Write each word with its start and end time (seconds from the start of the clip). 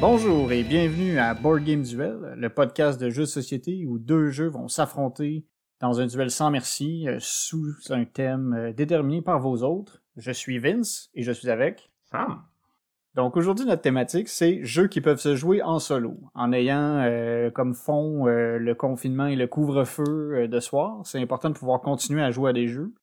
Bonjour 0.00 0.50
et 0.50 0.62
bienvenue 0.62 1.18
à 1.18 1.34
Board 1.34 1.62
Game 1.62 1.82
Duel, 1.82 2.34
le 2.36 2.48
podcast 2.48 2.98
de 2.98 3.10
jeux 3.10 3.22
de 3.22 3.26
société 3.26 3.84
où 3.86 3.98
deux 3.98 4.30
jeux 4.30 4.48
vont 4.48 4.66
s'affronter 4.66 5.44
dans 5.80 6.00
un 6.00 6.06
duel 6.06 6.30
sans 6.30 6.50
merci 6.50 7.08
euh, 7.08 7.16
sous 7.20 7.74
un 7.90 8.04
thème 8.04 8.54
euh, 8.54 8.72
déterminé 8.72 9.22
par 9.22 9.40
vos 9.40 9.62
autres. 9.62 10.02
Je 10.16 10.30
suis 10.30 10.58
Vince 10.58 11.10
et 11.14 11.22
je 11.22 11.32
suis 11.32 11.50
avec 11.50 11.90
Sam. 12.10 12.42
Donc 13.14 13.36
aujourd'hui 13.36 13.66
notre 13.66 13.82
thématique 13.82 14.28
c'est 14.28 14.62
jeux 14.64 14.86
qui 14.86 15.00
peuvent 15.00 15.18
se 15.18 15.34
jouer 15.34 15.62
en 15.62 15.78
solo, 15.78 16.18
en 16.34 16.52
ayant 16.52 16.98
euh, 16.98 17.50
comme 17.50 17.74
fond 17.74 18.26
le 18.26 18.72
confinement 18.74 19.26
et 19.26 19.34
le 19.34 19.48
couvre-feu 19.48 20.46
de 20.46 20.60
soir. 20.60 21.00
C'est 21.04 21.20
important 21.20 21.50
de 21.50 21.54
pouvoir 21.54 21.80
continuer 21.80 22.22
à 22.22 22.30
jouer 22.30 22.50
à 22.50 22.52
des 22.52 22.68
jeux. 22.68 22.94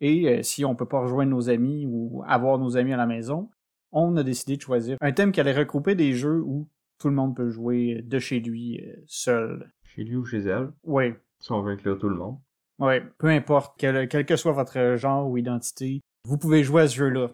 Et 0.00 0.42
si 0.42 0.66
on 0.66 0.74
peut 0.74 0.88
pas 0.88 1.00
rejoindre 1.00 1.30
nos 1.30 1.48
amis 1.48 1.86
ou 1.86 2.22
avoir 2.26 2.58
nos 2.58 2.76
amis 2.76 2.92
à 2.92 2.98
la 2.98 3.06
maison, 3.06 3.48
on 3.90 4.16
a 4.16 4.22
décidé 4.22 4.56
de 4.56 4.60
choisir 4.60 4.98
un 5.00 5.12
thème 5.12 5.32
qui 5.32 5.40
allait 5.40 5.54
regrouper 5.54 5.94
des 5.94 6.12
jeux 6.12 6.42
où 6.44 6.68
tout 6.98 7.08
le 7.08 7.14
monde 7.14 7.34
peut 7.34 7.48
jouer 7.48 8.02
de 8.04 8.18
chez 8.18 8.40
lui, 8.40 8.82
seul. 9.06 9.72
Chez 9.82 10.04
lui 10.04 10.16
ou 10.16 10.24
chez 10.26 10.40
elle. 10.40 10.72
Oui. 10.82 11.14
Si 11.44 11.52
on 11.52 11.60
veut 11.60 11.72
inclure 11.72 11.98
tout 11.98 12.08
le 12.08 12.16
monde. 12.16 12.38
Oui, 12.78 13.00
peu 13.18 13.28
importe, 13.28 13.74
quel, 13.76 14.08
que 14.08 14.34
soit 14.34 14.52
votre 14.52 14.96
genre 14.96 15.28
ou 15.28 15.36
identité, 15.36 16.00
vous 16.24 16.38
pouvez 16.38 16.64
jouer 16.64 16.84
à 16.84 16.88
ce 16.88 16.96
jeu-là. 16.96 17.32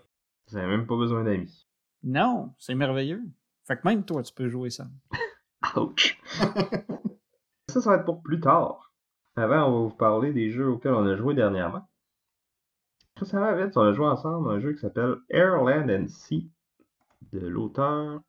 Vous 0.49 0.57
n'avez 0.57 0.67
même 0.67 0.89
pas 0.89 0.97
besoin 0.97 1.23
d'amis. 1.23 1.69
Non, 2.03 2.53
c'est 2.59 2.75
merveilleux. 2.75 3.23
Fait 3.69 3.77
que 3.77 3.87
même 3.87 4.05
toi, 4.05 4.25
tu 4.25 4.35
peux 4.35 4.49
jouer 4.49 4.71
ça. 4.71 4.89
Ouch! 5.77 6.21
ça, 7.69 7.81
ça 7.81 7.91
va 7.91 7.97
être 7.99 8.05
pour 8.05 8.21
plus 8.21 8.41
tard. 8.41 8.93
Avant, 9.37 9.69
on 9.69 9.73
va 9.75 9.89
vous 9.91 9.97
parler 9.97 10.33
des 10.33 10.51
jeux 10.51 10.71
auxquels 10.71 10.95
on 10.95 11.07
a 11.07 11.15
joué 11.15 11.35
dernièrement. 11.35 11.89
Ça 13.23 13.39
va 13.39 13.65
vite, 13.65 13.77
on 13.77 13.83
a 13.83 13.93
joué 13.93 14.07
ensemble 14.07 14.51
un 14.51 14.59
jeu 14.59 14.73
qui 14.73 14.81
s'appelle 14.81 15.19
Airland 15.29 15.89
and 15.89 16.09
Sea 16.09 16.51
de 17.33 17.47
l'auteur 17.47 18.23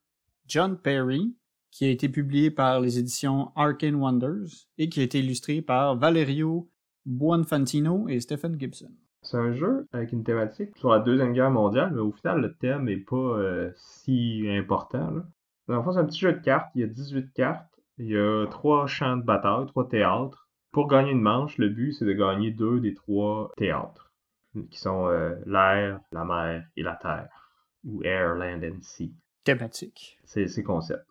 John 0.45 0.77
Perry, 0.77 1.35
qui 1.71 1.85
a 1.85 1.89
été 1.89 2.09
publié 2.09 2.51
par 2.51 2.79
les 2.79 2.99
éditions 2.99 3.51
Arcane 3.55 3.95
Wonders 3.95 4.67
et 4.77 4.89
qui 4.89 4.99
a 4.99 5.03
été 5.03 5.19
illustré 5.19 5.61
par 5.61 5.95
Valerio 5.95 6.69
Buonfantino 7.05 8.07
et 8.09 8.19
Stephen 8.19 8.59
Gibson. 8.59 8.91
C'est 9.23 9.37
un 9.37 9.53
jeu 9.53 9.87
avec 9.93 10.11
une 10.11 10.23
thématique 10.23 10.75
sur 10.77 10.89
la 10.89 10.99
Deuxième 10.99 11.33
Guerre 11.33 11.51
mondiale, 11.51 11.91
mais 11.93 12.01
au 12.01 12.11
final, 12.11 12.41
le 12.41 12.53
thème 12.55 12.85
n'est 12.85 12.97
pas 12.97 13.15
euh, 13.15 13.71
si 13.75 14.45
important. 14.49 15.11
Là. 15.11 15.23
Dans 15.67 15.77
le 15.77 15.83
fond, 15.83 15.93
c'est 15.93 15.99
un 15.99 16.05
petit 16.05 16.19
jeu 16.19 16.33
de 16.33 16.39
cartes. 16.39 16.71
Il 16.75 16.81
y 16.81 16.83
a 16.83 16.87
18 16.87 17.31
cartes. 17.33 17.79
Il 17.97 18.07
y 18.07 18.17
a 18.17 18.47
trois 18.47 18.87
champs 18.87 19.17
de 19.17 19.23
bataille, 19.23 19.67
trois 19.67 19.87
théâtres. 19.87 20.49
Pour 20.71 20.87
gagner 20.87 21.11
une 21.11 21.21
manche, 21.21 21.57
le 21.57 21.69
but, 21.69 21.93
c'est 21.93 22.05
de 22.05 22.13
gagner 22.13 22.51
deux 22.51 22.79
des 22.79 22.93
trois 22.93 23.51
théâtres 23.57 24.11
qui 24.69 24.79
sont 24.79 25.07
euh, 25.07 25.35
l'air, 25.45 26.01
la 26.11 26.25
mer 26.25 26.65
et 26.75 26.83
la 26.83 26.95
terre, 26.95 27.51
ou 27.83 28.03
air, 28.03 28.35
land 28.35 28.61
and 28.63 28.81
sea. 28.81 29.13
Thématique. 29.43 30.19
C'est 30.23 30.47
ces 30.47 30.63
concepts. 30.63 31.05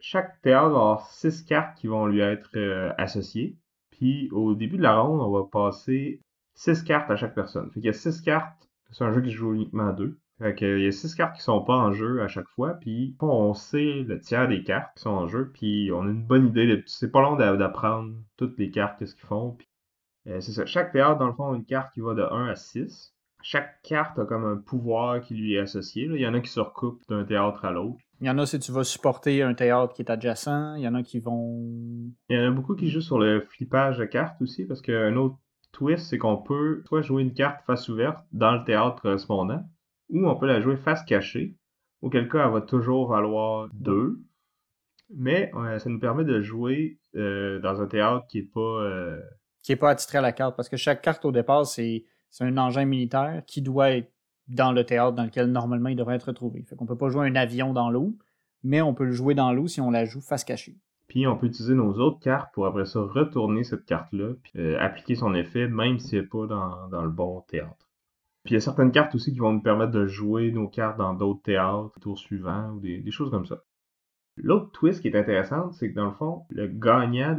Chaque 0.00 0.40
théâtre 0.42 0.70
va 0.70 0.76
avoir 0.76 1.06
six 1.10 1.42
cartes 1.42 1.76
qui 1.78 1.86
vont 1.86 2.06
lui 2.06 2.20
être 2.20 2.50
euh, 2.56 2.92
associées. 2.98 3.56
Puis 3.90 4.28
au 4.30 4.54
début 4.54 4.76
de 4.76 4.82
la 4.82 4.98
ronde, 4.98 5.20
on 5.20 5.30
va 5.30 5.44
passer 5.50 6.20
six 6.54 6.82
cartes 6.82 7.10
à 7.10 7.16
chaque 7.16 7.34
personne. 7.34 7.70
Fait 7.70 7.80
qu'il 7.80 7.86
y 7.86 7.90
a 7.90 7.92
six 7.92 8.20
cartes. 8.20 8.68
C'est 8.90 9.04
un 9.04 9.12
jeu 9.12 9.22
qui 9.22 9.30
se 9.30 9.36
joue 9.36 9.54
uniquement 9.54 9.88
à 9.88 9.92
deux. 9.92 10.18
Fait 10.38 10.54
qu'il 10.54 10.80
y 10.80 10.86
a 10.86 10.92
six 10.92 11.14
cartes 11.14 11.36
qui 11.36 11.42
sont 11.42 11.62
pas 11.62 11.74
en 11.74 11.92
jeu 11.92 12.22
à 12.22 12.28
chaque 12.28 12.48
fois. 12.48 12.74
Puis 12.74 13.16
on 13.20 13.54
sait 13.54 14.04
le 14.06 14.20
tiers 14.20 14.48
des 14.48 14.62
cartes 14.62 14.94
qui 14.96 15.02
sont 15.02 15.10
en 15.10 15.28
jeu. 15.28 15.50
Puis 15.52 15.90
on 15.92 16.02
a 16.02 16.10
une 16.10 16.26
bonne 16.26 16.48
idée. 16.48 16.82
C'est 16.86 17.10
pas 17.10 17.22
long 17.22 17.36
d'apprendre 17.36 18.14
toutes 18.36 18.58
les 18.58 18.70
cartes, 18.70 18.98
qu'est-ce 18.98 19.14
qu'ils 19.14 19.26
font. 19.26 19.56
Euh, 20.28 20.40
c'est 20.40 20.52
ça. 20.52 20.66
Chaque 20.66 20.92
théâtre, 20.92 21.18
dans 21.18 21.28
le 21.28 21.32
fond, 21.32 21.52
a 21.52 21.56
une 21.56 21.64
carte 21.64 21.92
qui 21.94 22.00
va 22.00 22.14
de 22.14 22.22
1 22.22 22.48
à 22.48 22.54
6. 22.54 23.14
Chaque 23.42 23.80
carte 23.82 24.18
a 24.18 24.24
comme 24.26 24.44
un 24.44 24.56
pouvoir 24.56 25.20
qui 25.20 25.34
lui 25.34 25.54
est 25.54 25.60
associé. 25.60 26.04
Il 26.04 26.20
y 26.20 26.26
en 26.26 26.34
a 26.34 26.40
qui 26.40 26.50
se 26.50 26.60
recoupent 26.60 27.06
d'un 27.08 27.24
théâtre 27.24 27.64
à 27.64 27.70
l'autre. 27.70 28.00
Il 28.20 28.26
y 28.26 28.30
en 28.30 28.38
a 28.38 28.46
si 28.46 28.58
tu 28.58 28.72
vas 28.72 28.84
supporter 28.84 29.42
un 29.42 29.54
théâtre 29.54 29.92
qui 29.92 30.02
est 30.02 30.10
adjacent. 30.10 30.74
Il 30.76 30.82
y 30.82 30.88
en 30.88 30.94
a 30.94 31.02
qui 31.02 31.20
vont. 31.20 32.10
Il 32.28 32.36
y 32.36 32.40
en 32.40 32.48
a 32.48 32.50
beaucoup 32.50 32.74
qui 32.74 32.88
jouent 32.88 33.00
sur 33.00 33.18
le 33.18 33.40
flippage 33.40 33.98
de 33.98 34.04
cartes 34.04 34.40
aussi, 34.40 34.64
parce 34.64 34.80
qu'un 34.80 35.16
autre 35.16 35.36
twist, 35.72 36.06
c'est 36.08 36.18
qu'on 36.18 36.38
peut 36.38 36.82
soit 36.86 37.02
jouer 37.02 37.22
une 37.22 37.34
carte 37.34 37.64
face 37.66 37.88
ouverte 37.88 38.24
dans 38.32 38.52
le 38.52 38.64
théâtre 38.64 39.02
correspondant, 39.02 39.62
ou 40.08 40.26
on 40.26 40.36
peut 40.36 40.46
la 40.46 40.60
jouer 40.60 40.76
face 40.76 41.04
cachée, 41.04 41.56
auquel 42.00 42.28
cas 42.28 42.46
elle 42.46 42.52
va 42.52 42.62
toujours 42.62 43.08
valoir 43.08 43.68
2. 43.74 44.18
Mais 45.14 45.50
euh, 45.54 45.78
ça 45.78 45.90
nous 45.90 46.00
permet 46.00 46.24
de 46.24 46.40
jouer 46.40 46.98
euh, 47.14 47.60
dans 47.60 47.80
un 47.80 47.86
théâtre 47.86 48.26
qui 48.28 48.38
est 48.38 48.50
pas 48.52 49.18
qui 49.62 49.72
n'est 49.72 49.76
pas 49.76 49.90
attitré 49.90 50.18
à 50.18 50.20
la 50.20 50.32
carte, 50.32 50.56
parce 50.56 50.68
que 50.68 50.76
chaque 50.76 51.02
carte 51.02 51.24
au 51.24 51.32
départ, 51.32 51.66
c'est 51.66 52.04
un 52.38 52.56
engin 52.56 52.84
militaire 52.84 53.42
qui 53.46 53.62
doit 53.62 53.90
être 53.90 54.12
dans 54.48 54.72
le 54.72 54.84
théâtre 54.84 55.12
dans 55.12 55.24
lequel 55.24 55.50
normalement 55.50 55.88
il 55.88 55.96
devrait 55.96 56.16
être 56.16 56.28
retrouvé. 56.28 56.62
Fait 56.62 56.76
qu'on 56.76 56.86
peut 56.86 56.96
pas 56.96 57.08
jouer 57.08 57.26
un 57.26 57.36
avion 57.36 57.72
dans 57.72 57.90
l'eau, 57.90 58.16
mais 58.62 58.80
on 58.82 58.94
peut 58.94 59.04
le 59.04 59.12
jouer 59.12 59.34
dans 59.34 59.52
l'eau 59.52 59.66
si 59.66 59.80
on 59.80 59.90
la 59.90 60.04
joue 60.04 60.20
face 60.20 60.44
cachée. 60.44 60.76
Puis 61.08 61.26
on 61.26 61.36
peut 61.36 61.46
utiliser 61.46 61.74
nos 61.74 61.94
autres 61.94 62.20
cartes 62.20 62.52
pour 62.52 62.66
après 62.66 62.84
ça 62.84 63.00
retourner 63.00 63.62
cette 63.62 63.84
carte-là, 63.84 64.34
puis 64.42 64.52
euh, 64.56 64.78
appliquer 64.80 65.14
son 65.14 65.34
effet, 65.34 65.68
même 65.68 65.98
si 65.98 66.16
elle 66.16 66.28
pas 66.28 66.46
dans, 66.46 67.02
le 67.02 67.10
bon 67.10 67.42
théâtre. 67.42 67.88
Puis 68.44 68.52
il 68.52 68.54
y 68.54 68.58
a 68.58 68.60
certaines 68.60 68.92
cartes 68.92 69.14
aussi 69.14 69.32
qui 69.32 69.38
vont 69.38 69.52
nous 69.52 69.62
permettre 69.62 69.92
de 69.92 70.06
jouer 70.06 70.50
nos 70.50 70.68
cartes 70.68 70.98
dans 70.98 71.14
d'autres 71.14 71.42
théâtres, 71.42 71.92
tours 72.00 72.18
suivants, 72.18 72.70
ou 72.72 72.80
des 72.80 73.10
choses 73.10 73.30
comme 73.30 73.46
ça. 73.46 73.62
L'autre 74.38 74.70
twist 74.72 75.00
qui 75.00 75.08
est 75.08 75.16
intéressante, 75.16 75.72
c'est 75.72 75.90
que 75.90 75.94
dans 75.94 76.06
le 76.06 76.12
fond, 76.12 76.44
le 76.50 76.66
gagnant 76.68 77.34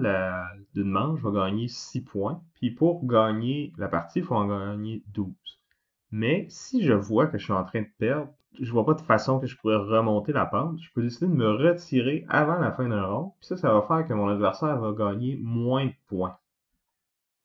d'une 0.74 0.90
manche 0.90 1.22
va 1.22 1.32
gagner 1.32 1.68
6 1.68 2.02
points. 2.02 2.42
Puis 2.56 2.72
pour 2.72 3.06
gagner 3.06 3.72
la 3.78 3.88
partie, 3.88 4.20
il 4.20 4.26
faut 4.26 4.36
en 4.36 4.48
gagner 4.48 5.04
12. 5.14 5.28
Mais 6.12 6.46
si 6.50 6.84
je 6.84 6.94
vois 6.94 7.28
que 7.28 7.38
je 7.38 7.44
suis 7.44 7.54
en 7.54 7.64
train 7.64 7.82
de 7.82 7.90
perdre, 7.98 8.30
je 8.60 8.72
vois 8.72 8.86
pas 8.86 8.94
de 8.94 9.02
façon 9.02 9.40
que 9.40 9.46
je 9.46 9.58
pourrais 9.58 9.76
remonter 9.76 10.32
la 10.32 10.46
pente. 10.46 10.80
Je 10.80 10.90
peux 10.94 11.02
décider 11.02 11.28
de 11.28 11.34
me 11.34 11.50
retirer 11.50 12.26
avant 12.30 12.58
la 12.58 12.72
fin 12.72 12.88
d'un 12.88 13.06
round. 13.06 13.32
Puis 13.40 13.48
ça, 13.48 13.58
ça 13.58 13.74
va 13.74 13.82
faire 13.84 14.08
que 14.08 14.14
mon 14.14 14.28
adversaire 14.28 14.80
va 14.80 14.94
gagner 14.94 15.38
moins 15.42 15.86
de 15.86 15.94
points. 16.08 16.38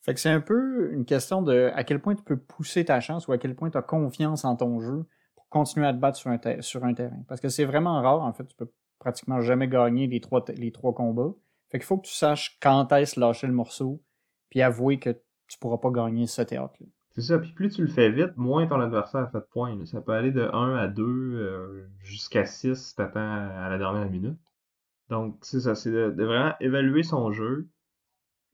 Fait 0.01 0.15
que 0.15 0.21
c'est 0.21 0.31
un 0.31 0.41
peu 0.41 0.93
une 0.93 1.05
question 1.05 1.43
de 1.43 1.71
à 1.75 1.85
quel 1.85 2.01
point 2.01 2.15
tu 2.15 2.25
peux 2.25 2.37
pousser 2.37 2.85
ta 2.85 3.01
chance 3.01 3.29
ou 3.29 3.33
à 3.33 3.39
quel 3.39 3.55
point 3.55 3.71
tu 3.71 3.79
as 3.79 3.83
confiance 3.83 4.45
en 4.45 4.57
ton 4.57 4.81
jeu 4.81 5.07
pour 5.37 5.49
continuer 5.49 5.87
à 5.87 5.93
te 5.93 5.99
battre 5.99 6.17
sur 6.17 6.31
un, 6.31 6.41
sur 6.61 6.85
un 6.85 6.95
terrain. 6.95 7.23
Parce 7.29 7.41
que 7.41 7.49
c'est 7.49 7.65
vraiment 7.65 8.01
rare, 8.03 8.23
en 8.23 8.33
fait, 8.33 8.45
tu 8.45 8.57
peux 8.57 8.71
pratiquement 8.99 9.41
jamais 9.41 9.69
gagné 9.69 10.07
les 10.07 10.21
trois, 10.21 10.45
les 10.57 10.73
trois 10.73 10.93
combats. 10.93 11.33
Fait 11.71 11.79
qu'il 11.79 11.87
faut 11.87 11.99
que 11.99 12.07
tu 12.07 12.15
saches 12.15 12.59
quand 12.61 12.93
est-ce 12.93 13.19
lâcher 13.19 13.47
le 13.47 13.53
morceau, 13.53 14.03
puis 14.51 14.61
avouer 14.61 14.99
que 14.99 15.11
tu 15.47 15.59
pourras 15.59 15.79
pas 15.79 15.91
gagner 15.91 16.27
ce 16.27 16.43
théâtre-là. 16.43 16.87
C'est 17.15 17.23
ça, 17.23 17.39
puis 17.39 17.53
plus 17.53 17.69
tu 17.71 17.83
le 17.83 17.89
fais 17.89 18.11
vite, 18.11 18.37
moins 18.37 18.67
ton 18.67 18.81
adversaire 18.81 19.23
a 19.23 19.27
fait 19.27 19.39
de 19.39 19.47
points. 19.51 19.85
Ça 19.85 20.01
peut 20.01 20.13
aller 20.13 20.31
de 20.31 20.49
1 20.51 20.77
à 20.77 20.89
2 20.89 21.03
euh, 21.05 21.87
jusqu'à 22.01 22.47
6 22.47 22.75
si 22.75 22.97
t'attends 22.97 23.21
à 23.21 23.69
la 23.69 23.77
dernière 23.77 24.09
minute. 24.11 24.39
Donc 25.11 25.37
c'est 25.43 25.61
ça, 25.61 25.75
c'est 25.75 25.91
de, 25.91 26.25
vraiment 26.25 26.55
évaluer 26.61 27.03
son 27.03 27.33
jeu, 27.33 27.69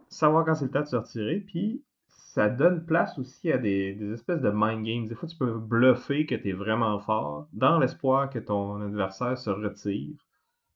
savoir 0.08 0.44
quand 0.44 0.56
c'est 0.56 0.64
le 0.64 0.72
temps 0.72 0.80
de 0.80 0.86
se 0.86 0.96
retirer, 0.96 1.38
puis 1.38 1.84
ça 2.08 2.48
donne 2.48 2.84
place 2.84 3.16
aussi 3.18 3.52
à 3.52 3.58
des, 3.58 3.94
des, 3.94 4.12
espèces 4.12 4.40
de 4.40 4.50
mind 4.52 4.84
games. 4.84 5.06
Des 5.06 5.14
fois, 5.14 5.28
tu 5.28 5.36
peux 5.36 5.56
bluffer 5.58 6.26
que 6.26 6.34
tu 6.34 6.48
es 6.48 6.52
vraiment 6.52 6.98
fort 6.98 7.48
dans 7.52 7.78
l'espoir 7.78 8.28
que 8.28 8.40
ton 8.40 8.80
adversaire 8.80 9.38
se 9.38 9.50
retire. 9.50 10.16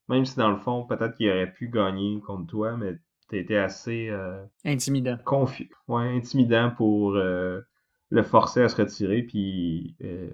Même 0.07 0.25
si 0.25 0.37
dans 0.37 0.51
le 0.51 0.57
fond, 0.57 0.85
peut-être 0.85 1.15
qu'il 1.17 1.29
aurait 1.29 1.51
pu 1.51 1.67
gagner 1.69 2.21
contre 2.21 2.47
toi, 2.47 2.77
mais 2.77 2.97
t'as 3.29 3.37
été 3.37 3.57
assez. 3.57 4.09
Euh, 4.09 4.43
intimidant. 4.65 5.17
Ouais, 5.87 6.15
intimidant 6.15 6.71
pour 6.71 7.15
euh, 7.15 7.61
le 8.13 8.23
forcer 8.23 8.61
à 8.61 8.69
se 8.69 8.75
retirer. 8.75 9.23
Puis. 9.23 9.95
Euh, 10.03 10.29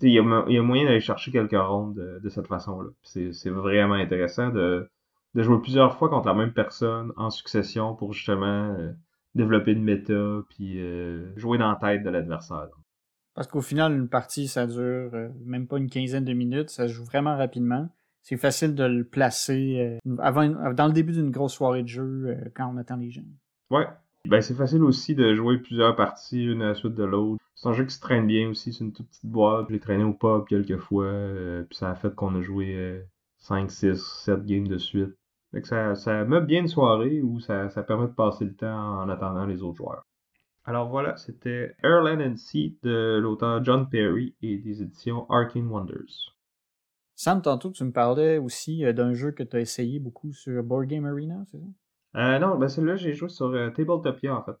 il 0.00 0.12
y, 0.12 0.18
a, 0.18 0.22
moyen 0.22 0.84
d'aller 0.86 1.00
chercher 1.00 1.30
quelques 1.30 1.52
rondes 1.52 1.94
de, 1.94 2.28
cette 2.30 2.46
façon-là. 2.46 2.88
C'est 3.02 3.50
vraiment 3.50 3.94
intéressant 3.94 4.48
de, 4.48 4.88
de, 5.34 5.42
jouer 5.42 5.60
plusieurs 5.60 5.98
fois 5.98 6.08
contre 6.08 6.26
la 6.26 6.32
même 6.32 6.54
personne 6.54 7.12
en 7.18 7.28
succession 7.28 7.94
pour 7.94 8.14
justement 8.14 8.74
développer 9.34 9.72
une 9.72 9.84
méta 9.84 10.42
puis 10.48 10.80
jouer 11.36 11.58
dans 11.58 11.68
la 11.68 11.76
tête 11.76 12.02
de 12.02 12.08
l'adversaire. 12.08 12.68
Parce 13.34 13.46
qu'au 13.46 13.60
final, 13.60 13.92
une 13.92 14.08
partie, 14.08 14.48
ça 14.48 14.66
dure 14.66 15.10
même 15.44 15.66
pas 15.66 15.76
une 15.76 15.90
quinzaine 15.90 16.24
de 16.24 16.32
minutes, 16.32 16.70
ça 16.70 16.88
se 16.88 16.94
joue 16.94 17.04
vraiment 17.04 17.36
rapidement 17.36 17.90
c'est 18.24 18.38
facile 18.38 18.74
de 18.74 18.84
le 18.84 19.04
placer 19.04 20.00
euh, 20.06 20.16
avant, 20.18 20.48
dans 20.72 20.86
le 20.86 20.92
début 20.92 21.12
d'une 21.12 21.30
grosse 21.30 21.52
soirée 21.52 21.82
de 21.82 21.88
jeu 21.88 22.24
euh, 22.26 22.50
quand 22.54 22.66
on 22.66 22.78
attend 22.78 22.96
les 22.96 23.10
gens. 23.10 23.22
Ouais. 23.70 23.86
Ben, 24.26 24.40
c'est 24.40 24.54
facile 24.54 24.82
aussi 24.82 25.14
de 25.14 25.34
jouer 25.34 25.58
plusieurs 25.58 25.96
parties 25.96 26.44
une 26.44 26.62
à 26.62 26.68
la 26.68 26.74
suite 26.74 26.94
de 26.94 27.04
l'autre. 27.04 27.42
C'est 27.54 27.68
un 27.68 27.72
jeu 27.72 27.84
qui 27.84 27.94
se 27.94 28.00
traîne 28.00 28.26
bien 28.26 28.48
aussi, 28.48 28.72
c'est 28.72 28.84
une 28.84 28.92
toute 28.92 29.08
petite 29.08 29.26
boîte. 29.26 29.66
Je 29.68 29.74
l'ai 29.74 29.80
traîné 29.80 30.04
au 30.04 30.14
pub 30.14 30.46
quelques 30.46 30.78
fois, 30.78 31.04
euh, 31.04 31.62
puis 31.64 31.76
ça 31.76 31.90
a 31.90 31.94
fait 31.94 32.14
qu'on 32.14 32.34
a 32.34 32.40
joué 32.40 33.02
5, 33.38 33.70
6, 33.70 34.02
7 34.24 34.44
games 34.46 34.66
de 34.66 34.78
suite. 34.78 35.14
Fait 35.52 35.60
que 35.60 35.68
ça, 35.68 35.94
ça 35.94 36.24
bien 36.24 36.60
une 36.60 36.68
soirée 36.68 37.22
ou 37.22 37.38
ça, 37.38 37.68
ça 37.70 37.82
permet 37.82 38.08
de 38.08 38.12
passer 38.12 38.44
le 38.44 38.54
temps 38.54 39.02
en 39.02 39.08
attendant 39.08 39.46
les 39.46 39.62
autres 39.62 39.76
joueurs. 39.76 40.02
Alors 40.64 40.88
voilà, 40.88 41.16
c'était 41.16 41.76
Airland 41.82 42.20
and 42.22 42.36
Sea 42.36 42.76
de 42.82 43.18
l'auteur 43.22 43.62
John 43.62 43.88
Perry 43.88 44.34
et 44.40 44.56
des 44.56 44.82
éditions 44.82 45.30
Arcane 45.30 45.68
Wonders. 45.68 46.34
Sam, 47.14 47.42
tantôt, 47.42 47.70
tu 47.70 47.84
me 47.84 47.92
parlais 47.92 48.38
aussi 48.38 48.84
euh, 48.84 48.92
d'un 48.92 49.12
jeu 49.12 49.30
que 49.30 49.42
tu 49.42 49.56
as 49.56 49.60
essayé 49.60 50.00
beaucoup 50.00 50.32
sur 50.32 50.62
Board 50.64 50.86
Game 50.86 51.04
Arena, 51.04 51.44
c'est 51.50 51.58
ça? 51.58 51.66
Euh, 52.16 52.38
non, 52.38 52.56
ben 52.56 52.68
celui-là, 52.68 52.96
j'ai 52.96 53.12
joué 53.12 53.28
sur 53.28 53.46
euh, 53.46 53.70
Tabletopia, 53.70 54.36
en 54.36 54.42
fait. 54.42 54.56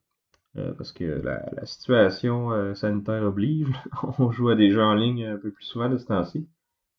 Euh, 0.56 0.72
parce 0.74 0.92
que 0.92 1.04
la, 1.04 1.44
la 1.52 1.66
situation 1.66 2.74
sanitaire 2.74 3.24
oblige. 3.24 3.68
On 4.18 4.30
joue 4.30 4.48
à 4.50 4.54
des 4.54 4.70
jeux 4.70 4.82
en 4.82 4.94
ligne 4.94 5.24
un 5.26 5.36
peu 5.36 5.50
plus 5.50 5.64
souvent 5.64 5.88
de 5.88 5.96
ce 5.96 6.06
temps-ci. 6.06 6.48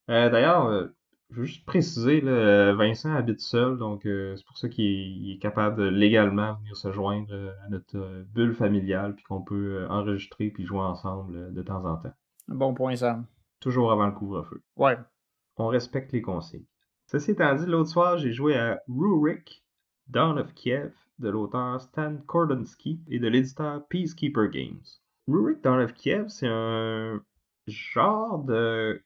D'ailleurs, 0.07 0.89
je 1.31 1.39
veux 1.39 1.45
juste 1.45 1.65
préciser, 1.65 2.21
là, 2.21 2.73
Vincent 2.73 3.15
habite 3.15 3.39
seul, 3.39 3.77
donc 3.77 4.01
c'est 4.03 4.45
pour 4.45 4.57
ça 4.57 4.69
qu'il 4.69 5.31
est, 5.31 5.39
capable 5.39 5.77
de 5.77 5.87
légalement 5.87 6.55
venir 6.55 6.75
se 6.77 6.91
joindre 6.91 7.33
à 7.65 7.69
notre 7.69 8.23
bulle 8.35 8.53
familiale, 8.53 9.15
puis 9.15 9.23
qu'on 9.23 9.41
peut 9.41 9.87
enregistrer 9.89 10.51
puis 10.51 10.63
jouer 10.63 10.81
ensemble 10.81 11.51
de 11.53 11.61
temps 11.63 11.83
en 11.85 11.95
temps. 11.95 12.13
Bon 12.49 12.75
point, 12.75 12.95
Sam. 12.95 13.25
Toujours 13.61 13.91
avant 13.91 14.05
le 14.05 14.11
couvre-feu. 14.11 14.61
Ouais. 14.75 14.99
On 15.57 15.67
respecte 15.67 16.11
les 16.11 16.21
consignes. 16.21 16.67
Ceci 17.07 17.31
étant 17.31 17.55
dit, 17.55 17.65
l'autre 17.65 17.89
soir, 17.89 18.17
j'ai 18.17 18.33
joué 18.33 18.55
à 18.55 18.79
Rurik, 18.87 19.64
Dawn 20.07 20.37
of 20.37 20.53
Kiev, 20.53 20.93
de 21.19 21.29
l'auteur 21.29 21.81
Stan 21.81 22.17
Kordonsky 22.27 22.99
et 23.09 23.19
de 23.19 23.27
l'éditeur 23.27 23.85
Peacekeeper 23.87 24.49
Games. 24.49 24.83
Rurik 25.27 25.63
Dawn 25.63 25.81
of 25.81 25.93
Kiev, 25.93 26.27
c'est 26.27 26.47
un 26.47 27.21
genre 27.67 28.43
de 28.43 29.01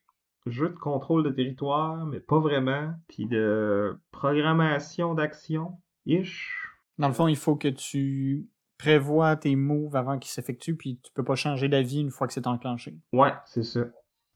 jeu 0.46 0.68
de 0.68 0.74
contrôle 0.74 1.24
de 1.24 1.30
territoire, 1.30 2.06
mais 2.06 2.20
pas 2.20 2.38
vraiment, 2.38 2.94
puis 3.08 3.26
de 3.26 3.98
programmation 4.10 5.14
d'action, 5.14 5.78
ish. 6.06 6.68
Dans 6.98 7.08
le 7.08 7.14
fond, 7.14 7.28
il 7.28 7.36
faut 7.36 7.56
que 7.56 7.68
tu 7.68 8.48
prévois 8.78 9.36
tes 9.36 9.56
moves 9.56 9.96
avant 9.96 10.18
qu'ils 10.18 10.30
s'effectuent, 10.30 10.76
puis 10.76 10.98
tu 11.02 11.12
peux 11.12 11.24
pas 11.24 11.34
changer 11.34 11.68
d'avis 11.68 12.00
une 12.00 12.10
fois 12.10 12.26
que 12.26 12.32
c'est 12.32 12.46
enclenché. 12.46 12.96
Ouais, 13.12 13.32
c'est 13.46 13.62
ça. 13.62 13.86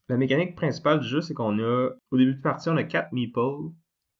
La 0.07 0.17
mécanique 0.17 0.55
principale 0.55 0.99
du 0.99 1.07
jeu, 1.07 1.21
c'est 1.21 1.33
qu'on 1.33 1.57
a, 1.59 1.89
au 2.11 2.17
début 2.17 2.35
de 2.35 2.41
partie, 2.41 2.69
on 2.69 2.77
a 2.77 2.83
4 2.83 3.11
meeples, 3.11 3.71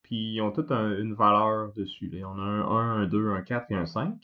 puis 0.06 0.36
ils 0.36 0.42
ont 0.42 0.52
toutes 0.52 0.72
un- 0.72 0.98
une 1.00 1.14
valeur 1.16 1.74
dessus. 1.74 2.12
On 2.24 2.40
a 2.40 2.44
un 2.44 2.62
1, 2.64 3.02
un 3.02 3.06
2, 3.08 3.30
un 3.32 3.42
4 3.42 3.72
et 3.72 3.76
un 3.76 3.86
5. 3.88 4.16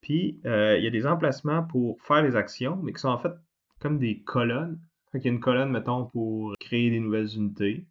Puis, 0.00 0.40
euh, 0.46 0.76
il 0.78 0.84
y 0.84 0.86
a 0.86 0.90
des 0.90 1.06
emplacements 1.06 1.62
pour 1.64 2.00
faire 2.02 2.22
les 2.22 2.36
actions, 2.36 2.76
mais 2.82 2.92
qui 2.92 3.00
sont 3.00 3.08
en 3.08 3.18
fait 3.18 3.32
comme 3.80 3.98
des 3.98 4.22
colonnes. 4.22 4.78
Fait 5.10 5.18
qu'il 5.20 5.30
y 5.30 5.32
a 5.32 5.34
une 5.34 5.40
colonne, 5.40 5.70
mettons, 5.70 6.06
pour 6.06 6.54
créer 6.60 6.90
des 6.90 7.00
nouvelles 7.00 7.34
unités. 7.36 7.86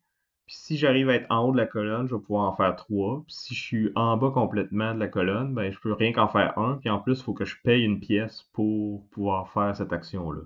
Puis 0.45 0.56
si 0.57 0.77
j'arrive 0.77 1.09
à 1.09 1.15
être 1.15 1.27
en 1.31 1.47
haut 1.47 1.51
de 1.51 1.57
la 1.57 1.65
colonne, 1.68 2.07
je 2.07 2.15
vais 2.15 2.21
pouvoir 2.21 2.51
en 2.51 2.56
faire 2.56 2.75
trois. 2.75 3.24
Puis 3.25 3.33
si 3.36 3.56
je 3.56 3.62
suis 3.63 3.91
en 3.95 4.18
bas 4.18 4.31
complètement 4.31 4.94
de 4.94 5.00
la 5.00 5.07
colonne, 5.09 5.53
ben 5.53 5.71
je 5.71 5.79
peux 5.79 5.94
rien 5.94 6.12
qu'en 6.13 6.27
faire 6.27 6.57
un. 6.57 6.77
Puis 6.77 6.89
en 6.89 7.00
plus, 7.00 7.19
il 7.19 7.24
faut 7.24 7.33
que 7.33 7.45
je 7.45 7.56
paye 7.63 7.83
une 7.83 8.00
pièce 8.00 8.44
pour 8.53 9.07
pouvoir 9.09 9.50
faire 9.51 9.75
cette 9.75 9.94
action-là. 9.94 10.41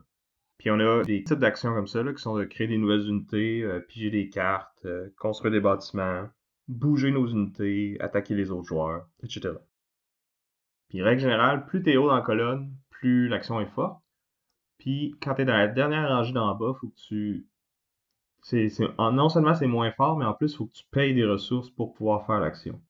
Puis 0.57 0.71
on 0.71 0.79
a 0.79 1.03
des 1.03 1.23
types 1.23 1.39
d'actions 1.39 1.73
comme 1.73 1.87
ça, 1.87 2.01
là, 2.01 2.13
qui 2.13 2.21
sont 2.21 2.37
de 2.37 2.43
créer 2.43 2.67
des 2.67 2.77
nouvelles 2.77 3.07
unités, 3.07 3.63
euh, 3.63 3.79
piger 3.79 4.09
des 4.09 4.29
cartes, 4.29 4.85
euh, 4.85 5.09
construire 5.17 5.51
des 5.51 5.59
bâtiments, 5.59 6.27
bouger 6.67 7.11
nos 7.11 7.27
unités, 7.27 7.97
attaquer 7.99 8.33
les 8.35 8.51
autres 8.51 8.67
joueurs, 8.67 9.07
etc. 9.23 9.53
Puis 10.89 11.01
règle 11.01 11.21
générale, 11.21 11.65
plus 11.65 11.83
t'es 11.83 11.97
haut 11.97 12.07
dans 12.07 12.15
la 12.15 12.21
colonne, 12.21 12.73
plus 12.89 13.27
l'action 13.27 13.61
est 13.61 13.67
forte. 13.67 14.01
Puis 14.79 15.15
quand 15.21 15.35
t'es 15.35 15.45
dans 15.45 15.57
la 15.57 15.67
dernière 15.67 16.09
rangée 16.09 16.33
d'en 16.33 16.55
bas, 16.55 16.73
faut 16.79 16.87
que 16.87 16.95
tu... 17.07 17.47
C'est, 18.43 18.69
non 18.97 19.29
seulement 19.29 19.55
c'est 19.55 19.67
moins 19.67 19.91
fort, 19.91 20.17
mais 20.17 20.25
en 20.25 20.33
plus, 20.33 20.55
faut 20.55 20.67
que 20.67 20.73
tu 20.73 20.85
payes 20.91 21.13
des 21.13 21.25
ressources 21.25 21.69
pour 21.69 21.93
pouvoir 21.93 22.25
faire 22.25 22.39
l'action. 22.39 22.81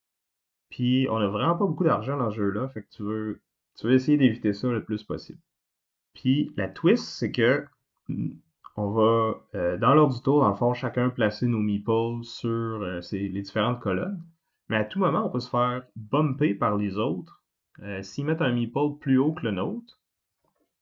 Puis 0.69 1.07
on 1.09 1.17
a 1.17 1.27
vraiment 1.27 1.57
pas 1.57 1.65
beaucoup 1.65 1.83
d'argent 1.83 2.17
dans 2.17 2.29
ce 2.29 2.35
jeu-là, 2.35 2.67
fait 2.69 2.83
que 2.83 2.89
tu 2.89 3.03
veux, 3.03 3.41
tu 3.75 3.87
veux 3.87 3.93
essayer 3.93 4.17
d'éviter 4.17 4.53
ça 4.53 4.67
le 4.67 4.83
plus 4.83 5.03
possible. 5.03 5.39
Puis 6.17 6.51
la 6.57 6.67
twist, 6.67 7.05
c'est 7.05 7.31
que 7.31 7.65
on 8.75 8.89
va, 8.89 9.35
euh, 9.53 9.77
dans 9.77 9.93
l'ordre 9.93 10.15
du 10.15 10.21
tour, 10.21 10.41
dans 10.41 10.49
le 10.49 10.55
fond, 10.55 10.73
chacun 10.73 11.09
placer 11.09 11.45
nos 11.45 11.59
meeples 11.59 12.23
sur 12.23 12.49
euh, 12.49 13.01
les 13.11 13.41
différentes 13.41 13.79
colonnes. 13.79 14.23
Mais 14.67 14.77
à 14.77 14.83
tout 14.83 14.97
moment, 14.97 15.27
on 15.27 15.29
peut 15.29 15.39
se 15.39 15.49
faire 15.49 15.83
bumper 15.95 16.55
par 16.55 16.75
les 16.75 16.97
autres. 16.97 17.43
Euh, 17.83 18.01
S'ils 18.01 18.25
mettent 18.25 18.41
un 18.41 18.51
meeple 18.51 18.97
plus 18.99 19.19
haut 19.19 19.33
que 19.33 19.43
le 19.43 19.51
nôtre, 19.51 19.99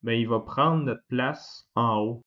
ben, 0.02 0.12
il 0.12 0.26
va 0.26 0.40
prendre 0.40 0.84
notre 0.84 1.04
place 1.08 1.68
en 1.74 1.98
haut 1.98 2.22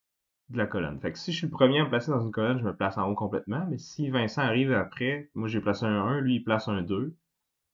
de 0.50 0.58
la 0.58 0.68
colonne. 0.68 1.00
Fait 1.00 1.12
que 1.12 1.18
si 1.18 1.32
je 1.32 1.38
suis 1.38 1.48
le 1.48 1.52
premier 1.52 1.80
à 1.80 1.86
me 1.86 1.90
placer 1.90 2.12
dans 2.12 2.22
une 2.22 2.32
colonne, 2.32 2.60
je 2.60 2.66
me 2.66 2.76
place 2.76 2.98
en 3.00 3.10
haut 3.10 3.16
complètement. 3.16 3.66
Mais 3.70 3.80
si 3.80 4.10
Vincent 4.10 4.44
arrive 4.44 4.72
après, 4.72 5.32
moi 5.34 5.48
j'ai 5.48 5.62
placé 5.62 5.86
un 5.86 6.06
1, 6.06 6.22
lui 6.22 6.36
il 6.36 6.44
place 6.44 6.68
un 6.68 6.84
2, 6.84 7.16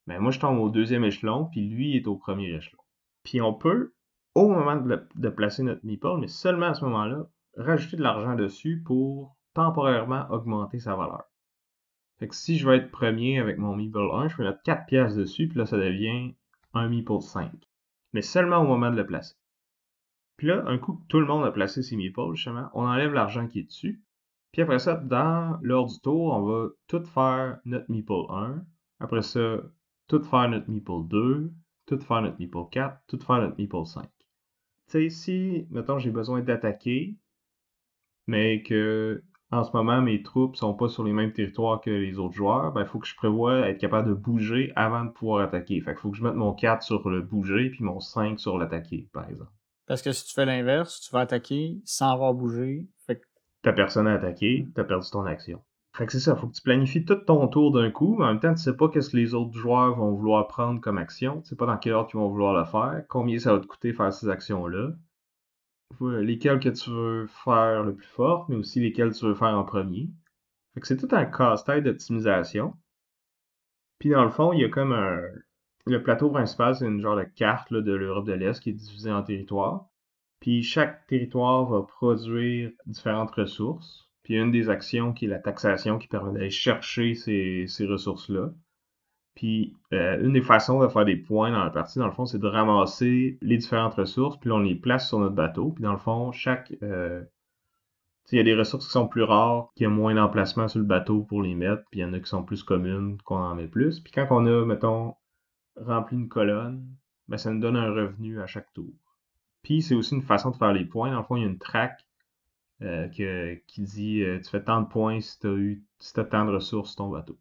ben 0.07 0.19
moi 0.19 0.31
je 0.31 0.39
tombe 0.39 0.59
au 0.59 0.69
deuxième 0.69 1.03
échelon, 1.03 1.45
puis 1.51 1.67
lui 1.67 1.97
est 1.97 2.07
au 2.07 2.15
premier 2.15 2.53
échelon. 2.53 2.79
Puis 3.23 3.41
on 3.41 3.53
peut, 3.53 3.94
au 4.35 4.49
moment 4.49 4.75
de, 4.75 5.29
placer 5.29 5.63
notre 5.63 5.85
meeple, 5.85 6.17
mais 6.19 6.27
seulement 6.27 6.67
à 6.67 6.73
ce 6.73 6.85
moment-là, 6.85 7.27
rajouter 7.57 7.97
de 7.97 8.03
l'argent 8.03 8.35
dessus 8.35 8.83
pour 8.85 9.35
temporairement 9.53 10.27
augmenter 10.29 10.79
sa 10.79 10.95
valeur. 10.95 11.23
Fait 12.19 12.27
que 12.27 12.35
si 12.35 12.57
je 12.57 12.67
veux 12.67 12.75
être 12.75 12.91
premier 12.91 13.39
avec 13.39 13.57
mon 13.57 13.75
meeple 13.75 14.09
1, 14.13 14.27
je 14.27 14.35
peux 14.35 14.43
mettre 14.43 14.61
4 14.63 14.85
pièces 14.85 15.15
dessus, 15.15 15.47
puis 15.47 15.57
là 15.57 15.65
ça 15.65 15.77
devient 15.77 16.35
un 16.73 16.89
meeple 16.89 17.21
5. 17.21 17.51
Mais 18.13 18.21
seulement 18.21 18.57
au 18.57 18.67
moment 18.67 18.91
de 18.91 18.97
le 18.97 19.05
placer. 19.05 19.35
Puis 20.37 20.47
là, 20.47 20.63
un 20.67 20.77
coup 20.77 20.95
que 20.95 21.07
tout 21.07 21.19
le 21.19 21.25
monde 21.25 21.45
a 21.45 21.51
placé 21.51 21.81
ses 21.81 21.95
meeples, 21.95 22.35
justement, 22.35 22.69
on 22.73 22.85
enlève 22.85 23.13
l'argent 23.13 23.47
qui 23.47 23.59
est 23.59 23.63
dessus. 23.63 24.03
Puis 24.51 24.61
après 24.61 24.79
ça, 24.79 24.95
dans 24.95 25.59
l'ordre 25.61 25.91
du 25.91 25.99
tour, 25.99 26.33
on 26.33 26.43
va 26.43 26.69
tout 26.87 27.03
faire 27.03 27.59
notre 27.65 27.89
meeple 27.89 28.13
1. 28.29 28.63
Après 28.99 29.21
ça, 29.21 29.57
tout 30.07 30.23
faire 30.23 30.49
notre 30.49 30.69
meeple 30.69 31.07
2. 31.07 31.51
Tout 31.85 31.99
faire 31.99 32.21
notre 32.21 32.39
meeple 32.39 32.57
4. 32.71 33.01
Tout 33.07 33.19
faire 33.19 33.41
notre 33.41 33.57
meeple 33.57 33.85
5. 33.85 34.09
Tu 34.87 34.91
sais, 34.91 35.09
si, 35.09 35.67
mettons, 35.71 35.99
j'ai 35.99 36.11
besoin 36.11 36.41
d'attaquer, 36.41 37.15
mais 38.27 38.61
que 38.63 39.23
en 39.51 39.63
ce 39.63 39.71
moment, 39.73 40.01
mes 40.01 40.23
troupes 40.23 40.55
sont 40.55 40.73
pas 40.73 40.89
sur 40.89 41.03
les 41.03 41.13
mêmes 41.13 41.31
territoires 41.31 41.79
que 41.79 41.89
les 41.89 42.17
autres 42.17 42.33
joueurs, 42.33 42.73
ben, 42.73 42.81
il 42.81 42.87
faut 42.87 42.99
que 42.99 43.07
je 43.07 43.15
prévoie 43.15 43.69
être 43.69 43.79
capable 43.79 44.09
de 44.09 44.13
bouger 44.13 44.73
avant 44.75 45.05
de 45.05 45.11
pouvoir 45.11 45.43
attaquer. 45.43 45.79
Fait 45.81 45.91
qu'il 45.93 46.01
faut 46.01 46.11
que 46.11 46.17
je 46.17 46.23
mette 46.23 46.33
mon 46.33 46.53
4 46.53 46.83
sur 46.83 47.07
le 47.07 47.21
bouger, 47.21 47.69
puis 47.69 47.83
mon 47.83 47.99
5 47.99 48.39
sur 48.39 48.57
l'attaquer, 48.57 49.07
par 49.13 49.29
exemple. 49.29 49.51
Parce 49.85 50.01
que 50.01 50.11
si 50.11 50.25
tu 50.25 50.33
fais 50.33 50.45
l'inverse, 50.45 50.99
tu 50.99 51.11
vas 51.11 51.21
attaquer 51.21 51.77
sans 51.85 52.11
avoir 52.11 52.33
bougé. 52.33 52.87
Fait 53.05 53.17
que 53.17 53.25
T'as 53.61 53.73
personne 53.73 54.07
à 54.07 54.13
attaquer, 54.13 54.67
t'as 54.73 54.83
perdu 54.83 55.09
ton 55.11 55.25
action. 55.25 55.61
Fait 55.95 56.05
que 56.05 56.11
c'est 56.11 56.19
ça, 56.19 56.35
faut 56.35 56.47
que 56.47 56.53
tu 56.53 56.61
planifies 56.61 57.05
tout 57.05 57.15
ton 57.15 57.47
tour 57.47 57.71
d'un 57.71 57.89
coup, 57.89 58.17
mais 58.17 58.25
en 58.25 58.27
même 58.27 58.41
temps, 58.41 58.53
tu 58.53 58.61
sais 58.61 58.75
pas 58.75 58.89
qu'est-ce 58.89 59.11
que 59.11 59.15
les 59.15 59.33
autres 59.33 59.53
joueurs 59.53 59.95
vont 59.95 60.11
vouloir 60.11 60.45
prendre 60.47 60.81
comme 60.81 60.97
action, 60.97 61.41
tu 61.41 61.47
sais 61.47 61.55
pas 61.55 61.65
dans 61.65 61.77
quel 61.77 61.93
ordre 61.93 62.09
ils 62.13 62.17
vont 62.17 62.27
vouloir 62.27 62.53
le 62.53 62.65
faire, 62.65 63.05
combien 63.07 63.39
ça 63.39 63.53
va 63.53 63.61
te 63.61 63.65
coûter 63.65 63.93
faire 63.93 64.11
ces 64.11 64.27
actions-là, 64.27 64.89
Voilà, 65.99 66.21
lesquelles 66.21 66.59
que 66.59 66.67
tu 66.67 66.89
veux 66.89 67.27
faire 67.27 67.83
le 67.83 67.95
plus 67.95 68.07
fort, 68.07 68.45
mais 68.49 68.57
aussi 68.57 68.81
lesquelles 68.81 69.13
tu 69.13 69.25
veux 69.25 69.35
faire 69.35 69.57
en 69.57 69.63
premier. 69.63 70.09
Fait 70.73 70.81
que 70.81 70.87
c'est 70.87 70.97
tout 70.97 71.07
un 71.15 71.23
casse-tête 71.25 71.85
d'optimisation. 71.85 72.75
Puis 73.99 74.09
dans 74.09 74.25
le 74.25 74.31
fond, 74.31 74.51
il 74.51 74.59
y 74.59 74.65
a 74.65 74.69
comme 74.69 74.91
un... 74.91 75.21
Le 75.85 76.03
plateau 76.03 76.29
principal, 76.29 76.75
c'est 76.75 76.87
une 76.87 76.99
genre 76.99 77.15
de 77.15 77.23
carte 77.23 77.71
là, 77.71 77.79
de 77.79 77.93
l'Europe 77.93 78.25
de 78.25 78.33
l'Est 78.33 78.59
qui 78.59 78.71
est 78.71 78.73
divisée 78.73 79.13
en 79.13 79.23
territoires. 79.23 79.87
Puis 80.41 80.61
chaque 80.61 81.07
territoire 81.07 81.65
va 81.65 81.83
produire 81.83 82.71
différentes 82.85 83.31
ressources. 83.31 84.04
Puis 84.25 84.39
a 84.39 84.41
une 84.41 84.51
des 84.51 84.69
actions 84.69 85.13
qui 85.13 85.25
est 85.25 85.27
la 85.29 85.37
taxation 85.37 85.99
qui 85.99 86.07
permet 86.07 86.33
d'aller 86.33 86.49
chercher 86.49 87.13
ces, 87.13 87.65
ces 87.67 87.85
ressources-là. 87.85 88.49
Puis 89.35 89.75
euh, 89.93 90.19
une 90.19 90.33
des 90.33 90.41
façons 90.41 90.81
de 90.81 90.87
faire 90.87 91.05
des 91.05 91.15
points 91.15 91.51
dans 91.51 91.63
la 91.63 91.69
partie, 91.69 91.99
dans 91.99 92.07
le 92.07 92.11
fond, 92.11 92.25
c'est 92.25 92.39
de 92.39 92.47
ramasser 92.47 93.37
les 93.41 93.57
différentes 93.57 93.93
ressources, 93.93 94.37
puis 94.37 94.49
on 94.49 94.57
les 94.57 94.73
place 94.73 95.07
sur 95.07 95.19
notre 95.19 95.35
bateau. 95.35 95.69
Puis 95.73 95.83
dans 95.83 95.91
le 95.91 95.99
fond, 95.99 96.31
chaque... 96.31 96.73
euh, 96.81 97.23
il 98.31 98.37
y 98.37 98.41
a 98.41 98.43
des 98.43 98.55
ressources 98.55 98.87
qui 98.87 98.93
sont 98.93 99.07
plus 99.07 99.21
rares, 99.21 99.69
qui 99.75 99.85
ont 99.85 99.91
moins 99.91 100.15
d'emplacement 100.15 100.67
sur 100.67 100.79
le 100.79 100.85
bateau 100.85 101.21
pour 101.21 101.43
les 101.43 101.53
mettre, 101.53 101.83
puis 101.91 101.99
il 101.99 102.03
y 102.03 102.05
en 102.05 102.13
a 102.13 102.19
qui 102.19 102.27
sont 102.27 102.43
plus 102.43 102.63
communes, 102.63 103.21
qu'on 103.23 103.37
en 103.37 103.53
met 103.53 103.67
plus. 103.67 103.99
Puis 103.99 104.11
quand 104.11 104.25
on 104.31 104.47
a, 104.47 104.65
mettons, 104.65 105.13
rempli 105.75 106.17
une 106.17 106.29
colonne, 106.29 106.83
ben 107.27 107.37
ça 107.37 107.51
nous 107.51 107.59
donne 107.59 107.77
un 107.77 107.91
revenu 107.93 108.41
à 108.41 108.47
chaque 108.47 108.73
tour. 108.73 108.91
Puis 109.61 109.83
c'est 109.83 109.93
aussi 109.93 110.15
une 110.15 110.23
façon 110.23 110.49
de 110.49 110.55
faire 110.55 110.73
les 110.73 110.85
points. 110.85 111.11
Dans 111.11 111.19
le 111.19 111.23
fond, 111.23 111.35
il 111.35 111.43
y 111.43 111.45
a 111.45 111.49
une 111.49 111.59
track 111.59 112.04
euh, 112.85 113.07
que- 113.09 113.55
qui 113.67 113.81
dit 113.81 114.21
euh, 114.23 114.39
tu 114.39 114.49
fais 114.49 114.63
tant 114.63 114.81
de 114.81 114.87
points 114.87 115.19
si 115.19 115.39
tu 115.39 115.47
as 115.47 115.53
eu 115.53 115.83
si 115.99 116.13
t'as 116.13 116.23
tant 116.23 116.45
de 116.45 116.51
ressources 116.51 116.95
ton 116.95 117.09
bateau. 117.09 117.37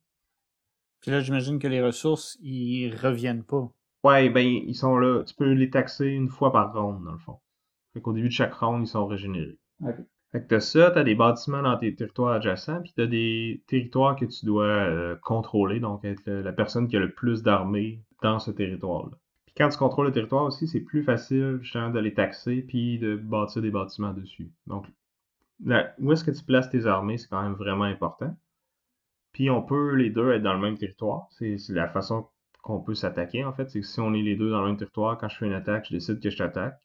Puis 1.00 1.10
là, 1.10 1.20
j'imagine 1.20 1.58
que 1.58 1.68
les 1.68 1.82
ressources, 1.82 2.38
ils 2.40 2.94
reviennent 2.96 3.44
pas. 3.44 3.70
Ouais, 4.04 4.28
ben 4.30 4.46
ils 4.46 4.74
sont 4.74 4.96
là. 4.98 5.22
Tu 5.24 5.34
peux 5.34 5.52
les 5.52 5.70
taxer 5.70 6.06
une 6.06 6.28
fois 6.28 6.52
par 6.52 6.72
ronde, 6.72 7.04
dans 7.04 7.12
le 7.12 7.18
fond. 7.18 7.38
Fait 7.92 8.00
qu'au 8.00 8.12
début 8.12 8.28
de 8.28 8.32
chaque 8.32 8.54
ronde, 8.54 8.82
ils 8.82 8.86
sont 8.88 9.06
régénérés. 9.06 9.58
Fait 10.32 10.42
que 10.42 10.48
t'as 10.48 10.60
ça, 10.60 10.90
t'as 10.90 11.04
des 11.04 11.14
bâtiments 11.14 11.62
dans 11.62 11.76
tes 11.78 11.94
territoires 11.94 12.32
adjacents, 12.32 12.82
puis 12.82 12.92
t'as 12.96 13.06
des 13.06 13.62
territoires 13.68 14.16
que 14.16 14.24
tu 14.24 14.46
dois 14.46 14.64
euh, 14.66 15.14
contrôler, 15.22 15.78
donc 15.78 16.04
être 16.04 16.22
le- 16.26 16.42
la 16.42 16.52
personne 16.52 16.88
qui 16.88 16.96
a 16.96 17.00
le 17.00 17.12
plus 17.12 17.42
d'armées 17.42 18.02
dans 18.22 18.38
ce 18.40 18.50
territoire-là. 18.50 19.16
Puis 19.46 19.54
quand 19.56 19.68
tu 19.68 19.78
contrôles 19.78 20.06
le 20.06 20.12
territoire 20.12 20.44
aussi, 20.44 20.66
c'est 20.66 20.80
plus 20.80 21.04
facile 21.04 21.58
justement 21.62 21.90
de 21.90 22.00
les 22.00 22.14
taxer 22.14 22.62
puis 22.62 22.98
de 22.98 23.14
bâtir 23.14 23.62
des 23.62 23.70
bâtiments 23.70 24.12
dessus. 24.12 24.50
Donc, 24.66 24.86
où 25.60 26.12
est-ce 26.12 26.24
que 26.24 26.30
tu 26.30 26.44
places 26.44 26.70
tes 26.70 26.86
armées, 26.86 27.18
c'est 27.18 27.28
quand 27.28 27.42
même 27.42 27.54
vraiment 27.54 27.84
important. 27.84 28.36
Puis 29.32 29.50
on 29.50 29.62
peut 29.62 29.94
les 29.94 30.10
deux 30.10 30.32
être 30.32 30.42
dans 30.42 30.54
le 30.54 30.60
même 30.60 30.78
territoire. 30.78 31.28
C'est 31.32 31.58
la 31.70 31.88
façon 31.88 32.28
qu'on 32.62 32.80
peut 32.80 32.94
s'attaquer, 32.94 33.44
en 33.44 33.52
fait. 33.52 33.68
C'est 33.68 33.80
que 33.80 33.86
si 33.86 34.00
on 34.00 34.14
est 34.14 34.22
les 34.22 34.36
deux 34.36 34.50
dans 34.50 34.60
le 34.60 34.68
même 34.68 34.76
territoire, 34.76 35.18
quand 35.18 35.28
je 35.28 35.36
fais 35.36 35.46
une 35.46 35.52
attaque, 35.52 35.86
je 35.88 35.94
décide 35.94 36.20
que 36.20 36.30
je 36.30 36.38
t'attaque. 36.38 36.80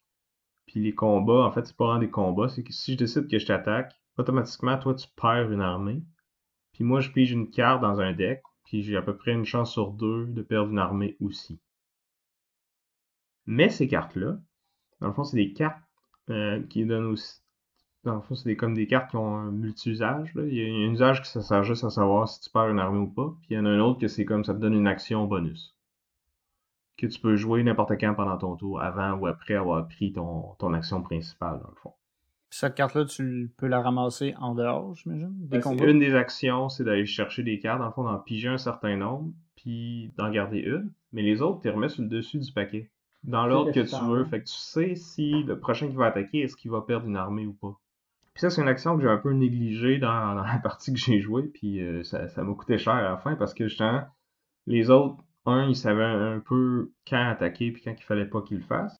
Puis 0.66 0.80
les 0.80 0.94
combats, 0.94 1.44
en 1.44 1.50
fait, 1.52 1.66
c'est 1.66 1.76
pas 1.76 1.86
vraiment 1.86 2.00
des 2.00 2.10
combats, 2.10 2.48
c'est 2.48 2.62
que 2.62 2.72
si 2.72 2.92
je 2.92 2.98
décide 2.98 3.28
que 3.28 3.38
je 3.38 3.46
t'attaque, 3.46 3.94
automatiquement, 4.18 4.78
toi, 4.78 4.94
tu 4.94 5.08
perds 5.16 5.50
une 5.50 5.60
armée. 5.60 6.02
Puis 6.72 6.84
moi, 6.84 7.00
je 7.00 7.10
pige 7.10 7.32
une 7.32 7.50
carte 7.50 7.80
dans 7.80 8.00
un 8.00 8.12
deck, 8.12 8.42
puis 8.64 8.82
j'ai 8.82 8.96
à 8.96 9.02
peu 9.02 9.16
près 9.16 9.32
une 9.32 9.44
chance 9.44 9.72
sur 9.72 9.92
deux 9.92 10.26
de 10.26 10.42
perdre 10.42 10.70
une 10.70 10.78
armée 10.78 11.16
aussi. 11.20 11.60
Mais 13.46 13.68
ces 13.68 13.88
cartes-là, 13.88 14.38
dans 15.00 15.08
le 15.08 15.12
fond, 15.12 15.24
c'est 15.24 15.36
des 15.36 15.52
cartes 15.52 15.82
euh, 16.30 16.62
qui 16.68 16.84
donnent 16.84 17.06
aussi. 17.06 17.40
Dans 18.04 18.14
le 18.14 18.20
fond, 18.22 18.34
c'est 18.34 18.56
comme 18.56 18.74
des 18.74 18.86
cartes 18.86 19.10
qui 19.10 19.16
ont 19.16 19.36
un 19.36 19.50
multi-usage. 19.50 20.32
Il 20.36 20.54
y 20.54 20.64
a 20.64 20.88
un 20.88 20.92
usage 20.92 21.22
qui 21.22 21.28
ça 21.28 21.42
sert 21.42 21.64
juste 21.64 21.84
à 21.84 21.90
savoir 21.90 22.28
si 22.28 22.40
tu 22.40 22.50
perds 22.50 22.70
une 22.70 22.78
armée 22.78 22.98
ou 22.98 23.06
pas. 23.06 23.34
Puis 23.40 23.48
il 23.50 23.56
y 23.56 23.58
en 23.58 23.66
a 23.66 23.68
un 23.68 23.80
autre 23.80 24.00
que 24.00 24.08
c'est 24.08 24.24
comme 24.24 24.44
ça 24.44 24.54
te 24.54 24.58
donne 24.58 24.74
une 24.74 24.86
action 24.86 25.26
bonus. 25.26 25.76
Que 26.96 27.06
tu 27.06 27.20
peux 27.20 27.36
jouer 27.36 27.62
n'importe 27.62 27.92
quand 28.00 28.14
pendant 28.14 28.38
ton 28.38 28.56
tour, 28.56 28.80
avant 28.80 29.12
ou 29.14 29.26
après 29.26 29.54
avoir 29.54 29.86
pris 29.86 30.12
ton, 30.12 30.54
ton 30.58 30.72
action 30.72 31.02
principale, 31.02 31.60
dans 31.62 31.68
le 31.68 31.76
fond. 31.76 31.92
Cette 32.50 32.74
carte-là, 32.74 33.04
tu 33.04 33.52
peux 33.56 33.68
la 33.68 33.80
ramasser 33.80 34.34
en 34.38 34.54
dehors, 34.54 34.94
j'imagine? 34.94 35.32
Ben, 35.32 35.62
une 35.86 36.00
des 36.00 36.14
actions, 36.14 36.68
c'est 36.68 36.84
d'aller 36.84 37.06
chercher 37.06 37.42
des 37.42 37.60
cartes, 37.60 37.78
dans 37.78 37.86
le 37.86 37.92
fond, 37.92 38.04
d'en 38.04 38.18
piger 38.18 38.48
un 38.48 38.58
certain 38.58 38.96
nombre, 38.96 39.32
puis 39.56 40.12
d'en 40.16 40.30
garder 40.30 40.58
une. 40.58 40.90
Mais 41.12 41.22
les 41.22 41.42
autres, 41.42 41.60
tu 41.60 41.68
les 41.68 41.74
remets 41.74 41.88
sur 41.88 42.02
le 42.02 42.08
dessus 42.08 42.38
du 42.38 42.52
paquet 42.52 42.90
dans 43.24 43.46
l'ordre 43.46 43.72
que 43.72 43.80
tu 43.80 44.04
veux. 44.04 44.24
Fait 44.24 44.40
que 44.40 44.46
tu 44.46 44.54
sais 44.54 44.94
si 44.94 45.42
le 45.42 45.58
prochain 45.58 45.88
qui 45.88 45.96
va 45.96 46.06
attaquer, 46.06 46.40
est-ce 46.40 46.56
qu'il 46.56 46.70
va 46.70 46.80
perdre 46.80 47.06
une 47.06 47.16
armée 47.16 47.46
ou 47.46 47.52
pas. 47.52 47.78
Puis 48.34 48.42
ça, 48.42 48.50
c'est 48.50 48.62
une 48.62 48.68
action 48.68 48.96
que 48.96 49.02
j'ai 49.02 49.08
un 49.08 49.18
peu 49.18 49.32
négligée 49.32 49.98
dans, 49.98 50.34
la 50.34 50.58
partie 50.62 50.92
que 50.92 50.98
j'ai 50.98 51.20
jouée, 51.20 51.48
puis 51.48 51.80
euh, 51.80 52.02
ça, 52.04 52.26
m'a 52.42 52.54
coûté 52.54 52.78
cher 52.78 52.94
à 52.94 53.02
la 53.02 53.16
fin 53.16 53.36
parce 53.36 53.54
que 53.54 53.68
justement, 53.68 54.04
les 54.66 54.90
autres, 54.90 55.16
un, 55.46 55.68
ils 55.68 55.76
savaient 55.76 56.04
un 56.04 56.40
peu 56.40 56.92
quand 57.08 57.30
attaquer 57.30 57.72
puis 57.72 57.82
quand 57.82 57.94
il 57.96 58.04
fallait 58.04 58.26
pas 58.26 58.42
qu'ils 58.42 58.58
le 58.58 58.64
fassent. 58.64 58.96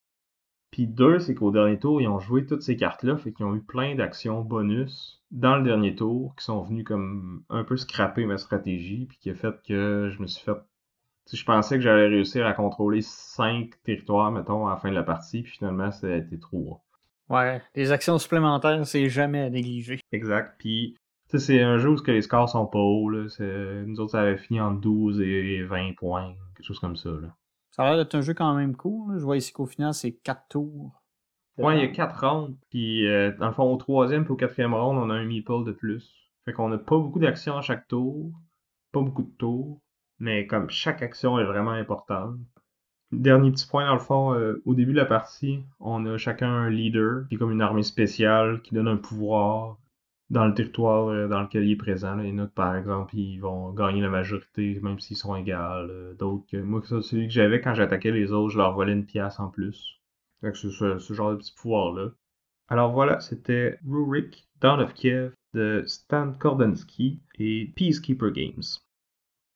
Puis 0.71 0.87
deux, 0.87 1.19
c'est 1.19 1.35
qu'au 1.35 1.51
dernier 1.51 1.79
tour, 1.79 2.01
ils 2.01 2.07
ont 2.07 2.19
joué 2.19 2.45
toutes 2.45 2.61
ces 2.61 2.77
cartes-là, 2.77 3.17
fait 3.17 3.33
qu'ils 3.33 3.45
ont 3.45 3.55
eu 3.55 3.61
plein 3.61 3.95
d'actions 3.95 4.41
bonus 4.41 5.21
dans 5.29 5.57
le 5.57 5.63
dernier 5.63 5.95
tour 5.95 6.33
qui 6.37 6.45
sont 6.45 6.61
venus 6.61 6.85
comme 6.85 7.43
un 7.49 7.63
peu 7.65 7.75
scraper 7.75 8.25
ma 8.25 8.37
stratégie, 8.37 9.05
puis 9.05 9.17
qui 9.17 9.29
a 9.29 9.35
fait 9.35 9.61
que 9.63 10.09
je 10.11 10.21
me 10.21 10.27
suis 10.27 10.43
fait 10.43 10.57
je 11.31 11.45
pensais 11.45 11.75
que 11.75 11.81
j'allais 11.81 12.07
réussir 12.07 12.45
à 12.45 12.53
contrôler 12.53 13.01
cinq 13.01 13.81
territoires, 13.83 14.31
mettons, 14.31 14.67
à 14.67 14.71
la 14.71 14.77
fin 14.77 14.89
de 14.89 14.95
la 14.95 15.03
partie, 15.03 15.43
puis 15.43 15.53
finalement, 15.53 15.91
ça 15.91 16.07
a 16.07 16.15
été 16.15 16.39
trop. 16.39 16.81
Ouais, 17.31 17.61
les 17.75 17.91
actions 17.91 18.17
supplémentaires, 18.17 18.85
c'est 18.85 19.09
jamais 19.09 19.41
à 19.41 19.49
négliger. 19.49 19.99
Exact. 20.11 20.55
Puis, 20.59 20.97
c'est 21.27 21.61
un 21.61 21.77
jeu 21.77 21.89
où 21.89 21.97
les 22.07 22.21
scores 22.21 22.49
sont 22.49 22.67
pas 22.67 22.79
hauts. 22.79 23.09
Là. 23.09 23.27
Nous 23.85 23.99
autres, 23.99 24.11
ça 24.11 24.21
avait 24.21 24.37
fini 24.37 24.59
en 24.59 24.71
12 24.71 25.21
et 25.21 25.63
20 25.63 25.95
points, 25.95 26.33
quelque 26.55 26.65
chose 26.65 26.79
comme 26.79 26.97
ça. 26.97 27.09
Là. 27.09 27.35
Ça 27.71 27.83
a 27.83 27.89
l'air 27.89 27.97
d'être 27.97 28.15
un 28.15 28.21
jeu 28.21 28.33
quand 28.33 28.53
même 28.53 28.75
cool. 28.75 29.17
Je 29.17 29.23
vois 29.23 29.37
ici 29.37 29.53
qu'au 29.53 29.65
final, 29.65 29.93
c'est 29.93 30.11
4 30.11 30.43
tours. 30.49 30.91
Ouais, 31.57 31.77
il 31.77 31.81
y 31.81 31.85
a 31.85 31.87
4 31.87 32.19
rounds. 32.19 32.57
Puis, 32.69 33.07
euh, 33.07 33.31
dans 33.39 33.47
le 33.47 33.53
fond, 33.53 33.71
au 33.71 33.77
troisième 33.77 34.25
et 34.25 34.29
au 34.29 34.35
quatrième 34.35 34.73
round, 34.73 34.99
on 34.99 35.09
a 35.09 35.13
un 35.13 35.25
meeple 35.25 35.63
de 35.65 35.71
plus. 35.71 36.13
Fait 36.43 36.53
qu'on 36.53 36.71
a 36.71 36.77
pas 36.77 36.97
beaucoup 36.97 37.19
d'actions 37.19 37.57
à 37.57 37.61
chaque 37.61 37.87
tour. 37.87 38.31
Pas 38.91 39.01
beaucoup 39.01 39.23
de 39.23 39.37
tours 39.37 39.81
mais 40.21 40.45
comme 40.45 40.69
chaque 40.69 41.01
action 41.01 41.39
est 41.39 41.43
vraiment 41.43 41.71
importante. 41.71 42.37
Dernier 43.11 43.51
petit 43.51 43.67
point, 43.67 43.85
dans 43.85 43.93
le 43.93 43.99
fond, 43.99 44.33
euh, 44.33 44.61
au 44.65 44.73
début 44.73 44.93
de 44.93 44.97
la 44.97 45.05
partie, 45.05 45.59
on 45.81 46.05
a 46.05 46.17
chacun 46.17 46.49
un 46.49 46.69
leader, 46.69 47.27
qui 47.27 47.35
est 47.35 47.37
comme 47.37 47.51
une 47.51 47.61
armée 47.61 47.83
spéciale, 47.83 48.61
qui 48.61 48.73
donne 48.73 48.87
un 48.87 48.97
pouvoir 48.97 49.77
dans 50.29 50.45
le 50.45 50.53
territoire 50.53 51.09
euh, 51.09 51.27
dans 51.27 51.41
lequel 51.41 51.65
il 51.65 51.73
est 51.73 51.75
présent. 51.75 52.17
Il 52.19 52.39
en 52.39 52.45
a 52.45 52.47
par 52.47 52.75
exemple, 52.75 53.15
ils 53.17 53.37
vont 53.39 53.73
gagner 53.73 54.01
la 54.01 54.09
majorité, 54.09 54.79
même 54.81 54.99
s'ils 54.99 55.17
sont 55.17 55.35
égaux. 55.35 55.51
Euh, 55.51 56.13
d'autres, 56.13 56.57
moi, 56.59 56.81
celui 56.83 57.27
que 57.27 57.33
j'avais 57.33 57.59
quand 57.59 57.73
j'attaquais 57.73 58.11
les 58.11 58.31
autres, 58.31 58.53
je 58.53 58.57
leur 58.57 58.73
volais 58.73 58.93
une 58.93 59.05
pièce 59.05 59.39
en 59.41 59.49
plus. 59.49 59.99
Donc, 60.41 60.55
c'est 60.55 60.69
ce, 60.69 61.13
genre 61.13 61.31
de 61.31 61.35
petit 61.35 61.53
pouvoir-là. 61.53 62.11
Alors 62.69 62.93
voilà, 62.93 63.19
c'était 63.19 63.77
Rurik, 63.85 64.47
Dawn 64.61 64.79
of 64.79 64.93
Kiev, 64.93 65.33
de 65.53 65.83
Stan 65.85 66.31
Kordensky 66.31 67.21
et 67.37 67.73
Peacekeeper 67.75 68.31
Games. 68.31 68.63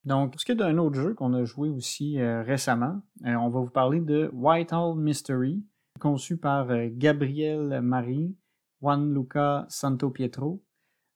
Donc, 0.05 0.35
ce 0.38 0.45
qui 0.45 0.51
est 0.51 0.55
d'un 0.55 0.77
autre 0.77 0.95
jeu 0.95 1.15
qu'on 1.15 1.33
a 1.33 1.43
joué 1.45 1.69
aussi 1.69 2.19
euh, 2.19 2.43
récemment, 2.43 3.01
euh, 3.25 3.33
on 3.33 3.50
va 3.50 3.59
vous 3.59 3.71
parler 3.71 4.00
de 4.00 4.29
Whitehall 4.33 4.95
Mystery, 4.95 5.63
conçu 6.00 6.38
par 6.38 6.69
euh, 6.69 6.88
Gabriel 6.91 7.81
Marie, 7.81 8.35
Juan 8.81 9.12
Luca 9.12 9.65
Santo 9.67 10.12
Pietro, 10.12 10.62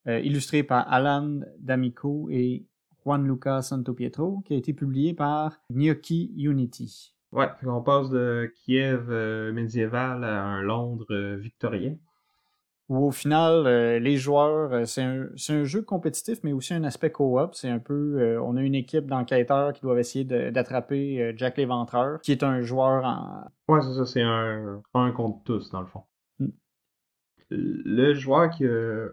illustré 0.08 0.63
par 0.63 0.91
Alan 0.91 1.41
D'Amico 1.60 2.29
et 2.31 2.65
Juan 3.05 3.27
Luca 3.27 3.62
Santo 3.62 3.93
Pietro, 3.93 4.41
qui 4.43 4.55
a 4.55 4.58
été 4.58 4.74
publié 4.74 5.13
par 5.13 5.62
Gnocchi 5.69 6.34
Unity. 6.36 7.13
Ouais, 7.31 7.50
on 7.63 7.81
passe 7.84 8.10
de 8.10 8.51
Kiev 8.55 9.12
médiéval 9.53 10.24
à 10.24 10.43
un 10.43 10.62
Londres 10.63 11.36
victorien 11.36 11.96
où 12.89 13.05
au 13.05 13.12
final, 13.12 13.67
euh, 13.67 14.00
les 14.00 14.17
joueurs, 14.17 14.74
euh, 14.74 14.86
c'est 14.86 15.03
un, 15.03 15.63
jeu 15.63 15.84
compétitif, 15.84 16.39
mais 16.43 16.51
aussi 16.51 16.74
un 16.74 16.84
aspect 16.84 17.12
co-op. 17.12 17.53
C'est 17.53 17.69
un 17.69 17.79
peu, 17.79 18.19
euh, 18.19 18.41
on 18.41 18.58
a 18.58 18.62
une 18.62 18.75
équipe 18.75 19.05
d'enquêteurs 19.05 19.74
qui 19.74 19.81
doivent 19.81 20.00
essayer 20.00 20.25
d'attraper 20.25 21.34
Jack 21.38 21.58
l'Éventreur, 21.58 22.19
qui 22.22 22.31
est 22.31 22.43
un 22.43 22.62
joueur 22.62 23.05
en... 23.05 23.46
Ouais, 23.67 23.81
c'est 23.81 23.93
ça, 23.93 24.05
c'est 24.05 24.24
un, 24.24 24.81
un 24.96 25.12
contre 25.12 25.43
tous, 25.43 25.69
dans 25.69 25.81
le 25.81 25.88
fond. 25.88 26.03
Hmm. 26.39 26.50
Le 27.51 28.13
joueur 28.15 28.50
qui 28.50 28.65
a 28.65 29.10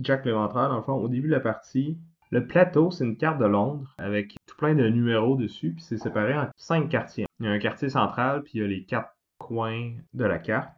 Jack 0.00 0.24
l'Éventreur, 0.24 0.70
dans 0.70 0.76
le 0.76 0.82
fond, 0.82 0.94
au 0.94 1.08
début 1.08 1.28
de 1.28 1.34
la 1.34 1.40
partie, 1.40 1.98
le 2.30 2.46
plateau, 2.46 2.90
c'est 2.90 3.04
une 3.04 3.18
carte 3.18 3.38
de 3.38 3.44
Londres 3.44 3.94
avec 3.98 4.36
tout 4.46 4.56
plein 4.56 4.74
de 4.74 4.88
numéros 4.88 5.36
dessus, 5.36 5.74
puis 5.74 5.84
c'est 5.84 5.98
séparé 5.98 6.34
en 6.34 6.48
cinq 6.56 6.88
quartiers. 6.88 7.26
Il 7.40 7.46
y 7.46 7.48
a 7.48 7.52
un 7.52 7.58
quartier 7.58 7.90
central, 7.90 8.42
puis 8.42 8.52
il 8.54 8.62
y 8.62 8.64
a 8.64 8.68
les 8.68 8.84
quatre 8.84 9.14
coins 9.36 9.92
de 10.14 10.24
la 10.24 10.38
carte. 10.38 10.72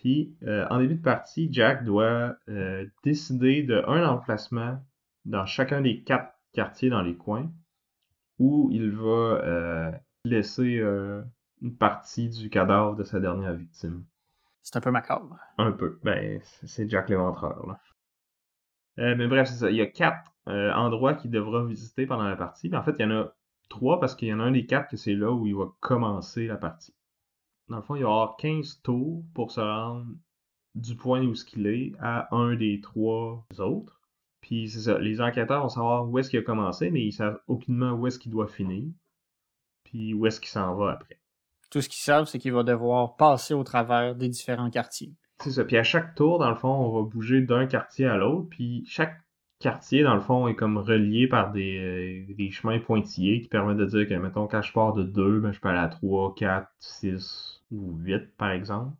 Puis, 0.00 0.34
euh, 0.44 0.66
en 0.70 0.78
début 0.78 0.94
de 0.94 1.02
partie, 1.02 1.52
Jack 1.52 1.84
doit 1.84 2.34
euh, 2.48 2.86
décider 3.04 3.62
d'un 3.62 4.08
emplacement 4.08 4.82
dans 5.26 5.44
chacun 5.44 5.82
des 5.82 6.02
quatre 6.02 6.32
quartiers 6.54 6.88
dans 6.88 7.02
les 7.02 7.16
coins 7.16 7.52
où 8.38 8.70
il 8.72 8.92
va 8.92 9.42
euh, 9.44 9.92
laisser 10.24 10.82
une 11.60 11.76
partie 11.76 12.30
du 12.30 12.48
cadavre 12.48 12.96
de 12.96 13.04
sa 13.04 13.20
dernière 13.20 13.52
victime. 13.52 14.06
C'est 14.62 14.76
un 14.76 14.80
peu 14.80 14.90
macabre. 14.90 15.36
Un 15.58 15.72
peu. 15.72 15.98
Ben, 16.02 16.40
c'est 16.42 16.88
Jack 16.88 17.10
l'éventreur, 17.10 17.66
là. 17.66 19.14
mais 19.16 19.28
bref, 19.28 19.48
c'est 19.48 19.56
ça. 19.56 19.70
Il 19.70 19.76
y 19.76 19.82
a 19.82 19.86
quatre 19.86 20.32
endroits 20.46 21.12
qu'il 21.12 21.30
devra 21.30 21.66
visiter 21.66 22.06
pendant 22.06 22.24
la 22.24 22.36
partie. 22.36 22.74
en 22.74 22.82
fait, 22.82 22.94
il 22.98 23.02
y 23.02 23.04
en 23.04 23.10
a 23.10 23.34
trois 23.68 24.00
parce 24.00 24.14
qu'il 24.14 24.28
y 24.28 24.32
en 24.32 24.40
a 24.40 24.44
un 24.44 24.52
des 24.52 24.64
quatre 24.64 24.88
que 24.88 24.96
c'est 24.96 25.14
là 25.14 25.30
où 25.30 25.46
il 25.46 25.54
va 25.54 25.66
commencer 25.80 26.46
la 26.46 26.56
partie. 26.56 26.94
Dans 27.70 27.76
le 27.76 27.82
fond, 27.82 27.94
il 27.94 28.02
va 28.02 28.08
y 28.08 28.12
avoir 28.12 28.36
15 28.36 28.82
tours 28.82 29.22
pour 29.32 29.52
se 29.52 29.60
rendre 29.60 30.06
du 30.74 30.96
point 30.96 31.24
où 31.24 31.34
ce 31.34 31.44
qu'il 31.44 31.66
est 31.68 31.92
à 32.00 32.34
un 32.34 32.56
des 32.56 32.80
trois 32.80 33.46
autres. 33.58 34.00
Puis 34.40 34.68
c'est 34.68 34.80
ça, 34.80 34.98
les 34.98 35.20
enquêteurs 35.20 35.62
vont 35.62 35.68
savoir 35.68 36.08
où 36.08 36.18
est-ce 36.18 36.30
qu'il 36.30 36.40
a 36.40 36.42
commencé, 36.42 36.90
mais 36.90 37.02
ils 37.02 37.12
savent 37.12 37.40
aucunement 37.46 37.92
où 37.92 38.08
est-ce 38.08 38.18
qu'il 38.18 38.32
doit 38.32 38.48
finir. 38.48 38.90
Puis 39.84 40.14
où 40.14 40.26
est-ce 40.26 40.40
qu'il 40.40 40.48
s'en 40.48 40.74
va 40.74 40.92
après. 40.92 41.20
Tout 41.70 41.80
ce 41.80 41.88
qu'ils 41.88 42.02
savent, 42.02 42.26
c'est 42.26 42.40
qu'il 42.40 42.52
va 42.52 42.64
devoir 42.64 43.14
passer 43.16 43.54
au 43.54 43.62
travers 43.62 44.16
des 44.16 44.28
différents 44.28 44.70
quartiers. 44.70 45.14
C'est 45.40 45.52
ça. 45.52 45.64
Puis 45.64 45.76
à 45.76 45.84
chaque 45.84 46.16
tour, 46.16 46.40
dans 46.40 46.50
le 46.50 46.56
fond, 46.56 46.68
on 46.68 47.00
va 47.00 47.08
bouger 47.08 47.40
d'un 47.40 47.66
quartier 47.66 48.06
à 48.06 48.16
l'autre. 48.16 48.48
Puis 48.50 48.84
chaque 48.86 49.20
quartier, 49.60 50.02
dans 50.02 50.14
le 50.14 50.20
fond, 50.20 50.48
est 50.48 50.56
comme 50.56 50.78
relié 50.78 51.28
par 51.28 51.52
des, 51.52 52.26
euh, 52.28 52.34
des 52.34 52.50
chemins 52.50 52.80
pointillés 52.80 53.40
qui 53.40 53.48
permettent 53.48 53.76
de 53.76 53.86
dire 53.86 54.08
que, 54.08 54.14
mettons, 54.14 54.48
quand 54.48 54.62
je 54.62 54.72
pars 54.72 54.92
de 54.92 55.04
2, 55.04 55.38
ben, 55.38 55.52
je 55.52 55.60
peux 55.60 55.68
aller 55.68 55.78
à 55.78 55.88
3, 55.88 56.34
4, 56.34 56.68
6, 56.80 57.59
ou 57.70 57.96
8 57.98 58.36
par 58.36 58.50
exemple. 58.50 58.96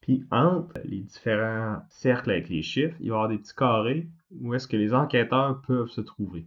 Puis 0.00 0.24
entre 0.30 0.80
les 0.84 1.00
différents 1.00 1.82
cercles 1.90 2.30
avec 2.30 2.48
les 2.48 2.62
chiffres, 2.62 2.96
il 3.00 3.10
va 3.10 3.16
y 3.16 3.18
avoir 3.18 3.28
des 3.28 3.38
petits 3.38 3.54
carrés 3.54 4.08
où 4.40 4.54
est-ce 4.54 4.66
que 4.66 4.76
les 4.76 4.94
enquêteurs 4.94 5.60
peuvent 5.62 5.88
se 5.88 6.00
trouver. 6.00 6.46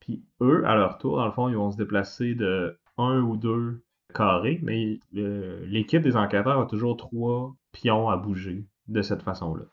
Puis 0.00 0.24
eux, 0.40 0.66
à 0.66 0.74
leur 0.74 0.98
tour, 0.98 1.16
dans 1.16 1.26
le 1.26 1.32
fond, 1.32 1.48
ils 1.48 1.56
vont 1.56 1.70
se 1.70 1.76
déplacer 1.76 2.34
de 2.34 2.78
un 2.98 3.20
ou 3.20 3.36
deux 3.36 3.84
carrés, 4.14 4.60
mais 4.62 4.98
l'équipe 5.12 6.02
des 6.02 6.16
enquêteurs 6.16 6.60
a 6.60 6.66
toujours 6.66 6.96
trois 6.96 7.54
pions 7.72 8.08
à 8.08 8.16
bouger 8.16 8.66
de 8.88 9.02
cette 9.02 9.22
façon-là. 9.22 9.64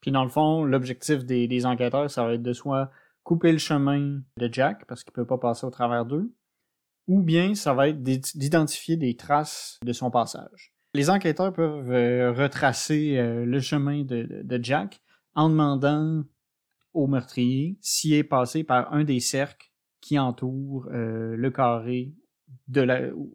Puis 0.00 0.10
dans 0.10 0.24
le 0.24 0.30
fond, 0.30 0.64
l'objectif 0.64 1.24
des, 1.24 1.48
des, 1.48 1.66
enquêteurs, 1.66 2.10
ça 2.10 2.24
va 2.24 2.34
être 2.34 2.42
de 2.42 2.52
soit 2.52 2.90
couper 3.22 3.52
le 3.52 3.58
chemin 3.58 4.20
de 4.38 4.48
Jack, 4.52 4.86
parce 4.86 5.02
qu'il 5.02 5.12
ne 5.12 5.16
peut 5.16 5.26
pas 5.26 5.38
passer 5.38 5.66
au 5.66 5.70
travers 5.70 6.06
d'eux, 6.06 6.32
ou 7.06 7.22
bien 7.22 7.54
ça 7.54 7.74
va 7.74 7.88
être 7.88 8.02
d'identifier 8.02 8.96
des 8.96 9.16
traces 9.16 9.78
de 9.84 9.92
son 9.92 10.10
passage. 10.10 10.72
Les 10.94 11.10
enquêteurs 11.10 11.52
peuvent 11.52 11.92
euh, 11.92 12.32
retracer 12.32 13.18
euh, 13.18 13.44
le 13.44 13.60
chemin 13.60 14.02
de, 14.02 14.58
Jack 14.62 15.02
en 15.34 15.50
demandant 15.50 16.24
au 16.94 17.06
meurtrier 17.06 17.78
s'il 17.82 18.14
est 18.14 18.24
passé 18.24 18.64
par 18.64 18.92
un 18.92 19.04
des 19.04 19.20
cercles 19.20 19.70
qui 20.00 20.18
entourent 20.18 20.88
euh, 20.92 21.36
le 21.36 21.50
carré 21.50 22.14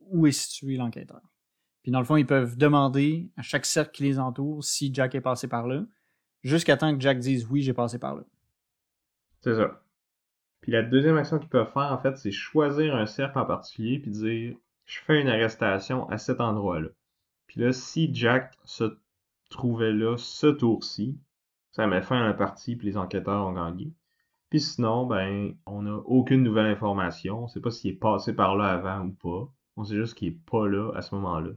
où 0.10 0.26
est 0.26 0.32
situé 0.32 0.78
l'enquêteur. 0.78 1.22
Puis 1.84 1.92
dans 1.92 2.00
le 2.00 2.06
fond, 2.06 2.16
ils 2.16 2.26
peuvent 2.26 2.58
demander 2.58 3.32
à 3.38 3.42
chaque 3.42 3.66
cercle 3.66 3.92
qui 3.92 4.04
les 4.04 4.20
entoure 4.20 4.64
si 4.64 4.94
Jack 4.94 5.16
est 5.16 5.22
passé 5.22 5.48
par 5.48 5.68
là, 5.68 5.86
jusqu'à 6.44 6.78
temps 6.78 6.96
que 6.96 7.02
Jack 7.02 7.20
dise 7.20 7.46
oui, 7.50 7.62
j'ai 7.62 7.74
passé 7.74 8.00
par 8.00 8.16
là. 8.16 8.24
C'est 9.42 9.56
ça. 9.56 9.84
Puis 10.62 10.72
la 10.72 10.84
deuxième 10.84 11.18
action 11.18 11.40
qu'ils 11.40 11.50
peuvent 11.50 11.72
faire, 11.72 11.92
en 11.92 11.98
fait, 11.98 12.18
c'est 12.18 12.32
choisir 12.32 12.96
un 12.96 13.06
cercle 13.06 13.40
en 13.40 13.46
particulier 13.46 14.00
puis 14.00 14.12
dire 14.12 14.56
je 14.86 15.00
fais 15.00 15.22
une 15.22 15.30
arrestation 15.30 16.08
à 16.10 16.18
cet 16.18 16.42
endroit-là. 16.42 16.90
Puis 17.48 17.62
là, 17.62 17.72
si 17.74 18.14
Jack 18.14 18.54
se 18.64 18.98
trouvait 19.50 19.94
là 19.94 20.18
ce 20.18 20.48
tour-ci, 20.48 21.20
ça 21.72 21.88
met 21.88 22.02
fin 22.02 22.22
à 22.22 22.28
la 22.28 22.34
partie 22.34 22.76
puis 22.76 22.88
les 22.88 22.98
enquêteurs 22.98 23.48
ont 23.48 23.54
gagné. 23.54 23.94
Puis 24.50 24.60
sinon, 24.60 25.06
ben, 25.06 25.56
on 25.66 25.84
n'a 25.84 25.96
aucune 25.96 26.44
nouvelle 26.44 26.66
information. 26.66 27.44
On 27.44 27.48
sait 27.48 27.62
pas 27.62 27.72
s'il 27.72 27.92
est 27.92 27.96
passé 27.96 28.34
par 28.36 28.58
là 28.58 28.68
avant 28.68 29.06
ou 29.06 29.12
pas. 29.12 29.54
On 29.78 29.86
sait 29.86 29.96
juste 29.96 30.16
qu'il 30.16 30.28
est 30.28 30.40
pas 30.46 30.68
là 30.68 30.92
à 30.94 31.02
ce 31.02 31.16
moment-là. 31.16 31.52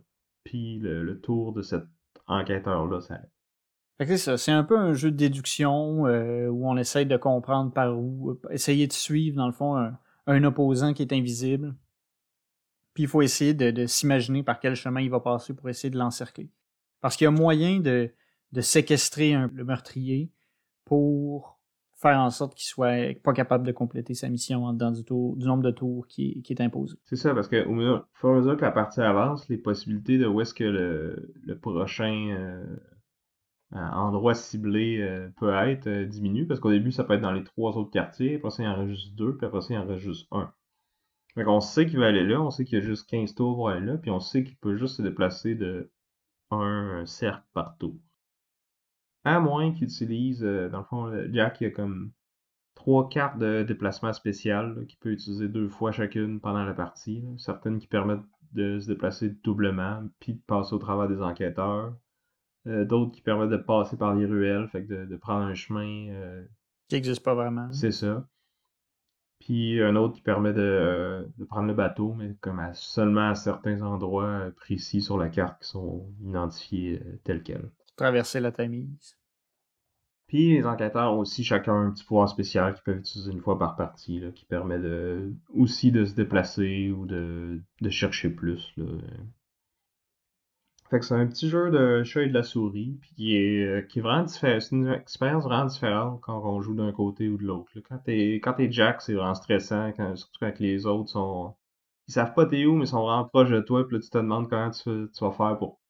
Puis 0.44 0.78
le, 0.78 1.20
tour 1.20 1.52
de 1.52 1.62
cet 1.62 1.84
enquêteur-là 2.28 3.00
s'arrête. 3.00 3.33
C'est 4.00 4.16
ça. 4.16 4.36
C'est 4.36 4.52
un 4.52 4.64
peu 4.64 4.78
un 4.78 4.92
jeu 4.94 5.10
de 5.10 5.16
déduction 5.16 6.06
euh, 6.06 6.48
où 6.48 6.68
on 6.68 6.76
essaye 6.76 7.06
de 7.06 7.16
comprendre 7.16 7.72
par 7.72 7.96
où, 7.96 8.38
essayer 8.50 8.86
de 8.86 8.92
suivre, 8.92 9.36
dans 9.36 9.46
le 9.46 9.52
fond, 9.52 9.76
un, 10.26 10.44
opposant 10.44 10.92
qui 10.92 11.02
est 11.02 11.12
invisible. 11.12 11.74
Puis 12.94 13.04
il 13.04 13.08
faut 13.08 13.22
essayer 13.22 13.54
de, 13.54 13.86
s'imaginer 13.86 14.42
par 14.42 14.60
quel 14.60 14.74
chemin 14.74 15.00
il 15.00 15.10
va 15.10 15.20
passer 15.20 15.54
pour 15.54 15.68
essayer 15.68 15.90
de 15.90 15.98
l'encercler. 15.98 16.50
Parce 17.00 17.16
qu'il 17.16 17.24
y 17.24 17.28
a 17.28 17.30
moyen 17.30 17.80
de, 17.80 18.10
séquestrer 18.60 19.32
le 19.32 19.64
meurtrier 19.64 20.30
pour 20.84 21.58
faire 22.04 22.18
en 22.18 22.30
sorte 22.30 22.54
qu'il 22.54 22.66
soit 22.66 23.18
pas 23.22 23.32
capable 23.32 23.66
de 23.66 23.72
compléter 23.72 24.14
sa 24.14 24.28
mission 24.28 24.72
dans 24.74 24.90
du, 24.90 25.02
du 25.02 25.46
nombre 25.46 25.62
de 25.62 25.70
tours 25.70 26.06
qui, 26.06 26.42
est 26.48 26.60
imposé. 26.60 26.96
C'est 27.04 27.16
ça, 27.16 27.34
parce 27.34 27.48
que 27.48 27.66
au 27.66 28.04
fur 28.12 28.28
et 28.28 28.32
à 28.32 28.36
mesure 28.36 28.56
que 28.56 28.62
la 28.64 28.72
partie 28.72 29.00
avance, 29.00 29.48
les 29.48 29.56
possibilités 29.56 30.18
de 30.18 30.26
où 30.26 30.40
est-ce 30.40 30.52
que 30.52 30.64
le, 30.64 31.58
prochain 31.58 32.28
euh, 32.30 32.62
euh, 32.62 32.76
endroit 33.74 34.34
ciblé 34.34 35.00
euh, 35.00 35.28
peut 35.36 35.52
être 35.52 35.88
diminuent, 36.04 36.46
parce 36.46 36.60
qu'au 36.60 36.70
début, 36.70 36.92
ça 36.92 37.04
peut 37.04 37.14
être 37.14 37.20
dans 37.20 37.32
les 37.32 37.44
trois 37.44 37.76
autres 37.76 37.90
quartiers, 37.90 38.36
après 38.36 38.50
ça, 38.50 38.62
il 38.62 38.66
y 38.66 38.68
en 38.68 38.76
reste 38.76 38.90
juste 38.90 39.14
deux, 39.14 39.36
puis 39.36 39.46
après 39.46 39.60
ça, 39.60 39.68
il 39.70 39.76
y 39.76 39.78
en 39.78 39.86
reste 39.86 40.04
juste 40.04 40.28
un. 40.30 40.52
On 41.36 41.60
sait 41.60 41.86
qu'il 41.86 41.98
va 41.98 42.06
aller 42.06 42.24
là, 42.24 42.40
on 42.40 42.50
sait 42.50 42.64
qu'il 42.64 42.78
y 42.78 42.82
a 42.82 42.84
juste 42.84 43.08
15 43.10 43.34
tours 43.34 43.56
pour 43.56 43.68
aller 43.68 43.84
là, 43.84 43.98
puis 43.98 44.10
on 44.10 44.20
sait 44.20 44.44
qu'il 44.44 44.56
peut 44.56 44.76
juste 44.76 44.96
se 44.96 45.02
déplacer 45.02 45.54
de 45.54 45.90
un 46.50 47.04
cercle 47.06 47.44
par 47.52 47.76
tour. 47.78 47.96
À 49.24 49.40
moins 49.40 49.72
qu'il 49.72 49.84
utilise, 49.84 50.44
euh, 50.44 50.68
dans 50.68 50.78
le 50.78 50.84
fond, 50.84 51.12
Jack, 51.32 51.60
il 51.60 51.66
a 51.66 51.70
comme 51.70 52.12
trois 52.74 53.08
cartes 53.08 53.38
de 53.38 53.62
déplacement 53.62 54.12
spécial 54.12 54.86
qu'il 54.86 54.98
peut 54.98 55.10
utiliser 55.12 55.48
deux 55.48 55.68
fois 55.68 55.92
chacune 55.92 56.40
pendant 56.40 56.64
la 56.64 56.74
partie. 56.74 57.24
Certaines 57.38 57.78
qui 57.78 57.86
permettent 57.86 58.20
de 58.52 58.78
se 58.78 58.86
déplacer 58.86 59.30
doublement, 59.42 60.02
puis 60.20 60.34
de 60.34 60.42
passer 60.46 60.74
au 60.74 60.78
travers 60.78 61.08
des 61.08 61.22
enquêteurs. 61.22 61.96
Euh, 62.66 62.84
d'autres 62.84 63.12
qui 63.12 63.20
permettent 63.20 63.50
de 63.50 63.56
passer 63.58 63.96
par 63.96 64.14
les 64.14 64.24
ruelles, 64.24 64.68
fait 64.68 64.84
que 64.84 65.04
de, 65.04 65.16
prendre 65.16 65.44
un 65.44 65.54
chemin. 65.54 66.08
Euh, 66.10 66.44
qui 66.88 66.94
n'existe 66.94 67.22
pas 67.22 67.34
vraiment. 67.34 67.70
C'est 67.72 67.92
ça. 67.92 68.26
Puis 69.40 69.82
un 69.82 69.96
autre 69.96 70.14
qui 70.14 70.22
permet 70.22 70.54
de, 70.54 71.28
prendre 71.48 71.68
le 71.68 71.74
bateau, 71.74 72.14
mais 72.14 72.34
comme 72.40 72.62
seulement 72.72 73.28
à 73.28 73.34
certains 73.34 73.82
endroits 73.82 74.50
précis 74.56 75.02
sur 75.02 75.18
la 75.18 75.28
carte 75.28 75.62
qui 75.62 75.68
sont 75.68 76.06
identifiés 76.22 77.02
tels 77.24 77.42
quels 77.42 77.70
traverser 77.96 78.40
la 78.40 78.52
Tamise. 78.52 79.16
Puis 80.26 80.54
les 80.54 80.66
enquêteurs 80.66 81.12
ont 81.12 81.18
aussi 81.18 81.44
chacun 81.44 81.74
un 81.74 81.90
petit 81.90 82.04
pouvoir 82.04 82.28
spécial 82.28 82.74
qu'ils 82.74 82.82
peuvent 82.82 82.98
utiliser 82.98 83.30
une 83.30 83.42
fois 83.42 83.58
par 83.58 83.76
partie, 83.76 84.20
là, 84.20 84.30
qui 84.30 84.46
permet 84.46 84.78
de, 84.78 85.32
aussi 85.52 85.92
de 85.92 86.04
se 86.04 86.14
déplacer 86.14 86.90
ou 86.90 87.06
de, 87.06 87.60
de 87.80 87.90
chercher 87.90 88.30
plus. 88.30 88.72
Là. 88.76 88.86
Fait 90.90 91.00
que 91.00 91.04
c'est 91.06 91.14
un 91.14 91.26
petit 91.26 91.48
jeu 91.48 91.70
de 91.70 92.02
chat 92.04 92.22
et 92.22 92.28
de 92.28 92.34
la 92.34 92.42
souris, 92.42 92.98
puis 93.00 93.10
qui 93.16 93.36
est, 93.36 93.64
euh, 93.64 93.82
qui 93.82 93.98
est 93.98 94.02
vraiment 94.02 94.24
différent. 94.24 94.60
C'est 94.60 94.74
une 94.76 94.88
expérience 94.88 95.44
vraiment 95.44 95.64
différente 95.64 96.20
quand 96.20 96.42
on 96.44 96.60
joue 96.60 96.74
d'un 96.74 96.92
côté 96.92 97.28
ou 97.28 97.38
de 97.38 97.44
l'autre. 97.44 97.70
Quand 97.88 97.98
t'es, 97.98 98.34
quand 98.34 98.54
t'es 98.54 98.70
Jack, 98.70 99.00
c'est 99.02 99.14
vraiment 99.14 99.34
stressant, 99.34 99.92
surtout 100.14 100.38
quand 100.40 100.58
les 100.60 100.86
autres 100.86 101.10
sont. 101.10 101.54
Ils 102.08 102.12
savent 102.12 102.34
pas 102.34 102.46
t'es 102.46 102.66
où, 102.66 102.74
mais 102.76 102.84
ils 102.84 102.88
sont 102.88 103.02
vraiment 103.02 103.24
proches 103.24 103.50
de 103.50 103.60
toi, 103.60 103.86
puis 103.86 103.96
là 103.96 104.02
tu 104.02 104.10
te 104.10 104.18
demandes 104.18 104.48
comment 104.50 104.70
tu, 104.70 105.08
vas 105.20 105.32
faire 105.32 105.58
pour 105.58 105.80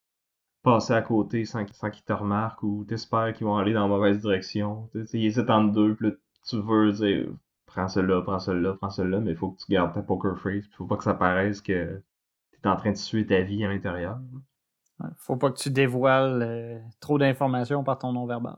passer 0.62 0.92
à 0.94 1.02
côté 1.02 1.44
sans, 1.44 1.64
qu'ils 1.64 2.04
te 2.04 2.12
remarquent 2.12 2.62
ou 2.62 2.85
t'espères 2.85 3.35
qu'ils 3.35 3.46
vont 3.46 3.57
aller 3.57 3.72
dans 3.72 3.83
la 3.83 3.88
mauvaise 3.88 4.20
direction. 4.20 4.90
ils 4.94 5.26
hésitent 5.26 5.50
entre 5.50 5.72
deux, 5.72 5.94
puis 5.96 6.09
là, 6.11 6.14
tu 6.46 6.61
veux 6.61 6.92
dire 6.92 7.28
prends 7.74 7.88
celui-là, 7.88 8.22
prends 8.22 8.38
celui-là, 8.38 8.74
prends 8.74 8.90
celui-là, 8.90 9.20
mais 9.20 9.33
il 9.33 9.37
faut 9.37 9.50
que 9.50 9.59
tu 9.59 9.70
gardes 9.70 9.92
ta 9.92 10.02
poker 10.02 10.38
face, 10.38 10.64
faut 10.76 10.87
pas 10.87 10.96
que 10.96 11.04
ça 11.04 11.14
paraisse 11.14 11.61
que 11.61 12.00
tu 12.52 12.61
es 12.62 12.68
en 12.68 12.76
train 12.76 12.92
de 12.92 12.96
suivre 12.96 13.28
ta 13.28 13.40
vie 13.42 13.64
à 13.64 13.68
l'intérieur. 13.68 14.18
Faut 15.16 15.37
pas 15.37 15.50
que 15.50 15.59
tu 15.59 15.70
dévoiles 15.70 16.42
euh, 16.42 16.78
trop 17.00 17.18
d'informations 17.18 17.85
par 17.85 17.98
ton 17.98 18.12
nom 18.12 18.26
verbal. 18.26 18.57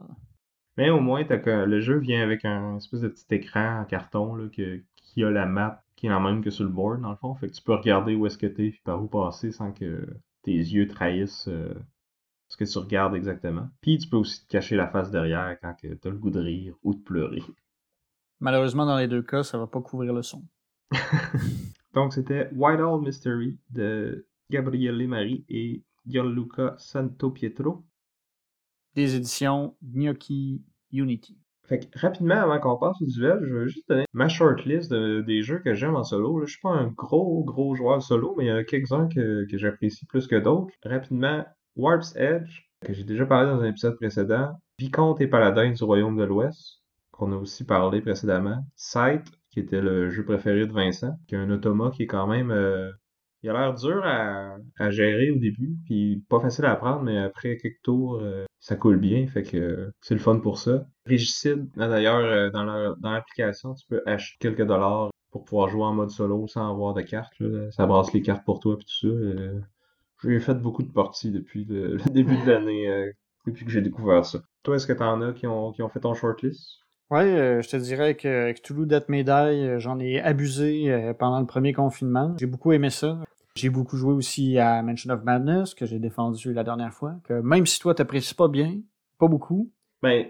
Mais 0.77 0.89
au 0.89 0.99
moins, 0.99 1.23
que, 1.23 1.65
le 1.65 1.79
jeu 1.79 1.97
vient 1.97 2.21
avec 2.21 2.45
un 2.45 2.77
espèce 2.77 3.01
de 3.01 3.07
petit 3.07 3.25
écran 3.31 3.81
en 3.81 3.85
carton 3.85 4.35
là, 4.35 4.47
qui 4.49 5.23
a 5.23 5.31
la 5.31 5.45
map 5.45 5.83
qui 5.97 6.05
est 6.05 6.09
la 6.09 6.19
même 6.19 6.43
que 6.43 6.51
sur 6.51 6.63
le 6.63 6.69
board, 6.69 7.01
dans 7.01 7.09
le 7.09 7.17
fond. 7.17 7.35
Fait 7.35 7.49
que 7.49 7.53
tu 7.53 7.61
peux 7.61 7.73
regarder 7.73 8.15
où 8.15 8.25
est-ce 8.25 8.37
que 8.37 8.45
t'es 8.45 8.67
et 8.67 8.81
par 8.85 9.03
où 9.03 9.07
passer 9.07 9.51
sans 9.51 9.73
que 9.73 10.07
tes 10.43 10.53
yeux 10.53 10.87
trahissent 10.87 11.47
euh, 11.49 11.73
ce 12.47 12.55
que 12.55 12.63
tu 12.63 12.77
regardes 12.77 13.15
exactement. 13.15 13.67
Puis 13.81 13.97
tu 13.97 14.07
peux 14.07 14.17
aussi 14.17 14.45
te 14.45 14.51
cacher 14.51 14.75
la 14.75 14.87
face 14.87 15.11
derrière 15.11 15.57
quand 15.59 15.73
tu 15.73 15.87
as 15.87 16.09
le 16.09 16.17
goût 16.17 16.29
de 16.29 16.39
rire 16.39 16.75
ou 16.83 16.93
de 16.93 16.99
pleurer. 16.99 17.41
Malheureusement, 18.39 18.85
dans 18.85 18.97
les 18.97 19.07
deux 19.07 19.23
cas, 19.23 19.41
ça 19.41 19.57
va 19.57 19.65
pas 19.65 19.81
couvrir 19.81 20.13
le 20.13 20.21
son. 20.21 20.43
Donc, 21.95 22.13
c'était 22.13 22.49
Whitehall 22.53 23.01
Mystery 23.01 23.57
de 23.71 24.27
Gabriele 24.51 25.07
Marie 25.07 25.43
et 25.49 25.83
Gianluca 26.07 26.75
Santo 26.77 27.31
Pietro. 27.31 27.83
Des 28.95 29.15
éditions 29.15 29.75
Gnocchi 29.83 30.63
Unity. 30.91 31.37
Fait 31.65 31.79
que, 31.79 31.99
rapidement, 31.99 32.35
avant 32.35 32.59
qu'on 32.59 32.77
passe 32.77 33.01
au 33.01 33.05
duel, 33.05 33.39
je 33.43 33.53
veux 33.53 33.67
juste 33.67 33.89
donner 33.89 34.05
ma 34.13 34.29
shortlist 34.29 34.93
des 34.93 35.41
jeux 35.41 35.59
que 35.59 35.73
j'aime 35.73 35.97
en 35.97 36.03
solo. 36.03 36.39
Je 36.45 36.51
suis 36.51 36.61
pas 36.61 36.69
un 36.69 36.87
gros, 36.87 37.43
gros 37.43 37.75
joueur 37.75 38.01
solo, 38.01 38.35
mais 38.37 38.45
il 38.45 38.47
y 38.47 38.51
a 38.51 38.63
quelques-uns 38.63 39.09
que, 39.09 39.45
que 39.51 39.57
j'apprécie 39.57 40.05
plus 40.05 40.27
que 40.27 40.37
d'autres. 40.37 40.73
Rapidement, 40.85 41.45
Warp's 41.75 42.15
Edge, 42.15 42.61
que 42.85 42.93
j'ai 42.93 43.03
déjà 43.03 43.25
parlé 43.25 43.49
dans 43.49 43.59
un 43.59 43.65
épisode 43.65 43.97
précédent, 43.97 44.53
Vicomte 44.79 45.19
et 45.19 45.27
Paladin 45.27 45.71
du 45.71 45.83
Royaume 45.83 46.17
de 46.17 46.23
l'Ouest, 46.23 46.81
qu'on 47.11 47.33
a 47.33 47.35
aussi 47.35 47.65
parlé 47.65 47.99
précédemment, 47.99 48.65
Sight, 48.77 49.25
qui 49.51 49.59
était 49.59 49.81
le 49.81 50.09
jeu 50.09 50.23
préféré 50.23 50.65
de 50.67 50.71
Vincent, 50.71 51.17
qui 51.27 51.35
est 51.35 51.37
un 51.37 51.49
automa 51.51 51.91
qui 51.91 52.03
est 52.03 52.07
quand 52.07 52.27
même... 52.27 52.51
Euh, 52.51 52.91
il 53.43 53.49
a 53.49 53.53
l'air 53.53 53.73
dur 53.73 54.01
à, 54.03 54.89
gérer 54.89 55.31
au 55.31 55.37
début, 55.37 55.77
puis 55.85 56.23
pas 56.29 56.39
facile 56.39 56.65
à 56.65 56.71
apprendre, 56.71 57.03
mais 57.03 57.17
après 57.17 57.57
quelques 57.57 57.81
tours, 57.83 58.19
euh, 58.21 58.45
ça 58.59 58.75
coule 58.75 58.97
bien, 58.97 59.27
fait 59.27 59.43
que 59.43 59.91
c'est 60.01 60.15
le 60.15 60.19
fun 60.19 60.39
pour 60.39 60.57
ça. 60.59 60.85
Régicide, 61.05 61.69
d'ailleurs, 61.75 62.17
euh, 62.17 62.49
dans 62.49 63.11
l'application, 63.11 63.73
tu 63.75 63.85
peux 63.87 64.01
acheter 64.05 64.37
quelques 64.39 64.65
dollars 64.67 65.11
pour 65.31 65.43
pouvoir 65.43 65.69
jouer 65.69 65.83
en 65.83 65.93
mode 65.93 66.09
solo 66.09 66.47
sans 66.47 66.69
avoir 66.69 66.93
de 66.93 67.01
cartes. 67.01 67.33
Ça 67.71 67.85
brasse 67.85 68.13
les 68.13 68.21
cartes 68.21 68.45
pour 68.45 68.59
toi, 68.59 68.77
puis 68.77 68.85
tout 68.85 69.09
ça. 69.09 69.61
J'ai 70.23 70.39
fait 70.39 70.55
beaucoup 70.55 70.83
de 70.83 70.91
parties 70.91 71.31
depuis 71.31 71.65
le, 71.69 71.97
début 72.11 72.37
de 72.37 72.51
l'année, 72.51 72.89
euh, 72.89 73.11
depuis 73.45 73.65
que 73.65 73.71
j'ai 73.71 73.81
découvert 73.81 74.25
ça. 74.25 74.39
Toi, 74.63 74.75
est-ce 74.75 74.87
que 74.87 74.93
t'en 74.93 75.21
as 75.21 75.33
qui 75.33 75.47
ont, 75.47 75.71
qui 75.71 75.81
ont 75.81 75.89
fait 75.89 75.99
ton 75.99 76.13
shortlist? 76.13 76.79
Ouais, 77.09 77.23
euh, 77.23 77.61
je 77.61 77.69
te 77.69 77.77
dirais 77.77 78.15
que 78.15 78.51
Cthulhu 78.51 78.85
Death 78.85 79.07
Médaille, 79.07 79.65
euh, 79.65 79.79
j'en 79.79 79.97
ai 79.99 80.19
abusé 80.19 81.13
pendant 81.17 81.39
le 81.39 81.45
premier 81.45 81.73
confinement. 81.73 82.35
J'ai 82.39 82.47
beaucoup 82.47 82.73
aimé 82.73 82.89
ça. 82.89 83.19
J'ai 83.55 83.69
beaucoup 83.69 83.97
joué 83.97 84.13
aussi 84.13 84.59
à 84.59 84.83
Mansion 84.83 85.11
of 85.13 85.23
Madness, 85.23 85.73
que 85.73 85.85
j'ai 85.85 85.99
défendu 85.99 86.53
la 86.53 86.63
dernière 86.63 86.93
fois. 86.93 87.15
Que 87.23 87.33
même 87.33 87.65
si 87.65 87.79
toi 87.79 87.95
t'apprécies 87.95 88.35
pas 88.35 88.49
bien, 88.49 88.81
pas 89.17 89.27
beaucoup. 89.27 89.71
Ben, 90.03 90.27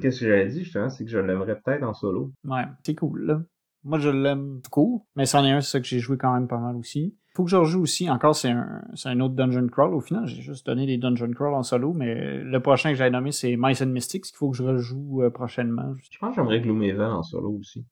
qu'est-ce 0.00 0.20
que 0.20 0.26
j'avais 0.26 0.48
dit 0.48 0.64
justement, 0.64 0.90
c'est 0.90 1.04
que 1.04 1.10
je 1.10 1.18
l'aimerais 1.18 1.60
peut-être 1.60 1.84
en 1.84 1.94
solo. 1.94 2.32
Ouais, 2.44 2.64
c'est 2.84 2.94
cool, 2.94 3.26
là. 3.26 3.42
Moi, 3.88 3.98
je 3.98 4.10
l'aime 4.10 4.60
cool, 4.70 5.00
mais 5.16 5.26
c'en 5.26 5.44
est 5.44 5.50
un, 5.50 5.60
c'est 5.60 5.72
ça 5.72 5.80
que 5.80 5.86
j'ai 5.86 5.98
joué 5.98 6.16
quand 6.16 6.32
même 6.32 6.46
pas 6.46 6.58
mal 6.58 6.76
aussi 6.76 7.16
faut 7.38 7.44
que 7.44 7.50
je 7.50 7.56
rejoue 7.56 7.82
aussi. 7.82 8.10
Encore, 8.10 8.34
c'est 8.34 8.50
un, 8.50 8.82
un, 9.04 9.20
autre 9.20 9.34
dungeon 9.34 9.68
crawl. 9.68 9.94
Au 9.94 10.00
final, 10.00 10.26
j'ai 10.26 10.42
juste 10.42 10.66
donné 10.66 10.86
des 10.86 10.98
dungeon 10.98 11.30
crawl 11.30 11.54
en 11.54 11.62
solo, 11.62 11.92
mais 11.92 12.38
le 12.38 12.60
prochain 12.60 12.90
que 12.90 12.96
j'ai 12.96 13.08
nommé, 13.10 13.30
c'est 13.30 13.54
Mice 13.56 13.80
and 13.80 13.86
Mystics, 13.86 14.24
qu'il 14.24 14.36
faut 14.36 14.50
que 14.50 14.56
je 14.56 14.64
rejoue 14.64 15.22
euh, 15.22 15.30
prochainement. 15.30 15.94
Je 16.10 16.18
pense 16.18 16.30
que 16.30 16.34
j'aimerais 16.34 16.60
Gloomhaven 16.60 17.12
en 17.12 17.22
solo 17.22 17.56
aussi. 17.60 17.86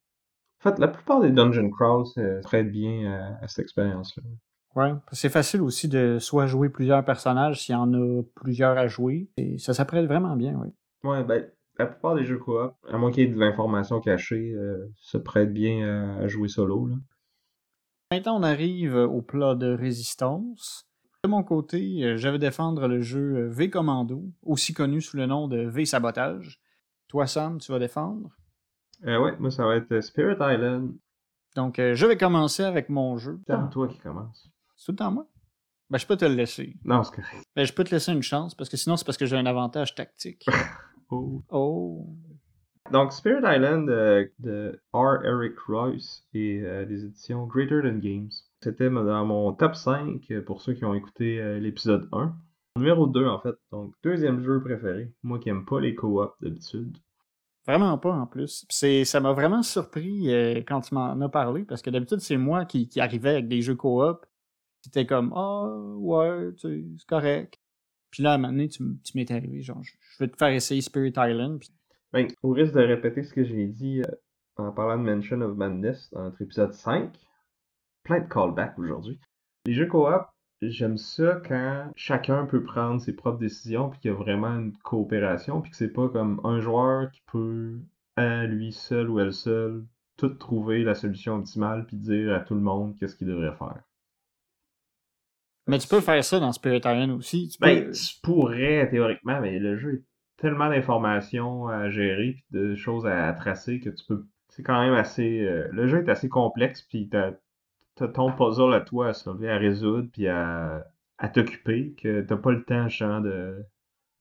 En 0.59 0.69
fait, 0.69 0.79
la 0.79 0.89
plupart 0.89 1.21
des 1.21 1.29
dungeon 1.29 1.69
crawls 1.69 2.07
prêtent 2.43 2.71
bien 2.71 3.37
à, 3.41 3.47
cette 3.47 3.63
expérience-là. 3.63 4.23
Ouais, 4.75 4.91
c'est 5.13 5.29
facile 5.29 5.61
aussi 5.61 5.87
de 5.87 6.17
soit 6.19 6.45
jouer 6.45 6.67
plusieurs 6.67 7.05
personnages 7.05 7.61
s'il 7.61 7.71
y 7.71 7.77
en 7.77 7.93
a 7.93 8.21
plusieurs 8.35 8.77
à 8.77 8.87
jouer. 8.87 9.29
Et 9.37 9.57
ça 9.59 9.73
s'apprête 9.73 10.07
vraiment 10.07 10.35
bien, 10.35 10.59
oui. 10.61 10.73
Ouais, 11.09 11.23
ben, 11.23 11.45
la 11.79 11.85
plupart 11.87 12.15
des 12.15 12.25
jeux 12.25 12.37
coop, 12.37 12.73
à 12.89 12.97
moins 12.97 13.11
qu'il 13.11 13.23
y 13.23 13.27
ait 13.27 13.33
de 13.33 13.39
l'information 13.39 13.99
cachée, 13.99 14.53
euh, 14.53 14.87
se 14.95 15.17
prêtent 15.17 15.53
bien 15.53 16.17
à, 16.19 16.27
jouer 16.27 16.47
solo. 16.47 16.87
Là. 16.87 16.95
Maintenant, 18.11 18.39
on 18.39 18.43
arrive 18.43 18.95
au 18.95 19.21
plat 19.21 19.55
de 19.55 19.73
résistance. 19.73 20.87
De 21.23 21.29
mon 21.29 21.43
côté, 21.43 22.03
euh, 22.03 22.17
je 22.17 22.29
vais 22.29 22.39
défendre 22.39 22.87
le 22.87 23.01
jeu 23.01 23.35
euh, 23.35 23.49
V 23.49 23.69
Commando, 23.69 24.23
aussi 24.43 24.73
connu 24.73 25.01
sous 25.01 25.17
le 25.17 25.25
nom 25.25 25.47
de 25.47 25.57
V 25.57 25.85
Sabotage. 25.85 26.61
Toi, 27.07 27.27
Sam, 27.27 27.59
tu 27.59 27.71
vas 27.71 27.79
défendre? 27.79 28.29
Euh, 29.05 29.19
ouais, 29.19 29.35
moi, 29.39 29.51
ça 29.51 29.65
va 29.65 29.75
être 29.75 29.99
Spirit 30.01 30.37
Island. 30.39 30.95
Donc, 31.55 31.79
euh, 31.79 31.95
je 31.95 32.05
vais 32.05 32.17
commencer 32.17 32.63
avec 32.63 32.89
mon 32.89 33.17
jeu. 33.17 33.39
C'est 33.47 33.69
toi 33.71 33.87
qui 33.87 33.97
commence. 33.99 34.49
C'est 34.75 34.85
tout 34.85 34.91
le 34.91 34.97
temps 34.97 35.11
moi? 35.11 35.27
Ben, 35.89 35.97
je 35.97 36.05
peux 36.05 36.17
te 36.17 36.25
le 36.25 36.35
laisser. 36.35 36.75
Non, 36.83 37.03
c'est 37.03 37.15
correct. 37.15 37.43
Ben, 37.55 37.65
je 37.65 37.73
peux 37.73 37.83
te 37.83 37.91
laisser 37.91 38.11
une 38.11 38.21
chance, 38.21 38.53
parce 38.53 38.69
que 38.69 38.77
sinon, 38.77 38.97
c'est 38.97 39.05
parce 39.05 39.17
que 39.17 39.25
j'ai 39.25 39.37
un 39.37 39.45
avantage 39.45 39.95
tactique. 39.95 40.45
oh. 41.09 41.43
Oh. 41.49 42.05
Donc, 42.91 43.11
Spirit 43.11 43.43
Island 43.43 43.89
euh, 43.89 44.25
de 44.39 44.79
R. 44.93 45.23
Eric 45.25 45.59
Royce 45.67 46.25
et 46.33 46.61
euh, 46.61 46.85
des 46.85 47.03
éditions 47.03 47.45
Greater 47.45 47.81
Than 47.81 47.97
Games. 47.97 48.29
C'était 48.61 48.89
dans 48.89 49.25
mon 49.25 49.51
top 49.53 49.75
5 49.75 50.21
euh, 50.31 50.41
pour 50.41 50.61
ceux 50.61 50.73
qui 50.73 50.85
ont 50.85 50.93
écouté 50.93 51.59
l'épisode 51.59 52.07
1. 52.13 52.33
Numéro 52.77 53.07
2, 53.07 53.27
en 53.27 53.39
fait. 53.39 53.55
Donc, 53.71 53.93
deuxième 54.03 54.41
jeu 54.41 54.61
préféré. 54.61 55.11
Moi 55.23 55.39
qui 55.39 55.49
aime 55.49 55.65
pas 55.65 55.81
les 55.81 55.95
co-op 55.95 56.35
d'habitude. 56.41 56.97
Vraiment 57.65 57.97
pas, 57.97 58.13
en 58.13 58.25
plus. 58.25 58.65
C'est, 58.69 59.03
ça 59.03 59.19
m'a 59.19 59.33
vraiment 59.33 59.63
surpris 59.63 60.29
quand 60.65 60.81
tu 60.81 60.95
m'en 60.95 61.19
as 61.19 61.29
parlé, 61.29 61.63
parce 61.63 61.81
que 61.81 61.89
d'habitude, 61.89 62.21
c'est 62.21 62.37
moi 62.37 62.63
qui, 62.65 62.87
qui 62.87 63.01
arrivais 63.01 63.31
avec 63.31 63.47
des 63.49 63.61
jeux 63.61 63.75
co-op. 63.75 64.25
C'était 64.81 65.05
comme, 65.05 65.33
ah, 65.35 65.67
ouais, 65.97 66.51
c'est 66.57 66.85
correct. 67.07 67.59
Puis 68.11 68.23
là, 68.23 68.31
à 68.31 68.35
un 68.35 68.37
moment 68.37 68.53
donné, 68.53 68.69
tu, 68.69 68.83
tu 69.03 69.17
m'es 69.17 69.31
arrivé, 69.31 69.61
genre, 69.61 69.81
je 69.83 69.91
vais 70.19 70.29
te 70.29 70.37
faire 70.37 70.49
essayer 70.49 70.81
Spirit 70.81 71.13
Island. 71.17 71.61
Ben, 72.13 72.27
au 72.41 72.51
risque 72.51 72.73
de 72.73 72.81
répéter 72.81 73.23
ce 73.23 73.33
que 73.33 73.43
j'ai 73.43 73.67
dit 73.67 74.01
euh, 74.01 74.11
en 74.55 74.71
parlant 74.71 74.97
de 74.97 75.09
Mention 75.09 75.41
of 75.41 75.57
Madness 75.57 76.09
dans 76.11 76.23
notre 76.23 76.41
épisode 76.41 76.73
5, 76.73 77.13
plein 78.03 78.21
de 78.21 78.27
callbacks 78.27 78.79
aujourd'hui. 78.79 79.19
Les 79.65 79.73
jeux 79.73 79.87
coop, 79.87 80.25
j'aime 80.61 80.97
ça 80.97 81.41
quand 81.45 81.91
chacun 81.95 82.45
peut 82.45 82.63
prendre 82.63 83.01
ses 83.01 83.13
propres 83.13 83.39
décisions 83.39 83.89
puis 83.89 83.99
qu'il 83.99 84.11
y 84.11 84.13
a 84.13 84.17
vraiment 84.17 84.55
une 84.55 84.75
coopération 84.77 85.61
puis 85.61 85.71
que 85.71 85.77
c'est 85.77 85.91
pas 85.91 86.07
comme 86.09 86.39
un 86.43 86.59
joueur 86.59 87.11
qui 87.11 87.21
peut 87.27 87.79
à 88.15 88.45
lui 88.45 88.71
seul 88.71 89.09
ou 89.09 89.19
elle 89.19 89.33
seule 89.33 89.85
tout 90.15 90.29
trouver 90.29 90.83
la 90.83 90.95
solution 90.95 91.35
optimale 91.35 91.85
puis 91.85 91.97
dire 91.97 92.33
à 92.33 92.39
tout 92.39 92.55
le 92.55 92.61
monde 92.61 92.95
qu'est-ce 92.97 93.15
qu'il 93.15 93.27
devrait 93.27 93.55
faire. 93.55 93.83
Mais 95.67 95.79
tu 95.79 95.87
peux 95.87 96.01
faire 96.01 96.23
ça 96.23 96.39
dans 96.39 96.51
Spirit 96.51 96.77
Island 96.77 97.11
aussi. 97.11 97.49
Tu, 97.49 97.57
ben, 97.59 97.91
tu 97.91 98.19
pourrais 98.21 98.87
théoriquement, 98.89 99.39
mais 99.41 99.59
le 99.59 99.77
jeu 99.77 99.95
est 99.95 100.03
tellement 100.37 100.69
d'informations 100.69 101.67
à 101.67 101.89
gérer 101.89 102.33
puis 102.33 102.45
de 102.51 102.75
choses 102.75 103.05
à, 103.05 103.31
tracer 103.33 103.79
que 103.79 103.89
tu 103.89 104.05
peux. 104.07 104.25
C'est 104.49 104.63
quand 104.63 104.79
même 104.79 104.93
assez. 104.93 105.41
Euh, 105.41 105.67
le 105.71 105.87
jeu 105.87 106.03
est 106.03 106.09
assez 106.09 106.29
complexe, 106.29 106.81
puis 106.81 107.09
t'as 107.09 107.31
as 107.99 108.07
ton 108.07 108.31
puzzle 108.31 108.73
à 108.73 108.81
toi 108.81 109.09
à 109.09 109.13
solver, 109.13 109.49
à 109.49 109.57
résoudre, 109.57 110.07
puis 110.11 110.27
à, 110.27 110.85
à 111.17 111.29
t'occuper, 111.29 111.95
que 112.01 112.21
t'as 112.21 112.37
pas 112.37 112.51
le 112.51 112.63
temps, 112.63 112.87
justement, 112.87 113.21
de, 113.21 113.65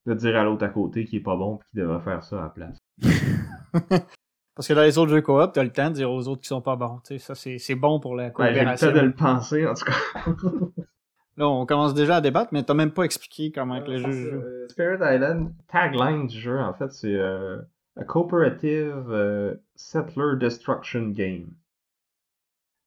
de 0.07 0.15
dire 0.15 0.37
à 0.37 0.45
l'autre 0.45 0.65
à 0.65 0.69
côté 0.69 1.05
qui 1.05 1.17
est 1.17 1.21
pas 1.21 1.37
bon 1.37 1.59
puis 1.59 1.69
qui 1.71 1.77
devrait 1.79 2.01
faire 2.01 2.23
ça 2.23 2.39
à 2.39 2.43
la 2.43 2.49
place. 2.49 2.79
Parce 4.55 4.69
que 4.69 4.73
dans 4.73 4.83
les 4.83 4.97
autres 4.97 5.11
jeux 5.11 5.21
coop, 5.21 5.53
t'as 5.53 5.63
le 5.63 5.71
temps 5.71 5.91
de 5.91 5.97
dire 5.97 6.11
aux 6.11 6.27
autres 6.29 6.41
qui 6.41 6.49
sont 6.49 6.63
pas 6.63 6.77
bons. 6.77 7.01
ça, 7.19 7.35
c'est 7.35 7.75
bon 7.75 8.01
pour 8.01 8.17
la 8.17 8.31
coopération. 8.31 8.65
Ouais, 8.65 8.77
j'ai 8.79 8.87
le 8.87 8.95
temps 8.95 9.01
de 9.01 9.07
le 9.07 9.15
penser, 9.15 9.67
en 9.67 9.75
tout 9.75 9.85
cas. 9.85 10.83
Là, 11.37 11.49
on 11.49 11.67
commence 11.67 11.93
déjà 11.93 12.17
à 12.17 12.21
débattre, 12.21 12.53
mais 12.53 12.63
t'as 12.63 12.75
même 12.75 12.93
pas 12.93 13.05
expliqué 13.05 13.53
comment 13.53 13.79
le 13.79 13.99
jeu 13.99 14.11
joue. 14.11 14.37
Euh, 14.37 14.69
Spirit 14.69 14.99
Island, 15.03 15.53
tagline 15.69 16.27
du 16.27 16.39
jeu, 16.39 16.59
en 16.59 16.73
fait, 16.73 16.91
c'est 16.93 17.15
euh, 17.15 17.59
A 17.97 18.05
Cooperative 18.05 19.11
euh, 19.11 19.55
Settler 19.75 20.37
Destruction 20.39 21.09
Game. 21.09 21.49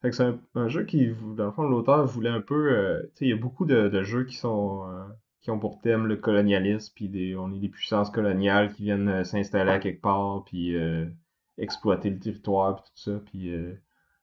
Fait 0.02 0.10
que 0.10 0.16
c'est 0.16 0.34
un, 0.56 0.68
jeu 0.68 0.84
qui, 0.86 1.12
dans 1.36 1.46
le 1.46 1.52
fond, 1.52 1.64
l'auteur 1.64 2.06
voulait 2.06 2.30
un 2.30 2.42
peu... 2.42 3.02
tu 3.10 3.18
sais, 3.18 3.26
il 3.26 3.30
y 3.30 3.34
a 3.34 3.38
beaucoup 3.38 3.66
de, 3.66 4.02
jeux 4.02 4.24
qui 4.24 4.38
sont... 4.38 4.86
qui 5.42 5.52
ont 5.52 5.60
pour 5.60 5.82
thème 5.82 6.08
le 6.08 6.16
colonialisme, 6.16 6.94
puis 6.96 7.10
des, 7.10 7.36
on 7.36 7.54
est 7.54 7.60
des 7.60 7.68
puissances 7.68 8.10
coloniales 8.10 8.72
qui 8.72 8.84
viennent 8.84 9.26
s'installer 9.26 9.72
à 9.72 9.80
quelque 9.80 10.02
part, 10.02 10.46
puis 10.46 10.74
exploiter 11.58 12.10
le 12.12 12.18
territoire, 12.18 12.78
puis 12.78 12.86
tout 12.86 13.12
ça, 13.12 13.20
puis 13.26 13.52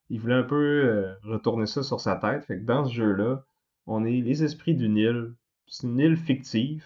il 0.08 0.18
voulait 0.18 0.34
un 0.34 0.44
peu 0.44 1.14
retourner 1.24 1.66
ça 1.66 1.82
sur 1.82 2.00
sa 2.00 2.16
tête. 2.16 2.46
Fait 2.46 2.58
que 2.58 2.64
dans 2.64 2.86
ce 2.86 2.94
jeu-là, 2.94 3.44
on 3.86 4.04
est 4.04 4.20
les 4.20 4.44
esprits 4.44 4.74
d'une 4.74 4.96
île. 4.96 5.34
C'est 5.66 5.86
une 5.86 5.98
île 5.98 6.16
fictive 6.16 6.84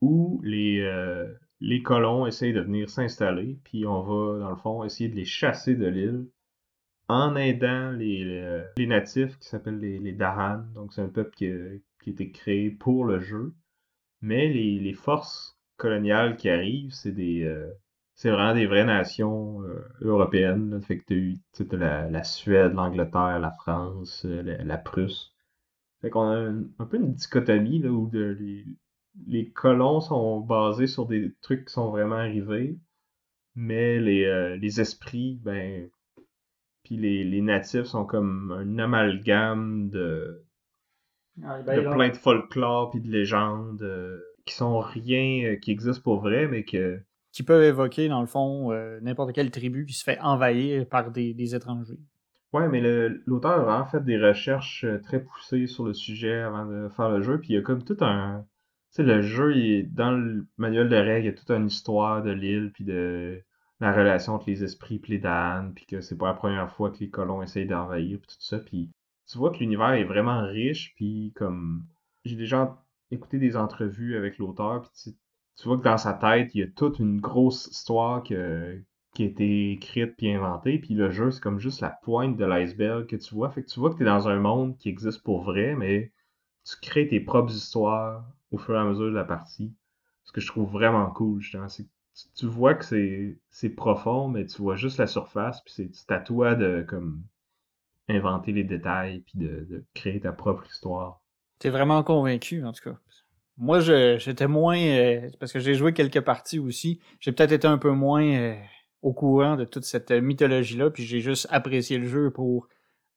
où 0.00 0.40
les, 0.44 0.80
euh, 0.80 1.32
les 1.60 1.82
colons 1.82 2.26
essayent 2.26 2.52
de 2.52 2.60
venir 2.60 2.90
s'installer, 2.90 3.58
puis 3.64 3.86
on 3.86 4.02
va, 4.02 4.38
dans 4.40 4.50
le 4.50 4.56
fond, 4.56 4.84
essayer 4.84 5.08
de 5.08 5.16
les 5.16 5.24
chasser 5.24 5.74
de 5.74 5.86
l'île 5.86 6.26
en 7.08 7.36
aidant 7.36 7.92
les, 7.92 8.64
natifs 8.78 9.38
qui 9.38 9.48
s'appellent 9.48 9.78
les, 9.78 9.98
les 9.98 10.12
Dahan. 10.12 10.64
Donc, 10.74 10.92
c'est 10.92 11.02
un 11.02 11.08
peuple 11.08 11.34
qui 11.36 11.46
a, 11.46 12.10
été 12.10 12.30
créé 12.30 12.70
pour 12.70 13.04
le 13.04 13.20
jeu. 13.20 13.54
Mais 14.22 14.48
les, 14.48 14.78
les 14.78 14.94
forces 14.94 15.58
coloniales 15.76 16.36
qui 16.36 16.48
arrivent, 16.48 16.92
c'est 16.92 17.12
des, 17.12 17.44
euh, 17.44 17.70
c'est 18.16 18.30
vraiment 18.30 18.54
des 18.54 18.66
vraies 18.66 18.86
nations 18.86 19.62
euh, 19.62 19.84
européennes. 20.00 20.80
Fait 20.82 20.98
que 20.98 21.04
t'as 21.04 21.14
eu 21.14 21.38
la, 21.72 22.10
la 22.10 22.24
Suède, 22.24 22.72
l'Angleterre, 22.72 23.38
la 23.38 23.50
France, 23.50 24.24
euh, 24.24 24.42
la, 24.42 24.78
Prusse. 24.78 25.34
Fait 26.00 26.08
qu'on 26.08 26.22
a 26.22 26.50
un, 26.78 26.86
peu 26.86 26.96
une 26.96 27.12
dichotomie 27.12 27.78
là, 27.78 27.90
où 27.90 28.08
de, 28.08 28.36
les, 29.26 29.50
colons 29.50 30.00
sont 30.00 30.40
basés 30.40 30.86
sur 30.86 31.06
des 31.06 31.34
trucs 31.42 31.66
qui 31.66 31.74
sont 31.74 31.90
vraiment 31.90 32.16
arrivés, 32.16 32.78
mais 33.54 34.00
les, 34.00 34.24
euh, 34.24 34.56
les 34.56 34.80
esprits, 34.80 35.38
ben, 35.42 35.90
puis 36.84 36.96
les, 36.96 37.22
les, 37.22 37.42
natifs 37.42 37.84
sont 37.84 38.06
comme 38.06 38.50
un 38.50 38.78
amalgame 38.78 39.90
de, 39.90 40.42
ben, 41.36 41.62
de 41.62 41.92
plein 41.92 42.08
de 42.08 42.16
folklore 42.16 42.90
puis 42.92 43.00
de 43.00 43.10
légendes 43.10 44.22
qui 44.46 44.54
sont 44.54 44.78
rien, 44.78 45.56
qui 45.56 45.70
existent 45.70 46.02
pour 46.02 46.20
vrai, 46.20 46.46
mais 46.48 46.64
que 46.64 46.98
qui 47.36 47.42
peuvent 47.42 47.64
évoquer, 47.64 48.08
dans 48.08 48.22
le 48.22 48.26
fond, 48.26 48.72
euh, 48.72 48.98
n'importe 49.02 49.34
quelle 49.34 49.50
tribu 49.50 49.84
qui 49.84 49.92
se 49.92 50.02
fait 50.02 50.18
envahir 50.20 50.88
par 50.88 51.10
des, 51.10 51.54
étrangers. 51.54 51.98
Ouais, 52.54 52.66
mais 52.66 52.80
l'auteur 53.26 53.68
a 53.68 53.84
fait 53.84 54.02
des 54.02 54.16
recherches 54.16 54.84
euh, 54.84 54.98
très 55.02 55.20
poussées 55.20 55.66
sur 55.66 55.84
le 55.84 55.92
sujet 55.92 56.40
avant 56.40 56.64
de 56.64 56.88
faire 56.96 57.10
le 57.10 57.20
jeu, 57.20 57.38
puis 57.38 57.50
il 57.50 57.56
y 57.56 57.58
a 57.58 57.60
comme 57.60 57.84
tout 57.84 57.98
un... 58.00 58.46
Tu 58.90 58.96
sais, 58.96 59.02
le 59.02 59.20
jeu, 59.20 59.54
est, 59.54 59.82
dans 59.82 60.12
le 60.12 60.46
manuel 60.56 60.88
de 60.88 60.96
règles, 60.96 61.26
il 61.26 61.26
y 61.26 61.28
a 61.28 61.34
toute 61.34 61.50
une 61.50 61.66
histoire 61.66 62.22
de 62.22 62.30
l'île, 62.30 62.70
puis 62.72 62.84
de 62.84 63.42
la 63.80 63.92
relation 63.92 64.32
entre 64.32 64.48
les 64.48 64.64
esprits 64.64 65.02
et 65.06 65.18
les 65.18 65.22
puis 65.74 65.84
que 65.84 66.00
c'est 66.00 66.16
pas 66.16 66.28
la 66.28 66.34
première 66.34 66.72
fois 66.72 66.90
que 66.90 67.00
les 67.00 67.10
colons 67.10 67.42
essayent 67.42 67.66
d'envahir, 67.66 68.18
puis 68.18 68.28
tout 68.28 68.36
ça, 68.40 68.58
puis 68.60 68.88
tu 69.30 69.36
vois 69.36 69.50
que 69.50 69.58
l'univers 69.58 69.92
est 69.92 70.04
vraiment 70.04 70.40
riche, 70.46 70.94
puis 70.96 71.34
comme... 71.36 71.84
J'ai 72.24 72.36
déjà 72.36 72.82
écouté 73.10 73.38
des 73.38 73.58
entrevues 73.58 74.16
avec 74.16 74.38
l'auteur, 74.38 74.80
puis 74.80 75.14
tu 75.56 75.68
vois 75.68 75.78
que 75.78 75.84
dans 75.84 75.98
sa 75.98 76.12
tête, 76.14 76.54
il 76.54 76.60
y 76.60 76.64
a 76.64 76.68
toute 76.68 76.98
une 76.98 77.20
grosse 77.20 77.66
histoire 77.68 78.22
qui 78.22 78.34
a 78.34 78.74
été 79.18 79.72
écrite 79.72 80.16
puis 80.16 80.32
inventée, 80.32 80.78
puis 80.78 80.94
le 80.94 81.10
jeu, 81.10 81.30
c'est 81.30 81.40
comme 81.42 81.58
juste 81.58 81.80
la 81.80 81.90
pointe 81.90 82.36
de 82.36 82.44
l'iceberg 82.44 83.06
que 83.06 83.16
tu 83.16 83.34
vois. 83.34 83.50
Fait 83.50 83.62
que 83.62 83.68
tu 83.68 83.80
vois 83.80 83.90
que 83.90 83.96
tu 83.96 84.02
es 84.02 84.06
dans 84.06 84.28
un 84.28 84.38
monde 84.38 84.76
qui 84.78 84.88
existe 84.88 85.22
pour 85.22 85.42
vrai, 85.42 85.74
mais 85.74 86.12
tu 86.64 86.76
crées 86.80 87.08
tes 87.08 87.20
propres 87.20 87.54
histoires 87.54 88.24
au 88.50 88.58
fur 88.58 88.74
et 88.74 88.78
à 88.78 88.84
mesure 88.84 89.06
de 89.06 89.14
la 89.14 89.24
partie. 89.24 89.74
Ce 90.24 90.32
que 90.32 90.40
je 90.40 90.48
trouve 90.48 90.70
vraiment 90.70 91.10
cool, 91.10 91.40
justement. 91.40 91.68
C'est 91.68 91.86
tu 92.34 92.46
vois 92.46 92.74
que 92.74 92.84
c'est 93.50 93.68
profond, 93.70 94.28
mais 94.28 94.46
tu 94.46 94.62
vois 94.62 94.76
juste 94.76 94.98
la 94.98 95.06
surface, 95.06 95.60
puis 95.62 95.90
c'est 95.92 96.10
à 96.10 96.18
toi 96.18 96.54
de 96.54 96.84
comme 96.88 97.22
inventer 98.08 98.52
les 98.52 98.64
détails, 98.64 99.20
puis 99.20 99.38
de, 99.38 99.66
de 99.68 99.84
créer 99.94 100.20
ta 100.20 100.32
propre 100.32 100.66
histoire. 100.66 101.20
T'es 101.58 101.70
vraiment 101.70 102.02
convaincu, 102.02 102.64
en 102.64 102.72
tout 102.72 102.90
cas. 102.90 102.96
Moi, 103.58 103.80
j'étais 103.80 104.46
moins. 104.46 104.78
Euh, 104.78 105.30
parce 105.40 105.52
que 105.52 105.60
j'ai 105.60 105.74
joué 105.74 105.92
quelques 105.92 106.20
parties 106.20 106.58
aussi. 106.58 107.00
J'ai 107.20 107.32
peut-être 107.32 107.52
été 107.52 107.66
un 107.66 107.78
peu 107.78 107.90
moins 107.90 108.24
euh, 108.24 108.54
au 109.02 109.12
courant 109.12 109.56
de 109.56 109.64
toute 109.64 109.84
cette 109.84 110.10
mythologie-là. 110.10 110.90
Puis 110.90 111.04
j'ai 111.04 111.20
juste 111.20 111.46
apprécié 111.50 111.98
le 111.98 112.06
jeu 112.06 112.30
pour 112.30 112.68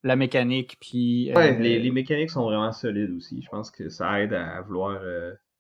la 0.04 0.16
mécanique. 0.16 0.78
Puis, 0.80 1.34
euh, 1.36 1.52
les, 1.60 1.92
mécaniques 1.92 2.30
sont 2.30 2.44
vraiment 2.44 2.72
solides 2.72 3.12
aussi. 3.12 3.42
Je 3.42 3.50
pense 3.50 3.70
que 3.70 3.90
ça 3.90 4.22
aide 4.22 4.34
à 4.34 4.62
vouloir 4.62 5.02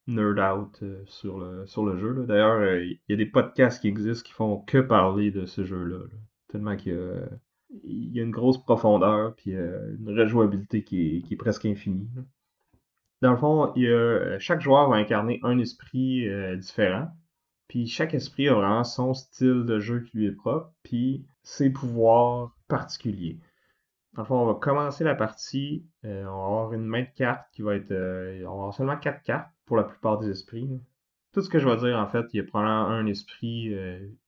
nerd 0.07 0.39
out 0.39 0.81
sur, 1.07 1.39
le, 1.39 1.67
sur 1.67 1.85
le 1.85 1.97
jeu. 1.97 2.25
D'ailleurs, 2.25 2.81
il 2.81 2.99
y 3.09 3.13
a 3.13 3.17
des 3.17 3.25
podcasts 3.25 3.81
qui 3.81 3.89
existent 3.89 4.25
qui 4.25 4.33
font 4.33 4.59
que 4.59 4.77
parler 4.77 5.31
de 5.31 5.45
ce 5.45 5.65
jeu-là. 5.65 6.05
Tellement 6.47 6.77
qu'il 6.77 6.97
y 7.83 8.17
y 8.17 8.19
a 8.19 8.23
une 8.23 8.31
grosse 8.31 8.57
profondeur 8.63 9.35
puis 9.35 9.51
une 9.51 10.17
rejouabilité 10.17 10.83
qui 10.83 11.17
est, 11.17 11.21
qui 11.21 11.33
est 11.33 11.37
presque 11.37 11.65
infinie. 11.65 12.07
Dans 13.21 13.31
le 13.31 13.37
fond, 13.37 13.73
euh, 13.77 14.37
chaque 14.39 14.61
joueur 14.61 14.89
va 14.89 14.95
incarner 14.95 15.39
un 15.43 15.59
esprit 15.59 16.27
euh, 16.27 16.55
différent. 16.55 17.09
Puis 17.67 17.87
chaque 17.87 18.13
esprit 18.13 18.47
a 18.47 18.53
vraiment 18.53 18.83
son 18.83 19.13
style 19.13 19.65
de 19.65 19.79
jeu 19.79 20.01
qui 20.01 20.17
lui 20.17 20.25
est 20.27 20.31
propre, 20.31 20.71
puis 20.83 21.27
ses 21.43 21.69
pouvoirs 21.69 22.55
particuliers. 22.67 23.39
Dans 24.13 24.23
le 24.23 24.27
fond, 24.27 24.39
on 24.39 24.45
va 24.45 24.55
commencer 24.55 25.03
la 25.03 25.15
partie. 25.15 25.85
Euh, 26.05 26.23
on 26.23 26.37
va 26.37 26.45
avoir 26.45 26.73
une 26.73 26.85
main 26.85 27.01
de 27.01 27.09
cartes 27.15 27.45
qui 27.51 27.61
va 27.61 27.75
être. 27.75 27.91
on 27.91 28.47
va 28.47 28.51
avoir 28.51 28.73
seulement 28.73 28.97
quatre 28.97 29.21
cartes 29.23 29.51
pour 29.65 29.77
la 29.77 29.83
plupart 29.83 30.17
des 30.17 30.29
esprits. 30.29 30.69
Tout 31.33 31.41
ce 31.41 31.49
que 31.49 31.59
je 31.59 31.67
vais 31.67 31.77
dire, 31.77 31.97
en 31.97 32.07
fait, 32.07 32.25
il 32.33 32.37
y 32.37 32.39
a 32.39 32.43
probablement 32.43 32.87
un 32.87 33.05
esprit 33.05 33.75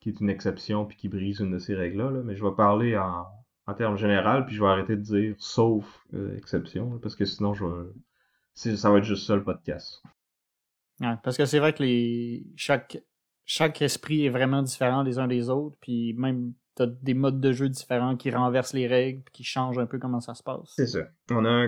qui 0.01 0.09
est 0.09 0.19
une 0.19 0.29
exception 0.29 0.85
puis 0.85 0.97
qui 0.97 1.09
brise 1.09 1.39
une 1.39 1.51
de 1.51 1.57
ces 1.57 1.73
règles-là. 1.73 2.21
mais 2.23 2.35
je 2.35 2.43
vais 2.43 2.53
parler 2.55 2.95
en, 2.95 3.25
en 3.65 3.73
termes 3.73 3.97
généraux, 3.97 4.43
puis 4.45 4.53
je 4.53 4.61
vais 4.61 4.69
arrêter 4.69 4.95
de 4.97 5.01
dire 5.01 5.35
sauf 5.39 6.05
exception, 6.37 6.99
parce 6.99 7.15
que 7.15 7.25
sinon 7.25 7.55
je 7.55 7.65
vais, 7.65 7.89
ça 8.53 8.91
va 8.91 8.97
être 8.99 9.03
juste 9.03 9.27
ça 9.27 9.35
le 9.35 9.43
podcast. 9.43 10.01
parce 11.23 11.37
que 11.37 11.45
c'est 11.45 11.59
vrai 11.59 11.73
que 11.73 11.83
les 11.83 12.45
chaque 12.55 13.01
chaque 13.45 13.81
esprit 13.81 14.25
est 14.25 14.29
vraiment 14.29 14.61
différent 14.61 15.03
des 15.03 15.19
uns 15.19 15.27
des 15.27 15.49
autres, 15.49 15.75
puis 15.81 16.13
même 16.13 16.53
t'as 16.75 16.85
des 16.85 17.13
modes 17.13 17.41
de 17.41 17.51
jeu 17.51 17.69
différents 17.69 18.15
qui 18.15 18.31
renversent 18.31 18.73
les 18.73 18.87
règles, 18.87 19.23
qui 19.33 19.43
changent 19.43 19.79
un 19.79 19.85
peu 19.85 19.99
comment 19.99 20.21
ça 20.21 20.33
se 20.35 20.43
passe. 20.43 20.73
C'est 20.75 20.87
ça. 20.87 20.99
On 21.29 21.43
a 21.43 21.49
un, 21.49 21.67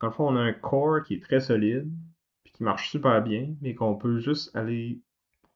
dans 0.00 0.08
le 0.08 0.12
fond, 0.12 0.28
on 0.28 0.36
a 0.36 0.40
un 0.40 0.52
core 0.52 1.02
qui 1.02 1.14
est 1.14 1.22
très 1.22 1.40
solide, 1.40 1.90
puis 2.42 2.52
qui 2.52 2.62
marche 2.62 2.90
super 2.90 3.22
bien, 3.22 3.54
mais 3.62 3.74
qu'on 3.74 3.96
peut 3.96 4.18
juste 4.18 4.54
aller 4.54 5.00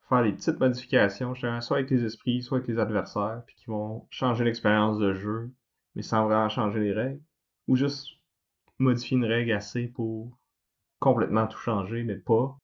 faire 0.08 0.22
des 0.22 0.32
petites 0.32 0.58
modifications, 0.58 1.34
soit 1.34 1.76
avec 1.76 1.90
les 1.90 2.04
esprits, 2.04 2.42
soit 2.42 2.58
avec 2.58 2.68
les 2.68 2.78
adversaires, 2.78 3.42
puis 3.46 3.56
qui 3.56 3.66
vont 3.66 4.06
changer 4.10 4.44
l'expérience 4.44 4.98
de 4.98 5.12
jeu, 5.12 5.50
mais 5.94 6.02
sans 6.02 6.24
vraiment 6.24 6.48
changer 6.48 6.80
les 6.80 6.92
règles, 6.92 7.20
ou 7.66 7.76
juste 7.76 8.08
modifier 8.78 9.18
une 9.18 9.26
règle 9.26 9.52
assez 9.52 9.88
pour 9.88 10.37
complètement 11.00 11.46
tout 11.46 11.58
changer, 11.58 12.02
mais 12.02 12.16
pas. 12.16 12.56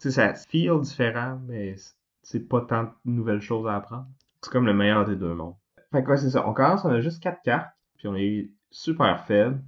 Tu 0.00 0.10
sais, 0.10 0.14
ça 0.14 0.34
feel 0.34 0.80
différent, 0.80 1.40
mais 1.46 1.76
c'est 2.22 2.48
pas 2.48 2.60
tant 2.60 2.84
de 2.84 3.10
nouvelles 3.10 3.40
choses 3.40 3.66
à 3.66 3.76
apprendre. 3.76 4.08
C'est 4.42 4.50
comme 4.50 4.66
le 4.66 4.74
meilleur 4.74 5.06
des 5.06 5.16
deux 5.16 5.34
mondes. 5.34 5.56
Fait 5.92 6.04
que 6.04 6.16
c'est 6.16 6.30
ça. 6.30 6.46
On 6.48 6.52
commence, 6.52 6.84
on 6.84 6.90
a 6.90 7.00
juste 7.00 7.22
quatre 7.22 7.42
cartes, 7.42 7.72
puis 7.96 8.08
on 8.08 8.16
est 8.16 8.50
super 8.70 9.24
faible. 9.24 9.62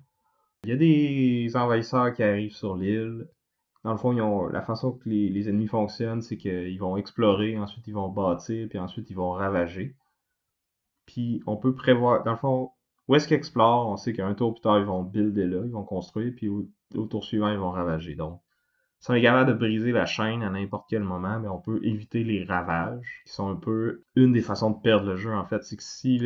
Il 0.64 0.70
y 0.70 0.72
a 0.72 0.76
des 0.76 1.56
envahisseurs 1.56 2.12
qui 2.12 2.22
arrivent 2.22 2.54
sur 2.54 2.76
l'île. 2.76 3.28
Dans 3.84 3.92
le 3.92 3.96
fond, 3.96 4.12
ils 4.12 4.20
ont, 4.20 4.48
la 4.48 4.60
façon 4.60 4.92
que 4.92 5.08
les, 5.08 5.48
ennemis 5.48 5.68
fonctionnent, 5.68 6.20
c'est 6.20 6.36
qu'ils 6.36 6.78
vont 6.78 6.96
explorer, 6.96 7.56
ensuite 7.58 7.86
ils 7.86 7.94
vont 7.94 8.08
bâtir, 8.08 8.68
puis 8.68 8.78
ensuite 8.78 9.08
ils 9.10 9.16
vont 9.16 9.30
ravager. 9.30 9.94
Puis 11.06 11.42
on 11.46 11.56
peut 11.56 11.74
prévoir, 11.74 12.24
dans 12.24 12.32
le 12.32 12.36
fond, 12.36 12.72
où 13.08 13.14
est-ce 13.14 13.26
qu'ils 13.26 13.36
explorent, 13.36 13.88
on 13.88 13.96
sait 13.96 14.12
qu'un 14.12 14.34
tour 14.34 14.52
plus 14.54 14.60
tard, 14.60 14.78
ils 14.78 14.84
vont 14.84 15.02
builder 15.02 15.46
là, 15.46 15.62
ils 15.64 15.72
vont 15.72 15.84
construire, 15.84 16.32
puis 16.36 16.48
au, 16.48 17.06
tour 17.06 17.24
suivant, 17.24 17.50
ils 17.50 17.58
vont 17.58 17.70
ravager. 17.70 18.14
Donc, 18.14 18.40
si 19.00 19.10
on 19.10 19.14
est 19.14 19.22
capable 19.22 19.48
de 19.50 19.56
briser 19.56 19.92
la 19.92 20.06
chaîne 20.06 20.42
à 20.42 20.50
n'importe 20.50 20.86
quel 20.90 21.04
moment, 21.04 21.38
mais 21.38 21.48
on 21.48 21.60
peut 21.60 21.80
éviter 21.84 22.24
les 22.24 22.44
ravages, 22.44 23.22
qui 23.24 23.32
sont 23.32 23.48
un 23.48 23.56
peu 23.56 24.02
une 24.16 24.32
des 24.32 24.42
façons 24.42 24.72
de 24.72 24.80
perdre 24.80 25.06
le 25.06 25.16
jeu, 25.16 25.32
en 25.32 25.44
fait. 25.44 25.62
C'est 25.62 25.76
que 25.76 25.82
si 25.82 26.18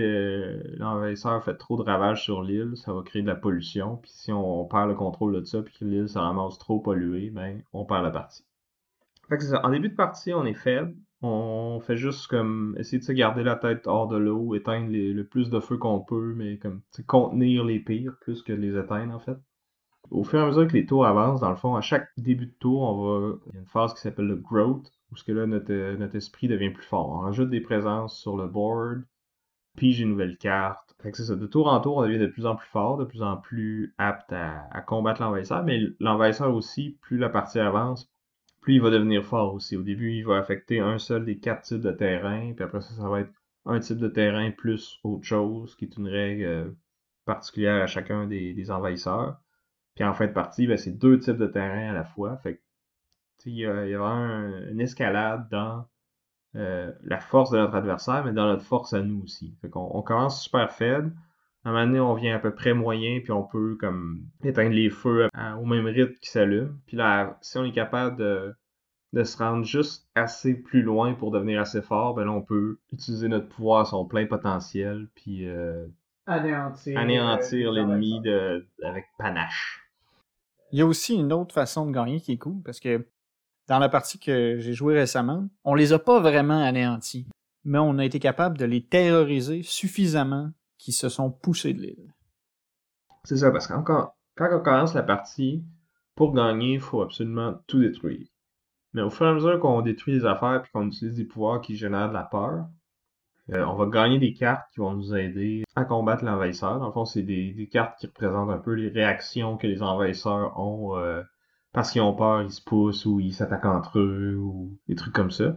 l'envahisseur 0.79 1.45
fait 1.45 1.55
trop 1.55 1.77
de 1.77 1.83
ravages 1.83 2.25
sur 2.25 2.43
l'île, 2.43 2.73
ça 2.77 2.93
va 2.93 3.03
créer 3.03 3.23
de 3.23 3.29
la 3.29 3.37
pollution. 3.37 3.99
Puis 3.99 4.11
si 4.13 4.33
on, 4.33 4.65
perd 4.65 4.89
le 4.89 4.95
contrôle 4.95 5.35
de 5.35 5.45
ça, 5.45 5.63
puis 5.63 5.75
que 5.79 5.85
l'île 5.85 6.09
se 6.09 6.19
ramasse 6.19 6.59
trop 6.59 6.81
polluée, 6.81 7.31
ben, 7.31 7.63
on 7.73 7.85
perd 7.85 8.05
la 8.05 8.11
partie. 8.11 8.45
En 9.63 9.71
début 9.71 9.91
de 9.91 9.95
partie, 9.95 10.33
on 10.33 10.45
est 10.45 10.55
faible. 10.55 10.95
On 11.23 11.81
fait 11.81 11.97
juste 11.97 12.27
comme 12.27 12.77
essayer 12.79 12.99
de 12.99 13.13
garder 13.13 13.45
la 13.45 13.57
tête 13.57 13.87
hors 13.87 14.09
de 14.09 14.17
l'eau, 14.17 14.55
éteindre 14.55 14.91
le 14.91 15.23
plus 15.23 15.51
de 15.51 15.61
feu 15.61 15.77
qu'on 15.79 16.01
peut, 16.01 16.35
mais 16.37 16.59
comme 16.59 16.83
contenir 17.07 17.65
les 17.65 17.81
pires 17.81 18.17
plus 18.21 18.43
que 18.43 18.53
les 18.53 18.77
éteindre 18.77 19.15
en 19.15 19.21
fait 19.21 19.39
au 20.13 20.25
fur 20.25 20.39
et 20.41 20.43
à 20.43 20.47
mesure 20.47 20.67
que 20.67 20.75
les 20.75 20.87
tours 20.87 21.07
avancent, 21.07 21.41
dans 21.41 21.51
le 21.51 21.57
fond, 21.57 21.75
à 21.75 21.81
chaque 21.81 22.09
début 22.17 22.47
de 22.47 22.55
tour, 22.59 22.83
on 22.83 23.03
va. 23.03 23.37
Il 23.47 23.55
y 23.55 23.57
a 23.57 23.61
une 23.61 23.67
phase 23.67 23.95
qui 23.95 24.01
s'appelle 24.01 24.27
le 24.27 24.37
growth, 24.37 24.91
où 25.11 25.17
ce 25.17 25.25
que 25.25 25.33
là, 25.33 25.47
notre, 25.47 26.17
esprit 26.17 26.49
devient 26.49 26.71
plus 26.71 26.85
fort. 26.85 27.11
On 27.11 27.19
rajoute 27.21 27.51
des 27.51 27.61
présences 27.61 28.19
sur 28.19 28.37
le 28.37 28.47
board, 28.47 29.05
j'ai 29.79 30.03
une 30.03 30.11
nouvelle 30.11 30.37
carte. 30.37 30.95
Fait 31.03 31.11
que 31.11 31.17
c'est 31.17 31.25
ça. 31.25 31.37
De 31.37 31.47
tour 31.47 31.69
en 31.69 31.81
tour, 31.81 31.97
on 31.97 32.03
devient 32.03 32.19
de 32.19 32.27
plus 32.27 32.47
en 32.47 32.57
plus 32.57 32.69
fort, 32.69 32.99
de 32.99 33.05
plus 33.05 33.23
en 33.23 33.37
plus 33.37 33.95
apte 33.99 34.33
à, 34.33 34.81
combattre 34.83 35.23
l'envahisseur. 35.23 35.65
Mais 35.65 35.81
l'envahisseur 35.99 36.55
aussi, 36.55 36.99
plus 37.01 37.19
la 37.19 37.29
partie 37.29 37.59
avance, 37.59 38.13
plus 38.63 38.77
il 38.77 38.81
va 38.81 38.91
devenir 38.91 39.25
fort 39.25 39.55
aussi. 39.55 39.77
Au 39.77 39.83
début, 39.83 40.13
il 40.13 40.25
va 40.25 40.39
affecter 40.39 40.81
un 40.81 40.99
seul 40.99 41.27
des 41.27 41.39
quatre 41.39 41.63
types 41.63 41.83
de 41.83 41.93
terrain, 41.93 42.53
puis 42.55 42.65
après 42.65 42.81
ça, 42.81 42.95
ça 42.95 43.09
va 43.09 43.21
être 43.21 43.33
un 43.67 43.81
type 43.81 43.99
de 43.99 44.09
terrain 44.09 44.51
plus 44.51 44.99
autre 45.05 45.25
chose, 45.25 45.77
qui 45.77 45.85
est 45.85 45.97
une 45.97 46.09
règle 46.09 46.45
euh, 46.45 46.71
particulière 47.27 47.83
à 47.83 47.87
chacun 47.87 48.27
des 48.27 48.71
envahisseurs. 48.71 49.39
Puis 49.95 50.05
en 50.05 50.15
fin 50.15 50.27
de 50.27 50.33
partie, 50.33 50.67
ben, 50.67 50.77
c'est 50.77 50.93
deux 50.93 51.19
types 51.19 51.37
de 51.37 51.47
terrain 51.47 51.91
à 51.91 51.93
la 51.93 52.05
fois. 52.05 52.37
Fait 52.39 52.63
il 53.45 53.55
y, 53.55 53.67
a, 53.67 53.87
il 53.87 53.95
une 54.71 54.81
escalade 54.81 55.49
dans 55.51 55.85
euh, 56.55 56.93
la 57.03 57.19
force 57.19 57.51
de 57.51 57.59
notre 57.59 57.75
adversaire, 57.75 58.25
mais 58.25 58.33
dans 58.33 58.47
notre 58.47 58.63
force 58.63 58.93
à 58.93 59.03
nous 59.03 59.23
aussi. 59.23 59.57
Fait 59.61 59.71
on 59.75 60.03
commence 60.03 60.45
super 60.45 60.71
faible. 60.71 61.13
À 61.65 61.69
un 61.69 61.73
moment 61.73 61.87
donné, 61.87 62.01
on 62.01 62.15
vient 62.15 62.35
à 62.35 62.39
peu 62.39 62.55
près 62.55 62.75
moyen, 62.75 63.21
puis 63.21 63.31
on 63.33 63.45
peut 63.45 63.77
comme 63.79 64.23
éteindre 64.43 64.75
les 64.75 64.91
feux 64.91 65.29
au 65.61 65.65
même 65.65 65.87
rythme 65.87 66.15
qui 66.21 66.31
s'allument. 66.31 66.75
Puis 66.87 66.97
là, 66.97 67.39
si 67.41 67.57
on 67.59 67.65
est 67.65 67.73
capable 67.73 68.17
de, 68.17 68.55
de 69.13 69.25
se 69.25 69.37
rendre 69.37 69.65
juste 69.65 70.09
assez 70.15 70.55
plus 70.55 70.83
loin 70.83 71.15
pour 71.15 71.31
devenir 71.31 71.61
assez 71.61 71.83
fort, 71.83 72.15
ben 72.15 72.25
là, 72.25 72.33
on 72.33 72.43
peut 72.43 72.79
utiliser 72.93 73.29
notre 73.29 73.49
pouvoir 73.49 73.81
à 73.81 73.85
son 73.85 74.07
plein 74.07 74.27
potentiel, 74.27 75.09
puis 75.15 75.47
euh, 75.47 75.87
anéantir, 76.27 76.99
anéantir 76.99 77.71
euh, 77.71 77.75
l'ennemi 77.75 78.23
avec 78.83 79.07
panache. 79.19 79.89
Il 80.73 80.79
y 80.79 80.83
a 80.83 80.87
aussi 80.87 81.15
une 81.15 81.33
autre 81.33 81.55
façon 81.55 81.87
de 81.87 81.93
gagner 81.93 82.21
qui 82.21 82.33
est 82.33 82.39
cool, 82.39 82.63
parce 82.65 82.81
que 82.81 83.07
dans 83.69 83.79
la 83.79 83.89
partie 83.89 84.19
que 84.19 84.57
j'ai 84.59 84.73
jouée 84.73 84.95
récemment, 84.95 85.47
on 85.65 85.75
les 85.75 85.93
a 85.93 85.99
pas 85.99 86.21
vraiment 86.21 86.61
anéantis, 86.61 87.27
mais 87.65 87.79
on 87.79 87.99
a 87.99 88.05
été 88.05 88.19
capable 88.19 88.57
de 88.57 88.65
les 88.65 88.83
terroriser 88.83 89.63
suffisamment 89.63 90.51
qu'ils 90.83 90.95
se 90.95 91.09
sont 91.09 91.31
poussés 91.31 91.75
de 91.75 91.81
l'île. 91.81 92.13
C'est 93.25 93.37
ça, 93.37 93.53
parce 93.53 93.69
que 93.69 93.75
quand, 93.83 94.13
on 94.37 94.61
commence 94.61 94.95
la 94.95 95.05
partie, 95.05 95.65
pour 96.17 96.35
gagner, 96.35 96.75
il 96.75 96.81
faut 96.81 97.03
absolument 97.03 97.55
tout 97.69 97.79
détruire. 97.79 98.27
Mais 98.93 99.03
au 99.03 99.09
fur 99.09 99.27
et 99.27 99.31
à 99.31 99.35
mesure 99.35 99.61
qu'on 99.61 99.81
détruit 99.81 100.15
les 100.15 100.27
affaires 100.27 100.65
et 100.65 100.71
qu'on 100.73 100.89
utilise 100.89 101.15
des 101.15 101.25
pouvoirs 101.25 101.61
qui 101.61 101.77
génèrent 101.77 102.09
de 102.09 102.15
la 102.15 102.25
peur, 102.25 102.67
euh, 103.53 103.65
on 103.65 103.77
va 103.77 103.87
gagner 103.87 104.19
des 104.19 104.35
cartes 104.35 104.67
qui 104.73 104.81
vont 104.81 104.93
nous 104.93 105.15
aider 105.15 105.63
à 105.77 105.85
combattre 105.85 106.25
l'envahisseur. 106.25 106.79
Dans 106.81 106.87
le 106.87 106.93
fond, 106.93 107.05
c'est 107.05 107.23
des, 107.23 107.69
cartes 107.73 107.99
qui 107.99 108.07
représentent 108.07 108.51
un 108.51 108.59
peu 108.59 108.73
les 108.73 108.89
réactions 108.89 109.57
que 109.57 109.69
les 109.69 109.83
envahisseurs 109.83 110.59
ont 110.59 110.97
euh, 110.97 111.23
parce 111.73 111.93
qu'ils 111.93 112.03
ont 112.03 112.15
peur, 112.15 112.43
ils 112.43 112.51
se 112.51 112.63
poussent 112.63 113.07
ou 113.07 113.21
ils 113.21 113.33
s'attaquent 113.33 113.67
entre 113.67 114.01
eux 114.01 114.37
ou 114.37 114.79
des 114.89 114.97
trucs 114.97 115.15
comme 115.15 115.31
ça. 115.31 115.55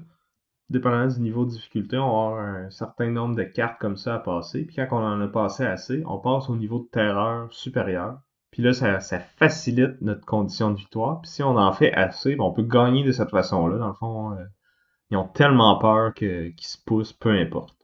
Dépendamment 0.69 1.07
du 1.07 1.21
niveau 1.21 1.45
de 1.45 1.51
difficulté, 1.51 1.97
on 1.97 2.07
va 2.07 2.27
avoir 2.27 2.39
un 2.39 2.69
certain 2.71 3.11
nombre 3.11 3.35
de 3.35 3.43
cartes 3.43 3.79
comme 3.79 3.97
ça 3.97 4.15
à 4.15 4.19
passer. 4.19 4.65
Puis 4.65 4.75
quand 4.75 4.87
on 4.91 5.03
en 5.03 5.21
a 5.21 5.27
passé 5.27 5.63
assez, 5.63 6.03
on 6.07 6.17
passe 6.17 6.49
au 6.49 6.55
niveau 6.55 6.79
de 6.79 6.87
terreur 6.91 7.53
supérieur. 7.53 8.19
Puis 8.49 8.63
là, 8.63 8.73
ça, 8.73 9.19
facilite 9.19 10.01
notre 10.01 10.25
condition 10.25 10.71
de 10.71 10.77
victoire. 10.77 11.21
Puis 11.21 11.29
si 11.29 11.43
on 11.43 11.57
en 11.57 11.73
fait 11.73 11.93
assez, 11.93 12.35
ben, 12.35 12.43
on 12.45 12.53
peut 12.53 12.63
gagner 12.63 13.03
de 13.03 13.11
cette 13.11 13.29
façon-là. 13.29 13.77
Dans 13.77 13.89
le 13.89 13.93
fond, 13.93 14.31
euh, 14.31 14.43
ils 15.11 15.17
ont 15.17 15.27
tellement 15.27 15.77
peur 15.77 16.13
qu'ils 16.13 16.53
se 16.59 16.77
poussent, 16.83 17.13
peu 17.13 17.31
importe. 17.31 17.77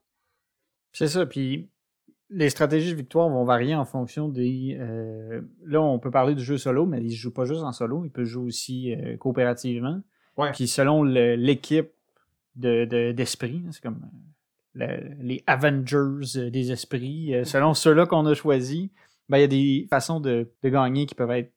C'est 0.94 1.08
ça, 1.08 1.26
puis 1.26 1.70
les 2.30 2.50
stratégies 2.50 2.92
de 2.92 2.96
victoire 2.96 3.30
vont 3.30 3.44
varier 3.44 3.76
en 3.76 3.86
fonction 3.86 4.30
des. 4.30 4.78
Euh, 4.80 5.42
là, 5.66 5.82
on 5.82 6.00
peut 6.00 6.12
parler 6.12 6.34
du 6.34 6.44
jeu 6.44 6.58
solo, 6.58 6.86
mais 6.86 7.00
ils 7.00 7.12
ne 7.12 7.16
jouent 7.16 7.34
pas 7.34 7.46
juste 7.46 7.64
en 7.64 7.74
solo, 7.74 8.06
ils 8.06 8.10
peuvent 8.10 8.26
jouer 8.26 8.46
aussi 8.46 8.96
euh, 8.96 9.18
coopérativement. 9.18 10.02
Ouais. 10.38 10.52
Puis 10.54 10.68
selon 10.68 11.04
l'équipe 11.04 11.92
d'esprit, 12.56 13.64
c'est 13.72 13.82
comme 13.82 14.02
euh, 14.80 15.00
les 15.20 15.44
Avengers 15.48 16.50
des 16.50 16.72
esprits, 16.72 17.34
selon 17.46 17.74
ceux-là 17.74 18.06
qu'on 18.06 18.26
a 18.26 18.34
choisis, 18.34 18.90
ben, 19.30 19.38
il 19.38 19.42
y 19.42 19.44
a 19.44 19.48
des 19.48 19.88
façons 19.90 20.20
de, 20.20 20.52
gagner 20.64 21.06
qui 21.06 21.16
peuvent 21.16 21.32
être 21.32 21.54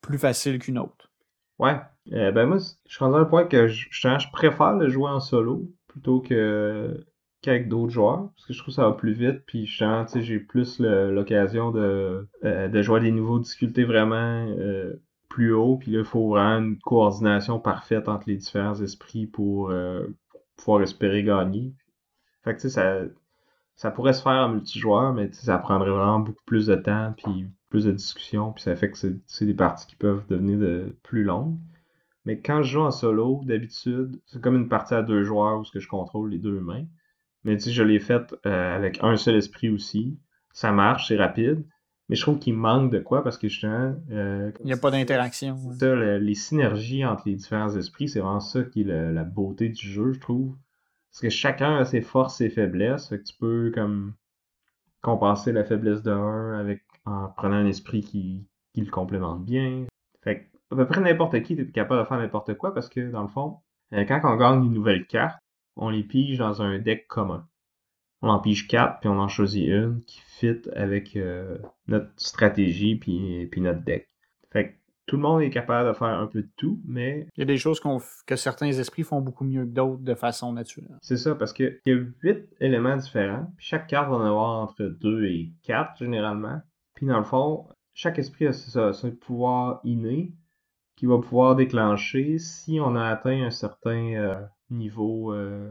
plus 0.00 0.18
faciles 0.18 0.58
qu'une 0.58 0.78
autre. 0.78 1.10
Ouais. 1.58 1.76
ben 2.06 2.46
moi, 2.46 2.58
je 2.86 2.94
suis 2.94 3.04
rendu 3.04 3.16
à 3.16 3.20
un 3.20 3.24
point 3.24 3.44
que 3.44 3.66
je, 3.66 3.88
je 3.90 4.32
préfère 4.32 4.74
le 4.74 4.88
jouer 4.88 5.10
en 5.10 5.20
solo 5.20 5.68
plutôt 5.88 6.20
que 6.20 7.04
qu'avec 7.42 7.68
d'autres 7.68 7.92
joueurs, 7.92 8.30
parce 8.34 8.46
que 8.46 8.52
je 8.52 8.58
trouve 8.58 8.72
que 8.74 8.76
ça 8.76 8.88
va 8.88 8.92
plus 8.92 9.12
vite, 9.12 9.42
puis 9.46 9.66
sais, 9.66 10.22
j'ai 10.22 10.40
plus 10.40 10.80
l'occasion 10.80 11.70
de, 11.70 12.28
euh, 12.44 12.68
de 12.68 12.82
jouer 12.82 12.98
à 12.98 13.02
des 13.02 13.12
niveaux 13.12 13.38
de 13.38 13.44
difficulté 13.44 13.84
vraiment 13.84 14.46
euh, 14.58 15.00
plus 15.28 15.52
haut, 15.52 15.76
puis 15.76 15.92
là, 15.92 16.00
il 16.00 16.04
faut 16.04 16.28
vraiment 16.28 16.64
une 16.64 16.78
coordination 16.78 17.60
parfaite 17.60 18.08
entre 18.08 18.28
les 18.28 18.36
différents 18.36 18.80
esprits 18.80 19.26
pour 19.26 19.70
euh, 19.70 20.06
pouvoir 20.58 20.82
espérer 20.82 21.22
gagner. 21.22 21.72
Fait 22.44 22.54
tu 22.54 22.62
sais, 22.62 22.70
ça, 22.70 23.00
ça 23.76 23.90
pourrait 23.90 24.12
se 24.12 24.22
faire 24.22 24.32
en 24.32 24.50
multijoueur, 24.50 25.14
mais 25.14 25.32
ça 25.32 25.58
prendrait 25.58 25.90
vraiment 25.90 26.20
beaucoup 26.20 26.44
plus 26.44 26.66
de 26.66 26.74
temps, 26.74 27.14
puis 27.16 27.46
plus 27.70 27.84
de 27.84 27.92
discussion, 27.92 28.52
puis 28.52 28.62
ça 28.62 28.76
fait 28.76 28.90
que 28.90 28.98
c'est 29.26 29.46
des 29.46 29.54
parties 29.54 29.86
qui 29.86 29.96
peuvent 29.96 30.26
devenir 30.28 30.58
de 30.58 30.96
plus 31.02 31.24
longues. 31.24 31.58
Mais 32.24 32.40
quand 32.40 32.62
je 32.62 32.72
joue 32.72 32.80
en 32.80 32.90
solo, 32.90 33.40
d'habitude, 33.44 34.20
c'est 34.26 34.40
comme 34.40 34.56
une 34.56 34.68
partie 34.68 34.94
à 34.94 35.02
deux 35.02 35.24
joueurs 35.24 35.60
où 35.60 35.64
ce 35.64 35.72
que 35.72 35.80
je 35.80 35.88
contrôle 35.88 36.30
les 36.30 36.38
deux 36.38 36.60
mains. 36.60 36.84
Mais 37.44 37.56
tu 37.56 37.70
je 37.70 37.82
l'ai 37.82 38.00
faite 38.00 38.34
euh, 38.46 38.76
avec 38.76 38.98
un 39.02 39.16
seul 39.16 39.36
esprit 39.36 39.70
aussi. 39.70 40.18
Ça 40.52 40.72
marche, 40.72 41.08
c'est 41.08 41.16
rapide. 41.16 41.64
Mais 42.08 42.16
je 42.16 42.22
trouve 42.22 42.38
qu'il 42.38 42.54
manque 42.54 42.90
de 42.90 42.98
quoi 42.98 43.22
parce 43.22 43.36
que 43.36 43.48
justement. 43.48 43.94
Euh, 44.10 44.50
Il 44.60 44.66
n'y 44.66 44.72
a 44.72 44.78
pas 44.78 44.90
d'interaction. 44.90 45.56
les 45.80 46.34
synergies 46.34 47.04
entre 47.04 47.22
les 47.26 47.34
différents 47.34 47.74
esprits, 47.76 48.08
c'est 48.08 48.20
vraiment 48.20 48.40
ça 48.40 48.62
qui 48.62 48.82
est 48.82 49.12
la 49.12 49.24
beauté 49.24 49.68
du 49.68 49.86
jeu, 49.86 50.12
je 50.12 50.20
trouve. 50.20 50.56
Parce 51.10 51.20
que 51.20 51.28
chacun 51.30 51.76
a 51.76 51.84
ses 51.84 52.00
forces 52.00 52.40
et 52.40 52.50
faiblesses. 52.50 53.08
Fait 53.08 53.18
que 53.18 53.24
tu 53.24 53.34
peux 53.38 53.72
comme 53.74 54.14
compenser 55.02 55.52
la 55.52 55.64
faiblesse 55.64 56.02
d'un 56.02 56.58
avec 56.58 56.82
en 57.04 57.28
prenant 57.28 57.56
un 57.56 57.66
esprit 57.66 58.02
qui, 58.02 58.46
qui 58.74 58.80
le 58.80 58.90
complémente 58.90 59.44
bien. 59.44 59.86
Fait 60.22 60.40
que 60.40 60.58
à 60.70 60.76
peu 60.76 60.86
près 60.86 61.00
n'importe 61.00 61.42
qui 61.42 61.54
est 61.54 61.72
capable 61.72 62.02
de 62.02 62.06
faire 62.06 62.18
n'importe 62.18 62.54
quoi 62.54 62.74
parce 62.74 62.88
que 62.88 63.10
dans 63.10 63.22
le 63.22 63.28
fond, 63.28 63.58
euh, 63.92 64.04
quand 64.04 64.20
on 64.24 64.36
gagne 64.36 64.64
une 64.64 64.72
nouvelle 64.72 65.06
carte, 65.06 65.38
on 65.76 65.90
les 65.90 66.02
pige 66.02 66.38
dans 66.38 66.60
un 66.62 66.78
deck 66.78 67.06
commun. 67.06 67.46
On 68.22 68.28
en 68.28 68.40
pige 68.40 68.66
quatre, 68.66 69.00
puis 69.00 69.08
on 69.08 69.18
en 69.18 69.28
choisit 69.28 69.68
une 69.68 70.02
qui 70.04 70.20
fit 70.20 70.60
avec 70.74 71.16
euh, 71.16 71.58
notre 71.86 72.10
stratégie 72.16 72.96
puis, 72.96 73.46
puis 73.46 73.60
notre 73.60 73.82
deck. 73.82 74.08
Fait 74.52 74.70
que 74.70 74.74
tout 75.06 75.16
le 75.16 75.22
monde 75.22 75.40
est 75.42 75.50
capable 75.50 75.88
de 75.88 75.94
faire 75.94 76.08
un 76.08 76.26
peu 76.26 76.42
de 76.42 76.50
tout, 76.56 76.80
mais... 76.84 77.26
Il 77.36 77.40
y 77.40 77.42
a 77.42 77.46
des 77.46 77.56
choses 77.56 77.80
que 78.26 78.36
certains 78.36 78.66
esprits 78.66 79.04
font 79.04 79.20
beaucoup 79.20 79.44
mieux 79.44 79.64
que 79.64 79.70
d'autres 79.70 80.02
de 80.02 80.14
façon 80.14 80.52
naturelle. 80.52 80.98
C'est 81.00 81.16
ça, 81.16 81.34
parce 81.34 81.52
qu'il 81.52 81.80
y 81.86 81.92
a 81.92 81.94
huit 82.22 82.46
éléments 82.60 82.96
différents, 82.96 83.50
puis 83.56 83.66
chaque 83.66 83.86
carte 83.86 84.10
va 84.10 84.16
en 84.16 84.24
avoir 84.24 84.62
entre 84.62 84.84
deux 84.84 85.24
et 85.24 85.52
quatre 85.62 85.96
généralement. 85.98 86.60
Puis 86.94 87.06
dans 87.06 87.18
le 87.18 87.24
fond, 87.24 87.68
chaque 87.94 88.18
esprit 88.18 88.48
a 88.48 88.52
son 88.52 89.10
pouvoir 89.12 89.80
inné, 89.84 90.34
qui 90.96 91.06
va 91.06 91.18
pouvoir 91.18 91.54
déclencher 91.54 92.38
si 92.38 92.80
on 92.80 92.96
a 92.96 93.06
atteint 93.06 93.44
un 93.44 93.50
certain 93.50 94.14
euh, 94.14 94.42
niveau. 94.70 95.32
euh, 95.32 95.70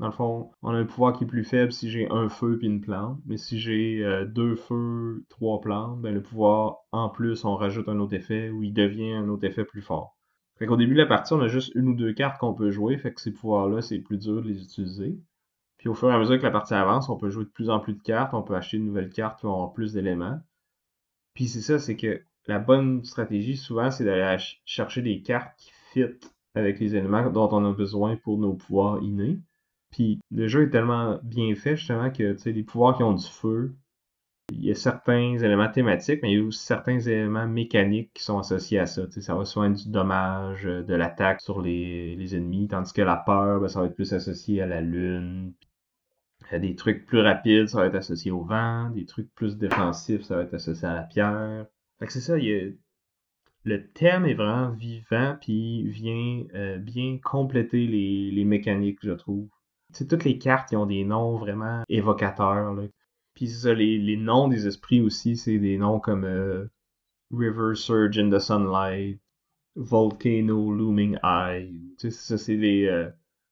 Dans 0.00 0.06
le 0.06 0.12
fond, 0.12 0.50
on 0.62 0.70
a 0.70 0.78
un 0.78 0.86
pouvoir 0.86 1.12
qui 1.12 1.24
est 1.24 1.26
plus 1.26 1.44
faible 1.44 1.72
si 1.72 1.90
j'ai 1.90 2.08
un 2.08 2.30
feu 2.30 2.56
puis 2.56 2.68
une 2.68 2.80
plante, 2.80 3.20
mais 3.26 3.36
si 3.36 3.60
j'ai 3.60 4.02
euh, 4.02 4.24
deux 4.24 4.56
feux, 4.56 5.26
trois 5.28 5.60
plantes, 5.60 6.00
ben 6.00 6.14
le 6.14 6.22
pouvoir 6.22 6.78
en 6.90 7.10
plus 7.10 7.44
on 7.44 7.54
rajoute 7.54 7.86
un 7.86 7.98
autre 7.98 8.14
effet 8.14 8.48
ou 8.48 8.62
il 8.62 8.72
devient 8.72 9.12
un 9.12 9.28
autre 9.28 9.44
effet 9.44 9.66
plus 9.66 9.82
fort. 9.82 10.16
Fait 10.58 10.64
qu'au 10.64 10.78
début 10.78 10.94
de 10.94 11.00
la 11.00 11.06
partie, 11.06 11.34
on 11.34 11.40
a 11.42 11.48
juste 11.48 11.74
une 11.74 11.90
ou 11.90 11.94
deux 11.94 12.14
cartes 12.14 12.40
qu'on 12.40 12.54
peut 12.54 12.70
jouer, 12.70 12.96
fait 12.96 13.12
que 13.12 13.20
ces 13.20 13.30
pouvoirs-là, 13.30 13.82
c'est 13.82 13.98
plus 13.98 14.16
dur 14.16 14.40
de 14.40 14.48
les 14.48 14.62
utiliser. 14.62 15.18
Puis 15.76 15.90
au 15.90 15.94
fur 15.94 16.10
et 16.10 16.14
à 16.14 16.18
mesure 16.18 16.38
que 16.38 16.44
la 16.44 16.50
partie 16.50 16.72
avance, 16.72 17.10
on 17.10 17.18
peut 17.18 17.28
jouer 17.28 17.44
de 17.44 17.50
plus 17.50 17.68
en 17.68 17.78
plus 17.78 17.92
de 17.92 18.02
cartes, 18.02 18.32
on 18.32 18.42
peut 18.42 18.56
acheter 18.56 18.78
de 18.78 18.84
nouvelles 18.84 19.10
cartes 19.10 19.40
qui 19.40 19.46
avoir 19.46 19.74
plus 19.74 19.92
d'éléments. 19.92 20.40
Puis 21.34 21.46
c'est 21.46 21.60
ça, 21.60 21.78
c'est 21.78 21.96
que 21.96 22.22
la 22.46 22.58
bonne 22.58 23.04
stratégie, 23.04 23.58
souvent, 23.58 23.90
c'est 23.90 24.06
d'aller 24.06 24.42
chercher 24.64 25.02
des 25.02 25.20
cartes 25.20 25.52
qui 25.58 25.70
fit 25.92 26.04
avec 26.54 26.80
les 26.80 26.96
éléments 26.96 27.28
dont 27.28 27.50
on 27.52 27.66
a 27.66 27.74
besoin 27.74 28.16
pour 28.16 28.38
nos 28.38 28.54
pouvoirs 28.54 29.02
innés. 29.02 29.38
Puis 29.90 30.20
le 30.30 30.48
jeu 30.48 30.64
est 30.64 30.70
tellement 30.70 31.18
bien 31.22 31.54
fait, 31.54 31.76
justement, 31.76 32.10
que, 32.10 32.32
tu 32.32 32.38
sais, 32.38 32.52
les 32.52 32.62
pouvoirs 32.64 32.96
qui 32.96 33.02
ont 33.02 33.14
du 33.14 33.26
feu, 33.26 33.74
il 34.52 34.64
y 34.64 34.70
a 34.70 34.74
certains 34.76 35.38
éléments 35.38 35.70
thématiques, 35.70 36.20
mais 36.22 36.32
il 36.32 36.38
y 36.38 36.42
a 36.42 36.44
aussi 36.46 36.64
certains 36.64 37.00
éléments 37.00 37.46
mécaniques 37.48 38.12
qui 38.14 38.22
sont 38.24 38.38
associés 38.38 38.78
à 38.80 38.86
ça. 38.86 39.06
Tu 39.06 39.14
sais, 39.14 39.20
ça 39.22 39.34
va 39.34 39.44
souvent 39.46 39.66
être 39.72 39.84
du 39.84 39.90
dommage, 39.90 40.66
euh, 40.66 40.82
de 40.82 40.94
l'attaque 40.94 41.40
sur 41.40 41.62
les, 41.62 42.16
les 42.16 42.36
ennemis, 42.36 42.68
tandis 42.68 42.92
que 42.92 43.02
la 43.02 43.16
peur, 43.16 43.60
ben, 43.60 43.68
ça 43.68 43.80
va 43.80 43.86
être 43.86 43.94
plus 43.96 44.14
associé 44.14 44.62
à 44.62 44.66
la 44.66 44.80
lune. 44.82 45.54
Des 46.52 46.76
trucs 46.76 47.06
plus 47.06 47.20
rapides, 47.20 47.68
ça 47.68 47.78
va 47.78 47.86
être 47.86 47.94
associé 47.94 48.30
au 48.30 48.42
vent. 48.42 48.90
Des 48.90 49.06
trucs 49.06 49.32
plus 49.34 49.56
défensifs, 49.56 50.22
ça 50.22 50.36
va 50.36 50.42
être 50.42 50.52
associé 50.54 50.86
à 50.86 50.94
la 50.94 51.02
pierre. 51.02 51.66
Fait 51.98 52.06
que 52.06 52.12
c'est 52.12 52.20
ça, 52.20 52.36
il 52.38 52.44
y 52.44 52.54
a- 52.54 52.70
le 53.64 53.88
thème 53.92 54.26
est 54.26 54.34
vraiment 54.34 54.70
vivant, 54.70 55.36
puis 55.40 55.88
vient 55.88 56.44
euh, 56.54 56.78
bien 56.78 57.18
compléter 57.24 57.86
les, 57.86 58.30
les 58.32 58.44
mécaniques, 58.44 58.98
je 59.02 59.12
trouve. 59.12 59.48
Sais, 59.92 60.06
toutes 60.06 60.24
les 60.24 60.38
cartes, 60.38 60.72
ils 60.72 60.76
ont 60.76 60.86
des 60.86 61.04
noms 61.04 61.36
vraiment 61.36 61.82
évocateurs, 61.88 62.74
là. 62.74 62.82
Puis 63.34 63.48
c'est 63.48 63.68
ça, 63.68 63.74
les, 63.74 63.98
les 63.98 64.16
noms 64.16 64.48
des 64.48 64.66
esprits 64.66 65.00
aussi, 65.00 65.36
c'est 65.36 65.58
des 65.58 65.78
noms 65.78 66.00
comme 66.00 66.24
euh, 66.24 66.66
River 67.32 67.74
Surge 67.74 68.18
in 68.18 68.30
the 68.30 68.38
Sunlight, 68.40 69.20
Volcano 69.76 70.72
Looming 70.72 71.16
Eye. 71.22 71.72
Tu 71.98 72.10
sais, 72.10 72.12
ça, 72.12 72.38
c'est 72.38 72.56
les. 72.56 72.86
euh, 72.86 73.10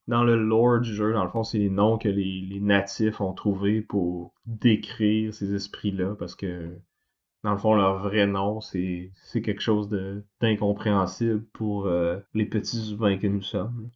dans 0.09 0.25
le 0.25 0.37
lore 0.37 0.81
du 0.81 0.95
jeu, 0.95 1.13
dans 1.13 1.25
le 1.25 1.31
fond, 1.31 1.45
c'est 1.45 1.59
les 1.59 1.71
noms 1.71 1.99
que 1.99 2.09
les, 2.09 2.41
les 2.41 2.61
natifs 2.61 3.21
ont 3.21 3.35
trouvés 3.35 3.83
pour 3.83 4.35
décrire 4.47 5.35
ces 5.35 5.55
esprits-là, 5.55 6.15
parce 6.19 6.35
que, 6.35 6.79
dans 7.45 7.53
le 7.53 7.59
fond, 7.59 7.75
leur 7.75 7.99
vrai 8.03 8.27
nom, 8.27 8.61
c'est 8.61 9.13
c'est 9.17 9.43
quelque 9.43 9.63
chose 9.63 9.89
d'incompréhensible 10.41 11.45
pour 11.53 11.87
euh, 11.87 12.19
les 12.35 12.47
petits 12.47 12.93
humains 12.95 13.19
que 13.19 13.27
nous 13.27 13.43
sommes. 13.43 13.91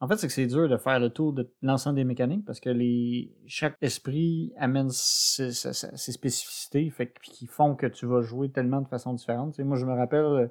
En 0.00 0.06
fait, 0.06 0.16
c'est 0.16 0.28
que 0.28 0.32
c'est 0.32 0.46
dur 0.46 0.68
de 0.68 0.76
faire 0.76 1.00
le 1.00 1.10
tour 1.10 1.32
de 1.32 1.52
l'ensemble 1.60 1.96
des 1.96 2.04
mécaniques 2.04 2.44
parce 2.44 2.60
que 2.60 2.70
les 2.70 3.34
chaque 3.46 3.76
esprit 3.80 4.52
amène 4.56 4.90
ses, 4.90 5.52
spécificités 5.52 6.88
fait 6.90 7.12
qui 7.20 7.46
font 7.46 7.74
que 7.74 7.86
tu 7.86 8.06
vas 8.06 8.22
jouer 8.22 8.50
tellement 8.50 8.80
de 8.80 8.86
façons 8.86 9.12
différentes. 9.12 9.54
Tu 9.54 9.56
sais, 9.56 9.64
moi, 9.64 9.76
je 9.76 9.86
me 9.86 9.92
rappelle, 9.92 10.20
euh, 10.20 10.48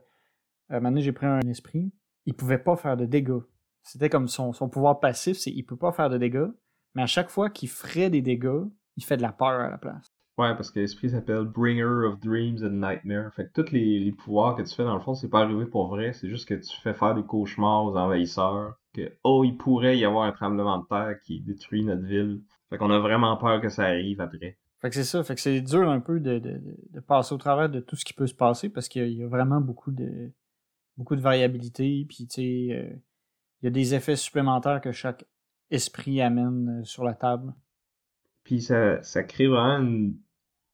à 0.69 0.75
un 0.75 0.79
moment 0.79 0.89
donné, 0.89 1.01
j'ai 1.01 1.13
pris 1.13 1.27
un 1.27 1.39
esprit, 1.41 1.93
il 2.25 2.33
pouvait 2.33 2.57
pas 2.57 2.75
faire 2.75 2.97
de 2.97 3.05
dégâts. 3.05 3.39
C'était 3.83 4.09
comme 4.09 4.27
son, 4.27 4.51
son 4.51 4.67
pouvoir 4.67 4.99
passif, 4.99 5.37
c'est 5.37 5.51
il 5.51 5.63
peut 5.63 5.77
pas 5.77 5.93
faire 5.93 6.09
de 6.09 6.17
dégâts, 6.17 6.49
mais 6.93 7.03
à 7.03 7.07
chaque 7.07 7.29
fois 7.29 7.49
qu'il 7.49 7.69
ferait 7.69 8.09
des 8.09 8.21
dégâts, 8.21 8.65
il 8.97 9.03
fait 9.05 9.15
de 9.15 9.21
la 9.21 9.31
peur 9.31 9.61
à 9.61 9.69
la 9.69 9.77
place. 9.77 10.16
Ouais, 10.37 10.55
parce 10.55 10.69
que 10.69 10.79
l'esprit 10.79 11.09
s'appelle 11.09 11.45
Bringer 11.45 12.05
of 12.05 12.19
Dreams 12.19 12.63
and 12.63 12.73
Nightmares. 12.87 13.33
Fait 13.33 13.47
que 13.51 13.59
tous 13.61 13.71
les, 13.71 13.99
les 13.99 14.11
pouvoirs 14.11 14.55
que 14.55 14.61
tu 14.61 14.73
fais, 14.75 14.83
dans 14.83 14.93
le 14.95 15.01
fond, 15.01 15.15
c'est 15.15 15.29
pas 15.29 15.41
arrivé 15.41 15.65
pour 15.65 15.87
vrai, 15.87 16.13
c'est 16.13 16.29
juste 16.29 16.47
que 16.47 16.53
tu 16.53 16.79
fais 16.81 16.93
faire 16.93 17.15
des 17.15 17.23
cauchemars 17.23 17.85
aux 17.85 17.97
envahisseurs. 17.97 18.75
Que, 18.93 19.11
oh, 19.23 19.43
il 19.43 19.57
pourrait 19.57 19.97
y 19.97 20.05
avoir 20.05 20.25
un 20.25 20.31
tremblement 20.31 20.77
de 20.77 20.85
terre 20.87 21.19
qui 21.23 21.41
détruit 21.41 21.83
notre 21.83 22.03
ville. 22.03 22.41
Fait 22.69 22.77
qu'on 22.77 22.91
a 22.91 22.99
vraiment 22.99 23.35
peur 23.37 23.61
que 23.61 23.69
ça 23.69 23.85
arrive 23.85 24.21
après. 24.21 24.57
Fait 24.79 24.89
que 24.89 24.95
c'est 24.95 25.03
ça, 25.05 25.23
fait 25.23 25.33
que 25.33 25.41
c'est 25.41 25.61
dur 25.61 25.89
un 25.89 25.99
peu 25.99 26.19
de, 26.19 26.37
de- 26.37 26.61
de- 26.93 26.99
passer 26.99 27.33
au 27.33 27.37
travers 27.39 27.67
de 27.67 27.79
tout 27.79 27.95
ce 27.95 28.05
qui 28.05 28.13
peut 28.13 28.27
se 28.27 28.35
passer 28.35 28.69
parce 28.69 28.87
qu'il 28.87 29.01
y 29.01 29.05
a- 29.05 29.07
il 29.07 29.17
y, 29.17 29.23
a 29.23 29.27
vraiment 29.27 29.59
beaucoup 29.59 29.91
de 29.91 30.31
beaucoup 30.97 31.15
de 31.15 31.21
variabilité, 31.21 32.05
puis 32.07 32.27
tu 32.27 32.35
sais, 32.35 32.67
euh, 32.73 32.95
il 33.61 33.65
y 33.65 33.67
a 33.67 33.71
des 33.71 33.95
effets 33.95 34.15
supplémentaires 34.15 34.81
que 34.81 34.91
chaque 34.91 35.25
esprit 35.71 36.21
amène 36.21 36.81
euh, 36.81 36.83
sur 36.83 37.03
la 37.03 37.13
table. 37.15 37.53
Puis 38.43 38.61
ça, 38.61 39.01
ça 39.03 39.23
crée 39.23 39.47
vraiment 39.47 39.79
une, 39.83 40.15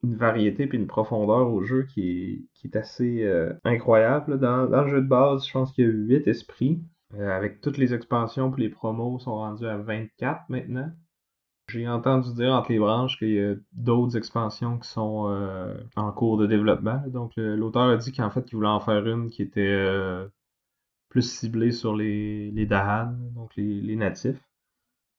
une 0.04 0.16
variété 0.16 0.68
puis 0.68 0.78
une 0.78 0.88
profondeur 0.88 1.52
au 1.52 1.64
jeu 1.64 1.84
qui 1.84 2.48
est, 2.64 2.76
assez 2.76 3.24
euh, 3.24 3.54
incroyable. 3.64 4.40
Dans, 4.40 4.68
dans 4.68 4.84
le 4.84 4.90
jeu 4.90 5.02
de 5.02 5.08
base, 5.08 5.48
je 5.48 5.54
pense 5.54 5.72
qu'il 5.72 5.86
y 5.86 5.88
a 5.88 5.92
8 5.92 6.28
esprits. 6.28 6.82
Euh, 7.16 7.30
avec 7.30 7.62
toutes 7.62 7.78
les 7.78 7.94
expansions 7.94 8.52
puis 8.52 8.64
les 8.64 8.70
promos 8.70 9.20
sont 9.20 9.36
rendus 9.36 9.68
à 9.68 9.78
24 9.78 10.50
maintenant. 10.50 10.92
J'ai 11.70 11.88
entendu 11.88 12.34
dire 12.34 12.54
entre 12.54 12.72
les 12.72 12.80
branches 12.80 13.18
qu'il 13.18 13.30
y 13.30 13.40
a 13.40 13.56
d'autres 13.72 14.18
expansions 14.18 14.80
qui 14.80 14.90
sont 14.90 15.28
euh, 15.30 15.76
en 15.96 16.12
cours 16.12 16.38
de 16.38 16.48
développement. 16.48 17.02
Donc 17.08 17.34
l'auteur 17.38 17.84
a 17.84 17.98
dit 17.98 18.12
qu'en 18.12 18.30
fait 18.30 18.44
qu'il 18.44 18.58
voulait 18.58 18.68
en 18.68 18.80
faire 18.80 19.06
une 19.08 19.30
qui 19.30 19.44
était 19.44 19.88
plus 21.10 21.22
ciblée 21.22 21.72
sur 21.72 21.96
les, 21.96 22.66
Dahan, 22.66 23.14
donc 23.36 23.56
les 23.56 23.96
natifs. 23.96 24.42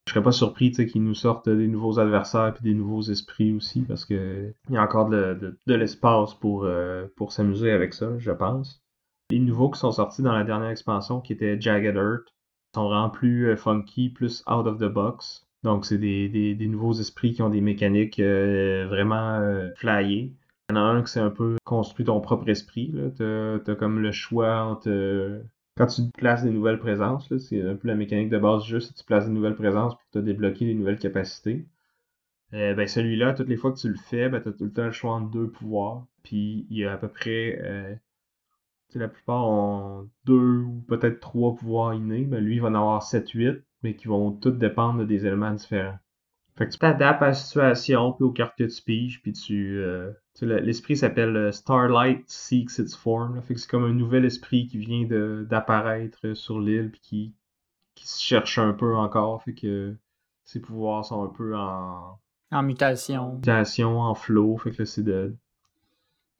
Je 0.06 0.12
serais 0.12 0.22
pas 0.22 0.32
surpris 0.32 0.70
tu 0.70 0.86
qu'ils 0.86 1.02
nous 1.02 1.14
sortent 1.14 1.48
des 1.48 1.66
nouveaux 1.66 1.98
adversaires 1.98 2.52
puis 2.52 2.62
des 2.62 2.74
nouveaux 2.74 3.00
esprits 3.02 3.52
aussi 3.52 3.80
parce 3.82 4.04
que 4.04 4.52
il 4.68 4.74
y 4.74 4.76
a 4.76 4.82
encore 4.82 5.08
de, 5.08 5.56
l'espace 5.66 6.34
pour, 6.34 6.64
euh, 6.64 7.06
pour 7.16 7.32
s'amuser 7.32 7.70
avec 7.70 7.94
ça, 7.94 8.18
je 8.18 8.30
pense. 8.30 8.82
Les 9.30 9.38
nouveaux 9.38 9.70
qui 9.70 9.80
sont 9.80 9.92
sortis 9.92 10.20
dans 10.20 10.32
la 10.32 10.44
dernière 10.44 10.68
expansion 10.68 11.20
qui 11.20 11.32
était 11.32 11.58
Jagged 11.58 11.96
Earth 11.96 12.34
sont 12.74 12.84
vraiment 12.88 13.08
plus 13.08 13.48
euh, 13.48 13.56
funky, 13.56 14.10
plus 14.10 14.44
out 14.46 14.66
of 14.66 14.78
the 14.78 14.92
box. 14.92 15.46
Donc 15.62 15.86
c'est 15.86 15.96
des, 15.96 16.28
des, 16.28 16.66
nouveaux 16.66 16.92
esprits 16.92 17.32
qui 17.32 17.40
ont 17.40 17.48
des 17.48 17.62
mécaniques 17.62 18.20
euh, 18.20 18.86
vraiment 18.86 19.40
flyées. 19.76 20.34
Il 20.68 20.76
y 20.76 20.78
en 20.78 20.82
a 20.82 20.84
un 20.84 21.02
que 21.02 21.08
c'est 21.08 21.20
un 21.20 21.30
peu 21.30 21.56
construit 21.64 22.04
ton 22.04 22.20
propre 22.20 22.46
esprit. 22.50 22.90
là. 22.92 23.08
T'as, 23.16 23.58
t'as 23.60 23.74
comme 23.74 24.00
le 24.00 24.12
choix 24.12 24.64
entre 24.64 24.90
quand 25.76 25.86
tu 25.86 26.02
places 26.10 26.44
des 26.44 26.50
nouvelles 26.50 26.78
présences, 26.78 27.36
c'est 27.38 27.62
un 27.62 27.76
peu 27.76 27.88
la 27.88 27.94
mécanique 27.94 28.30
de 28.30 28.38
base 28.38 28.64
du 28.64 28.70
jeu, 28.70 28.78
que 28.80 28.94
tu 28.94 29.04
places 29.04 29.26
des 29.26 29.32
nouvelles 29.32 29.56
présences 29.56 29.94
pour 29.94 30.10
te 30.12 30.18
débloquer 30.18 30.66
des 30.66 30.74
nouvelles 30.74 30.98
capacités. 30.98 31.66
Euh, 32.54 32.74
ben 32.74 32.86
celui-là, 32.86 33.34
toutes 33.34 33.48
les 33.48 33.56
fois 33.56 33.72
que 33.72 33.78
tu 33.78 33.88
le 33.88 33.96
fais, 33.96 34.28
ben 34.28 34.40
t'as 34.40 34.52
tout 34.52 34.64
le 34.64 34.72
temps 34.72 34.86
le 34.86 34.92
choix 34.92 35.14
entre 35.14 35.30
deux 35.30 35.50
pouvoirs. 35.50 36.06
Puis 36.22 36.66
il 36.70 36.78
y 36.78 36.84
a 36.84 36.92
à 36.92 36.96
peu 36.96 37.08
près 37.08 37.58
euh, 37.62 37.94
tu 38.90 38.98
la 38.98 39.08
plupart 39.08 39.46
ont 39.48 40.08
deux 40.24 40.60
ou 40.60 40.82
peut-être 40.88 41.20
trois 41.20 41.54
pouvoirs 41.54 41.94
innés, 41.94 42.24
ben 42.24 42.42
lui 42.42 42.56
il 42.56 42.62
va 42.62 42.68
en 42.68 42.74
avoir 42.74 43.02
7-8, 43.02 43.62
mais 43.82 43.96
qui 43.96 44.08
vont 44.08 44.32
tous 44.32 44.52
dépendre 44.52 45.04
des 45.04 45.26
éléments 45.26 45.52
différents. 45.52 45.98
Fait 46.56 46.66
que 46.66 46.72
tu 46.72 46.78
t'adaptes 46.78 47.22
à 47.22 47.26
la 47.28 47.34
situation, 47.34 48.12
puis 48.12 48.24
aux 48.24 48.30
cartes 48.32 48.56
que 48.56 48.64
tu 48.64 48.82
piges, 48.82 49.20
puis 49.22 49.32
tu... 49.32 49.78
euh, 49.78 50.12
tu 50.34 50.46
sais, 50.46 50.60
l'esprit 50.60 50.96
s'appelle 50.96 51.36
euh, 51.36 51.52
Starlight 51.52 52.22
Seeks 52.28 52.78
Its 52.78 52.96
Form. 52.96 53.34
là. 53.36 53.42
Fait 53.42 53.54
que 53.54 53.60
c'est 53.60 53.68
comme 53.70 53.84
un 53.84 53.92
nouvel 53.92 54.24
esprit 54.24 54.66
qui 54.68 54.78
vient 54.78 55.04
de- 55.04 55.46
d'apparaître 55.50 56.34
sur 56.34 56.60
l'île, 56.60 56.90
puis 56.92 57.00
qui, 57.00 57.34
qui 57.96 58.06
se 58.08 58.22
cherche 58.22 58.58
un 58.58 58.72
peu 58.72 58.94
encore. 58.94 59.42
Fait 59.42 59.54
que 59.54 59.96
ses 60.44 60.60
pouvoirs 60.60 61.04
sont 61.04 61.24
un 61.24 61.28
peu 61.28 61.56
en 61.56 62.18
En 62.52 62.62
mutation. 62.62 63.34
mutation, 63.34 64.00
en 64.00 64.14
flow. 64.14 64.56
Fait 64.58 64.70
que 64.70 64.82
là, 64.82 64.86
c'est 64.86 65.02
de 65.04 65.34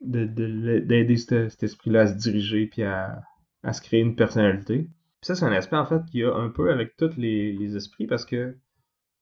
de- 0.00 0.26
de- 0.26 0.78
d'aider 0.80 1.16
cet, 1.16 1.50
cet 1.50 1.62
esprit-là 1.62 2.02
à 2.02 2.06
se 2.08 2.14
diriger, 2.14 2.66
puis 2.66 2.82
à, 2.82 3.22
à 3.62 3.72
se 3.72 3.80
créer 3.80 4.00
une 4.00 4.14
personnalité. 4.16 4.82
Puis 4.84 5.26
ça, 5.28 5.34
c'est 5.34 5.44
un 5.46 5.52
aspect, 5.52 5.76
en 5.76 5.86
fait, 5.86 6.04
qu'il 6.10 6.20
y 6.20 6.24
a 6.24 6.34
un 6.34 6.50
peu 6.50 6.70
avec 6.70 6.96
tous 6.96 7.16
les, 7.16 7.52
les 7.52 7.76
esprits, 7.76 8.06
parce 8.06 8.24
que 8.26 8.56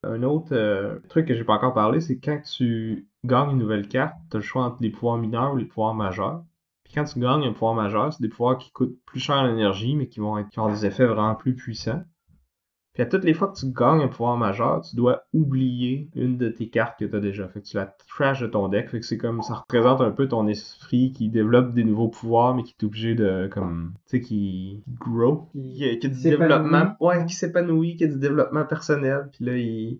un 0.03 0.23
autre 0.23 0.53
euh, 0.53 0.99
truc 1.09 1.27
que 1.27 1.33
j'ai 1.33 1.43
pas 1.43 1.53
encore 1.53 1.73
parlé, 1.73 2.01
c'est 2.01 2.19
quand 2.19 2.41
tu 2.41 3.07
gagnes 3.23 3.51
une 3.51 3.57
nouvelle 3.57 3.87
carte, 3.87 4.15
tu 4.29 4.37
as 4.37 4.39
le 4.39 4.43
choix 4.43 4.63
entre 4.63 4.77
les 4.81 4.89
pouvoirs 4.89 5.17
mineurs 5.17 5.53
ou 5.53 5.57
les 5.57 5.65
pouvoirs 5.65 5.93
majeurs. 5.93 6.43
Puis 6.83 6.93
quand 6.93 7.05
tu 7.05 7.19
gagnes 7.19 7.45
un 7.45 7.53
pouvoir 7.53 7.73
majeur, 7.73 8.11
c'est 8.13 8.21
des 8.21 8.29
pouvoirs 8.29 8.57
qui 8.57 8.71
coûtent 8.71 8.97
plus 9.05 9.19
cher 9.19 9.35
en 9.35 9.47
énergie, 9.47 9.95
mais 9.95 10.07
qui 10.07 10.19
vont 10.19 10.37
être, 10.37 10.49
qui 10.49 10.59
ont 10.59 10.69
des 10.69 10.85
effets 10.85 11.05
vraiment 11.05 11.35
plus 11.35 11.55
puissants. 11.55 12.03
Puis 12.93 13.01
à 13.01 13.07
toutes 13.07 13.23
les 13.23 13.33
fois 13.33 13.47
que 13.47 13.57
tu 13.57 13.65
gagnes 13.71 14.01
un 14.01 14.07
pouvoir 14.07 14.37
majeur, 14.37 14.81
tu 14.81 14.95
dois 14.95 15.23
oublier 15.33 16.09
une 16.15 16.37
de 16.37 16.49
tes 16.49 16.69
cartes 16.69 16.99
que 16.99 17.05
tu 17.05 17.15
as 17.15 17.19
déjà. 17.19 17.47
Fait 17.47 17.61
que 17.61 17.65
tu 17.65 17.75
la 17.77 17.87
trash 18.07 18.41
de 18.41 18.47
ton 18.47 18.67
deck. 18.67 18.89
Fait 18.89 18.99
que 18.99 19.05
c'est 19.05 19.17
comme 19.17 19.41
ça 19.41 19.55
représente 19.55 20.01
un 20.01 20.11
peu 20.11 20.27
ton 20.27 20.47
esprit 20.47 21.11
qui 21.11 21.29
développe 21.29 21.73
des 21.73 21.83
nouveaux 21.83 22.09
pouvoirs, 22.09 22.53
mais 22.55 22.61
qui 22.63 22.75
est 22.79 22.85
obligé 22.85 23.15
de 23.15 23.49
comme 23.51 23.93
tu 24.05 24.17
sais 24.17 24.21
qui 24.21 24.83
grow, 24.99 25.49
qui, 25.53 25.97
qui 25.99 26.05
a 26.05 26.09
du 26.09 26.21
développement, 26.21 26.95
ouais, 26.99 27.25
qui 27.25 27.33
s'épanouit, 27.33 27.95
qui 27.95 28.03
a 28.03 28.07
du 28.07 28.19
développement 28.19 28.65
personnel. 28.65 29.29
Puis 29.33 29.45
là 29.45 29.57
il, 29.57 29.99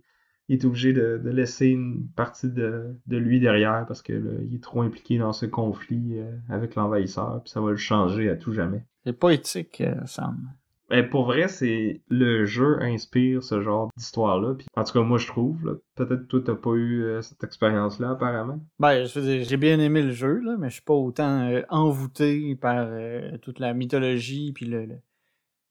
il 0.49 0.59
est 0.59 0.65
obligé 0.65 0.93
de, 0.93 1.19
de 1.23 1.29
laisser 1.29 1.67
une 1.67 2.07
partie 2.15 2.49
de, 2.49 2.95
de 3.07 3.17
lui 3.17 3.39
derrière 3.39 3.85
parce 3.87 4.01
que 4.01 4.13
là, 4.13 4.31
il 4.47 4.55
est 4.55 4.63
trop 4.63 4.81
impliqué 4.81 5.17
dans 5.17 5.33
ce 5.33 5.45
conflit 5.45 6.19
euh, 6.19 6.31
avec 6.49 6.75
l'envahisseur. 6.75 7.41
Puis 7.43 7.51
ça 7.51 7.61
va 7.61 7.71
le 7.71 7.77
changer 7.77 8.29
à 8.29 8.35
tout 8.35 8.53
jamais. 8.53 8.85
C'est 9.03 9.13
poétique, 9.13 9.81
euh, 9.81 9.95
Sam. 10.05 10.51
Ben, 10.89 11.09
pour 11.09 11.25
vrai, 11.25 11.47
c'est 11.47 12.01
le 12.09 12.45
jeu 12.45 12.77
inspire 12.81 13.41
ce 13.41 13.61
genre 13.61 13.89
d'histoire-là. 13.97 14.53
Puis, 14.55 14.67
en 14.75 14.83
tout 14.83 14.93
cas, 14.93 15.01
moi, 15.01 15.17
je 15.17 15.27
trouve. 15.27 15.65
Là, 15.65 15.73
peut-être 15.95 16.27
toi, 16.27 16.41
t'as 16.45 16.55
pas 16.55 16.73
eu 16.73 17.03
euh, 17.03 17.21
cette 17.21 17.43
expérience-là, 17.43 18.11
apparemment. 18.11 18.59
Ben, 18.79 19.05
je 19.05 19.19
veux 19.19 19.25
dire, 19.25 19.43
j'ai 19.47 19.57
bien 19.57 19.79
aimé 19.79 20.01
le 20.01 20.11
jeu, 20.11 20.39
là, 20.39 20.55
mais 20.59 20.69
je 20.69 20.75
suis 20.75 20.83
pas 20.83 20.93
autant 20.93 21.49
euh, 21.49 21.61
envoûté 21.69 22.55
par 22.55 22.87
euh, 22.89 23.37
toute 23.41 23.59
la 23.59 23.73
mythologie, 23.73 24.51
puis 24.53 24.65
le, 24.65 24.85
le- 24.85 24.99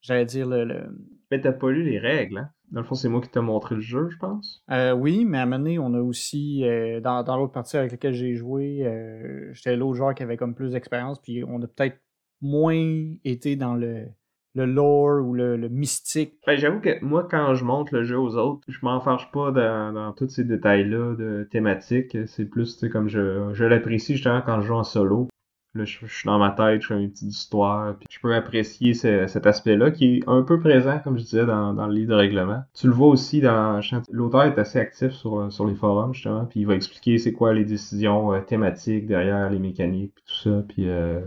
j'allais 0.00 0.24
dire 0.26 0.48
le, 0.48 0.64
le- 0.64 0.98
Mais 1.30 1.40
t'as 1.40 1.52
pas 1.52 1.70
lu 1.70 1.82
les 1.84 1.98
règles, 1.98 2.38
hein? 2.38 2.50
Dans 2.70 2.80
le 2.80 2.86
fond, 2.86 2.94
c'est 2.94 3.10
moi 3.10 3.20
qui 3.20 3.28
t'ai 3.28 3.40
montré 3.40 3.74
le 3.74 3.82
jeu, 3.82 4.08
je 4.08 4.16
pense. 4.16 4.64
Euh, 4.70 4.92
oui, 4.92 5.26
mais 5.26 5.36
à 5.36 5.42
un 5.42 5.44
moment 5.46 5.58
donné, 5.58 5.78
on 5.78 5.92
a 5.92 6.00
aussi, 6.00 6.64
euh, 6.64 7.00
dans, 7.00 7.22
dans 7.22 7.36
l'autre 7.36 7.52
partie 7.52 7.76
avec 7.76 7.90
laquelle 7.92 8.14
j'ai 8.14 8.34
joué, 8.34 8.86
euh, 8.86 9.52
j'étais 9.52 9.76
l'autre 9.76 9.94
joueur 9.96 10.14
qui 10.14 10.22
avait 10.22 10.38
comme 10.38 10.54
plus 10.54 10.70
d'expérience, 10.72 11.20
puis 11.20 11.44
on 11.44 11.60
a 11.62 11.66
peut-être 11.66 12.00
moins 12.40 13.12
été 13.24 13.56
dans 13.56 13.74
le, 13.74 14.06
le 14.54 14.66
lore 14.66 15.26
ou 15.26 15.34
le, 15.34 15.56
le 15.56 15.68
mystique. 15.68 16.34
Ben, 16.46 16.56
j'avoue 16.56 16.80
que 16.80 17.02
moi, 17.02 17.26
quand 17.30 17.54
je 17.54 17.64
montre 17.64 17.94
le 17.94 18.04
jeu 18.04 18.18
aux 18.18 18.36
autres, 18.36 18.62
je 18.68 18.78
m'enfarge 18.82 19.30
pas 19.32 19.50
dans, 19.50 19.92
dans 19.92 20.12
tous 20.12 20.28
ces 20.28 20.44
détails-là 20.44 21.14
de 21.16 21.48
thématiques. 21.50 22.16
C'est 22.26 22.44
plus, 22.44 22.84
comme 22.92 23.08
je, 23.08 23.50
je 23.52 23.64
l'apprécie 23.64 24.14
justement 24.14 24.42
quand 24.44 24.60
je 24.60 24.66
joue 24.66 24.74
en 24.74 24.84
solo. 24.84 25.28
Là, 25.74 25.86
je, 25.86 26.04
suis 26.04 26.26
dans 26.26 26.38
ma 26.38 26.50
tête, 26.50 26.82
je 26.82 26.88
fais 26.88 27.02
une 27.02 27.10
petite 27.10 27.30
histoire, 27.30 27.96
puis 27.96 28.06
je 28.10 28.20
peux 28.20 28.34
apprécier 28.34 28.92
ce- 28.92 29.26
cet 29.26 29.46
aspect-là 29.46 29.90
qui 29.90 30.16
est 30.18 30.20
un 30.26 30.42
peu 30.42 30.60
présent, 30.60 30.98
comme 31.02 31.16
je 31.16 31.22
disais, 31.22 31.46
dans, 31.46 31.72
dans 31.72 31.86
le 31.86 31.94
livre 31.94 32.10
de 32.10 32.14
règlement. 32.14 32.60
Tu 32.74 32.88
le 32.88 32.92
vois 32.92 33.08
aussi 33.08 33.40
dans... 33.40 33.80
L'auteur 34.10 34.42
est 34.42 34.58
assez 34.58 34.78
actif 34.78 35.12
sur, 35.12 35.50
sur 35.50 35.66
les 35.66 35.74
forums, 35.74 36.12
justement, 36.12 36.44
puis 36.44 36.60
il 36.60 36.66
va 36.66 36.74
expliquer 36.74 37.16
c'est 37.16 37.32
quoi 37.32 37.54
les 37.54 37.64
décisions 37.64 38.34
euh, 38.34 38.40
thématiques 38.42 39.06
derrière 39.06 39.48
les 39.48 39.58
mécaniques, 39.58 40.12
puis 40.14 40.24
tout 40.26 40.50
ça, 40.50 40.62
puis... 40.68 40.90
euh, 40.90 41.20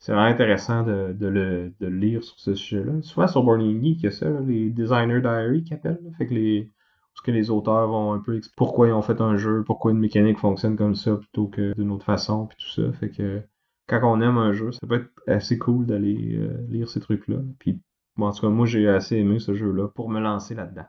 c'est 0.00 0.12
vraiment 0.12 0.26
intéressant 0.26 0.82
de, 0.82 1.12
de 1.12 1.26
le, 1.28 1.72
de 1.78 1.86
le 1.86 1.96
lire 1.96 2.24
sur 2.24 2.38
ce 2.40 2.54
sujet-là. 2.54 3.02
Souvent 3.02 3.28
sur 3.28 3.44
Burning 3.44 3.82
Geek, 3.82 3.98
il 3.98 4.04
y 4.04 4.06
a 4.08 4.10
ça, 4.10 4.28
là, 4.30 4.40
les 4.40 4.70
Designer 4.70 5.20
Diary 5.20 5.62
qui 5.62 5.74
appellent. 5.74 6.00
là. 6.02 6.10
Fait 6.18 6.26
que 6.26 6.34
les. 6.34 6.72
Parce 7.14 7.26
que 7.26 7.30
les 7.32 7.50
auteurs 7.50 7.88
vont 7.88 8.12
un 8.14 8.20
peu 8.20 8.36
expliquer 8.36 8.54
pourquoi 8.56 8.88
ils 8.88 8.92
ont 8.92 9.02
fait 9.02 9.20
un 9.20 9.36
jeu, 9.36 9.62
pourquoi 9.64 9.92
une 9.92 9.98
mécanique 9.98 10.38
fonctionne 10.38 10.76
comme 10.76 10.94
ça 10.94 11.16
plutôt 11.16 11.48
que 11.48 11.74
d'une 11.74 11.90
autre 11.90 12.04
façon, 12.04 12.46
puis 12.46 12.56
tout 12.58 12.70
ça. 12.82 12.92
Fait 12.92 13.10
que 13.10 13.42
quand 13.88 14.00
on 14.04 14.20
aime 14.20 14.38
un 14.38 14.52
jeu, 14.52 14.72
ça 14.72 14.86
peut 14.86 14.94
être 14.94 15.10
assez 15.26 15.58
cool 15.58 15.86
d'aller 15.86 16.36
euh, 16.36 16.64
lire 16.68 16.88
ces 16.88 17.00
trucs-là. 17.00 17.38
Puis 17.58 17.80
bon, 18.16 18.26
en 18.28 18.32
tout 18.32 18.42
cas, 18.42 18.48
moi 18.48 18.64
j'ai 18.66 18.88
assez 18.88 19.16
aimé 19.16 19.38
ce 19.40 19.54
jeu-là 19.54 19.88
pour 19.88 20.08
me 20.08 20.20
lancer 20.20 20.54
là-dedans. 20.54 20.86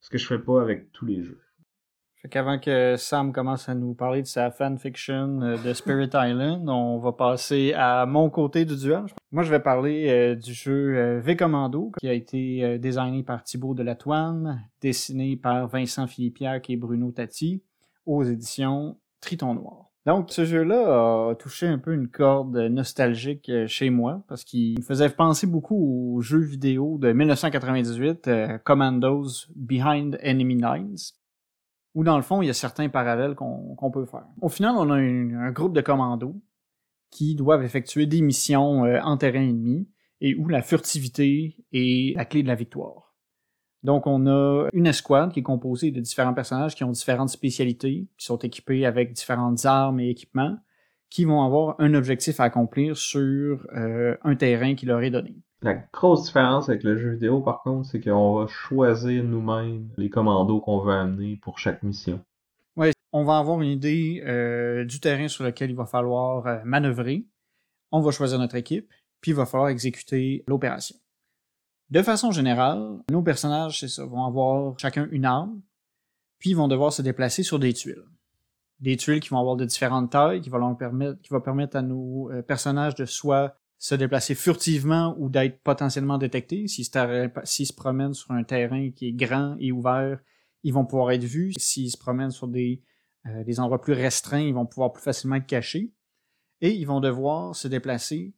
Ce 0.00 0.10
que 0.10 0.18
je 0.18 0.26
fais 0.26 0.40
pas 0.40 0.60
avec 0.60 0.90
tous 0.92 1.06
les 1.06 1.22
jeux. 1.22 1.40
Fait 2.22 2.28
qu'avant 2.28 2.60
que 2.60 2.94
Sam 2.96 3.32
commence 3.32 3.68
à 3.68 3.74
nous 3.74 3.94
parler 3.94 4.22
de 4.22 4.28
sa 4.28 4.52
fanfiction 4.52 5.42
euh, 5.42 5.56
de 5.56 5.72
Spirit 5.72 6.10
Island, 6.14 6.68
on 6.68 6.98
va 6.98 7.10
passer 7.10 7.72
à 7.76 8.06
mon 8.06 8.30
côté 8.30 8.64
du 8.64 8.76
duel. 8.76 9.06
Moi, 9.32 9.42
je 9.42 9.50
vais 9.50 9.58
parler 9.58 10.08
euh, 10.08 10.34
du 10.36 10.54
jeu 10.54 10.96
euh, 10.96 11.20
V 11.20 11.36
Commando, 11.36 11.90
qui 11.98 12.08
a 12.08 12.12
été 12.12 12.78
designé 12.78 13.24
par 13.24 13.42
Thibaut 13.42 13.74
Delatoine, 13.74 14.64
dessiné 14.80 15.36
par 15.36 15.66
Vincent 15.66 16.06
Philippiac 16.06 16.70
et 16.70 16.76
Bruno 16.76 17.10
Tati, 17.10 17.64
aux 18.06 18.22
éditions 18.22 18.98
Triton 19.20 19.54
Noir. 19.54 19.92
Donc, 20.04 20.32
ce 20.32 20.44
jeu-là 20.44 21.30
a 21.30 21.34
touché 21.36 21.68
un 21.68 21.78
peu 21.78 21.92
une 21.92 22.08
corde 22.08 22.56
nostalgique 22.56 23.50
chez 23.66 23.88
moi, 23.90 24.24
parce 24.26 24.42
qu'il 24.42 24.78
me 24.78 24.82
faisait 24.82 25.08
penser 25.08 25.46
beaucoup 25.46 26.16
aux 26.16 26.20
jeux 26.20 26.40
vidéo 26.40 26.98
de 26.98 27.12
1998, 27.12 28.28
euh, 28.28 28.58
Commandos 28.58 29.46
Behind 29.54 30.18
Enemy 30.22 30.56
Lines, 30.56 30.96
où 31.94 32.04
dans 32.04 32.16
le 32.16 32.22
fond, 32.22 32.42
il 32.42 32.46
y 32.46 32.50
a 32.50 32.54
certains 32.54 32.88
parallèles 32.88 33.34
qu'on 33.34 33.90
peut 33.92 34.06
faire. 34.06 34.26
Au 34.40 34.48
final, 34.48 34.74
on 34.76 34.90
a 34.90 34.96
un 34.96 35.50
groupe 35.52 35.74
de 35.74 35.80
commandos 35.80 36.40
qui 37.10 37.34
doivent 37.34 37.62
effectuer 37.62 38.06
des 38.06 38.22
missions 38.22 38.84
euh, 38.84 38.98
en 39.02 39.16
terrain 39.16 39.42
ennemi 39.42 39.88
et 40.20 40.34
où 40.34 40.48
la 40.48 40.62
furtivité 40.62 41.56
est 41.72 42.16
la 42.16 42.24
clé 42.24 42.42
de 42.42 42.48
la 42.48 42.54
victoire. 42.54 43.14
Donc, 43.82 44.06
on 44.06 44.26
a 44.26 44.68
une 44.72 44.86
escouade 44.86 45.32
qui 45.32 45.40
est 45.40 45.42
composée 45.42 45.90
de 45.90 46.00
différents 46.00 46.34
personnages 46.34 46.74
qui 46.74 46.84
ont 46.84 46.90
différentes 46.92 47.30
spécialités, 47.30 48.06
qui 48.16 48.24
sont 48.24 48.38
équipés 48.38 48.86
avec 48.86 49.12
différentes 49.12 49.64
armes 49.66 50.00
et 50.00 50.08
équipements, 50.08 50.56
qui 51.10 51.24
vont 51.24 51.42
avoir 51.42 51.74
un 51.78 51.92
objectif 51.94 52.40
à 52.40 52.44
accomplir 52.44 52.96
sur 52.96 53.66
euh, 53.76 54.16
un 54.22 54.36
terrain 54.36 54.74
qui 54.74 54.86
leur 54.86 55.02
est 55.02 55.10
donné. 55.10 55.36
La 55.62 55.74
grosse 55.74 56.24
différence 56.24 56.68
avec 56.68 56.82
le 56.82 56.98
jeu 56.98 57.10
vidéo, 57.10 57.40
par 57.40 57.62
contre, 57.62 57.88
c'est 57.88 58.00
qu'on 58.00 58.34
va 58.34 58.48
choisir 58.48 59.22
nous-mêmes 59.22 59.88
les 59.96 60.10
commandos 60.10 60.60
qu'on 60.60 60.80
veut 60.80 60.92
amener 60.92 61.36
pour 61.36 61.60
chaque 61.60 61.84
mission. 61.84 62.20
Ouais, 62.74 62.92
on 63.12 63.22
va 63.22 63.38
avoir 63.38 63.62
une 63.62 63.70
idée 63.70 64.24
euh, 64.26 64.84
du 64.84 64.98
terrain 64.98 65.28
sur 65.28 65.44
lequel 65.44 65.70
il 65.70 65.76
va 65.76 65.86
falloir 65.86 66.46
euh, 66.48 66.58
manœuvrer. 66.64 67.26
On 67.92 68.00
va 68.00 68.10
choisir 68.10 68.40
notre 68.40 68.56
équipe, 68.56 68.90
puis 69.20 69.30
il 69.30 69.34
va 69.34 69.46
falloir 69.46 69.68
exécuter 69.68 70.42
l'opération. 70.48 70.96
De 71.90 72.02
façon 72.02 72.32
générale, 72.32 72.98
nos 73.10 73.22
personnages, 73.22 73.78
c'est 73.78 73.88
ça, 73.88 74.04
vont 74.04 74.24
avoir 74.24 74.76
chacun 74.80 75.06
une 75.12 75.26
arme, 75.26 75.60
puis 76.40 76.50
ils 76.50 76.56
vont 76.56 76.66
devoir 76.66 76.92
se 76.92 77.02
déplacer 77.02 77.44
sur 77.44 77.60
des 77.60 77.72
tuiles. 77.72 78.02
Des 78.80 78.96
tuiles 78.96 79.20
qui 79.20 79.28
vont 79.28 79.38
avoir 79.38 79.54
de 79.54 79.64
différentes 79.64 80.10
tailles, 80.10 80.40
qui 80.40 80.50
vont 80.50 80.74
permettre, 80.74 81.20
qui 81.20 81.30
va 81.30 81.40
permettre 81.40 81.76
à 81.76 81.82
nos 81.82 82.32
euh, 82.32 82.42
personnages 82.42 82.96
de 82.96 83.04
soit 83.04 83.54
se 83.82 83.96
déplacer 83.96 84.36
furtivement 84.36 85.16
ou 85.18 85.28
d'être 85.28 85.60
potentiellement 85.60 86.16
détectés. 86.16 86.68
S'ils 86.68 86.84
se, 86.84 87.72
promènent 87.72 88.14
sur 88.14 88.30
un 88.30 88.44
terrain 88.44 88.92
qui 88.92 89.08
est 89.08 89.12
grand 89.12 89.56
et 89.58 89.72
ouvert, 89.72 90.20
ils 90.62 90.72
vont 90.72 90.86
pouvoir 90.86 91.10
être 91.10 91.24
vus. 91.24 91.52
S'ils 91.58 91.90
se 91.90 91.98
promènent 91.98 92.30
sur 92.30 92.46
des, 92.46 92.80
euh, 93.26 93.42
des 93.42 93.58
endroits 93.58 93.80
plus 93.80 93.94
restreints, 93.94 94.38
ils 94.38 94.54
vont 94.54 94.66
pouvoir 94.66 94.92
plus 94.92 95.02
facilement 95.02 95.34
être 95.34 95.48
cachés. 95.48 95.92
Et 96.60 96.70
ils 96.70 96.84
vont 96.84 97.00
devoir 97.00 97.56
se 97.56 97.66
déplacer 97.66 98.34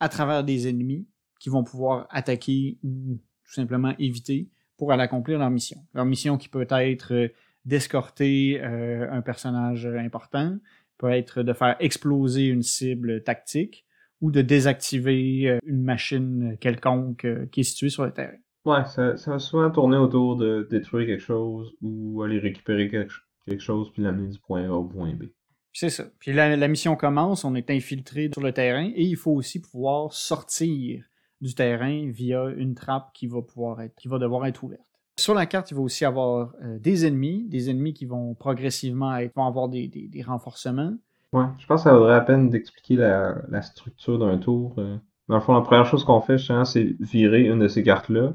à 0.00 0.08
travers 0.08 0.42
des 0.42 0.68
ennemis 0.68 1.06
qui 1.38 1.50
vont 1.50 1.62
pouvoir 1.62 2.08
attaquer 2.10 2.80
ou 2.82 3.20
tout 3.44 3.52
simplement 3.52 3.94
éviter 4.00 4.50
pour 4.76 4.90
accomplir 4.90 5.38
leur 5.38 5.50
mission. 5.50 5.78
Leur 5.94 6.04
mission 6.04 6.36
qui 6.36 6.48
peut 6.48 6.66
être 6.68 7.14
euh, 7.14 7.28
d'escorter 7.64 8.60
euh, 8.60 9.08
un 9.08 9.22
personnage 9.22 9.86
important, 9.86 10.58
peut 10.98 11.12
être 11.12 11.44
de 11.44 11.52
faire 11.52 11.76
exploser 11.78 12.46
une 12.48 12.64
cible 12.64 13.22
tactique 13.22 13.86
ou 14.20 14.30
de 14.30 14.42
désactiver 14.42 15.48
euh, 15.48 15.58
une 15.64 15.82
machine 15.82 16.56
quelconque 16.60 17.24
euh, 17.24 17.46
qui 17.46 17.60
est 17.60 17.64
située 17.64 17.88
sur 17.88 18.04
le 18.04 18.12
terrain. 18.12 18.36
Ouais, 18.64 18.84
ça, 18.84 19.16
ça 19.16 19.32
va 19.32 19.38
souvent 19.38 19.70
tourner 19.70 19.96
autour 19.96 20.36
de 20.36 20.66
détruire 20.70 21.06
quelque 21.06 21.22
chose 21.22 21.72
ou 21.80 22.22
aller 22.22 22.38
récupérer 22.38 22.90
quelque, 22.90 23.14
quelque 23.46 23.62
chose 23.62 23.90
puis 23.92 24.02
l'amener 24.02 24.28
du 24.28 24.38
point 24.38 24.64
A 24.64 24.72
au 24.72 24.84
point 24.84 25.14
B. 25.14 25.24
C'est 25.72 25.88
ça. 25.88 26.04
Puis 26.18 26.32
la, 26.32 26.56
la 26.56 26.68
mission 26.68 26.96
commence, 26.96 27.44
on 27.44 27.54
est 27.54 27.70
infiltré 27.70 28.30
sur 28.32 28.42
le 28.42 28.52
terrain 28.52 28.90
et 28.94 29.04
il 29.04 29.16
faut 29.16 29.32
aussi 29.32 29.60
pouvoir 29.60 30.12
sortir 30.12 31.04
du 31.40 31.54
terrain 31.54 32.10
via 32.10 32.44
une 32.56 32.74
trappe 32.74 33.12
qui 33.14 33.26
va 33.26 33.40
pouvoir 33.40 33.80
être, 33.80 33.94
qui 33.96 34.08
va 34.08 34.18
devoir 34.18 34.46
être 34.46 34.62
ouverte. 34.62 34.82
Sur 35.18 35.34
la 35.34 35.46
carte, 35.46 35.70
il 35.70 35.74
va 35.74 35.80
aussi 35.80 36.04
avoir 36.04 36.54
euh, 36.62 36.78
des 36.78 37.06
ennemis, 37.06 37.46
des 37.48 37.70
ennemis 37.70 37.94
qui 37.94 38.06
vont 38.06 38.34
progressivement 38.34 39.16
être, 39.16 39.34
vont 39.34 39.46
avoir 39.46 39.68
des, 39.68 39.88
des, 39.88 40.08
des 40.08 40.22
renforcements. 40.22 40.94
Ouais, 41.32 41.44
je 41.58 41.66
pense 41.66 41.82
que 41.84 41.90
ça 41.90 41.94
vaudrait 41.96 42.12
la 42.14 42.20
peine 42.22 42.50
d'expliquer 42.50 42.96
la, 42.96 43.36
la 43.48 43.62
structure 43.62 44.18
d'un 44.18 44.38
tour. 44.38 44.74
euh. 44.78 44.96
Dans 45.28 45.36
le 45.36 45.40
fond, 45.40 45.54
la 45.54 45.60
première 45.60 45.86
chose 45.86 46.04
qu'on 46.04 46.20
fait, 46.20 46.38
justement, 46.38 46.64
c'est 46.64 46.96
virer 46.98 47.42
une 47.46 47.60
de 47.60 47.68
ces 47.68 47.84
cartes-là 47.84 48.34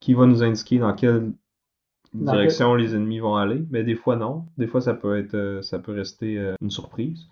qui 0.00 0.14
va 0.14 0.26
nous 0.26 0.42
indiquer 0.42 0.78
dans 0.78 0.94
quelle 0.94 1.32
Dans 2.14 2.32
direction 2.32 2.74
les 2.74 2.94
ennemis 2.94 3.20
vont 3.20 3.36
aller. 3.36 3.64
Mais 3.70 3.84
des 3.84 3.94
fois, 3.96 4.16
non. 4.16 4.46
Des 4.58 4.66
fois, 4.66 4.80
ça 4.80 4.94
peut 4.94 5.18
être, 5.18 5.34
euh, 5.34 5.62
ça 5.62 5.78
peut 5.78 5.92
rester 5.92 6.38
euh, 6.38 6.54
une 6.62 6.70
surprise. 6.70 7.28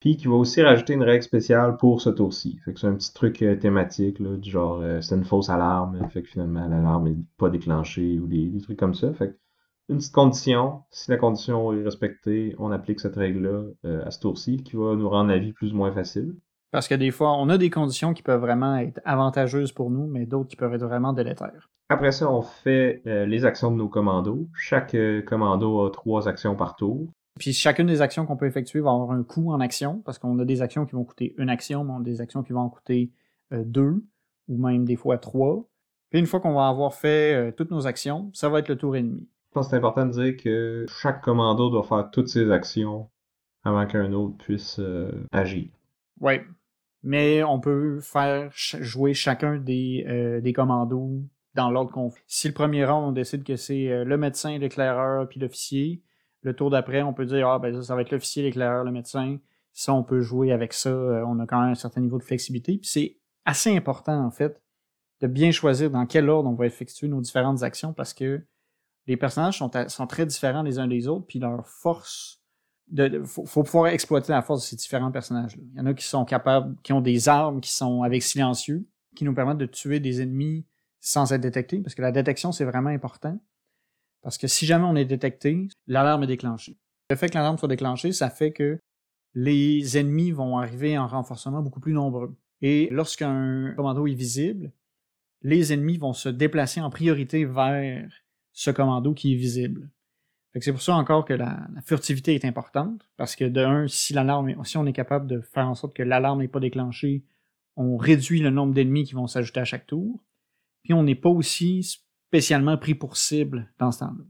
Puis 0.00 0.16
qui 0.16 0.28
va 0.28 0.34
aussi 0.34 0.62
rajouter 0.62 0.94
une 0.94 1.02
règle 1.02 1.22
spéciale 1.24 1.76
pour 1.76 2.00
ce 2.02 2.10
tour-ci. 2.10 2.58
Fait 2.64 2.72
que 2.74 2.80
c'est 2.80 2.86
un 2.88 2.94
petit 2.94 3.12
truc 3.14 3.42
euh, 3.42 3.56
thématique, 3.56 4.18
là, 4.20 4.36
du 4.36 4.50
genre 4.50 4.80
euh, 4.82 5.00
c'est 5.00 5.16
une 5.16 5.24
fausse 5.24 5.50
alarme, 5.50 6.08
fait 6.10 6.22
que 6.22 6.28
finalement 6.28 6.68
l'alarme 6.68 7.08
est 7.08 7.16
pas 7.36 7.50
déclenchée 7.50 8.18
ou 8.20 8.26
des, 8.28 8.46
des 8.48 8.60
trucs 8.60 8.78
comme 8.78 8.94
ça. 8.94 9.12
Fait 9.14 9.30
que 9.30 9.38
une 9.88 9.98
petite 9.98 10.12
condition, 10.12 10.82
si 10.90 11.10
la 11.10 11.16
condition 11.16 11.72
est 11.72 11.82
respectée, 11.82 12.54
on 12.58 12.70
applique 12.70 13.00
cette 13.00 13.16
règle-là 13.16 13.62
euh, 13.86 14.04
à 14.04 14.10
ce 14.10 14.20
tour-ci, 14.20 14.62
qui 14.62 14.76
va 14.76 14.94
nous 14.94 15.08
rendre 15.08 15.30
la 15.30 15.38
vie 15.38 15.52
plus 15.52 15.72
ou 15.72 15.76
moins 15.76 15.92
facile. 15.92 16.34
Parce 16.70 16.88
que 16.88 16.94
des 16.94 17.10
fois, 17.10 17.32
on 17.38 17.48
a 17.48 17.56
des 17.56 17.70
conditions 17.70 18.12
qui 18.12 18.22
peuvent 18.22 18.40
vraiment 18.40 18.76
être 18.76 19.00
avantageuses 19.06 19.72
pour 19.72 19.90
nous, 19.90 20.06
mais 20.06 20.26
d'autres 20.26 20.48
qui 20.48 20.56
peuvent 20.56 20.74
être 20.74 20.84
vraiment 20.84 21.14
délétères. 21.14 21.70
Après 21.88 22.12
ça, 22.12 22.30
on 22.30 22.42
fait 22.42 23.00
euh, 23.06 23.24
les 23.24 23.46
actions 23.46 23.70
de 23.70 23.76
nos 23.76 23.88
commandos. 23.88 24.46
Chaque 24.54 24.94
euh, 24.94 25.22
commando 25.22 25.86
a 25.86 25.90
trois 25.90 26.28
actions 26.28 26.54
par 26.54 26.76
tour. 26.76 27.08
Puis 27.38 27.54
chacune 27.54 27.86
des 27.86 28.02
actions 28.02 28.26
qu'on 28.26 28.36
peut 28.36 28.46
effectuer 28.46 28.80
va 28.80 28.90
avoir 28.90 29.12
un 29.12 29.22
coût 29.22 29.52
en 29.52 29.60
action, 29.60 30.02
parce 30.04 30.18
qu'on 30.18 30.38
a 30.38 30.44
des 30.44 30.60
actions 30.60 30.84
qui 30.84 30.92
vont 30.92 31.04
coûter 31.04 31.34
une 31.38 31.48
action, 31.48 31.84
mais 31.84 31.92
on 31.92 32.00
a 32.00 32.02
des 32.02 32.20
actions 32.20 32.42
qui 32.42 32.52
vont 32.52 32.60
en 32.60 32.68
coûter 32.68 33.12
deux, 33.52 34.04
ou 34.48 34.58
même 34.58 34.84
des 34.84 34.96
fois 34.96 35.16
trois. 35.16 35.64
Puis 36.10 36.18
une 36.18 36.26
fois 36.26 36.40
qu'on 36.40 36.52
va 36.52 36.68
avoir 36.68 36.94
fait 36.94 37.52
toutes 37.52 37.70
nos 37.70 37.86
actions, 37.86 38.30
ça 38.34 38.48
va 38.48 38.58
être 38.58 38.68
le 38.68 38.76
tour 38.76 38.96
ennemi. 38.96 39.28
C'est 39.62 39.76
important 39.76 40.06
de 40.06 40.12
dire 40.12 40.36
que 40.36 40.86
chaque 40.88 41.22
commando 41.22 41.70
doit 41.70 41.84
faire 41.84 42.10
toutes 42.10 42.28
ses 42.28 42.50
actions 42.50 43.08
avant 43.64 43.86
qu'un 43.86 44.12
autre 44.12 44.36
puisse 44.38 44.78
euh, 44.78 45.10
agir. 45.32 45.68
Ouais. 46.20 46.44
Mais 47.02 47.42
on 47.44 47.60
peut 47.60 48.00
faire 48.00 48.50
jouer 48.52 49.14
chacun 49.14 49.56
des, 49.58 50.04
euh, 50.08 50.40
des 50.40 50.52
commandos 50.52 51.22
dans 51.54 51.70
l'ordre 51.70 51.92
qu'on 51.92 52.10
fait. 52.10 52.22
Si 52.26 52.48
le 52.48 52.54
premier 52.54 52.84
round, 52.84 53.08
on 53.08 53.12
décide 53.12 53.44
que 53.44 53.56
c'est 53.56 53.88
euh, 53.88 54.04
le 54.04 54.16
médecin, 54.16 54.58
l'éclaireur, 54.58 55.28
puis 55.28 55.38
l'officier, 55.38 56.02
le 56.42 56.54
tour 56.54 56.70
d'après, 56.70 57.02
on 57.02 57.12
peut 57.12 57.26
dire, 57.26 57.48
ah, 57.48 57.58
ben 57.58 57.74
ça, 57.74 57.82
ça 57.82 57.94
va 57.94 58.02
être 58.02 58.10
l'officier, 58.10 58.42
l'éclaireur, 58.42 58.84
le 58.84 58.90
médecin. 58.90 59.38
Ça, 59.72 59.94
on 59.94 60.02
peut 60.02 60.20
jouer 60.20 60.50
avec 60.50 60.72
ça. 60.72 60.90
on 60.90 61.38
a 61.38 61.46
quand 61.46 61.60
même 61.60 61.70
un 61.70 61.76
certain 61.76 62.00
niveau 62.00 62.18
de 62.18 62.24
flexibilité. 62.24 62.78
Puis 62.78 62.88
c'est 62.90 63.16
assez 63.44 63.76
important, 63.76 64.24
en 64.24 64.30
fait, 64.30 64.60
de 65.20 65.26
bien 65.26 65.52
choisir 65.52 65.90
dans 65.90 66.06
quel 66.06 66.28
ordre 66.28 66.48
on 66.48 66.54
va 66.54 66.66
effectuer 66.66 67.08
nos 67.08 67.20
différentes 67.20 67.62
actions 67.62 67.92
parce 67.92 68.12
que 68.12 68.44
les 69.08 69.16
personnages 69.16 69.58
sont, 69.58 69.70
sont 69.88 70.06
très 70.06 70.26
différents 70.26 70.62
les 70.62 70.78
uns 70.78 70.86
des 70.86 71.08
autres, 71.08 71.26
puis 71.26 71.38
leur 71.38 71.66
force. 71.66 72.40
De, 72.88 73.22
faut, 73.24 73.44
faut 73.44 73.62
pouvoir 73.62 73.88
exploiter 73.88 74.32
la 74.32 74.42
force 74.42 74.62
de 74.62 74.66
ces 74.66 74.76
différents 74.76 75.10
personnages-là. 75.10 75.62
Il 75.74 75.78
y 75.78 75.80
en 75.80 75.86
a 75.86 75.94
qui 75.94 76.06
sont 76.06 76.24
capables, 76.24 76.76
qui 76.82 76.92
ont 76.92 77.00
des 77.00 77.28
armes 77.28 77.60
qui 77.60 77.70
sont 77.70 78.02
avec 78.02 78.22
silencieux, 78.22 78.86
qui 79.14 79.24
nous 79.24 79.34
permettent 79.34 79.58
de 79.58 79.66
tuer 79.66 80.00
des 80.00 80.22
ennemis 80.22 80.64
sans 81.00 81.32
être 81.32 81.40
détectés, 81.40 81.80
parce 81.80 81.94
que 81.94 82.02
la 82.02 82.12
détection, 82.12 82.52
c'est 82.52 82.64
vraiment 82.64 82.90
important. 82.90 83.38
Parce 84.22 84.36
que 84.36 84.46
si 84.46 84.66
jamais 84.66 84.84
on 84.84 84.96
est 84.96 85.04
détecté, 85.04 85.68
l'alarme 85.86 86.24
est 86.24 86.28
déclenchée. 86.28 86.78
Le 87.10 87.16
fait 87.16 87.28
que 87.28 87.34
l'alarme 87.34 87.56
soit 87.56 87.68
déclenchée, 87.68 88.12
ça 88.12 88.30
fait 88.30 88.52
que 88.52 88.78
les 89.34 89.96
ennemis 89.96 90.32
vont 90.32 90.58
arriver 90.58 90.98
en 90.98 91.06
renforcement 91.06 91.62
beaucoup 91.62 91.80
plus 91.80 91.92
nombreux. 91.92 92.34
Et 92.60 92.88
lorsqu'un 92.90 93.72
commando 93.76 94.06
est 94.06 94.14
visible, 94.14 94.72
les 95.42 95.72
ennemis 95.72 95.98
vont 95.98 96.12
se 96.12 96.28
déplacer 96.28 96.80
en 96.80 96.90
priorité 96.90 97.44
vers 97.44 98.08
ce 98.58 98.72
commando 98.72 99.14
qui 99.14 99.34
est 99.34 99.36
visible. 99.36 99.88
C'est 100.60 100.72
pour 100.72 100.82
ça 100.82 100.96
encore 100.96 101.24
que 101.24 101.32
la, 101.32 101.68
furtivité 101.84 102.34
est 102.34 102.44
importante, 102.44 103.08
parce 103.16 103.36
que 103.36 103.44
de 103.44 103.60
un, 103.60 103.86
si 103.86 104.12
l'alarme, 104.12 104.64
si 104.64 104.76
on 104.76 104.84
est 104.86 104.92
capable 104.92 105.28
de 105.28 105.40
faire 105.40 105.68
en 105.68 105.76
sorte 105.76 105.94
que 105.94 106.02
l'alarme 106.02 106.40
n'est 106.40 106.48
pas 106.48 106.58
déclenchée, 106.58 107.22
on 107.76 107.96
réduit 107.96 108.40
le 108.40 108.50
nombre 108.50 108.74
d'ennemis 108.74 109.04
qui 109.04 109.14
vont 109.14 109.28
s'ajouter 109.28 109.60
à 109.60 109.64
chaque 109.64 109.86
tour, 109.86 110.24
puis 110.82 110.92
on 110.92 111.04
n'est 111.04 111.14
pas 111.14 111.28
aussi 111.28 112.00
spécialement 112.26 112.76
pris 112.76 112.96
pour 112.96 113.16
cible 113.16 113.72
dans 113.78 113.92
ce 113.92 114.00
temps-là. 114.00 114.24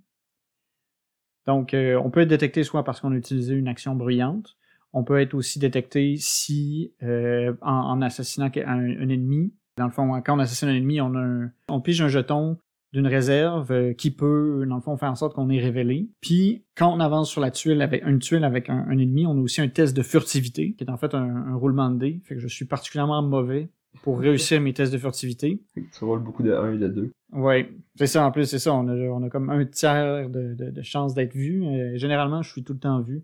Donc, 1.47 1.73
euh, 1.73 1.99
on 2.05 2.11
peut 2.11 2.21
être 2.21 2.29
détecté 2.29 2.65
soit 2.65 2.85
parce 2.85 3.01
qu'on 3.01 3.13
a 3.13 3.17
utilisé 3.17 3.55
une 3.55 3.69
action 3.69 3.95
bruyante, 3.95 4.59
on 4.93 5.05
peut 5.05 5.19
être 5.23 5.33
aussi 5.33 5.59
détecté 5.59 6.17
si, 6.19 6.93
euh, 7.03 7.55
en, 7.63 8.03
assassinant 8.03 8.51
un, 8.67 9.09
ennemi, 9.09 9.55
dans 9.79 9.87
le 9.87 9.91
fond, 9.91 10.21
quand 10.21 10.37
on 10.37 10.41
assassine 10.41 10.69
un 10.69 10.75
ennemi, 10.75 11.01
on, 11.01 11.51
on 11.69 11.81
pige 11.81 12.03
un 12.03 12.09
jeton 12.09 12.59
d'une 12.93 13.07
réserve 13.07 13.71
euh, 13.71 13.93
qui 13.93 14.11
peut, 14.11 14.65
dans 14.67 14.77
le 14.77 14.81
fond, 14.81 14.97
faire 14.97 15.11
en 15.11 15.15
sorte 15.15 15.35
qu'on 15.35 15.51
est 15.51 15.61
révélé. 15.61 16.09
Puis, 16.21 16.65
quand 16.75 16.93
on 16.93 17.01
avance 17.01 17.31
sur 17.31 17.41
la 17.41 17.51
tuile 17.51 17.83
avec 17.83 18.03
une 18.05 18.19
tuile 18.19 18.45
avec 18.45 18.71
un, 18.71 18.89
ennemi, 18.91 19.27
on 19.27 19.37
a 19.37 19.41
aussi 19.41 19.61
un 19.61 19.69
test 19.69 19.97
de 19.97 20.03
furtivité, 20.03 20.75
qui 20.75 20.85
est 20.85 20.91
en 20.91 20.97
fait 20.97 21.15
un, 21.15 21.55
roulement 21.55 21.91
de 21.91 21.99
dés. 21.99 22.21
Fait 22.25 22.35
que 22.35 22.41
je 22.41 22.49
suis 22.49 22.65
particulièrement 22.65 23.23
mauvais 23.23 23.69
pour 24.03 24.21
réussir 24.21 24.61
mes 24.61 24.73
tests 24.73 24.93
de 24.93 24.99
furtivité. 24.99 25.63
Tu 25.75 26.05
roules 26.05 26.23
beaucoup 26.23 26.43
de 26.43 26.53
1 26.53 26.75
et 26.75 26.79
de 26.79 26.89
2. 26.89 27.13
Oui, 27.33 27.67
c'est 27.97 28.07
ça. 28.07 28.25
En 28.25 28.31
plus, 28.31 28.47
c'est 28.47 28.59
ça. 28.59 28.73
On 28.73 28.89
a, 28.89 28.95
on 28.95 29.23
a 29.23 29.29
comme 29.29 29.51
un 29.51 29.65
tiers 29.67 30.31
de, 30.31 30.55
de, 30.55 30.71
de 30.71 30.83
chance 30.83 31.15
d'être 31.15 31.35
vu. 31.35 31.67
Euh, 31.67 31.99
généralement, 31.99 32.43
je 32.43 32.51
suis 32.51 32.65
tout 32.65 32.73
le 32.73 32.79
temps 32.79 33.01
vu. 33.01 33.23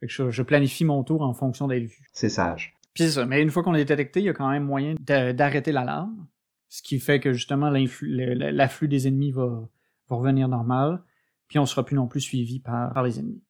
Fait 0.00 0.06
que 0.06 0.12
je, 0.12 0.30
je 0.30 0.42
planifie 0.42 0.84
mon 0.84 1.04
tour 1.04 1.22
en 1.22 1.34
fonction 1.34 1.68
d'être 1.68 1.84
vu. 1.84 2.08
C'est 2.12 2.28
sage. 2.28 2.74
Puis 2.94 3.04
c'est 3.04 3.10
ça. 3.10 3.26
Mais 3.26 3.42
une 3.42 3.50
fois 3.50 3.62
qu'on 3.62 3.74
est 3.74 3.84
détecté, 3.84 4.20
il 4.20 4.26
y 4.26 4.28
a 4.28 4.32
quand 4.32 4.50
même 4.50 4.64
moyen 4.64 4.94
d'arrêter 5.00 5.70
l'alarme 5.70 6.26
ce 6.74 6.82
qui 6.82 6.98
fait 6.98 7.20
que 7.20 7.32
justement 7.32 7.70
l'afflux 7.70 8.88
des 8.88 9.06
ennemis 9.06 9.30
va, 9.30 9.68
revenir 10.08 10.48
normal, 10.48 11.04
puis 11.46 11.60
on 11.60 11.66
sera 11.66 11.84
plus 11.84 11.94
non 11.94 12.08
plus 12.08 12.20
suivi 12.20 12.58
par, 12.58 13.00
les 13.04 13.20
ennemis. 13.20 13.44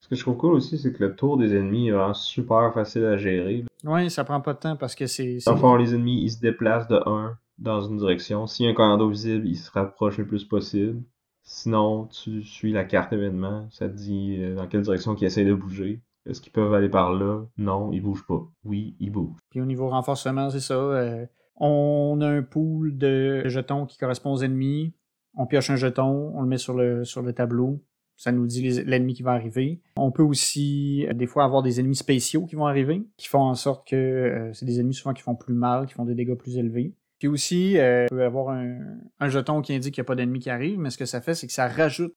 Ce 0.00 0.08
que 0.08 0.16
je 0.16 0.22
trouve 0.22 0.36
cool 0.36 0.54
aussi, 0.54 0.76
c'est 0.76 0.92
que 0.92 1.04
le 1.04 1.14
tour 1.14 1.38
des 1.38 1.54
ennemis 1.54 1.88
est 1.88 1.92
vraiment 1.92 2.14
super 2.14 2.74
facile 2.74 3.04
à 3.04 3.16
gérer. 3.16 3.64
Oui, 3.84 4.10
ça 4.10 4.24
prend 4.24 4.40
pas 4.40 4.54
de 4.54 4.58
temps 4.58 4.76
parce 4.76 4.96
que 4.96 5.06
c'est. 5.06 5.38
Fond, 5.40 5.76
les 5.76 5.94
ennemis, 5.94 6.22
ils 6.24 6.32
se 6.32 6.40
déplacent 6.40 6.88
de 6.88 7.00
1 7.06 7.38
dans 7.58 7.80
une 7.80 7.98
direction. 7.98 8.48
S'il 8.48 8.66
y 8.66 8.68
a 8.68 8.72
un 8.72 8.74
commando 8.74 9.08
visible, 9.08 9.46
ils 9.46 9.56
se 9.56 9.70
rapprochent 9.70 10.18
le 10.18 10.26
plus 10.26 10.44
possible. 10.44 11.00
Sinon, 11.44 12.06
tu 12.06 12.42
suis 12.42 12.72
la 12.72 12.84
carte 12.84 13.12
événement, 13.12 13.68
ça 13.70 13.88
te 13.88 13.94
dit 13.94 14.36
euh, 14.40 14.56
dans 14.56 14.66
quelle 14.66 14.82
direction 14.82 15.14
ils 15.14 15.24
essaient 15.24 15.44
de 15.44 15.54
bouger. 15.54 16.02
Est-ce 16.26 16.40
qu'ils 16.40 16.52
peuvent 16.52 16.74
aller 16.74 16.88
par 16.88 17.12
là? 17.12 17.44
Non, 17.56 17.92
ils 17.92 18.02
bougent 18.02 18.26
pas. 18.26 18.46
Oui, 18.64 18.96
ils 18.98 19.10
bougent. 19.10 19.38
Puis 19.48 19.60
au 19.60 19.64
niveau 19.64 19.88
renforcement, 19.88 20.50
c'est 20.50 20.60
ça. 20.60 20.74
Euh, 20.74 21.24
on 21.60 22.20
a 22.20 22.26
un 22.26 22.42
pool 22.42 22.96
de 22.96 23.42
jetons 23.46 23.86
qui 23.86 23.98
correspond 23.98 24.32
aux 24.32 24.42
ennemis. 24.42 24.94
On 25.34 25.46
pioche 25.46 25.70
un 25.70 25.76
jeton, 25.76 26.32
on 26.34 26.42
le 26.42 26.48
met 26.48 26.58
sur 26.58 26.74
le, 26.74 27.04
sur 27.04 27.22
le 27.22 27.32
tableau. 27.32 27.82
Ça 28.16 28.32
nous 28.32 28.46
dit 28.46 28.68
l'ennemi 28.82 29.14
qui 29.14 29.22
va 29.22 29.32
arriver. 29.32 29.80
On 29.96 30.10
peut 30.10 30.24
aussi 30.24 31.06
euh, 31.06 31.14
des 31.14 31.26
fois 31.26 31.44
avoir 31.44 31.62
des 31.62 31.78
ennemis 31.78 31.94
spéciaux 31.96 32.46
qui 32.46 32.56
vont 32.56 32.66
arriver, 32.66 33.06
qui 33.16 33.28
font 33.28 33.42
en 33.42 33.54
sorte 33.54 33.86
que 33.86 33.94
euh, 33.94 34.52
c'est 34.52 34.66
des 34.66 34.80
ennemis 34.80 34.94
souvent 34.94 35.14
qui 35.14 35.22
font 35.22 35.36
plus 35.36 35.54
mal, 35.54 35.86
qui 35.86 35.94
font 35.94 36.04
des 36.04 36.16
dégâts 36.16 36.34
plus 36.34 36.56
élevés. 36.56 36.94
Puis 37.20 37.28
aussi, 37.28 37.78
euh, 37.78 38.06
on 38.10 38.16
peut 38.16 38.24
avoir 38.24 38.50
un, 38.50 38.78
un 39.20 39.28
jeton 39.28 39.60
qui 39.62 39.72
indique 39.72 39.94
qu'il 39.94 40.02
n'y 40.02 40.06
a 40.06 40.08
pas 40.08 40.16
d'ennemi 40.16 40.40
qui 40.40 40.50
arrive, 40.50 40.78
mais 40.78 40.90
ce 40.90 40.98
que 40.98 41.04
ça 41.04 41.20
fait, 41.20 41.34
c'est 41.34 41.46
que 41.46 41.52
ça 41.52 41.68
rajoute 41.68 42.14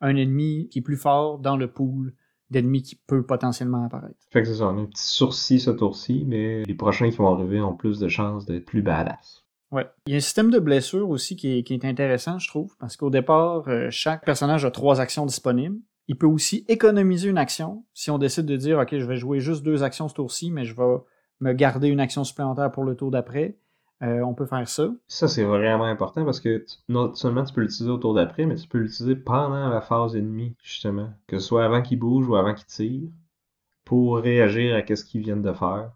un 0.00 0.16
ennemi 0.16 0.68
qui 0.68 0.80
est 0.80 0.82
plus 0.82 0.96
fort 0.96 1.38
dans 1.38 1.56
le 1.56 1.70
pool 1.70 2.12
d'ennemis 2.50 2.82
qui 2.82 2.96
peut 2.96 3.24
potentiellement 3.24 3.84
apparaître. 3.84 4.16
Fait 4.30 4.42
que 4.42 4.48
c'est 4.48 4.56
ça, 4.56 4.66
on 4.66 4.78
a 4.78 4.80
un 4.80 4.86
petit 4.86 5.06
sourcil 5.06 5.60
ce 5.60 5.70
tour-ci, 5.70 6.24
mais 6.26 6.62
les 6.64 6.74
prochains 6.74 7.10
qui 7.10 7.16
vont 7.16 7.34
arriver 7.34 7.60
ont 7.60 7.74
plus 7.74 7.98
de 7.98 8.08
chances 8.08 8.46
d'être 8.46 8.64
plus 8.64 8.82
badass. 8.82 9.44
Ouais. 9.72 9.86
Il 10.06 10.12
y 10.12 10.14
a 10.14 10.18
un 10.18 10.20
système 10.20 10.50
de 10.50 10.58
blessure 10.58 11.10
aussi 11.10 11.34
qui 11.36 11.58
est, 11.58 11.84
intéressant, 11.84 12.38
je 12.38 12.48
trouve, 12.48 12.76
parce 12.78 12.96
qu'au 12.96 13.10
départ, 13.10 13.64
euh, 13.68 13.88
chaque 13.90 14.24
personnage 14.24 14.64
a 14.64 14.70
trois 14.70 15.00
actions 15.00 15.26
disponibles. 15.26 15.78
Il 16.08 16.16
peut 16.16 16.26
aussi 16.26 16.64
économiser 16.68 17.28
une 17.28 17.38
action 17.38 17.84
si 17.92 18.10
on 18.10 18.18
décide 18.18 18.46
de 18.46 18.56
dire, 18.56 18.78
OK, 18.78 18.96
je 18.96 19.04
vais 19.04 19.16
jouer 19.16 19.40
juste 19.40 19.64
deux 19.64 19.82
actions 19.82 20.08
ce 20.08 20.14
tour-ci, 20.14 20.52
mais 20.52 20.64
je 20.64 20.74
vais 20.74 20.98
me 21.40 21.52
garder 21.52 21.88
une 21.88 21.98
action 21.98 22.22
supplémentaire 22.22 22.70
pour 22.70 22.84
le 22.84 22.94
tour 22.94 23.10
d'après. 23.10 23.58
Euh, 24.02 24.20
on 24.20 24.34
peut 24.34 24.46
faire 24.46 24.68
ça. 24.68 24.90
Ça, 25.08 25.26
c'est 25.26 25.44
vraiment 25.44 25.84
important 25.84 26.24
parce 26.24 26.40
que 26.40 26.64
non 26.88 27.14
seulement 27.14 27.44
tu 27.44 27.54
peux 27.54 27.62
l'utiliser 27.62 27.90
au 27.90 27.96
tour 27.96 28.14
d'après, 28.14 28.44
mais 28.44 28.56
tu 28.56 28.68
peux 28.68 28.78
l'utiliser 28.78 29.16
pendant 29.16 29.68
la 29.68 29.80
phase 29.80 30.16
ennemie, 30.16 30.54
justement. 30.62 31.10
Que 31.26 31.38
ce 31.38 31.46
soit 31.46 31.64
avant 31.64 31.80
qu'il 31.80 31.98
bouge 31.98 32.28
ou 32.28 32.36
avant 32.36 32.54
qu'il 32.54 32.66
tire, 32.66 33.08
pour 33.84 34.18
réagir 34.18 34.76
à 34.76 34.94
ce 34.94 35.04
qu'ils 35.04 35.22
viennent 35.22 35.42
de 35.42 35.52
faire. 35.52 35.92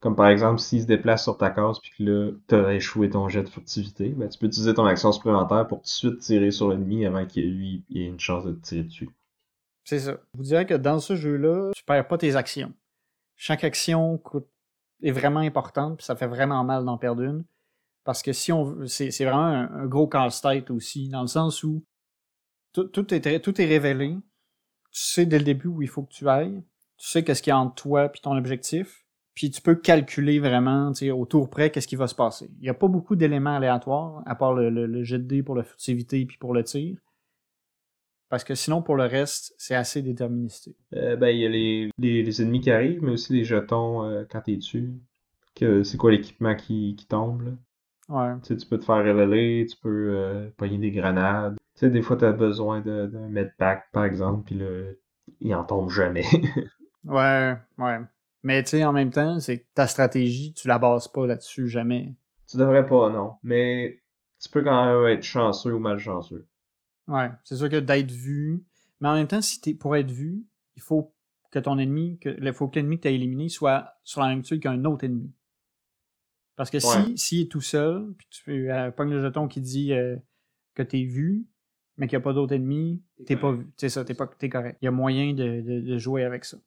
Comme 0.00 0.16
par 0.16 0.26
exemple, 0.26 0.58
s'il 0.58 0.82
se 0.82 0.86
déplace 0.86 1.22
sur 1.22 1.38
ta 1.38 1.50
case 1.50 1.78
puis 1.78 1.92
que 1.96 2.02
là, 2.02 2.32
t'as 2.48 2.72
échoué 2.72 3.08
ton 3.08 3.28
jet 3.28 3.44
de 3.44 3.48
furtivité, 3.48 4.08
ben, 4.08 4.28
tu 4.28 4.36
peux 4.36 4.46
utiliser 4.46 4.74
ton 4.74 4.84
action 4.84 5.12
supplémentaire 5.12 5.68
pour 5.68 5.78
tout 5.78 5.84
de 5.84 5.88
suite 5.88 6.18
tirer 6.18 6.50
sur 6.50 6.68
l'ennemi 6.68 7.06
avant 7.06 7.24
qu'il 7.24 7.56
lui 7.56 7.84
ait 7.94 8.06
une 8.06 8.18
chance 8.18 8.44
de 8.44 8.50
te 8.50 8.60
tirer 8.60 8.82
dessus. 8.82 9.10
C'est 9.84 10.00
ça. 10.00 10.18
Je 10.34 10.38
vous 10.38 10.44
dirais 10.44 10.66
que 10.66 10.74
dans 10.74 10.98
ce 10.98 11.14
jeu-là, 11.14 11.70
tu 11.74 11.84
perds 11.84 12.08
pas 12.08 12.18
tes 12.18 12.34
actions. 12.34 12.72
Chaque 13.36 13.62
action 13.62 14.18
coûte 14.18 14.48
est 15.02 15.12
vraiment 15.12 15.40
importante, 15.40 15.98
puis 15.98 16.04
ça 16.06 16.16
fait 16.16 16.26
vraiment 16.26 16.62
mal 16.64 16.84
d'en 16.84 16.98
perdre 16.98 17.22
une. 17.22 17.44
Parce 18.04 18.22
que 18.22 18.32
si 18.32 18.52
on 18.52 18.86
c'est, 18.86 19.10
c'est 19.10 19.24
vraiment 19.24 19.44
un, 19.44 19.86
gros 19.86 20.08
casse-tête 20.08 20.70
aussi, 20.70 21.08
dans 21.08 21.22
le 21.22 21.28
sens 21.28 21.62
où 21.62 21.84
tout, 22.72 23.14
est, 23.14 23.40
tout 23.40 23.60
est 23.60 23.66
révélé. 23.66 24.16
Tu 24.90 25.02
sais 25.02 25.26
dès 25.26 25.38
le 25.38 25.44
début 25.44 25.68
où 25.68 25.82
il 25.82 25.88
faut 25.88 26.02
que 26.02 26.12
tu 26.12 26.28
ailles. 26.28 26.62
Tu 26.98 27.08
sais 27.08 27.24
qu'est-ce 27.24 27.42
qu'il 27.42 27.50
y 27.50 27.54
a 27.54 27.58
entre 27.58 27.74
toi 27.74 28.06
et 28.06 28.20
ton 28.20 28.36
objectif. 28.36 29.04
Puis 29.34 29.50
tu 29.50 29.62
peux 29.62 29.74
calculer 29.74 30.38
vraiment, 30.40 30.92
tu 30.92 31.06
sais, 31.06 31.10
au 31.10 31.24
tour 31.24 31.48
près, 31.48 31.70
qu'est-ce 31.70 31.88
qui 31.88 31.96
va 31.96 32.06
se 32.06 32.14
passer. 32.14 32.50
Il 32.58 32.62
n'y 32.62 32.68
a 32.68 32.74
pas 32.74 32.88
beaucoup 32.88 33.16
d'éléments 33.16 33.56
aléatoires, 33.56 34.22
à 34.26 34.34
part 34.34 34.52
le, 34.52 34.68
le, 34.68 35.02
jet 35.04 35.18
de 35.18 35.24
dés 35.24 35.42
pour 35.42 35.54
la 35.54 35.62
furtivité 35.62 36.26
puis 36.26 36.36
pour 36.36 36.52
le 36.52 36.62
tir. 36.64 36.98
Parce 38.32 38.44
que 38.44 38.54
sinon, 38.54 38.80
pour 38.80 38.96
le 38.96 39.04
reste, 39.04 39.54
c'est 39.58 39.74
assez 39.74 40.00
déterministé. 40.00 40.74
Euh, 40.94 41.16
ben, 41.16 41.28
il 41.28 41.40
y 41.40 41.44
a 41.44 41.50
les, 41.50 41.90
les, 41.98 42.40
ennemis 42.40 42.62
qui 42.62 42.70
arrivent, 42.70 43.02
mais 43.02 43.10
aussi 43.10 43.34
les 43.34 43.44
jetons 43.44 44.04
euh, 44.06 44.24
quand 44.26 44.40
t'es 44.40 44.56
dessus. 44.56 44.90
Que, 45.54 45.82
c'est 45.82 45.98
quoi 45.98 46.12
l'équipement 46.12 46.54
qui, 46.54 46.96
qui 46.96 47.04
tombe, 47.06 47.42
là? 47.42 47.50
Ouais. 48.08 48.40
Tu 48.40 48.48
sais, 48.48 48.56
tu 48.56 48.66
peux 48.66 48.78
te 48.78 48.86
faire 48.86 49.04
révéler, 49.04 49.66
tu 49.68 49.76
peux 49.76 50.14
euh, 50.16 50.48
pogner 50.56 50.78
des 50.78 50.92
grenades. 50.92 51.56
Tu 51.74 51.80
sais, 51.80 51.90
des 51.90 52.00
fois, 52.00 52.16
t'as 52.16 52.32
besoin 52.32 52.80
d'un 52.80 53.28
medpack, 53.28 53.92
par 53.92 54.06
exemple, 54.06 54.44
puis 54.46 54.58
il 55.42 55.54
en 55.54 55.64
tombe 55.64 55.90
jamais. 55.90 56.24
ouais, 57.04 57.54
ouais. 57.76 57.98
Mais 58.42 58.62
tu 58.62 58.70
sais, 58.70 58.84
en 58.86 58.94
même 58.94 59.10
temps, 59.10 59.40
c'est 59.40 59.66
ta 59.74 59.86
stratégie, 59.86 60.54
tu 60.54 60.68
la 60.68 60.78
bases 60.78 61.06
pas 61.06 61.26
là-dessus 61.26 61.68
jamais. 61.68 62.14
Tu 62.50 62.56
devrais 62.56 62.86
pas, 62.86 63.10
non. 63.10 63.34
Mais 63.42 64.00
tu 64.40 64.48
peux 64.48 64.62
quand 64.62 64.86
même 64.86 65.18
être 65.18 65.22
chanceux 65.22 65.74
ou 65.74 65.78
malchanceux. 65.78 66.46
Ouais, 67.08 67.30
c'est 67.44 67.56
sûr 67.56 67.68
que 67.68 67.80
d'être 67.80 68.10
vu. 68.10 68.64
Mais 69.00 69.08
en 69.08 69.14
même 69.14 69.26
temps, 69.26 69.42
si 69.42 69.60
t'es 69.60 69.74
pour 69.74 69.96
être 69.96 70.10
vu, 70.10 70.44
il 70.76 70.82
faut 70.82 71.14
que 71.50 71.58
ton 71.58 71.78
ennemi, 71.78 72.18
que, 72.18 72.30
il 72.40 72.52
faut 72.52 72.68
que 72.68 72.76
l'ennemi 72.76 72.96
que 72.96 73.02
tu 73.02 73.08
as 73.08 73.12
éliminé 73.12 73.48
soit 73.48 73.94
sur 74.04 74.20
la 74.20 74.28
même 74.28 74.42
tuile 74.42 74.60
qu'un 74.60 74.84
autre 74.84 75.04
ennemi. 75.04 75.32
Parce 76.56 76.70
que 76.70 76.78
si 76.78 77.18
s'il 77.18 77.40
est 77.42 77.50
tout 77.50 77.60
seul, 77.60 78.14
puis 78.16 78.26
tu 78.30 78.70
euh, 78.70 78.90
pognes 78.90 79.10
le 79.10 79.22
jeton 79.22 79.48
qui 79.48 79.60
dit 79.60 79.92
euh, 79.92 80.16
que 80.74 80.82
t'es 80.82 81.02
vu, 81.02 81.46
mais 81.96 82.06
qu'il 82.06 82.16
n'y 82.16 82.22
a 82.22 82.24
pas 82.24 82.32
d'autres 82.32 82.54
ennemis, 82.54 83.02
t'es 83.26 83.36
pas 83.36 83.52
vu. 83.52 83.66
C'est 83.76 83.88
ça, 83.88 84.04
t'es 84.04 84.14
pas 84.14 84.26
t'es 84.26 84.48
correct. 84.48 84.78
Il 84.80 84.86
y 84.86 84.88
a 84.88 84.90
moyen 84.90 85.34
de, 85.34 85.60
de, 85.60 85.80
de, 85.80 85.98
jouer 85.98 86.24
avec 86.24 86.44
ça. 86.44 86.58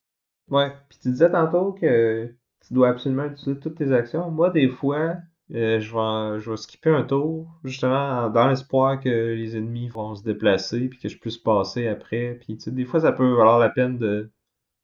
Ouais. 0.49 0.71
Puis 0.89 0.99
tu 0.99 1.09
disais 1.09 1.31
tantôt 1.31 1.73
que 1.73 2.35
tu 2.65 2.73
dois 2.73 2.89
absolument 2.89 3.25
utiliser 3.25 3.59
toutes 3.59 3.75
tes 3.75 3.91
actions. 3.91 4.29
Moi, 4.31 4.49
des 4.49 4.69
fois, 4.69 5.17
euh, 5.53 5.79
je, 5.79 5.93
vais, 5.93 6.39
je 6.39 6.49
vais 6.49 6.57
skipper 6.57 6.89
un 6.89 7.03
tour, 7.03 7.47
justement, 7.63 8.29
dans 8.29 8.47
l'espoir 8.47 8.99
que 8.99 9.09
les 9.09 9.55
ennemis 9.57 9.89
vont 9.89 10.15
se 10.15 10.23
déplacer, 10.23 10.89
puis 10.89 10.99
que 10.99 11.09
je 11.09 11.17
puisse 11.17 11.37
passer 11.37 11.87
après. 11.87 12.35
Puis, 12.41 12.57
tu 12.57 12.63
sais, 12.63 12.71
des 12.71 12.85
fois, 12.85 12.99
ça 13.01 13.11
peut 13.11 13.31
valoir 13.33 13.59
la 13.59 13.69
peine 13.69 13.97
de 13.97 14.31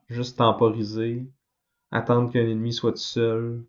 juste 0.10 0.38
temporiser, 0.38 1.26
attendre 1.92 2.32
qu'un 2.32 2.42
ennemi 2.42 2.74
soit 2.74 2.94
tout 2.94 2.98
seul, 3.00 3.64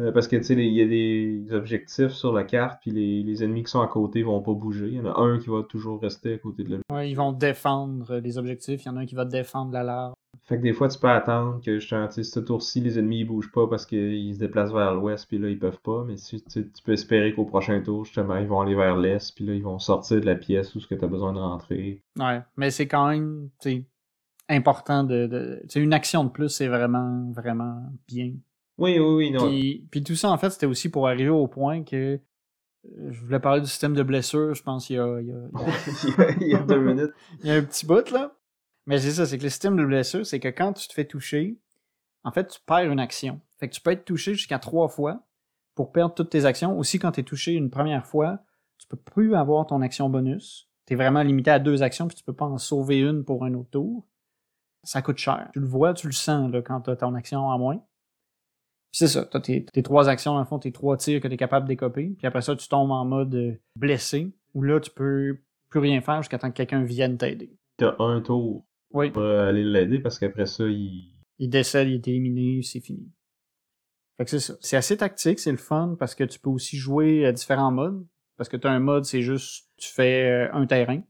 Euh, 0.00 0.12
parce 0.12 0.28
que, 0.28 0.36
tu 0.36 0.44
sais, 0.44 0.54
il 0.54 0.72
y 0.72 0.82
a 0.82 0.86
des 0.86 1.52
objectifs 1.52 2.12
sur 2.12 2.32
la 2.32 2.44
carte, 2.44 2.80
puis 2.80 2.90
les, 2.90 3.22
les, 3.22 3.44
ennemis 3.44 3.64
qui 3.64 3.70
sont 3.70 3.80
à 3.80 3.86
côté 3.86 4.22
vont 4.22 4.40
pas 4.40 4.52
bouger. 4.52 4.88
Il 4.88 4.94
y 4.94 5.00
en 5.00 5.06
a 5.06 5.18
un 5.20 5.38
qui 5.38 5.50
va 5.50 5.62
toujours 5.62 6.00
rester 6.00 6.34
à 6.34 6.38
côté 6.38 6.64
de 6.64 6.70
l'objectif. 6.70 6.94
Ouais, 6.94 7.10
ils 7.10 7.14
vont 7.14 7.32
défendre 7.32 8.16
les 8.16 8.38
objectifs. 8.38 8.84
Il 8.84 8.86
y 8.86 8.90
en 8.90 8.96
a 8.96 9.00
un 9.00 9.06
qui 9.06 9.14
va 9.14 9.24
défendre 9.24 9.72
la 9.72 9.82
larve. 9.82 10.14
Fait 10.44 10.56
que 10.56 10.62
des 10.62 10.72
fois, 10.72 10.88
tu 10.88 10.98
peux 10.98 11.08
attendre 11.08 11.60
que, 11.60 11.78
tu 11.78 12.12
sais, 12.12 12.22
ce 12.22 12.40
tour-ci, 12.40 12.80
les 12.80 12.98
ennemis 12.98 13.20
ils 13.20 13.24
bougent 13.24 13.52
pas 13.52 13.66
parce 13.66 13.84
qu'ils 13.86 14.34
se 14.34 14.38
déplacent 14.38 14.72
vers 14.72 14.94
l'ouest, 14.94 15.26
puis 15.28 15.38
là, 15.38 15.48
ils 15.48 15.58
peuvent 15.58 15.80
pas. 15.80 16.04
Mais 16.06 16.16
tu, 16.16 16.40
tu 16.42 16.82
peux 16.84 16.92
espérer 16.92 17.34
qu'au 17.34 17.44
prochain 17.44 17.80
tour, 17.82 18.04
justement, 18.04 18.36
ils 18.36 18.48
vont 18.48 18.60
aller 18.60 18.74
vers 18.74 18.96
l'est, 18.96 19.34
puis 19.34 19.44
là, 19.44 19.54
ils 19.54 19.62
vont 19.62 19.78
sortir 19.78 20.20
de 20.20 20.26
la 20.26 20.34
pièce 20.34 20.74
où 20.74 20.80
ce 20.80 20.86
que 20.86 20.94
tu 20.94 21.04
as 21.04 21.08
besoin 21.08 21.32
de 21.32 21.38
rentrer. 21.38 22.02
Ouais, 22.18 22.40
mais 22.56 22.70
c'est 22.70 22.88
quand 22.88 23.08
même, 23.08 23.50
tu 23.60 23.84
important 24.48 25.04
de... 25.04 25.26
de... 25.26 25.78
une 25.78 25.92
action 25.92 26.24
de 26.24 26.30
plus, 26.30 26.48
c'est 26.48 26.68
vraiment, 26.68 27.30
vraiment 27.30 27.82
bien. 28.08 28.32
Oui, 28.80 28.98
oui, 28.98 29.14
oui, 29.14 29.30
non. 29.30 29.46
Puis, 29.46 29.86
puis 29.90 30.02
tout 30.02 30.16
ça, 30.16 30.30
en 30.30 30.38
fait, 30.38 30.50
c'était 30.50 30.66
aussi 30.66 30.88
pour 30.88 31.06
arriver 31.06 31.28
au 31.28 31.46
point 31.46 31.84
que 31.84 32.18
euh, 32.86 33.10
je 33.10 33.20
voulais 33.20 33.38
parler 33.38 33.60
du 33.60 33.66
système 33.66 33.94
de 33.94 34.02
blessure, 34.02 34.54
je 34.54 34.62
pense, 34.62 34.88
il 34.88 34.94
y 34.94 34.98
a, 34.98 35.20
il 35.20 35.28
y 35.28 35.32
a, 35.32 36.30
il 36.40 36.48
y 36.48 36.54
a 36.54 36.62
deux 36.62 36.80
minutes. 36.80 37.12
il 37.40 37.48
y 37.48 37.50
a 37.50 37.56
un 37.56 37.62
petit 37.62 37.86
bout, 37.86 38.10
là. 38.10 38.34
Mais 38.86 38.98
c'est 38.98 39.12
ça, 39.12 39.26
c'est 39.26 39.36
que 39.36 39.42
le 39.42 39.50
système 39.50 39.76
de 39.76 39.84
blessure, 39.84 40.24
c'est 40.24 40.40
que 40.40 40.48
quand 40.48 40.72
tu 40.72 40.88
te 40.88 40.94
fais 40.94 41.04
toucher, 41.04 41.58
en 42.24 42.32
fait, 42.32 42.48
tu 42.48 42.60
perds 42.66 42.90
une 42.90 43.00
action. 43.00 43.40
Fait 43.58 43.68
que 43.68 43.74
tu 43.74 43.82
peux 43.82 43.90
être 43.90 44.06
touché 44.06 44.34
jusqu'à 44.34 44.58
trois 44.58 44.88
fois 44.88 45.26
pour 45.74 45.92
perdre 45.92 46.14
toutes 46.14 46.30
tes 46.30 46.46
actions. 46.46 46.78
Aussi, 46.78 46.98
quand 46.98 47.12
tu 47.12 47.20
es 47.20 47.22
touché 47.22 47.52
une 47.52 47.70
première 47.70 48.06
fois, 48.06 48.40
tu 48.78 48.86
peux 48.88 48.96
plus 48.96 49.34
avoir 49.34 49.66
ton 49.66 49.82
action 49.82 50.08
bonus. 50.08 50.70
Tu 50.86 50.94
es 50.94 50.96
vraiment 50.96 51.22
limité 51.22 51.50
à 51.50 51.58
deux 51.58 51.82
actions, 51.82 52.08
puis 52.08 52.16
tu 52.16 52.24
peux 52.24 52.32
pas 52.32 52.46
en 52.46 52.56
sauver 52.56 52.98
une 52.98 53.24
pour 53.24 53.44
un 53.44 53.52
autre 53.52 53.70
tour. 53.70 54.06
Ça 54.82 55.02
coûte 55.02 55.18
cher. 55.18 55.50
Tu 55.52 55.60
le 55.60 55.66
vois, 55.66 55.92
tu 55.92 56.06
le 56.06 56.14
sens 56.14 56.50
là, 56.50 56.62
quand 56.62 56.80
tu 56.80 56.90
as 56.90 56.96
ton 56.96 57.14
action 57.14 57.40
en 57.40 57.58
moins. 57.58 57.82
C'est 58.92 59.08
ça, 59.08 59.24
tu 59.24 59.36
as 59.36 59.40
tes, 59.40 59.82
trois 59.82 60.08
actions, 60.08 60.34
dans 60.34 60.40
le 60.40 60.46
fond, 60.46 60.58
tes 60.58 60.72
trois 60.72 60.96
tirs 60.96 61.20
que 61.20 61.28
tu 61.28 61.34
es 61.34 61.36
capable 61.36 61.66
de 61.66 61.72
décoper. 61.72 62.14
Puis 62.18 62.26
après 62.26 62.42
ça, 62.42 62.56
tu 62.56 62.66
tombes 62.68 62.90
en 62.90 63.04
mode 63.04 63.34
euh, 63.34 63.52
blessé, 63.76 64.32
où 64.54 64.62
là, 64.62 64.80
tu 64.80 64.90
peux 64.90 65.38
plus 65.68 65.80
rien 65.80 66.00
faire 66.00 66.22
jusqu'à 66.22 66.38
temps 66.38 66.50
que 66.50 66.56
quelqu'un 66.56 66.82
vienne 66.82 67.16
t'aider. 67.16 67.56
Tu 67.78 67.84
as 67.84 67.94
un 68.00 68.20
tour 68.20 68.66
oui. 68.92 69.10
pour 69.10 69.22
aller 69.22 69.64
l'aider 69.64 70.00
parce 70.00 70.18
qu'après 70.18 70.46
ça, 70.46 70.64
il. 70.66 71.14
Il 71.38 71.48
décède, 71.48 71.88
il 71.88 71.94
est 71.94 72.08
éliminé, 72.08 72.60
c'est 72.62 72.80
fini. 72.80 73.10
Fait 74.18 74.24
que 74.24 74.30
c'est 74.30 74.40
ça. 74.40 74.54
C'est 74.60 74.76
assez 74.76 74.96
tactique, 74.98 75.38
c'est 75.38 75.50
le 75.50 75.56
fun 75.56 75.96
parce 75.98 76.14
que 76.14 76.24
tu 76.24 76.38
peux 76.38 76.50
aussi 76.50 76.76
jouer 76.76 77.24
à 77.24 77.32
différents 77.32 77.70
modes. 77.70 78.04
Parce 78.36 78.48
que 78.48 78.56
tu 78.56 78.66
as 78.66 78.70
un 78.70 78.80
mode, 78.80 79.04
c'est 79.04 79.22
juste 79.22 79.68
tu 79.76 79.90
fais 79.90 80.28
euh, 80.28 80.52
un 80.52 80.66
terrain. 80.66 81.02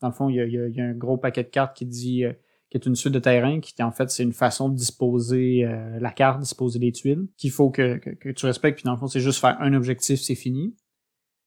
Dans 0.00 0.08
le 0.08 0.14
fond, 0.14 0.28
il 0.28 0.36
y 0.36 0.40
a, 0.40 0.46
y 0.46 0.80
a, 0.80 0.84
un 0.84 0.94
gros 0.94 1.18
paquet 1.18 1.44
de 1.44 1.48
cartes 1.48 1.76
qui 1.76 1.86
dit 1.86 2.24
euh, 2.24 2.32
qui 2.70 2.76
est 2.76 2.86
une 2.86 2.94
suite 2.94 3.12
de 3.12 3.18
terrain, 3.18 3.60
qui 3.60 3.74
en 3.82 3.90
fait 3.90 4.10
c'est 4.10 4.22
une 4.22 4.32
façon 4.32 4.68
de 4.68 4.76
disposer 4.76 5.64
euh, 5.64 5.98
la 6.00 6.12
carte, 6.12 6.40
disposer 6.40 6.78
les 6.78 6.92
tuiles, 6.92 7.26
qu'il 7.36 7.50
faut 7.50 7.70
que, 7.70 7.96
que, 7.96 8.30
tu 8.30 8.46
respectes, 8.46 8.78
puis 8.78 8.84
dans 8.84 8.92
le 8.92 8.98
fond 8.98 9.08
c'est 9.08 9.20
juste 9.20 9.40
faire 9.40 9.56
un 9.60 9.74
objectif, 9.74 10.20
c'est 10.20 10.36
fini. 10.36 10.76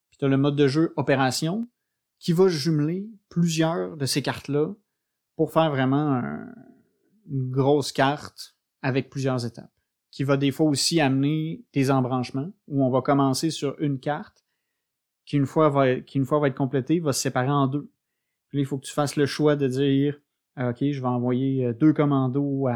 Puis 0.09 0.17
tu 0.19 0.25
as 0.25 0.27
le 0.27 0.37
mode 0.37 0.57
de 0.57 0.67
jeu 0.67 0.93
opération, 0.97 1.67
qui 2.19 2.33
va 2.33 2.47
jumeler 2.47 3.09
plusieurs 3.29 3.97
de 3.97 4.05
ces 4.05 4.21
cartes-là 4.21 4.73
pour 5.35 5.51
faire 5.51 5.71
vraiment 5.71 6.21
une 7.29 7.49
grosse 7.49 7.91
carte 7.91 8.55
avec 8.81 9.09
plusieurs 9.09 9.45
étapes, 9.45 9.73
qui 10.11 10.23
va 10.23 10.37
des 10.37 10.51
fois 10.51 10.67
aussi 10.67 10.99
amener 10.99 11.65
des 11.73 11.89
embranchements, 11.89 12.51
où 12.67 12.83
on 12.83 12.89
va 12.89 13.01
commencer 13.01 13.49
sur 13.49 13.75
une 13.79 13.99
carte, 13.99 14.45
qui 15.25 15.37
une 15.37 15.45
fois 15.45 15.69
va, 15.69 16.01
qui 16.01 16.17
une 16.17 16.25
fois 16.25 16.39
va 16.39 16.49
être 16.49 16.57
complétée, 16.57 16.99
va 16.99 17.13
se 17.13 17.21
séparer 17.21 17.49
en 17.49 17.67
deux. 17.67 17.89
Puis 18.49 18.59
il 18.59 18.65
faut 18.65 18.77
que 18.77 18.85
tu 18.85 18.93
fasses 18.93 19.15
le 19.15 19.25
choix 19.25 19.55
de 19.55 19.67
dire, 19.67 20.19
OK, 20.57 20.77
je 20.79 21.01
vais 21.01 21.07
envoyer 21.07 21.65
euh, 21.65 21.73
deux 21.73 21.93
commandos 21.93 22.67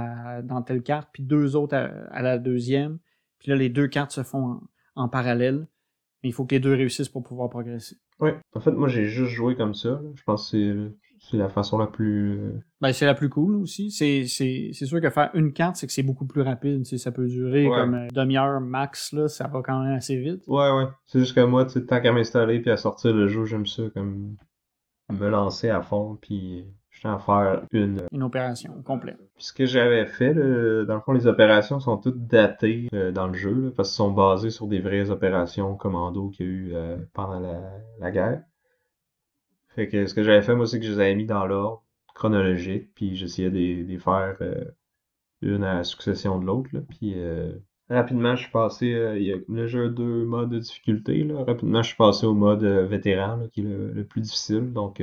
dans 0.44 0.62
telle 0.62 0.82
carte, 0.82 1.10
puis 1.14 1.24
deux 1.24 1.56
autres 1.56 1.76
à, 1.76 2.22
la 2.22 2.38
deuxième. 2.40 3.00
Puis 3.40 3.52
là, 3.52 3.56
les 3.56 3.70
deux 3.70 3.88
cartes 3.88 4.12
se 4.12 4.24
font 4.24 4.62
en, 4.96 5.08
parallèle. 5.08 5.68
Mais 6.24 6.30
il 6.30 6.32
faut 6.34 6.46
que 6.46 6.56
les 6.56 6.60
deux 6.60 6.74
réussissent 6.74 7.10
pour 7.10 7.24
pouvoir 7.24 7.50
progresser. 7.50 7.98
Oui, 8.20 8.32
en 8.54 8.60
fait, 8.60 8.72
moi, 8.72 8.88
j'ai 8.88 9.06
juste 9.06 9.32
joué 9.32 9.56
comme 9.56 9.76
ça. 9.76 10.02
Je 10.16 10.24
pense 10.24 10.52
que 10.52 10.92
c'est 11.20 11.38
la 11.38 11.50
façon 11.50 11.78
la 11.78 11.88
plus. 11.88 12.40
Euh, 12.40 12.60
ben, 12.82 12.92
c'est 12.94 13.06
la 13.06 13.14
plus 13.14 13.30
cool 13.30 13.56
aussi. 13.58 13.92
C'est, 13.92 14.26
sûr 14.26 15.02
que 15.02 15.10
faire 15.12 15.30
une 15.36 15.54
carte, 15.54 15.76
c'est 15.76 15.86
que 15.86 15.94
c'est 15.94 16.04
beaucoup 16.04 16.26
plus 16.26 16.42
rapide. 16.42 16.86
ça 16.86 17.12
peut 17.12 17.28
durer 17.28 17.68
comme 17.68 17.94
une 17.94 18.08
demi-heure 18.08 18.60
max, 18.62 19.14
là, 19.14 19.28
ça 19.28 19.48
va 19.48 19.62
quand 19.62 19.84
même 19.84 19.94
assez 19.94 20.18
vite. 20.18 20.44
Ouais, 20.48 20.72
ouais. 20.72 20.88
C'est 21.06 21.20
juste 21.20 21.36
que 21.36 21.42
moi, 21.42 21.66
tu 21.66 21.86
tant 21.86 22.02
qu'à 22.02 22.12
m'installer 22.12 22.60
puis 22.60 22.72
à 22.72 22.78
sortir 22.78 23.14
le 23.14 23.28
jeu, 23.28 23.46
j'aime 23.46 23.68
ça 23.68 23.84
comme 23.94 24.36
me 25.12 25.30
lancer 25.30 25.70
à 25.70 25.82
fond 25.82 26.18
puis 26.20 26.66
je 27.02 27.08
à 27.08 27.20
faire 27.20 27.62
une. 27.72 28.02
Une 28.12 28.24
opération 28.24 28.74
complète. 28.84 29.18
Puis 29.36 29.46
ce 29.46 29.54
que 29.54 29.66
j'avais 29.66 30.06
fait, 30.06 30.34
dans 30.34 30.96
le 30.96 31.02
fond, 31.02 31.14
les 31.14 31.28
opérations 31.28 31.80
sont 31.80 31.98
toutes 31.98 32.28
datées 32.28 32.90
euh, 32.94 33.12
dans 33.12 33.28
le 33.28 33.34
jeu, 33.34 33.74
parce 33.76 33.90
qu'elles 33.90 33.96
sont 33.96 34.12
basées 34.12 34.50
sur 34.50 34.68
des 34.68 34.80
vraies 34.80 35.10
opérations 35.10 35.76
commando 35.76 36.30
qu'il 36.30 36.46
y 36.46 36.50
a 36.50 36.52
eu 36.52 36.72
euh, 36.74 36.98
pendant 37.14 37.40
la, 37.40 37.62
la 38.00 38.12
guerre. 38.12 38.42
Fait 39.70 39.88
que 39.88 40.08
ce 40.08 40.14
que 40.16 40.24
j'avais 40.24 40.42
fait, 40.42 40.56
moi, 40.56 40.66
c'est 40.66 40.80
que 40.80 40.86
je 40.86 40.92
les 40.94 41.00
avais 41.00 41.16
mis 41.16 41.26
dans 41.26 41.46
l'ordre 41.46 41.84
chronologique, 42.18 42.90
puis 42.96 43.16
j'essayais 43.16 43.52
de 43.52 43.58
les 43.88 44.00
faire 44.00 44.38
euh, 44.42 44.66
une 45.42 45.64
à 45.64 45.76
la 45.76 45.84
succession 45.84 46.40
de 46.40 46.46
l'autre. 46.46 46.70
Puis 46.90 47.14
euh, 47.16 47.54
rapidement, 47.90 48.36
je 48.36 48.44
suis 48.44 48.52
passé. 48.52 48.94
Euh, 48.94 49.20
il 49.20 49.26
y 49.26 49.34
a 49.34 49.38
le 49.48 49.68
jeu 49.68 49.90
deux 49.90 50.26
modes 50.26 50.50
de 50.50 50.60
difficulté. 50.60 51.24
Là. 51.24 51.44
Rapidement, 51.44 51.84
je 51.84 51.90
suis 51.90 51.98
passé 51.98 52.26
au 52.26 52.34
mode 52.34 52.64
vétéran, 52.64 53.48
qui 53.54 53.62
est 53.62 53.64
le, 53.64 54.04
plus 54.04 54.22
difficile. 54.22 54.74
Donc, 54.74 55.02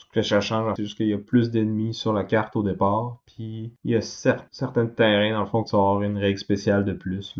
ce 0.00 0.06
que 0.12 0.22
ça 0.22 0.40
change, 0.40 0.72
c'est 0.76 0.82
juste 0.82 0.96
qu'il 0.96 1.08
y 1.08 1.12
a 1.12 1.18
plus 1.18 1.50
d'ennemis 1.50 1.94
sur 1.94 2.12
la 2.12 2.24
carte 2.24 2.56
au 2.56 2.62
départ. 2.62 3.18
Puis 3.26 3.72
il 3.84 3.90
y 3.90 3.96
a 3.96 4.00
certains 4.00 4.86
terrains, 4.86 5.32
dans 5.32 5.40
le 5.40 5.46
fond, 5.46 5.62
que 5.62 5.70
tu 5.70 5.76
vas 5.76 5.82
avoir 5.82 6.02
une 6.02 6.18
règle 6.18 6.38
spéciale 6.38 6.84
de 6.84 6.92
plus. 6.92 7.38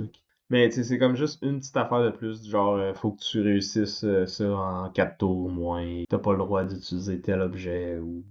Mais 0.50 0.70
c'est 0.70 0.98
comme 0.98 1.14
juste 1.14 1.42
une 1.42 1.60
petite 1.60 1.76
affaire 1.76 2.02
de 2.02 2.10
plus, 2.10 2.48
genre 2.48 2.74
euh, 2.74 2.92
faut 2.92 3.12
que 3.12 3.20
tu 3.20 3.40
réussisses 3.40 4.02
euh, 4.02 4.26
ça 4.26 4.50
en 4.50 4.90
4 4.90 5.18
tours 5.18 5.46
au 5.46 5.48
moins. 5.48 6.02
T'as 6.08 6.18
pas 6.18 6.32
le 6.32 6.38
droit 6.38 6.64
d'utiliser 6.64 7.20
tel 7.20 7.40
objet 7.40 7.98
ou 7.98 8.24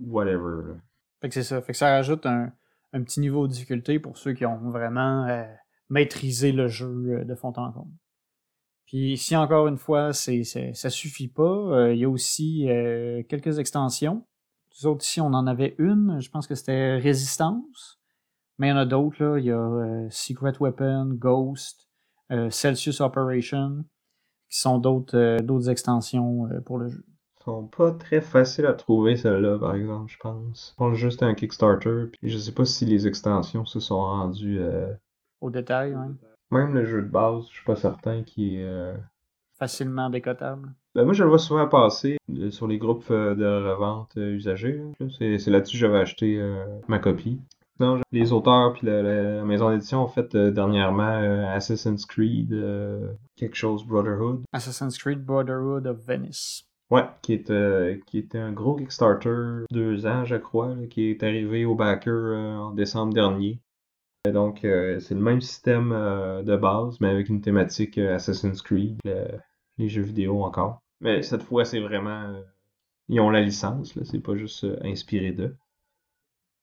whatever. 0.00 0.74
Fait 1.20 1.28
que 1.28 1.34
c'est 1.34 1.44
ça. 1.44 1.62
Fait 1.62 1.72
que 1.72 1.78
ça 1.78 1.90
rajoute 1.90 2.26
un, 2.26 2.52
un, 2.92 3.02
petit 3.02 3.20
niveau 3.20 3.46
de 3.46 3.52
difficulté 3.52 4.00
pour 4.00 4.18
ceux 4.18 4.32
qui 4.32 4.44
ont 4.44 4.70
vraiment 4.70 5.26
euh, 5.26 5.44
maîtrisé 5.88 6.50
le 6.50 6.66
jeu 6.66 7.24
de 7.24 7.34
fond 7.36 7.52
en 7.56 7.70
comble. 7.70 7.92
Puis 8.90 9.16
si 9.16 9.36
encore 9.36 9.68
une 9.68 9.78
fois, 9.78 10.12
c'est, 10.12 10.42
ça 10.44 10.90
suffit 10.90 11.28
pas, 11.28 11.90
il 11.92 11.98
y 11.98 12.04
a 12.04 12.10
aussi 12.10 12.66
quelques 13.28 13.60
extensions. 13.60 14.26
Nous 14.82 14.88
autres 14.90 15.04
ici, 15.04 15.20
on 15.20 15.32
en 15.32 15.46
avait 15.46 15.76
une, 15.78 16.20
je 16.20 16.28
pense 16.28 16.48
que 16.48 16.56
c'était 16.56 16.96
Résistance. 16.96 18.00
Mais 18.60 18.66
il 18.66 18.70
y 18.70 18.72
en 18.74 18.76
a 18.76 18.84
d'autres, 18.84 19.24
là. 19.24 19.38
Il 19.38 19.46
y 19.46 19.50
a 19.50 19.58
euh, 19.58 20.06
Secret 20.10 20.52
Weapon, 20.60 21.14
Ghost, 21.14 21.88
euh, 22.30 22.50
Celsius 22.50 23.00
Operation, 23.00 23.86
qui 24.50 24.58
sont 24.58 24.78
d'autres 24.78 25.16
euh, 25.16 25.38
d'autres 25.38 25.70
extensions 25.70 26.46
pour 26.66 26.76
le 26.76 26.88
jeu. 26.88 27.02
Ils 27.40 27.44
sont 27.44 27.68
pas 27.68 27.92
très 27.92 28.20
faciles 28.20 28.66
à 28.66 28.74
trouver, 28.74 29.16
celles-là, 29.16 29.58
par 29.58 29.74
exemple, 29.74 30.12
je 30.12 30.18
pense. 30.18 30.72
Je 30.72 30.76
pense 30.76 30.98
juste 30.98 31.22
un 31.22 31.32
Kickstarter, 31.32 32.08
puis 32.12 32.28
je 32.28 32.36
sais 32.36 32.52
pas 32.52 32.66
si 32.66 32.84
les 32.84 33.06
extensions 33.06 33.64
se 33.64 33.80
sont 33.80 34.00
rendues... 34.00 34.60
Au 35.40 35.48
détail, 35.48 35.94
oui. 35.94 36.14
Même 36.50 36.74
le 36.74 36.84
jeu 36.84 37.02
de 37.02 37.08
base, 37.08 37.44
je 37.48 37.54
suis 37.54 37.64
pas 37.64 37.76
certain 37.76 38.22
qu'il 38.22 38.56
est... 38.56 38.94
Facilement 39.58 40.08
décotable. 40.08 40.72
Ben 40.94 41.04
moi, 41.04 41.12
je 41.12 41.22
le 41.22 41.28
vois 41.28 41.38
souvent 41.38 41.68
passer 41.68 42.16
sur 42.50 42.66
les 42.66 42.78
groupes 42.78 43.12
de 43.12 43.70
revente 43.70 44.16
usagés. 44.16 44.82
C'est 45.18 45.46
là-dessus 45.48 45.76
que 45.76 45.80
j'avais 45.80 45.98
acheté 45.98 46.42
ma 46.88 46.98
copie 46.98 47.40
les 48.12 48.32
auteurs 48.32 48.72
puis 48.72 48.86
la, 48.86 49.44
maison 49.44 49.70
d'édition 49.70 50.04
ont 50.04 50.08
fait 50.08 50.34
euh, 50.34 50.50
dernièrement 50.50 51.02
euh, 51.02 51.46
Assassin's 51.46 52.04
Creed 52.06 52.52
euh, 52.52 53.12
quelque 53.36 53.56
chose 53.56 53.84
Brotherhood. 53.84 54.42
Assassin's 54.52 54.98
Creed 54.98 55.24
Brotherhood 55.24 55.86
of 55.86 55.98
Venice. 56.06 56.66
Ouais, 56.90 57.04
qui 57.22 57.42
qui 58.06 58.18
était 58.18 58.38
un 58.38 58.52
gros 58.52 58.74
Kickstarter, 58.74 59.64
deux 59.70 60.06
ans 60.06 60.24
je 60.24 60.36
crois, 60.36 60.74
qui 60.90 61.10
est 61.10 61.22
arrivé 61.22 61.64
au 61.64 61.76
backer 61.76 62.36
en 62.36 62.72
décembre 62.72 63.14
dernier. 63.14 63.60
Donc 64.26 64.58
c'est 64.62 65.14
le 65.14 65.20
même 65.20 65.40
système 65.40 65.90
de 65.90 66.56
base, 66.56 67.00
mais 67.00 67.08
avec 67.08 67.28
une 67.28 67.40
thématique 67.40 67.98
Assassin's 67.98 68.62
Creed, 68.62 68.98
les 69.78 69.88
jeux 69.88 70.02
vidéo 70.02 70.42
encore. 70.42 70.80
Mais 71.00 71.22
cette 71.22 71.42
fois 71.42 71.64
c'est 71.64 71.80
vraiment... 71.80 72.42
ils 73.08 73.20
ont 73.20 73.30
la 73.30 73.40
licence, 73.40 73.98
c'est 74.04 74.22
pas 74.22 74.36
juste 74.36 74.66
inspiré 74.82 75.32
d'eux. 75.32 75.56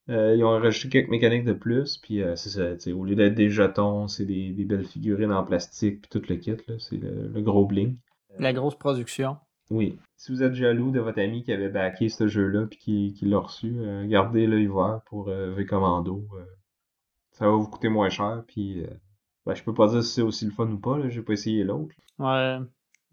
Euh, 0.09 0.35
ils 0.37 0.43
ont 0.43 0.51
rajouté 0.51 0.89
quelques 0.89 1.09
mécaniques 1.09 1.43
de 1.43 1.53
plus, 1.53 1.97
puis 1.97 2.21
euh, 2.21 2.35
c'est 2.35 2.49
ça, 2.49 2.91
au 2.93 3.03
lieu 3.03 3.15
d'être 3.15 3.35
des 3.35 3.49
jetons, 3.49 4.07
c'est 4.07 4.25
des, 4.25 4.51
belles 4.63 4.85
figurines 4.85 5.33
en 5.33 5.43
plastique, 5.43 6.01
puis 6.01 6.09
tout 6.09 6.21
le 6.29 6.35
kit, 6.37 6.55
c'est 6.79 6.97
le, 6.97 7.41
gros 7.41 7.65
bling. 7.65 7.97
La 8.39 8.53
grosse 8.53 8.75
production. 8.75 9.37
Oui. 9.69 9.97
Si 10.15 10.31
vous 10.31 10.43
êtes 10.43 10.53
jaloux 10.53 10.91
de 10.91 11.01
votre 11.01 11.19
ami 11.19 11.43
qui 11.43 11.51
avait 11.51 11.67
backé 11.67 12.07
ce 12.07 12.27
jeu-là, 12.27 12.67
puis 12.67 12.79
qui, 12.79 13.13
qui 13.13 13.25
l'a 13.25 13.39
reçu, 13.39 13.75
euh, 13.79 14.07
gardez 14.07 14.47
l'œil 14.47 14.67
vert 14.67 15.01
pour 15.07 15.25
V-Commando. 15.25 16.25
Ça 17.37 17.45
va 17.45 17.51
vous 17.51 17.67
coûter 17.67 17.89
moins 17.89 18.09
cher, 18.09 18.43
puis 18.47 18.85
ben, 19.45 19.53
je 19.53 19.63
peux 19.63 19.73
pas 19.73 19.87
dire 19.87 20.03
si 20.03 20.13
c'est 20.15 20.21
aussi 20.21 20.45
le 20.45 20.51
fun 20.51 20.67
ou 20.69 20.77
pas, 20.77 20.97
j'ai 21.09 21.21
pas 21.21 21.33
essayé 21.33 21.63
l'autre. 21.63 21.95
Ouais. 22.19 22.57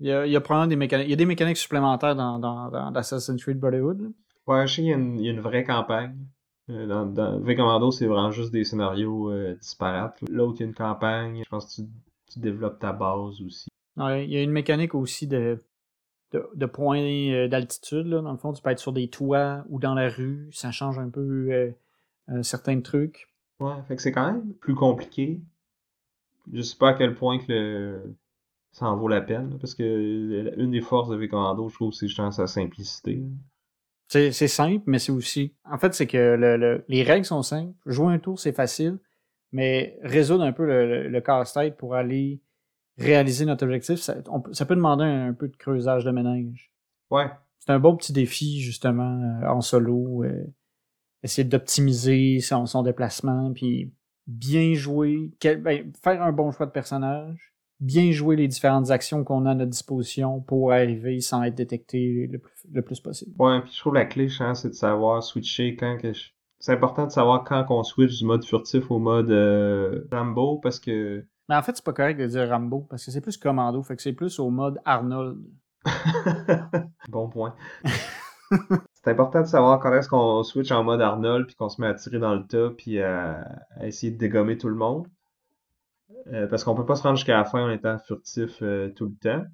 Il 0.01 0.09
y 0.09 0.13
a, 0.13 0.27
il 0.27 0.33
y 0.33 0.37
a 0.37 0.41
probablement 0.41 0.69
des 0.69 0.77
mécaniques. 0.77 1.07
Il 1.07 1.11
y 1.11 1.15
a 1.15 1.17
des 1.17 1.27
mécaniques 1.27 1.57
supplémentaires 1.57 2.17
dans, 2.17 2.39
dans, 2.39 2.71
dans 2.71 2.93
Assassin's 2.95 3.41
Creed 3.41 3.61
Brotherhood. 3.61 4.13
Ouais, 4.47 4.67
je 4.67 4.75
sais 4.75 4.83
qu'il 4.83 5.21
y, 5.21 5.29
a 5.29 5.31
une 5.31 5.41
vraie 5.41 5.65
campagne. 5.65 6.17
Euh, 6.71 6.87
dans, 6.87 7.07
dans 7.07 7.39
V 7.41 7.55
Commando, 7.55 7.91
c'est 7.91 8.07
vraiment 8.07 8.31
juste 8.31 8.51
des 8.51 8.65
scénarios 8.65 9.31
euh, 9.31 9.55
disparates. 9.55 10.19
L'autre, 10.29 10.57
il 10.59 10.61
y 10.61 10.65
a 10.65 10.67
une 10.67 10.75
campagne. 10.75 11.43
Je 11.45 11.49
pense 11.49 11.67
que 11.67 11.83
tu, 11.83 11.89
tu 12.33 12.41
développes 12.41 12.81
ta 12.81 12.93
base 12.93 13.41
aussi. 13.41 13.69
Ouais, 13.97 14.25
il 14.25 14.33
y 14.33 14.37
a 14.37 14.43
une 14.43 14.51
mécanique 14.51 14.95
aussi 14.95 15.27
de, 15.29 15.59
de, 16.33 16.49
de 16.55 16.67
points 16.67 17.01
euh, 17.01 17.49
d'altitude. 17.49 18.07
là. 18.07 18.21
Dans 18.21 18.33
le 18.33 18.39
fond, 18.39 18.53
tu 18.53 18.63
peux 18.63 18.71
être 18.71 18.81
sur 18.81 18.93
des 18.93 19.09
toits 19.09 19.65
ou 19.69 19.79
dans 19.79 19.95
la 19.95 20.09
rue. 20.09 20.49
Ça 20.53 20.73
change 20.73 20.99
un 20.99 21.09
peu 21.09 21.21
euh, 21.53 21.71
euh, 22.31 22.43
certains 22.43 22.81
trucs. 22.81 23.29
Ouais, 23.61 23.75
fait 23.89 23.97
que 23.97 24.03
c'est 24.03 24.13
quand 24.13 24.33
même 24.33 24.53
plus 24.55 24.75
compliqué. 24.75 25.41
Je 26.53 26.61
sais 26.63 26.77
pas 26.77 26.91
à 26.91 26.95
quel 26.95 27.15
point 27.15 27.39
que 27.39 27.45
le... 27.49 28.15
ça 28.73 28.87
en 28.87 28.97
vaut 28.97 29.09
la 29.09 29.21
peine, 29.23 29.51
là, 29.51 29.57
parce 29.61 29.75
que 29.75 30.55
une 30.59 30.71
des 30.73 30.81
forces 30.83 31.09
de 31.09 31.17
V 31.17 31.29
Commando, 31.29 31.69
je 31.69 31.75
trouve, 31.75 31.93
c'est 31.93 32.07
justement 32.07 32.31
sa 32.31 32.47
simplicité. 32.47 33.23
C'est 34.09 34.33
simple, 34.49 34.85
mais 34.87 34.99
c'est 34.99 35.11
aussi. 35.13 35.55
En 35.65 35.79
fait, 35.79 35.95
c'est 35.95 36.07
que 36.07 36.37
le- 36.37 36.57
le- 36.57 36.85
les 36.89 37.03
règles 37.03 37.25
sont 37.25 37.43
simples. 37.43 37.75
Jouer 37.87 38.13
un 38.15 38.19
tour, 38.19 38.39
c'est 38.39 38.53
facile, 38.53 38.99
mais 39.51 39.99
résoudre 40.03 40.45
un 40.45 40.53
peu 40.53 40.67
le, 40.67 41.21
casse-tête 41.21 41.77
pour 41.77 41.95
aller 41.95 42.41
réaliser 42.99 43.45
notre 43.45 43.65
objectif, 43.65 43.97
ça, 44.01 44.17
on 44.29 44.41
peut- 44.41 44.53
ça 44.53 44.67
peut 44.67 44.77
demander 44.77 45.05
un, 45.05 45.33
peu 45.33 45.49
de 45.49 45.57
creusage 45.57 46.05
de 46.05 46.11
ménage. 46.13 46.71
Ouais, 47.11 47.29
C'est 47.59 47.73
un 47.73 47.81
beau 47.81 47.95
petit 47.97 48.13
défi, 48.13 48.61
justement, 48.61 49.21
euh, 49.43 49.49
en 49.49 49.61
solo. 49.63 50.23
euh, 50.25 50.45
essayer 51.25 51.43
d'optimiser 51.49 52.39
son, 52.41 52.67
son 52.67 52.83
déplacement, 52.85 53.53
puis 53.53 53.93
bien 54.29 54.75
jouer, 54.75 55.33
quel- 55.41 55.61
ben, 55.61 55.91
faire 56.03 56.23
un 56.23 56.31
bon 56.33 56.53
choix 56.53 56.67
de 56.67 56.71
personnage, 56.71 57.53
bien 57.81 58.13
jouer 58.13 58.37
les 58.37 58.47
différentes 58.49 58.91
actions 58.91 59.25
qu'on 59.25 59.45
a 59.47 59.51
à 59.51 59.55
notre 59.55 59.71
disposition 59.71 60.41
pour 60.41 60.73
arriver 60.73 61.21
sans 61.21 61.43
être 61.43 61.55
détecté 61.57 62.29
le 62.31 62.39
plus, 62.39 62.53
le 62.73 62.83
plus 62.83 63.01
possible. 63.01 63.33
ouais, 63.39 63.61
puis 63.63 63.73
je 63.75 63.81
trouve 63.81 63.95
la 63.95 64.05
clé, 64.05 64.29
pense, 64.39 64.63
c'est 64.63 64.69
de 64.69 64.75
savoir 64.75 65.23
switcher 65.23 65.75
quand 65.77 65.99
que 66.01 66.13
je- 66.13 66.31
C'est 66.61 66.73
important 66.73 67.07
de 67.07 67.11
savoir 67.13 67.45
quand 67.45 67.65
qu'on 67.65 67.83
switch 67.83 68.19
du 68.21 68.25
mode 68.25 68.45
furtif 68.45 68.91
au 68.91 68.99
mode 68.99 69.31
euh, 69.31 70.07
Rambo, 70.13 70.59
parce 70.59 70.79
que... 70.81 71.27
Mais 71.49 71.57
en 71.57 71.63
fait, 71.63 71.77
c'est 71.77 71.85
pas 71.85 71.93
correct 71.93 72.19
de 72.19 72.27
dire 72.27 72.49
Rambo, 72.49 72.87
parce 72.89 73.05
que 73.05 73.11
c'est 73.11 73.21
plus 73.21 73.37
commando, 73.37 73.83
fait 73.83 73.97
que 73.97 74.03
c'est 74.03 74.15
plus 74.15 74.39
au 74.39 74.49
mode 74.51 74.79
Arnold. 74.87 75.39
bon 77.11 77.29
point. 77.29 77.55
C'est 79.05 79.11
important 79.11 79.43
de 79.43 79.47
savoir 79.47 79.81
quand 79.81 79.93
est-ce 79.93 80.09
qu'on 80.09 80.43
switch 80.43 80.73
en 80.73 80.83
mode 80.83 81.03
Arnold 81.03 81.47
puis 81.47 81.55
qu'on 81.57 81.69
se 81.69 81.79
met 81.79 81.89
à 81.89 81.93
tirer 81.93 82.19
dans 82.19 82.35
le 82.35 82.47
tas 82.47 82.71
puis 82.71 83.03
à, 83.03 83.47
essayer 83.83 84.11
de 84.11 84.17
dégommer 84.17 84.57
tout 84.57 84.71
le 84.71 84.77
monde. 84.77 85.07
Euh, 86.33 86.47
parce 86.47 86.65
qu'on 86.65 86.75
peut 86.75 86.87
pas 86.87 86.97
se 86.97 87.03
rendre 87.03 87.17
jusqu'à 87.17 87.37
la 87.37 87.45
fin 87.45 87.67
en 87.67 87.71
étant 87.71 87.99
furtif 87.99 88.63
euh, 88.63 88.89
tout 88.97 89.05
le 89.05 89.15
temps. 89.21 89.45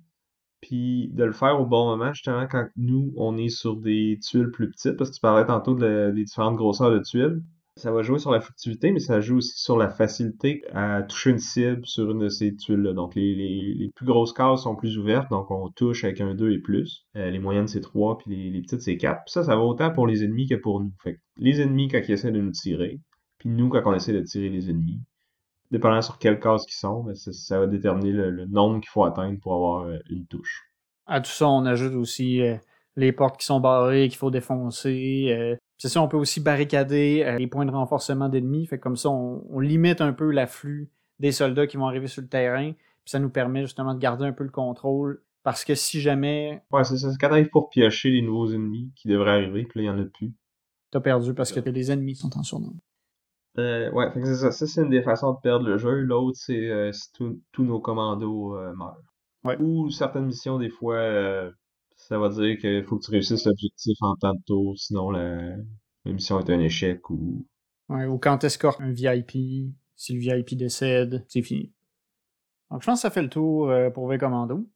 Puis 0.60 1.10
de 1.14 1.24
le 1.24 1.32
faire 1.32 1.60
au 1.60 1.66
bon 1.66 1.86
moment, 1.86 2.12
justement, 2.12 2.46
quand 2.46 2.68
nous, 2.76 3.12
on 3.16 3.36
est 3.38 3.48
sur 3.48 3.74
des 3.74 4.20
tuiles 4.22 4.52
plus 4.52 4.70
petites, 4.70 4.96
parce 4.96 5.10
que 5.10 5.16
tu 5.16 5.20
parlais 5.20 5.46
tantôt 5.46 5.74
des 5.74 6.12
différentes 6.12 6.56
grosseurs 6.56 6.92
de 6.92 7.00
tuiles. 7.00 7.42
Ça 7.80 7.90
va 7.92 8.02
jouer 8.02 8.18
sur 8.18 8.30
la 8.30 8.42
furtivité, 8.42 8.92
mais 8.92 9.00
ça 9.00 9.22
joue 9.22 9.38
aussi 9.38 9.58
sur 9.58 9.78
la 9.78 9.88
facilité 9.88 10.62
à 10.74 11.02
toucher 11.02 11.30
une 11.30 11.38
cible 11.38 11.80
sur 11.86 12.10
une 12.10 12.18
de 12.18 12.28
ces 12.28 12.54
tuiles-là. 12.54 12.92
Donc 12.92 13.14
les, 13.14 13.34
les, 13.34 13.90
plus 13.96 14.04
grosses 14.04 14.34
cases 14.34 14.64
sont 14.64 14.76
plus 14.76 14.98
ouvertes, 14.98 15.30
donc 15.30 15.50
on 15.50 15.70
touche 15.70 16.04
avec 16.04 16.20
un 16.20 16.34
2 16.34 16.52
et 16.52 16.58
plus. 16.58 17.06
Euh, 17.16 17.30
les 17.30 17.38
moyennes 17.38 17.68
c'est 17.68 17.80
3, 17.80 18.18
puis 18.18 18.36
les, 18.36 18.50
les 18.50 18.60
petites 18.60 18.82
c'est 18.82 18.98
4. 18.98 19.22
Puis 19.24 19.32
ça, 19.32 19.44
ça 19.44 19.56
va 19.56 19.62
autant 19.62 19.90
pour 19.92 20.06
les 20.06 20.22
ennemis 20.22 20.46
que 20.46 20.56
pour 20.56 20.80
nous. 20.80 20.92
Les 21.38 21.62
ennemis 21.62 21.88
quand 21.88 22.02
ils 22.06 22.12
essaient 22.12 22.30
de 22.30 22.40
nous 22.42 22.50
tirer, 22.50 23.00
puis 23.38 23.48
nous 23.48 23.70
quand 23.70 23.80
on 23.86 23.94
essaie 23.94 24.12
de 24.12 24.20
tirer 24.20 24.50
les 24.50 24.68
ennemis. 24.68 25.00
Dépendant 25.70 26.02
sur 26.02 26.18
quelle 26.18 26.38
case 26.38 26.66
ils 26.68 26.74
sont, 26.74 27.02
ben, 27.04 27.14
ça, 27.14 27.60
va 27.60 27.66
déterminer 27.66 28.12
le, 28.12 28.44
nombre 28.44 28.80
qu'il 28.80 28.90
faut 28.90 29.04
atteindre 29.04 29.40
pour 29.40 29.54
avoir 29.54 29.86
euh, 29.86 29.96
une 30.10 30.26
touche. 30.26 30.64
À 31.06 31.22
tout 31.22 31.30
ça, 31.30 31.48
on 31.48 31.64
ajoute 31.64 31.94
aussi 31.94 32.42
euh, 32.42 32.56
les 32.96 33.12
portes 33.12 33.40
qui 33.40 33.46
sont 33.46 33.60
barrées, 33.60 34.08
qu'il 34.08 34.18
faut 34.18 34.30
défoncer. 34.30 35.56
C'est 35.80 35.88
ça, 35.88 36.02
on 36.02 36.08
peut 36.08 36.18
aussi 36.18 36.40
barricader 36.40 37.22
euh, 37.24 37.38
les 37.38 37.46
points 37.46 37.64
de 37.64 37.70
renforcement 37.70 38.28
d'ennemis. 38.28 38.66
Fait 38.66 38.76
que 38.76 38.82
comme 38.82 38.98
ça, 38.98 39.08
on, 39.08 39.42
on 39.48 39.60
limite 39.60 40.02
un 40.02 40.12
peu 40.12 40.30
l'afflux 40.30 40.90
des 41.20 41.32
soldats 41.32 41.66
qui 41.66 41.78
vont 41.78 41.86
arriver 41.86 42.06
sur 42.06 42.20
le 42.20 42.28
terrain. 42.28 42.72
Puis 42.72 43.12
ça 43.12 43.18
nous 43.18 43.30
permet 43.30 43.62
justement 43.62 43.94
de 43.94 43.98
garder 43.98 44.26
un 44.26 44.32
peu 44.32 44.44
le 44.44 44.50
contrôle. 44.50 45.22
Parce 45.42 45.64
que 45.64 45.74
si 45.74 46.02
jamais 46.02 46.62
Ouais, 46.70 46.84
c'est 46.84 46.98
ça. 46.98 47.10
C'est 47.10 47.16
quand 47.18 47.30
t'arrives 47.30 47.48
pour 47.48 47.70
piocher 47.70 48.10
les 48.10 48.20
nouveaux 48.20 48.52
ennemis 48.52 48.92
qui 48.94 49.08
devraient 49.08 49.30
arriver, 49.30 49.64
puis 49.64 49.80
là, 49.80 49.84
il 49.84 49.86
y 49.86 49.90
en 49.90 50.02
a 50.02 50.04
plus. 50.04 50.34
t'as 50.90 51.00
perdu 51.00 51.32
parce 51.32 51.50
que 51.50 51.60
les 51.60 51.90
ennemis 51.90 52.14
sont 52.14 52.36
en 52.36 52.42
surnombre. 52.42 52.82
Euh, 53.56 53.90
ouais, 53.92 54.12
fait 54.12 54.20
que 54.20 54.26
c'est 54.26 54.36
ça. 54.36 54.50
Ça, 54.52 54.66
c'est 54.66 54.82
une 54.82 54.90
des 54.90 55.02
façons 55.02 55.32
de 55.32 55.38
perdre 55.42 55.66
le 55.66 55.78
jeu. 55.78 56.02
L'autre, 56.02 56.36
c'est 56.38 56.68
euh, 56.70 56.92
si 56.92 57.10
tous 57.14 57.40
tous 57.52 57.64
nos 57.64 57.80
commandos 57.80 58.54
meurent. 58.76 59.00
Ouais. 59.44 59.56
Ou 59.58 59.88
certaines 59.88 60.26
missions, 60.26 60.58
des 60.58 60.68
fois, 60.68 60.98
ça 62.10 62.18
va 62.18 62.28
dire 62.28 62.58
qu'il 62.58 62.84
faut 62.84 62.98
que 62.98 63.04
tu 63.04 63.12
réussisses 63.12 63.46
l'objectif 63.46 63.96
en 64.00 64.16
temps 64.16 64.34
de 64.34 64.42
tour, 64.44 64.76
sinon 64.76 65.10
la, 65.10 65.56
mission 66.04 66.40
est 66.40 66.50
un 66.50 66.58
échec 66.58 67.08
ou... 67.08 67.46
Ou 67.88 68.18
quand 68.18 68.38
t'escortes 68.38 68.80
un 68.80 68.90
VIP, 68.90 69.72
si 69.94 70.14
le 70.14 70.18
VIP 70.18 70.56
décède, 70.56 71.24
c'est 71.28 71.42
fini. 71.42 71.72
Donc 72.70 72.82
je 72.82 72.86
pense 72.86 72.98
que 72.98 73.02
ça 73.02 73.10
fait 73.10 73.22
le 73.22 73.28
tour 73.28 73.70
euh, 73.70 73.90
pour 73.90 74.08
V 74.08 74.18
Commando. 74.18 74.68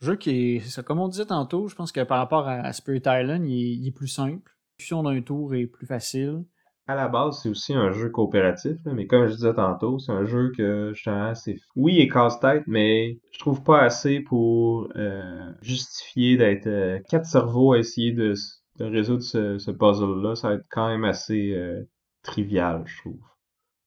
Jeu 0.00 0.16
qui 0.16 0.30
est, 0.56 0.60
ça, 0.60 0.82
comme 0.82 0.98
on 0.98 1.06
disait 1.06 1.26
tantôt, 1.26 1.68
je 1.68 1.76
pense 1.76 1.92
que 1.92 2.02
par 2.02 2.18
rapport 2.18 2.48
à 2.48 2.72
Spirit 2.72 3.02
Island, 3.06 3.48
il 3.48 3.86
est, 3.86 3.92
plus 3.92 4.08
simple. 4.08 4.56
L'exécution 4.72 5.04
d'un 5.04 5.22
tour 5.22 5.54
est 5.54 5.66
plus 5.66 5.86
facile. 5.86 6.44
À 6.88 6.96
la 6.96 7.08
base, 7.08 7.40
c'est 7.40 7.48
aussi 7.48 7.74
un 7.74 7.92
jeu 7.92 8.08
coopératif, 8.10 8.76
mais 8.86 9.06
comme 9.06 9.26
je 9.26 9.34
disais 9.34 9.54
tantôt, 9.54 9.98
c'est 10.00 10.12
un 10.12 10.24
jeu 10.24 10.50
que, 10.56 10.92
justement, 10.94 11.34
c'est... 11.34 11.56
Oui, 11.76 12.00
est 12.00 12.08
casse-tête, 12.08 12.64
mais 12.66 13.18
je 13.30 13.38
trouve 13.38 13.62
pas 13.62 13.80
assez 13.80 14.20
pour 14.20 14.88
euh, 14.96 15.52
justifier 15.62 16.36
d'être 16.36 16.66
euh, 16.66 16.98
quatre 17.08 17.24
cerveaux 17.26 17.72
à 17.72 17.78
essayer 17.78 18.12
de, 18.12 18.34
de 18.78 18.84
résoudre 18.84 19.22
ce, 19.22 19.58
ce 19.58 19.70
puzzle-là. 19.70 20.34
Ça 20.34 20.48
va 20.48 20.54
être 20.54 20.66
quand 20.70 20.88
même 20.88 21.04
assez 21.04 21.52
euh, 21.54 21.82
trivial, 22.22 22.82
je 22.86 22.98
trouve. 22.98 23.20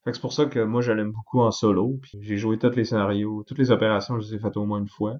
C'est 0.06 0.22
pour 0.22 0.34
ça 0.34 0.46
que 0.46 0.60
moi, 0.60 0.82
je 0.82 0.92
l'aime 0.94 1.12
beaucoup 1.12 1.42
en 1.42 1.52
solo, 1.52 2.00
puis 2.02 2.20
j'ai 2.22 2.38
joué 2.38 2.58
tous 2.58 2.76
les 2.76 2.86
scénarios, 2.86 3.44
toutes 3.46 3.58
les 3.58 3.72
opérations, 3.72 4.20
je 4.20 4.28
les 4.30 4.36
ai 4.36 4.40
faites 4.40 4.56
au 4.56 4.66
moins 4.66 4.80
une 4.80 4.88
fois. 4.88 5.18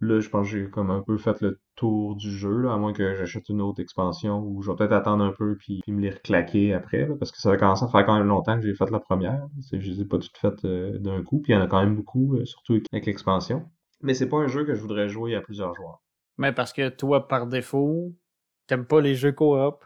Là, 0.00 0.20
je 0.20 0.28
pense 0.28 0.48
que 0.48 0.56
j'ai 0.58 0.70
comme 0.70 0.90
un 0.90 1.02
peu 1.02 1.18
fait 1.18 1.40
le 1.40 1.60
tour 1.74 2.14
du 2.14 2.30
jeu, 2.30 2.62
là, 2.62 2.72
à 2.72 2.76
moins 2.76 2.92
que 2.92 3.14
j'achète 3.14 3.48
une 3.48 3.60
autre 3.60 3.80
expansion 3.80 4.38
ou 4.38 4.62
je 4.62 4.70
vais 4.70 4.76
peut-être 4.76 4.92
attendre 4.92 5.24
un 5.24 5.32
peu 5.32 5.56
puis, 5.56 5.80
puis 5.82 5.92
me 5.92 6.00
les 6.00 6.10
reclaquer 6.10 6.72
après, 6.72 7.08
parce 7.18 7.32
que 7.32 7.38
ça 7.38 7.50
va 7.50 7.56
commencer 7.56 7.84
à 7.84 7.88
faire 7.88 8.06
quand 8.06 8.16
même 8.16 8.28
longtemps 8.28 8.56
que 8.56 8.64
j'ai 8.64 8.74
fait 8.74 8.90
la 8.90 9.00
première. 9.00 9.48
Je 9.72 9.76
les 9.76 10.00
ai 10.00 10.04
pas 10.04 10.18
toutes 10.18 10.36
faites 10.38 10.64
euh, 10.64 10.98
d'un 10.98 11.22
coup, 11.24 11.40
puis 11.40 11.52
il 11.52 11.56
y 11.56 11.58
en 11.58 11.62
a 11.62 11.66
quand 11.66 11.80
même 11.80 11.96
beaucoup, 11.96 12.36
euh, 12.36 12.44
surtout 12.44 12.80
avec 12.92 13.06
l'expansion. 13.06 13.68
Mais 14.00 14.14
c'est 14.14 14.28
pas 14.28 14.38
un 14.38 14.46
jeu 14.46 14.64
que 14.64 14.74
je 14.74 14.80
voudrais 14.80 15.08
jouer 15.08 15.34
à 15.34 15.40
plusieurs 15.40 15.74
joueurs. 15.74 16.00
Mais 16.36 16.52
parce 16.52 16.72
que 16.72 16.88
toi, 16.88 17.26
par 17.26 17.48
défaut, 17.48 18.14
t'aimes 18.68 18.86
pas 18.86 19.00
les 19.00 19.16
jeux 19.16 19.32
coop. 19.32 19.84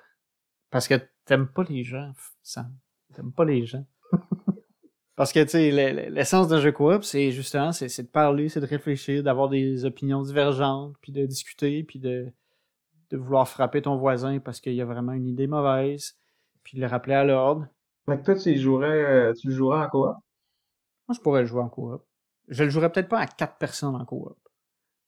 Parce 0.70 0.88
que 0.88 0.94
t'aimes 1.24 1.48
pas 1.48 1.64
les 1.64 1.84
gens, 1.84 2.12
Sam. 2.42 2.74
T'aimes 3.14 3.32
pas 3.32 3.44
les 3.44 3.64
gens. 3.64 3.86
Parce 5.16 5.32
que, 5.32 5.42
tu 5.42 5.50
sais, 5.50 5.70
le- 5.70 6.02
le- 6.02 6.08
l'essence 6.14 6.48
d'un 6.48 6.60
jeu 6.60 6.72
coop, 6.72 7.04
c'est 7.04 7.30
justement, 7.32 7.72
c'est 7.72 8.02
de 8.02 8.08
parler, 8.08 8.48
c'est 8.48 8.60
de 8.60 8.66
réfléchir, 8.66 9.22
d'avoir 9.22 9.48
des 9.48 9.84
opinions 9.84 10.22
divergentes, 10.22 10.94
puis 11.02 11.12
de 11.12 11.26
discuter, 11.26 11.82
puis 11.84 11.98
de, 11.98 12.32
de 13.10 13.16
vouloir 13.16 13.48
frapper 13.48 13.82
ton 13.82 13.96
voisin 13.96 14.38
parce 14.40 14.60
qu'il 14.60 14.74
y 14.74 14.80
a 14.80 14.86
vraiment 14.86 15.12
une 15.12 15.28
idée 15.28 15.46
mauvaise, 15.46 16.16
puis 16.64 16.76
de 16.76 16.82
le 16.82 16.88
rappeler 16.88 17.14
à 17.14 17.24
l'ordre. 17.24 17.68
Fait 18.06 18.18
que 18.18 18.24
toi, 18.24 18.34
tu 18.34 18.56
jouerais, 18.56 18.88
euh, 19.04 19.32
tu 19.34 19.48
le 19.48 19.54
jouerais 19.54 19.84
en 19.84 19.88
coop? 19.88 20.16
Moi, 21.08 21.14
je 21.16 21.20
pourrais 21.20 21.42
le 21.42 21.46
jouer 21.46 21.62
en 21.62 21.68
coop. 21.68 22.02
Je 22.48 22.64
le 22.64 22.70
jouerais 22.70 22.90
peut-être 22.90 23.08
pas 23.08 23.20
à 23.20 23.26
quatre 23.26 23.56
personnes 23.58 23.94
en 23.94 24.04
coop. 24.04 24.36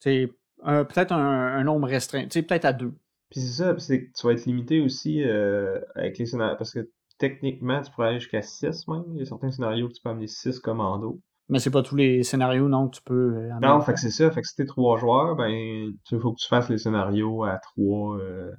C'est 0.00 0.30
peut-être 0.64 1.12
un, 1.12 1.56
un 1.56 1.64
nombre 1.64 1.88
restreint. 1.88 2.24
Tu 2.24 2.30
sais, 2.30 2.42
peut-être 2.42 2.64
à 2.64 2.72
deux. 2.72 2.94
Puis 3.30 3.40
c'est 3.40 3.62
ça, 3.62 3.78
c'est 3.78 4.06
que 4.06 4.12
tu 4.12 4.26
vas 4.26 4.32
être 4.34 4.44
limité 4.44 4.80
aussi 4.80 5.22
euh, 5.24 5.80
avec 5.94 6.18
les 6.18 6.26
scénarios, 6.26 6.56
parce 6.56 6.72
que 6.72 6.88
techniquement, 7.18 7.80
tu 7.82 7.90
pourrais 7.92 8.08
aller 8.08 8.20
jusqu'à 8.20 8.42
6 8.42 8.86
même. 8.88 9.04
Il 9.14 9.18
y 9.18 9.22
a 9.22 9.24
certains 9.26 9.50
scénarios 9.50 9.88
que 9.88 9.92
tu 9.94 10.02
peux 10.02 10.10
amener 10.10 10.26
6 10.26 10.58
commandos. 10.60 11.20
Mais 11.50 11.58
c'est 11.58 11.70
pas 11.70 11.82
tous 11.82 11.96
les 11.96 12.22
scénarios, 12.22 12.68
non, 12.68 12.88
que 12.88 12.96
tu 12.96 13.02
peux. 13.02 13.34
euh, 13.36 13.50
Non, 13.60 13.80
fait 13.82 13.92
que 13.94 14.00
c'est 14.00 14.10
ça. 14.10 14.30
Fait 14.30 14.40
que 14.40 14.46
si 14.48 14.56
t'es 14.56 14.64
trois 14.64 14.96
joueurs, 14.98 15.36
ben, 15.36 15.48
il 15.50 15.94
faut 16.20 16.32
que 16.32 16.38
tu 16.40 16.48
fasses 16.48 16.70
les 16.70 16.78
scénarios 16.78 17.44
à 17.44 17.58
trois. 17.58 18.16
euh, 18.18 18.50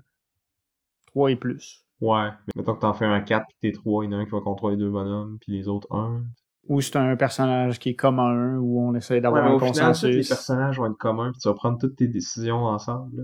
Trois 1.08 1.32
et 1.32 1.36
plus. 1.36 1.84
Ouais. 2.02 2.30
Mais 2.48 2.54
mettons 2.58 2.76
que 2.76 2.82
t'en 2.82 2.94
fais 2.94 3.06
un 3.06 3.14
à 3.14 3.22
quatre, 3.22 3.48
pis 3.48 3.56
t'es 3.62 3.72
trois, 3.72 4.04
il 4.06 4.12
y 4.12 4.14
en 4.16 4.18
a 4.18 4.22
un 4.22 4.26
qui 4.26 4.32
va 4.32 4.42
contrôler 4.42 4.76
deux 4.78 4.92
bonhommes, 4.92 5.38
puis 5.40 5.54
les 5.54 5.68
autres 5.68 5.88
un. 5.96 6.24
Ou 6.68 6.82
c'est 6.82 6.96
un 6.98 7.16
personnage 7.16 7.80
qui 7.80 7.90
est 7.90 7.96
comme 7.96 8.20
un, 8.20 8.58
où 8.58 8.82
on 8.82 8.94
essaie 8.96 9.22
d'avoir 9.22 9.46
un 9.46 9.54
au 9.54 9.60
final, 9.60 9.72
tous 9.94 10.06
les 10.08 10.14
consensus. 10.18 10.28
personnages 10.30 10.78
vont 10.78 10.88
être 10.88 10.98
communs, 10.98 11.32
puis 11.32 11.40
tu 11.40 11.48
vas 11.48 11.54
prendre 11.54 11.78
toutes 11.80 11.96
tes 11.96 12.08
décisions 12.08 12.66
ensemble. 12.66 13.18
là. 13.18 13.24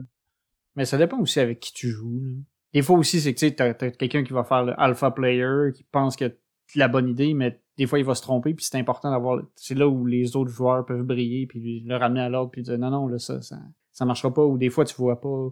Mais 0.75 0.85
ça 0.85 0.97
dépend 0.97 1.19
aussi 1.19 1.39
avec 1.39 1.59
qui 1.59 1.73
tu 1.73 1.89
joues. 1.89 2.21
là. 2.23 2.31
Des 2.73 2.81
fois 2.81 2.97
aussi, 2.97 3.19
c'est 3.19 3.33
que 3.33 3.39
tu 3.39 3.47
sais, 3.47 3.55
t'as, 3.55 3.73
t'as 3.73 3.91
quelqu'un 3.91 4.23
qui 4.23 4.33
va 4.33 4.43
faire 4.43 4.63
le 4.63 4.79
alpha 4.79 5.11
player, 5.11 5.71
qui 5.75 5.83
pense 5.91 6.15
que 6.15 6.25
c'est 6.67 6.79
la 6.79 6.87
bonne 6.87 7.09
idée, 7.09 7.33
mais 7.33 7.61
des 7.77 7.85
fois 7.85 7.99
il 7.99 8.05
va 8.05 8.15
se 8.15 8.21
tromper, 8.21 8.53
puis 8.53 8.63
c'est 8.65 8.77
important 8.77 9.11
d'avoir. 9.11 9.41
C'est 9.55 9.75
là 9.75 9.87
où 9.87 10.05
les 10.05 10.35
autres 10.35 10.51
joueurs 10.51 10.85
peuvent 10.85 11.03
briller, 11.03 11.47
puis 11.47 11.81
le 11.85 11.95
ramener 11.97 12.21
à 12.21 12.29
l'ordre, 12.29 12.51
puis 12.51 12.61
dire 12.63 12.77
non, 12.77 12.89
non, 12.91 13.07
là, 13.07 13.17
ça, 13.19 13.41
ça, 13.41 13.57
ça 13.91 14.05
marchera 14.05 14.33
pas. 14.33 14.45
Ou 14.45 14.57
des 14.57 14.69
fois, 14.69 14.85
tu 14.85 14.95
vois 14.95 15.19
pas 15.19 15.49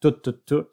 tout, 0.00 0.10
tout, 0.12 0.32
tout 0.46 0.66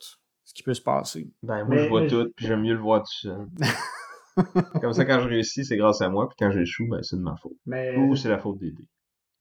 ce 0.44 0.54
qui 0.54 0.64
peut 0.64 0.74
se 0.74 0.82
passer. 0.82 1.30
Ben, 1.44 1.66
moi, 1.66 1.76
Mais- 1.76 1.84
je 1.84 1.90
vois 1.90 2.02
mais- 2.02 2.08
tout, 2.08 2.32
puis 2.36 2.46
j'aime 2.48 2.62
mieux 2.62 2.74
le 2.74 2.80
voir 2.80 3.02
tout 3.04 3.12
seul. 3.14 3.48
Comme 4.82 4.94
ça, 4.94 5.04
quand 5.06 5.20
je 5.20 5.28
réussis, 5.28 5.66
c'est 5.66 5.76
grâce 5.78 6.02
à 6.02 6.10
moi, 6.10 6.30
puis 6.30 6.38
quand 6.40 6.52
j'échoue, 6.52 6.88
ben, 6.90 7.04
c'est 7.04 7.18
de 7.18 7.22
ma 7.22 7.36
faute. 7.36 7.52
Mais 7.66 7.98
Ou 7.98 8.16
c'est 8.16 8.30
la 8.30 8.40
faute 8.40 8.60
des 8.60 8.72
dés. 8.72 8.88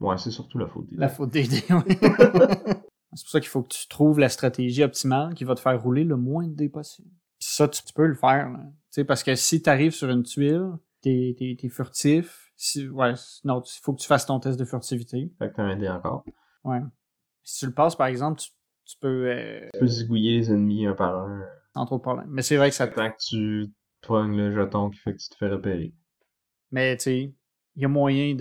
Ouais, 0.00 0.16
c'est 0.18 0.30
surtout 0.32 0.58
la 0.58 0.66
faute 0.66 0.86
des 0.86 0.96
dés. 0.96 1.00
la 1.00 1.08
faute 1.08 1.30
des 1.30 1.44
dés, 1.44 1.62
oui. 1.70 1.96
c'est 3.14 3.24
pour 3.24 3.30
ça 3.30 3.40
qu'il 3.40 3.48
faut 3.48 3.62
que 3.62 3.74
tu 3.74 3.88
trouves 3.88 4.18
la 4.18 4.28
stratégie 4.28 4.84
optimale 4.84 5.34
qui 5.34 5.44
va 5.44 5.54
te 5.54 5.60
faire 5.60 5.80
rouler 5.80 6.04
le 6.04 6.16
moins 6.16 6.46
de 6.46 6.54
dés 6.54 6.68
possible. 6.68 7.10
Puis 7.38 7.48
ça, 7.50 7.68
tu, 7.68 7.82
peux 7.94 8.06
le 8.06 8.14
faire. 8.14 8.50
Là. 8.50 8.60
sais, 8.90 9.04
parce 9.04 9.22
que 9.22 9.34
si 9.34 9.62
tu 9.62 9.70
arrives 9.70 9.92
sur 9.92 10.10
une 10.10 10.22
tuile, 10.22 10.72
t'es 11.00 11.34
es, 11.38 11.68
furtif. 11.68 12.52
Si, 12.56 12.86
ouais, 12.88 13.14
non, 13.44 13.62
il 13.62 13.80
faut 13.82 13.94
que 13.94 14.00
tu 14.00 14.06
fasses 14.06 14.26
ton 14.26 14.38
test 14.38 14.58
de 14.58 14.64
furtivité. 14.64 15.32
Fait 15.38 15.50
que 15.50 15.56
t'as 15.56 15.62
un 15.62 15.76
dé 15.76 15.88
encore. 15.88 16.24
Ouais. 16.64 16.80
Si 17.42 17.60
tu 17.60 17.66
le 17.66 17.72
passes, 17.72 17.96
par 17.96 18.08
exemple, 18.08 18.40
tu, 18.40 18.50
tu 18.84 18.96
peux... 19.00 19.30
Euh, 19.30 19.68
tu 19.72 19.80
peux 19.80 19.86
zigouiller 19.86 20.38
les 20.38 20.50
ennemis 20.50 20.86
un 20.86 20.94
par 20.94 21.16
un. 21.16 21.42
Sans 21.74 21.86
trop 21.86 21.96
de 21.96 22.02
problème. 22.02 22.28
Mais 22.28 22.42
c'est 22.42 22.56
vrai 22.56 22.68
que 22.68 22.76
ça... 22.76 22.86
Tant 22.86 23.10
que 23.10 23.16
tu 23.18 23.72
pognes 24.02 24.36
le 24.36 24.52
jeton 24.52 24.90
qui 24.90 24.98
fait 24.98 25.14
que 25.14 25.18
tu 25.18 25.28
te 25.30 25.36
fais 25.36 25.48
repérer. 25.48 25.94
Mais, 26.70 26.96
tu 26.98 27.04
sais, 27.04 27.34
il 27.76 27.82
y 27.82 27.84
a 27.84 27.88
moyen 27.88 28.34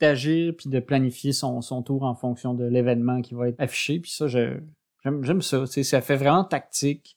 d'agir 0.00 0.54
puis 0.56 0.68
de 0.68 0.80
planifier 0.80 1.32
son, 1.32 1.60
son 1.60 1.82
tour 1.82 2.02
en 2.04 2.14
fonction 2.14 2.54
de 2.54 2.64
l'événement 2.64 3.22
qui 3.22 3.34
va 3.34 3.48
être 3.48 3.60
affiché. 3.60 4.00
Puis 4.00 4.10
ça, 4.10 4.26
j'aime 4.28 5.42
ça. 5.42 5.66
sais, 5.66 5.82
ça 5.82 6.00
fait 6.00 6.16
vraiment 6.16 6.44
tactique. 6.44 7.16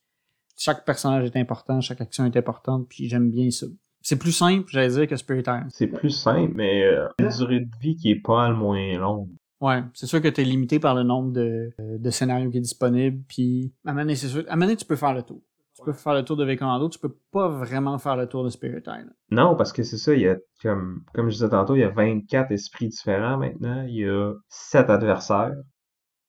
Chaque 0.57 0.85
personnage 0.85 1.25
est 1.25 1.37
important, 1.37 1.79
chaque 1.79 2.01
action 2.01 2.25
est 2.25 2.35
importante, 2.35 2.87
puis 2.89 3.07
j'aime 3.07 3.29
bien 3.29 3.49
ça. 3.49 3.65
C'est 4.01 4.17
plus 4.17 4.31
simple, 4.31 4.65
j'allais 4.69 4.89
dire, 4.89 5.07
que 5.07 5.15
Spirit 5.15 5.41
Island. 5.41 5.67
C'est 5.69 5.87
plus 5.87 6.09
simple, 6.09 6.53
mais 6.55 6.83
euh, 6.83 7.07
une 7.19 7.29
durée 7.29 7.59
de 7.61 7.69
vie 7.81 7.95
qui 7.95 8.11
est 8.11 8.21
pas 8.21 8.49
le 8.49 8.55
moins 8.55 8.97
longue. 8.97 9.29
Ouais, 9.61 9.83
c'est 9.93 10.07
sûr 10.07 10.21
que 10.21 10.29
tu 10.29 10.41
es 10.41 10.43
limité 10.45 10.79
par 10.79 10.95
le 10.95 11.03
nombre 11.03 11.31
de, 11.31 11.71
de 11.79 12.09
scénarios 12.09 12.49
qui 12.49 12.57
est 12.57 12.61
disponible, 12.61 13.21
puis 13.27 13.73
à 13.85 13.91
un 13.91 14.15
c'est 14.15 14.27
sûr, 14.27 14.45
à 14.47 14.55
un 14.55 14.75
tu 14.75 14.85
peux 14.85 14.95
faire 14.95 15.13
le 15.13 15.23
tour 15.23 15.41
tu 15.79 15.85
peux 15.85 15.93
faire 15.93 16.13
le 16.13 16.23
tour 16.23 16.35
de 16.35 16.45
Vekando, 16.45 16.89
tu 16.89 16.99
peux 16.99 17.15
pas 17.31 17.47
vraiment 17.47 17.97
faire 17.97 18.15
le 18.15 18.27
tour 18.27 18.43
de 18.43 18.49
Spirit 18.49 18.81
Island. 18.81 19.13
Non, 19.31 19.55
parce 19.55 19.71
que 19.71 19.83
c'est 19.83 19.97
ça, 19.97 20.13
il 20.13 20.21
y 20.21 20.27
a, 20.27 20.35
comme, 20.61 21.03
comme 21.13 21.29
je 21.29 21.35
disais 21.35 21.49
tantôt, 21.49 21.75
il 21.75 21.79
y 21.79 21.83
a 21.83 21.89
24 21.89 22.51
esprits 22.51 22.89
différents 22.89 23.37
maintenant. 23.37 23.83
Il 23.87 23.95
y 23.95 24.05
a 24.05 24.33
7 24.49 24.89
adversaires 24.89 25.55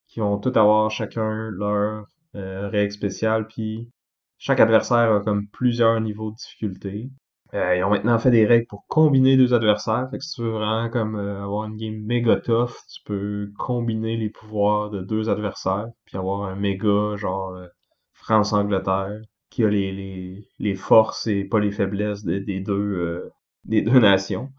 qui 0.07 0.19
vont 0.19 0.37
tous 0.39 0.57
avoir 0.57 0.89
chacun 0.89 1.49
leur 1.51 2.05
euh, 2.35 2.69
règle 2.69 2.91
spéciale, 2.91 3.47
puis 3.47 3.89
chaque 4.37 4.59
adversaire 4.59 5.13
a 5.13 5.21
comme 5.21 5.47
plusieurs 5.47 5.99
niveaux 6.01 6.31
de 6.31 6.35
difficulté. 6.35 7.09
Euh, 7.53 7.75
ils 7.75 7.83
ont 7.83 7.89
maintenant 7.89 8.17
fait 8.17 8.31
des 8.31 8.45
règles 8.45 8.67
pour 8.67 8.85
combiner 8.87 9.35
deux 9.35 9.53
adversaires. 9.53 10.07
Fait 10.09 10.17
que 10.17 10.23
si 10.23 10.35
tu 10.35 10.43
veux 10.43 10.51
vraiment 10.51 10.89
comme 10.89 11.17
euh, 11.17 11.43
avoir 11.43 11.65
une 11.65 11.75
game 11.75 12.01
méga 12.05 12.37
tough, 12.37 12.71
tu 12.93 13.01
peux 13.05 13.51
combiner 13.57 14.15
les 14.15 14.29
pouvoirs 14.29 14.89
de 14.89 15.01
deux 15.01 15.29
adversaires, 15.29 15.87
puis 16.05 16.17
avoir 16.17 16.43
un 16.43 16.55
méga 16.55 17.17
genre 17.17 17.57
France-Angleterre 18.13 19.19
qui 19.51 19.63
a 19.63 19.69
les, 19.69 19.91
les, 19.91 20.49
les, 20.59 20.75
forces 20.75 21.27
et 21.27 21.43
pas 21.43 21.59
les 21.59 21.71
faiblesses 21.71 22.23
des, 22.23 22.61
deux, 22.61 22.73
euh, 22.73 23.29
des 23.65 23.81
deux 23.83 23.99
nations. 23.99 24.49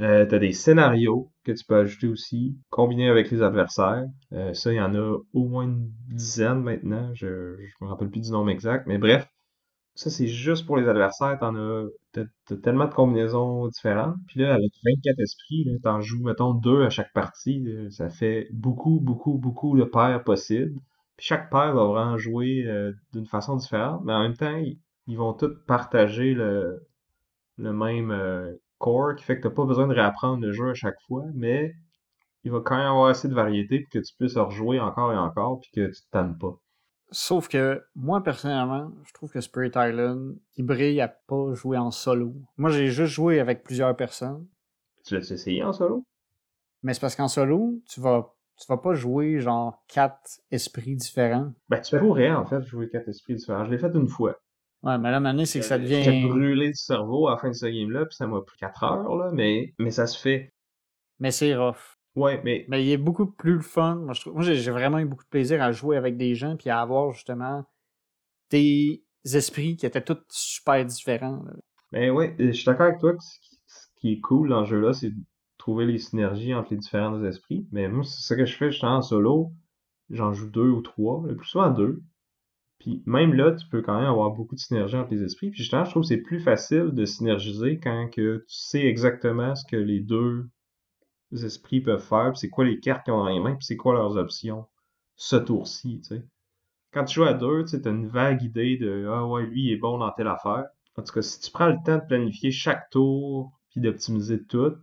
Euh, 0.00 0.26
tu 0.26 0.34
as 0.34 0.38
des 0.38 0.52
scénarios 0.52 1.32
que 1.44 1.52
tu 1.52 1.64
peux 1.64 1.76
ajouter 1.76 2.08
aussi, 2.08 2.56
combinés 2.70 3.08
avec 3.08 3.30
les 3.30 3.42
adversaires. 3.42 4.04
Euh, 4.32 4.52
ça, 4.54 4.72
il 4.72 4.76
y 4.76 4.80
en 4.80 4.94
a 4.94 5.18
au 5.32 5.48
moins 5.48 5.64
une 5.64 5.90
dizaine 6.10 6.62
maintenant. 6.62 7.10
Je, 7.14 7.56
je 7.58 7.84
me 7.84 7.88
rappelle 7.88 8.10
plus 8.10 8.20
du 8.20 8.30
nombre 8.30 8.50
exact. 8.50 8.86
Mais 8.86 8.98
bref, 8.98 9.26
ça, 9.94 10.10
c'est 10.10 10.28
juste 10.28 10.66
pour 10.66 10.76
les 10.76 10.88
adversaires. 10.88 11.38
T'en 11.38 11.56
as, 11.56 11.86
t'as, 12.12 12.56
tellement 12.62 12.86
de 12.86 12.94
combinaisons 12.94 13.68
différentes. 13.68 14.16
Puis 14.28 14.40
là, 14.40 14.54
avec 14.54 14.72
24 14.84 15.20
esprits, 15.20 15.66
t'en 15.82 16.00
joues, 16.00 16.22
mettons, 16.22 16.54
deux 16.54 16.82
à 16.82 16.90
chaque 16.90 17.12
partie. 17.14 17.66
Ça 17.90 18.10
fait 18.10 18.48
beaucoup, 18.52 19.00
beaucoup, 19.00 19.38
beaucoup 19.38 19.76
de 19.76 19.84
paires 19.84 20.22
possibles 20.22 20.78
chaque 21.18 21.50
paire 21.50 21.74
va 21.74 21.84
vraiment 21.84 22.18
jouer 22.18 22.64
euh, 22.66 22.92
d'une 23.12 23.26
façon 23.26 23.56
différente, 23.56 24.02
mais 24.04 24.12
en 24.12 24.22
même 24.22 24.36
temps, 24.36 24.56
ils, 25.06 25.16
vont 25.16 25.32
tous 25.34 25.54
partager 25.66 26.34
le, 26.34 26.86
le 27.58 27.72
même 27.72 28.10
euh, 28.10 28.54
core, 28.78 29.14
qui 29.16 29.24
fait 29.24 29.36
que 29.36 29.42
tu 29.42 29.48
n'as 29.48 29.54
pas 29.54 29.64
besoin 29.64 29.86
de 29.86 29.94
réapprendre 29.94 30.44
le 30.44 30.52
jeu 30.52 30.70
à 30.70 30.74
chaque 30.74 31.00
fois, 31.06 31.24
mais 31.34 31.74
il 32.44 32.50
va 32.50 32.60
quand 32.60 32.76
même 32.76 32.86
avoir 32.86 33.08
assez 33.08 33.28
de 33.28 33.34
variété 33.34 33.80
pour 33.80 33.90
que 33.90 33.98
tu 33.98 34.14
puisses 34.18 34.36
rejouer 34.36 34.80
encore 34.80 35.12
et 35.12 35.16
encore, 35.16 35.60
puis 35.60 35.70
que 35.72 35.86
tu 35.86 36.02
te 36.02 36.10
tannes 36.10 36.36
pas. 36.38 36.58
Sauf 37.12 37.46
que 37.48 37.82
moi, 37.94 38.22
personnellement, 38.22 38.90
je 39.04 39.12
trouve 39.12 39.30
que 39.30 39.40
Spirit 39.40 39.72
Island, 39.76 40.36
il 40.56 40.64
brille 40.64 41.00
à 41.00 41.08
pas 41.08 41.52
jouer 41.52 41.76
en 41.76 41.90
solo. 41.90 42.34
Moi, 42.56 42.70
j'ai 42.70 42.88
juste 42.88 43.12
joué 43.12 43.38
avec 43.38 43.62
plusieurs 43.62 43.94
personnes. 43.94 44.46
Tu 45.04 45.14
l'as 45.14 45.30
essayé 45.30 45.62
en 45.62 45.72
solo? 45.72 46.06
Mais 46.82 46.94
c'est 46.94 47.00
parce 47.00 47.14
qu'en 47.14 47.28
solo, 47.28 47.80
tu 47.86 48.00
vas 48.00 48.34
tu 48.58 48.66
vas 48.68 48.76
pas 48.78 48.94
jouer 48.94 49.40
genre 49.40 49.82
quatre 49.88 50.40
esprits 50.50 50.96
différents? 50.96 51.52
Ben, 51.68 51.80
tu 51.80 51.98
pourrais 51.98 52.30
en 52.30 52.46
fait 52.46 52.62
jouer 52.62 52.88
quatre 52.88 53.08
esprits 53.08 53.34
différents. 53.34 53.64
Je 53.64 53.70
l'ai 53.70 53.78
fait 53.78 53.92
une 53.94 54.08
fois. 54.08 54.36
Ouais, 54.82 54.98
mais 54.98 55.10
là, 55.10 55.20
maintenant, 55.20 55.44
c'est 55.44 55.60
que 55.60 55.64
ça 55.64 55.78
devient. 55.78 56.02
J'ai 56.02 56.26
brûlé 56.26 56.68
du 56.68 56.74
cerveau 56.74 57.28
à 57.28 57.32
la 57.32 57.36
fin 57.38 57.48
de 57.48 57.54
ce 57.54 57.66
game-là, 57.66 58.04
puis 58.06 58.16
ça 58.16 58.26
m'a 58.26 58.40
pris 58.40 58.56
quatre 58.58 58.82
heures, 58.82 59.16
là, 59.16 59.30
mais, 59.32 59.74
mais 59.78 59.92
ça 59.92 60.06
se 60.06 60.20
fait. 60.20 60.52
Mais 61.20 61.30
c'est 61.30 61.54
rough. 61.54 61.96
Ouais, 62.16 62.40
mais. 62.44 62.66
Mais 62.68 62.84
il 62.84 62.90
est 62.90 62.96
beaucoup 62.96 63.26
plus 63.26 63.54
le 63.54 63.60
fun. 63.60 63.94
Moi, 63.96 64.14
Moi, 64.26 64.42
j'ai 64.42 64.70
vraiment 64.70 64.98
eu 64.98 65.04
beaucoup 65.04 65.24
de 65.24 65.28
plaisir 65.28 65.62
à 65.62 65.70
jouer 65.70 65.96
avec 65.96 66.16
des 66.16 66.34
gens, 66.34 66.56
puis 66.56 66.68
à 66.68 66.80
avoir 66.80 67.12
justement 67.12 67.64
des 68.50 69.04
esprits 69.24 69.76
qui 69.76 69.86
étaient 69.86 70.02
tous 70.02 70.18
super 70.28 70.84
différents. 70.84 71.44
Ben 71.92 72.10
ouais, 72.10 72.34
je 72.38 72.50
suis 72.50 72.64
d'accord 72.64 72.86
avec 72.86 72.98
toi 72.98 73.12
que 73.12 73.22
ce 73.22 73.86
qui 73.96 74.14
est 74.14 74.20
cool 74.20 74.48
dans 74.48 74.64
ce 74.64 74.70
jeu-là, 74.70 74.92
c'est 74.92 75.12
trouver 75.62 75.86
les 75.86 75.98
synergies 75.98 76.54
entre 76.54 76.72
les 76.72 76.76
différents 76.76 77.22
esprits. 77.22 77.68
Mais 77.70 77.88
moi, 77.88 78.02
c'est 78.02 78.20
ce 78.20 78.34
que 78.34 78.44
je 78.44 78.56
fais, 78.56 78.72
je 78.72 78.78
suis 78.78 78.86
en 78.86 79.00
solo, 79.00 79.52
j'en 80.10 80.32
joue 80.32 80.50
deux 80.50 80.68
ou 80.68 80.82
trois, 80.82 81.22
le 81.24 81.36
plus 81.36 81.46
souvent 81.46 81.70
deux. 81.70 82.02
Puis 82.80 83.00
même 83.06 83.32
là, 83.32 83.52
tu 83.52 83.68
peux 83.68 83.80
quand 83.80 83.96
même 83.96 84.10
avoir 84.10 84.32
beaucoup 84.32 84.56
de 84.56 84.60
synergie 84.60 84.96
entre 84.96 85.12
les 85.12 85.22
esprits. 85.22 85.50
Puis 85.50 85.60
justement, 85.60 85.84
je 85.84 85.90
trouve 85.90 86.02
que 86.02 86.08
c'est 86.08 86.16
plus 86.16 86.40
facile 86.40 86.90
de 86.92 87.04
synergiser 87.04 87.78
quand 87.78 88.08
que 88.10 88.38
tu 88.38 88.56
sais 88.56 88.84
exactement 88.84 89.54
ce 89.54 89.64
que 89.64 89.76
les 89.76 90.00
deux 90.00 90.50
esprits 91.30 91.80
peuvent 91.80 92.02
faire, 92.02 92.36
c'est 92.36 92.50
quoi 92.50 92.64
les 92.64 92.80
cartes 92.80 93.04
qu'ils 93.04 93.14
ont 93.14 93.18
dans 93.18 93.28
les 93.28 93.38
mains, 93.38 93.54
puis 93.54 93.64
c'est 93.64 93.76
quoi 93.76 93.94
leurs 93.94 94.16
options 94.16 94.66
ce 95.14 95.36
tour-ci, 95.36 96.00
tu 96.00 96.16
sais. 96.16 96.26
Quand 96.92 97.04
tu 97.04 97.14
joues 97.14 97.24
à 97.24 97.34
deux, 97.34 97.64
tu 97.64 97.76
as 97.76 97.90
une 97.90 98.08
vague 98.08 98.42
idée 98.42 98.76
de 98.78 99.08
Ah 99.08 99.24
ouais, 99.28 99.46
lui 99.46 99.66
il 99.66 99.72
est 99.72 99.76
bon 99.76 99.98
dans 99.98 100.10
telle 100.10 100.26
affaire. 100.26 100.64
En 100.96 101.02
tout 101.02 101.12
cas, 101.14 101.22
si 101.22 101.38
tu 101.38 101.52
prends 101.52 101.68
le 101.68 101.78
temps 101.86 101.98
de 101.98 102.06
planifier 102.06 102.50
chaque 102.50 102.90
tour 102.90 103.52
puis 103.70 103.80
d'optimiser 103.80 104.42
tout, 104.42 104.76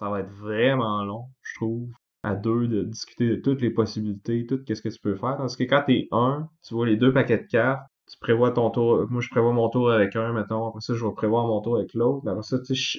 ça 0.00 0.08
va 0.08 0.20
être 0.20 0.32
vraiment 0.32 1.04
long, 1.04 1.26
je 1.42 1.56
trouve, 1.56 1.90
à 2.22 2.34
deux, 2.34 2.66
de 2.66 2.84
discuter 2.84 3.28
de 3.28 3.36
toutes 3.36 3.60
les 3.60 3.68
possibilités, 3.68 4.46
tout 4.46 4.58
qu'est-ce 4.64 4.80
que 4.80 4.88
tu 4.88 4.98
peux 4.98 5.14
faire. 5.14 5.36
Parce 5.36 5.56
que 5.56 5.64
quand 5.64 5.82
t'es 5.86 6.08
un, 6.10 6.48
tu 6.66 6.72
vois 6.72 6.86
les 6.86 6.96
deux 6.96 7.12
paquets 7.12 7.36
de 7.36 7.46
cartes, 7.46 7.86
tu 8.10 8.16
prévois 8.18 8.50
ton 8.50 8.70
tour, 8.70 9.06
moi 9.10 9.20
je 9.20 9.28
prévois 9.28 9.52
mon 9.52 9.68
tour 9.68 9.90
avec 9.90 10.16
un, 10.16 10.32
mettons, 10.32 10.68
après 10.68 10.80
ça 10.80 10.94
je 10.94 11.04
vais 11.04 11.12
prévoir 11.12 11.46
mon 11.46 11.60
tour 11.60 11.76
avec 11.76 11.92
l'autre, 11.92 12.26
après 12.26 12.42
ça, 12.42 12.56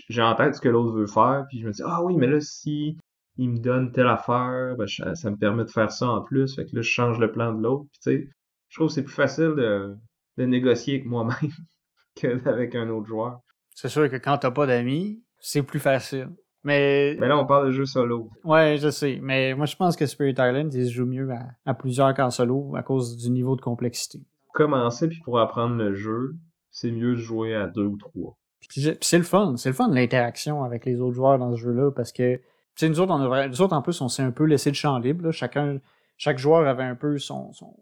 j'ai 0.10 0.22
en 0.22 0.36
tête 0.36 0.56
ce 0.56 0.62
que 0.62 0.70
l'autre 0.70 0.93
veut 0.93 1.08
faire, 1.08 1.45
puis 1.49 1.60
je 1.60 1.68
me 1.68 1.72
dis, 1.72 1.82
ah 1.84 2.04
oui, 2.04 2.16
mais 2.18 2.28
là, 2.28 2.39
si 2.39 2.97
il 3.38 3.49
me 3.49 3.58
donne 3.58 3.91
telle 3.91 4.08
affaire, 4.08 4.76
ben, 4.78 4.86
ça 4.88 5.32
me 5.32 5.38
permet 5.38 5.66
de 5.66 5.72
faire 5.72 5.91
ça 5.91 6.08
en 6.08 6.22
plus, 6.22 6.56
fait 6.56 6.66
que 6.66 6.76
là, 6.76 6.84
je 6.84 6.89
change 6.89 7.18
le 7.18 7.32
plan 7.32 7.52
de 7.52 7.64
l'autre, 7.64 7.86
puis 7.91 7.99
tu 8.04 8.12
sais, 8.12 8.30
je 8.70 8.78
trouve 8.78 8.89
que 8.89 8.93
c'est 8.93 9.04
plus 9.04 9.14
facile 9.14 9.56
de, 9.58 9.95
de 10.38 10.45
négocier 10.45 10.95
avec 10.95 11.08
moi-même 11.08 11.52
qu'avec 12.16 12.76
un 12.76 12.89
autre 12.89 13.08
joueur. 13.08 13.39
C'est 13.74 13.89
sûr 13.89 14.08
que 14.08 14.18
quand 14.18 14.38
t'as 14.38 14.52
pas 14.52 14.68
d'amis, 14.68 15.24
c'est 15.39 15.64
plus 15.64 15.80
facile. 15.80 16.30
Mais... 16.64 17.16
mais 17.20 17.28
là, 17.28 17.38
on 17.38 17.45
parle 17.45 17.68
de 17.68 17.72
jeu 17.72 17.86
solo. 17.86 18.30
Ouais, 18.43 18.78
je 18.78 18.89
sais. 18.89 19.20
Mais 19.22 19.55
moi, 19.55 19.66
je 19.66 19.76
pense 19.76 19.95
que 19.95 20.05
Spirit 20.05 20.34
Island, 20.34 20.74
il 20.74 20.86
se 20.86 20.91
joue 20.91 21.05
mieux 21.05 21.30
à, 21.66 21.74
plusieurs 21.74 22.14
qu'en 22.14 22.30
solo 22.30 22.76
à 22.76 22.84
cause 22.84 23.18
du 23.18 23.32
niveau 23.32 23.55
de 23.55 23.62
complexité. 23.62 24.20
Pour 24.45 24.53
commencer, 24.53 25.07
puis 25.07 25.20
pour 25.24 25.39
apprendre 25.39 25.76
le 25.76 25.93
jeu, 25.93 26.36
c'est 26.70 26.91
mieux 26.91 27.16
de 27.16 27.22
jouer 27.22 27.55
à 27.55 27.68
deux 27.68 27.86
ou 27.86 27.97
trois. 27.97 28.38
C'est 29.01 29.18
le 29.18 29.24
fun. 29.24 29.55
C'est 29.57 29.70
le 29.70 29.76
fun, 29.76 29.89
l'interaction 29.89 30.64
avec 30.64 30.86
les 30.86 31.01
autres 31.01 31.16
joueurs 31.16 31.39
dans 31.39 31.51
ce 31.51 31.57
jeu-là, 31.62 31.91
parce 31.91 32.12
que, 32.12 32.36
tu 32.36 32.41
sais, 32.76 32.89
nous 32.89 32.99
autres, 32.99 33.12
on 33.12 33.32
a, 33.32 33.47
nous 33.47 33.62
autres, 33.62 33.76
en 33.76 33.82
plus, 33.82 33.99
on 34.01 34.07
s'est 34.07 34.24
un 34.24 34.32
peu 34.32 34.43
laissé 34.43 34.70
le 34.70 34.76
champ 34.76 34.99
libre. 34.99 35.26
Là. 35.26 35.32
Chacun, 35.32 35.80
chaque 36.18 36.38
joueur 36.38 36.68
avait 36.68 36.84
un 36.84 36.95
peu 36.95 37.18
son, 37.18 37.51
son... 37.53 37.76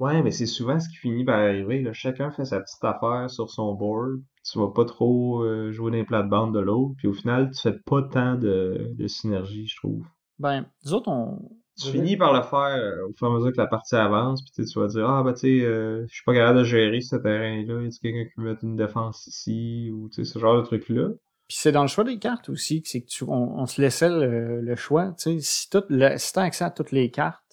Ouais, 0.00 0.22
mais 0.22 0.30
c'est 0.30 0.46
souvent 0.46 0.80
ce 0.80 0.88
qui 0.88 0.96
finit 0.96 1.24
par 1.24 1.38
arriver. 1.38 1.80
Là. 1.80 1.92
Chacun 1.92 2.30
fait 2.30 2.44
sa 2.44 2.60
petite 2.60 2.82
affaire 2.82 3.30
sur 3.30 3.50
son 3.50 3.74
board, 3.74 4.20
tu 4.44 4.58
vas 4.58 4.68
pas 4.68 4.84
trop 4.84 5.42
euh, 5.42 5.70
jouer 5.72 5.90
dans 5.92 5.96
les 5.98 6.04
plates-bandes 6.04 6.54
de 6.54 6.60
l'autre, 6.60 6.94
puis 6.98 7.08
au 7.08 7.12
final, 7.12 7.50
tu 7.50 7.60
fais 7.60 7.78
pas 7.86 8.02
tant 8.02 8.34
de, 8.34 8.92
de 8.92 9.06
synergie, 9.06 9.66
je 9.66 9.76
trouve. 9.76 10.04
Ben, 10.38 10.66
nous 10.84 10.94
autres, 10.94 11.10
on. 11.10 11.50
Tu 11.76 11.90
finis 11.90 12.16
par 12.16 12.32
le 12.32 12.42
faire 12.42 12.76
euh, 12.76 13.08
au 13.08 13.12
fur 13.14 13.26
et 13.26 13.30
à 13.30 13.34
mesure 13.34 13.50
que 13.50 13.56
la 13.56 13.66
partie 13.66 13.96
avance, 13.96 14.44
puis 14.44 14.64
tu 14.64 14.78
vas 14.78 14.86
dire 14.86 15.08
Ah, 15.08 15.22
ben, 15.24 15.32
tu 15.32 15.40
sais, 15.40 15.64
euh, 15.64 16.06
je 16.08 16.14
suis 16.14 16.24
pas 16.24 16.34
capable 16.34 16.60
de 16.60 16.64
gérer 16.64 17.00
ce 17.00 17.16
terrain-là, 17.16 17.82
y 17.82 17.86
a 17.86 17.90
quelqu'un 18.00 18.30
qui 18.32 18.40
met 18.40 18.54
une 18.62 18.76
défense 18.76 19.26
ici, 19.26 19.90
ou 19.92 20.08
tu 20.08 20.24
sais, 20.24 20.32
ce 20.32 20.38
genre 20.38 20.56
de 20.56 20.62
truc-là. 20.62 21.08
Puis 21.48 21.58
c'est 21.60 21.72
dans 21.72 21.82
le 21.82 21.88
choix 21.88 22.04
des 22.04 22.18
cartes 22.18 22.48
aussi, 22.48 22.82
c'est 22.84 23.02
que 23.02 23.06
tu, 23.06 23.24
on, 23.26 23.66
se 23.66 23.80
laissait 23.80 24.08
le, 24.08 24.74
choix, 24.76 25.14
tu 25.18 25.32
sais, 25.32 25.40
si, 25.40 25.68
le, 25.90 26.16
si 26.16 26.32
t'as 26.32 26.42
accès 26.42 26.64
à 26.64 26.70
toutes 26.70 26.92
les 26.92 27.10
cartes, 27.10 27.43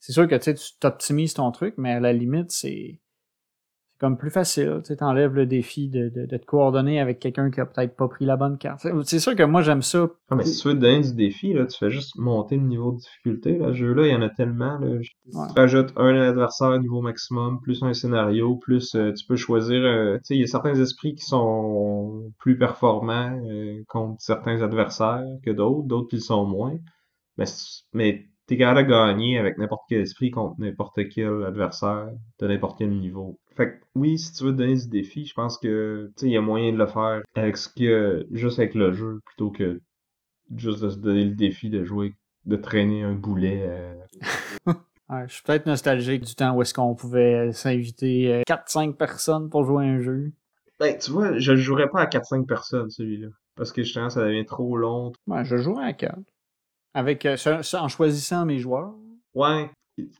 c'est 0.00 0.12
sûr 0.12 0.28
que 0.28 0.36
tu 0.36 0.54
t'optimises 0.80 1.34
ton 1.34 1.50
truc, 1.50 1.74
mais 1.76 1.92
à 1.92 2.00
la 2.00 2.12
limite, 2.12 2.50
c'est 2.50 3.00
comme 3.98 4.16
plus 4.16 4.30
facile. 4.30 4.80
Tu 4.86 4.94
enlèves 5.00 5.34
le 5.34 5.46
défi 5.46 5.88
de, 5.88 6.08
de, 6.08 6.24
de, 6.26 6.36
te 6.36 6.44
coordonner 6.46 7.00
avec 7.00 7.18
quelqu'un 7.18 7.50
qui 7.50 7.60
a 7.60 7.66
peut-être 7.66 7.96
pas 7.96 8.08
pris 8.08 8.24
la 8.24 8.36
bonne 8.36 8.56
carte. 8.56 8.86
C'est 9.04 9.18
sûr 9.18 9.34
que 9.34 9.42
moi, 9.42 9.62
j'aime 9.62 9.82
ça. 9.82 10.08
Ah, 10.30 10.36
mais 10.36 10.44
si 10.44 10.60
tu 10.60 10.68
veux 10.68 10.74
te 10.74 10.78
donner 10.78 11.00
du 11.00 11.14
défi, 11.14 11.52
là, 11.52 11.66
tu 11.66 11.76
fais 11.76 11.90
juste 11.90 12.16
monter 12.16 12.56
le 12.56 12.62
niveau 12.62 12.92
de 12.92 12.98
difficulté. 12.98 13.58
Là. 13.58 13.68
Ce 13.68 13.78
jeu-là, 13.78 14.06
il 14.06 14.12
y 14.12 14.14
en 14.14 14.22
a 14.22 14.28
tellement. 14.28 14.78
Là. 14.78 15.00
Tu 15.00 15.36
rajoutes 15.56 15.92
un 15.96 16.14
adversaire 16.20 16.68
au 16.68 16.78
niveau 16.78 17.02
maximum, 17.02 17.60
plus 17.60 17.82
un 17.82 17.92
scénario, 17.92 18.56
plus 18.56 18.94
euh, 18.94 19.12
tu 19.12 19.26
peux 19.26 19.36
choisir... 19.36 19.82
Euh, 19.82 20.16
tu 20.18 20.24
sais, 20.24 20.34
il 20.36 20.40
y 20.40 20.44
a 20.44 20.46
certains 20.46 20.74
esprits 20.74 21.14
qui 21.14 21.24
sont 21.24 22.32
plus 22.38 22.56
performants 22.56 23.36
euh, 23.50 23.82
contre 23.88 24.20
certains 24.20 24.62
adversaires 24.62 25.26
que 25.44 25.50
d'autres, 25.50 25.86
d'autres 25.88 26.08
qui 26.08 26.20
sont 26.20 26.46
moins. 26.46 26.76
Mais, 27.36 27.46
mais 27.92 28.26
t'es 28.48 28.56
capable 28.56 28.88
de 28.88 28.92
gagner 28.92 29.38
avec 29.38 29.58
n'importe 29.58 29.82
quel 29.88 30.00
esprit 30.00 30.30
contre 30.30 30.58
n'importe 30.58 31.08
quel 31.10 31.44
adversaire 31.44 32.08
de 32.40 32.48
n'importe 32.48 32.78
quel 32.78 32.90
niveau. 32.90 33.38
Fait 33.56 33.72
que 33.72 33.74
oui, 33.94 34.18
si 34.18 34.32
tu 34.32 34.44
veux 34.44 34.52
te 34.52 34.56
donner 34.56 34.74
du 34.74 34.88
défi, 34.88 35.26
je 35.26 35.34
pense 35.34 35.58
que 35.58 36.10
tu 36.16 36.22
sais, 36.22 36.26
il 36.26 36.32
y 36.32 36.36
a 36.36 36.40
moyen 36.40 36.72
de 36.72 36.78
le 36.78 36.86
faire 36.86 37.20
avec 37.36 37.56
ce 37.56 37.68
que 37.68 38.26
juste 38.32 38.58
avec 38.58 38.74
le 38.74 38.92
jeu 38.92 39.20
plutôt 39.26 39.50
que 39.50 39.80
juste 40.56 40.82
de 40.82 40.88
se 40.88 40.96
donner 40.96 41.24
le 41.24 41.34
défi 41.34 41.68
de 41.68 41.84
jouer, 41.84 42.14
de 42.46 42.56
traîner 42.56 43.02
un 43.02 43.12
boulet. 43.12 43.64
euh. 43.68 43.94
Ouais, 45.10 45.24
je 45.26 45.32
suis 45.34 45.42
peut-être 45.42 45.64
nostalgique 45.64 46.22
du 46.22 46.34
temps 46.34 46.54
où 46.54 46.60
est-ce 46.60 46.74
qu'on 46.74 46.94
pouvait 46.94 47.50
s'inviter 47.52 48.30
euh, 48.30 48.42
4-5 48.46 48.92
personnes 48.94 49.48
pour 49.48 49.64
jouer 49.64 49.86
à 49.86 49.88
un 49.88 50.00
jeu. 50.02 50.32
Ben, 50.78 50.98
tu 50.98 51.10
vois, 51.12 51.38
je 51.38 51.52
le 51.52 51.58
jouerais 51.58 51.88
pas 51.88 52.02
à 52.02 52.06
4-5 52.06 52.44
personnes 52.44 52.90
celui-là. 52.90 53.28
Parce 53.56 53.72
que 53.72 53.82
justement, 53.82 54.10
ça 54.10 54.24
devient 54.26 54.44
trop 54.44 54.76
long. 54.76 55.12
Ouais, 55.26 55.46
je 55.46 55.56
jouerais 55.56 55.86
à 55.86 55.92
4. 55.94 56.18
Avec, 56.94 57.26
euh, 57.26 57.36
en 57.74 57.88
choisissant 57.88 58.44
mes 58.44 58.58
joueurs? 58.58 58.94
Ouais. 59.34 59.70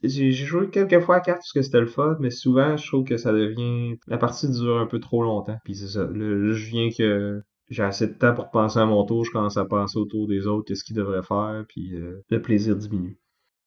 J'ai 0.03 0.33
joué 0.33 0.71
quelques 0.71 1.01
fois 1.01 1.17
à 1.17 1.21
4 1.21 1.37
parce 1.37 1.53
que 1.53 1.63
c'était 1.63 1.81
le 1.81 1.87
fun, 1.87 2.17
mais 2.19 2.31
souvent 2.31 2.77
je 2.77 2.87
trouve 2.87 3.05
que 3.05 3.17
ça 3.17 3.33
devient. 3.33 3.97
La 4.09 4.19
partie 4.19 4.49
dure 4.51 4.79
un 4.79 4.87
peu 4.87 4.99
trop 4.99 5.23
longtemps. 5.23 5.59
Puis 5.65 5.77
c'est 5.77 5.89
ça. 5.89 6.05
Là, 6.05 6.53
je 6.53 6.67
viens 6.71 6.91
que 6.91 7.43
j'ai 7.71 7.83
assez 7.83 8.07
de 8.07 8.15
temps 8.15 8.35
pour 8.35 8.51
penser 8.51 8.79
à 8.79 8.87
mon 8.87 9.05
tour, 9.05 9.25
je 9.25 9.31
commence 9.31 9.57
à 9.57 9.65
penser 9.65 9.99
au 9.99 10.07
tour 10.07 10.27
des 10.27 10.47
autres, 10.47 10.67
qu'est-ce 10.67 10.85
qu'ils 10.85 10.97
devraient 10.97 11.23
faire, 11.23 11.65
puis 11.69 11.95
euh, 11.95 12.25
le 12.31 12.41
plaisir 12.41 12.77
diminue. 12.77 13.19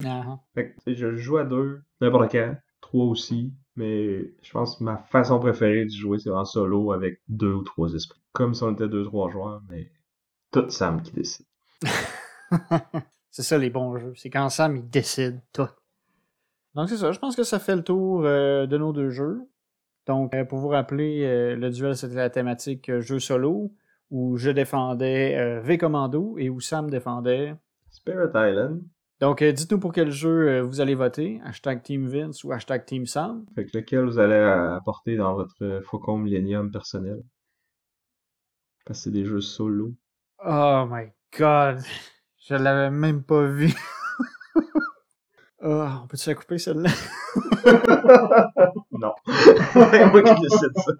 Ah, 0.04 0.40
Fait 0.56 0.76
que, 0.86 0.94
je 0.94 1.16
joue 1.16 1.38
à 1.38 1.44
deux, 1.44 1.82
n'importe 2.02 2.32
quand, 2.32 2.56
trois 2.82 3.06
aussi, 3.06 3.54
mais 3.76 4.34
je 4.42 4.52
pense 4.52 4.78
que 4.78 4.84
ma 4.84 4.98
façon 4.98 5.40
préférée 5.40 5.86
de 5.86 5.92
jouer, 5.92 6.18
c'est 6.18 6.32
en 6.32 6.46
solo 6.46 6.92
avec 6.92 7.22
deux 7.28 7.54
ou 7.54 7.64
trois 7.64 7.94
esprits. 7.94 8.22
Comme 8.34 8.54
si 8.56 8.64
on 8.64 8.74
était 8.74 8.90
deux, 8.90 9.04
trois 9.04 9.30
joueurs, 9.30 9.62
mais 9.70 9.92
tout 10.52 10.70
Sam 10.70 11.02
qui 11.04 11.12
décide. 11.12 11.46
c'est 13.32 13.44
ça 13.44 13.58
les 13.58 13.70
bons 13.70 13.98
jeux. 13.98 14.14
C'est 14.16 14.30
quand 14.30 14.50
Sam 14.50 14.76
il 14.78 14.90
décide 14.90 15.40
tout. 15.54 15.68
Donc 16.76 16.90
c'est 16.90 16.98
ça. 16.98 17.12
Je 17.12 17.20
pense 17.20 17.36
que 17.36 17.44
ça 17.44 17.60
fait 17.60 17.76
le 17.76 17.84
tour 17.84 18.24
euh, 18.26 18.66
de 18.66 18.78
nos 18.78 18.94
deux 18.94 19.10
jeux. 19.10 19.42
Donc 20.08 20.34
euh, 20.34 20.46
pour 20.46 20.60
vous 20.60 20.70
rappeler, 20.70 21.24
euh, 21.26 21.56
le 21.56 21.70
duel 21.70 21.96
c'était 21.96 22.16
la 22.16 22.30
thématique 22.30 22.90
euh, 22.90 23.02
jeu 23.02 23.20
solo 23.20 23.72
où 24.10 24.38
je 24.38 24.50
défendais 24.50 25.38
euh, 25.38 25.62
V 25.62 25.78
Commando 25.78 26.38
et 26.38 26.50
où 26.50 26.60
Sam 26.60 26.90
défendait. 26.90 27.56
Spirit 27.90 28.30
Island, 28.34 28.82
Donc 29.20 29.42
euh, 29.42 29.52
dites-nous 29.52 29.80
pour 29.80 29.92
quel 29.94 30.12
jeu 30.12 30.48
euh, 30.50 30.62
vous 30.62 30.80
allez 30.82 30.96
voter. 30.96 31.40
Hashtag 31.46 31.84
Team 31.84 32.08
Vince 32.08 32.44
ou 32.44 32.52
hashtag 32.52 32.86
Team 32.86 33.06
Sam. 33.06 33.46
fait 33.54 33.66
que 33.66 33.78
lequel 33.78 34.06
vous 34.06 34.18
allez 34.20 34.36
apporter 34.36 35.16
dans 35.18 35.34
votre 35.36 35.82
Faucon 35.86 36.18
Millennium 36.18 36.72
personnel? 36.72 37.22
Parce 38.86 39.00
que 39.00 39.04
c'est 39.04 39.12
des 39.12 39.26
jeux 39.26 39.42
solo. 39.42 39.94
Oh 40.44 40.86
my 40.90 41.08
god. 41.38 41.82
Je 42.48 42.56
l'avais 42.56 42.90
même 42.90 43.22
pas 43.24 43.46
vu. 43.46 43.72
oh, 45.62 45.86
on 46.04 46.08
peut-tu 46.08 46.30
la 46.30 46.36
couper 46.36 46.58
celle-là? 46.58 46.90
non. 48.92 49.14
c'est 49.28 50.06
moi 50.08 50.24
qui 50.24 50.42
décide 50.42 50.72
ça. 50.76 50.92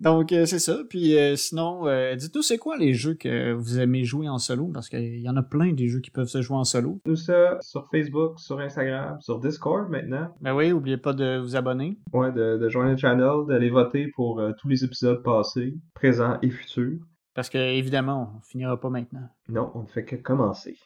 Donc, 0.00 0.32
euh, 0.32 0.46
c'est 0.46 0.58
ça. 0.58 0.78
Puis 0.88 1.18
euh, 1.18 1.36
sinon, 1.36 1.86
euh, 1.86 2.14
dites-nous, 2.14 2.42
c'est 2.42 2.56
quoi 2.56 2.78
les 2.78 2.94
jeux 2.94 3.14
que 3.14 3.52
vous 3.52 3.80
aimez 3.80 4.04
jouer 4.04 4.28
en 4.28 4.38
solo? 4.38 4.70
Parce 4.72 4.88
qu'il 4.88 5.20
y 5.20 5.28
en 5.28 5.36
a 5.36 5.42
plein 5.42 5.72
des 5.72 5.88
jeux 5.88 6.00
qui 6.00 6.10
peuvent 6.10 6.28
se 6.28 6.40
jouer 6.40 6.56
en 6.56 6.64
solo. 6.64 7.00
Tout 7.04 7.16
ça 7.16 7.58
sur 7.60 7.86
Facebook, 7.90 8.38
sur 8.38 8.60
Instagram, 8.60 9.18
sur 9.20 9.40
Discord 9.40 9.90
maintenant. 9.90 10.28
Ben 10.40 10.54
oui, 10.54 10.72
oubliez 10.72 10.98
pas 10.98 11.12
de 11.12 11.38
vous 11.38 11.56
abonner. 11.56 11.98
Ouais, 12.14 12.32
de, 12.32 12.56
de 12.56 12.68
joindre 12.70 12.92
le 12.92 12.96
channel, 12.96 13.46
d'aller 13.46 13.70
voter 13.70 14.08
pour 14.08 14.40
euh, 14.40 14.52
tous 14.58 14.68
les 14.68 14.84
épisodes 14.84 15.22
passés, 15.22 15.74
présents 15.94 16.38
et 16.42 16.50
futurs. 16.50 16.98
Parce 17.34 17.50
que, 17.50 17.58
évidemment, 17.58 18.32
on 18.36 18.40
finira 18.42 18.78
pas 18.78 18.90
maintenant. 18.90 19.28
Non, 19.48 19.72
on 19.74 19.82
ne 19.82 19.86
fait 19.86 20.04
que 20.04 20.16
commencer. 20.16 20.76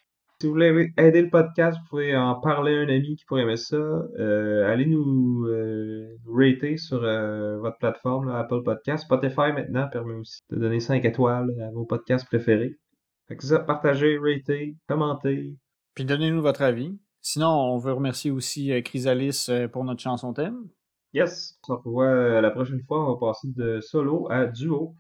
Si 0.41 0.47
vous 0.47 0.53
voulez 0.53 0.93
aider 0.97 1.23
le 1.23 1.31
podcast, 1.31 1.77
vous 1.81 1.89
pouvez 1.91 2.17
en 2.17 2.37
parler 2.37 2.77
à 2.77 2.81
un 2.83 2.89
ami 2.89 3.17
qui 3.17 3.25
pourrait 3.25 3.43
aimer 3.43 3.57
ça. 3.57 3.77
Euh, 3.77 4.73
allez 4.73 4.87
nous, 4.87 5.47
euh, 5.49 6.17
nous 6.25 6.33
rater 6.33 6.77
sur 6.77 7.03
euh, 7.03 7.59
votre 7.59 7.77
plateforme, 7.79 8.29
là, 8.29 8.39
Apple 8.39 8.63
Podcast. 8.63 9.05
Spotify 9.05 9.53
maintenant 9.53 9.89
permet 9.89 10.15
aussi 10.15 10.41
de 10.51 10.57
donner 10.57 10.79
5 10.79 11.05
étoiles 11.05 11.51
à 11.61 11.73
vos 11.73 11.85
podcasts 11.85 12.25
préférés. 12.27 12.79
Fait 13.27 13.37
que 13.37 13.45
ça, 13.45 13.59
partagez, 13.59 14.17
ratez, 14.17 14.77
commentez. 14.89 15.57
Puis 15.95 16.05
donnez-nous 16.05 16.41
votre 16.41 16.63
avis. 16.63 16.97
Sinon, 17.21 17.49
on 17.49 17.79
veut 17.79 17.93
remercier 17.93 18.31
aussi 18.31 18.71
Chrysalis 18.85 19.49
pour 19.73 19.83
notre 19.83 20.01
chanson 20.01 20.33
thème. 20.33 20.69
Yes! 21.13 21.59
On 21.69 21.77
se 21.77 21.83
revoit 21.83 22.41
la 22.41 22.51
prochaine 22.53 22.81
fois. 22.87 23.05
On 23.05 23.15
va 23.15 23.19
passer 23.19 23.49
de 23.57 23.81
solo 23.81 24.31
à 24.31 24.47
duo. 24.47 24.95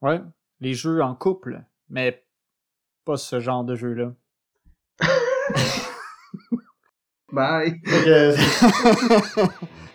Ouais, 0.00 0.20
les 0.62 0.74
jeux 0.74 1.02
en 1.02 1.16
couple, 1.16 1.64
mais 1.88 2.24
pas 3.04 3.16
ce 3.16 3.40
genre 3.40 3.64
de 3.64 3.74
jeu-là. 3.74 4.12
Bye! 7.32 7.80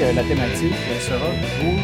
la 0.00 0.24
thématique 0.24 0.72
elle 0.90 1.00
sera 1.00 1.26
jour. 1.26 1.78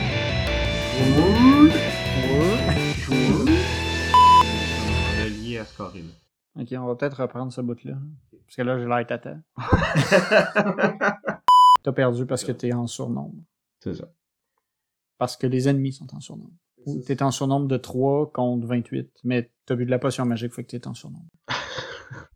On 3.11 3.47
est 5.21 5.29
lié 5.29 5.59
à 5.59 5.67
ce. 5.67 5.83
Ok, 5.83 6.69
on 6.73 6.87
va 6.87 6.95
peut-être 6.95 7.21
reprendre 7.21 7.53
ce 7.53 7.61
bout-là. 7.61 7.99
Parce 8.47 8.57
que 8.57 8.63
là, 8.63 8.79
j'ai 8.79 8.87
l'air 8.87 9.07
tata. 9.07 9.37
T'as 11.83 11.93
perdu 11.93 12.25
parce 12.25 12.43
que 12.43 12.53
t'es 12.53 12.73
en 12.73 12.87
surnombre. 12.87 13.37
C'est 13.81 13.93
ça. 13.95 14.09
Parce 15.19 15.37
que 15.37 15.47
les 15.47 15.69
ennemis 15.69 15.93
sont 15.93 16.15
en 16.15 16.21
surnombre. 16.21 16.55
Ou 16.87 17.01
t'es 17.01 17.23
en 17.23 17.31
surnombre 17.31 17.69
de 17.69 17.77
3 17.77 18.33
contre 18.33 18.67
28. 18.67 19.11
Mais 19.25 19.53
t'as 19.67 19.75
bu 19.75 19.85
de 19.85 19.91
la 19.91 19.99
potion 19.99 20.25
magique, 20.25 20.55
fait 20.55 20.65
que 20.65 20.71
t'es 20.71 20.87
en 20.87 20.95
surnombre. 20.95 21.29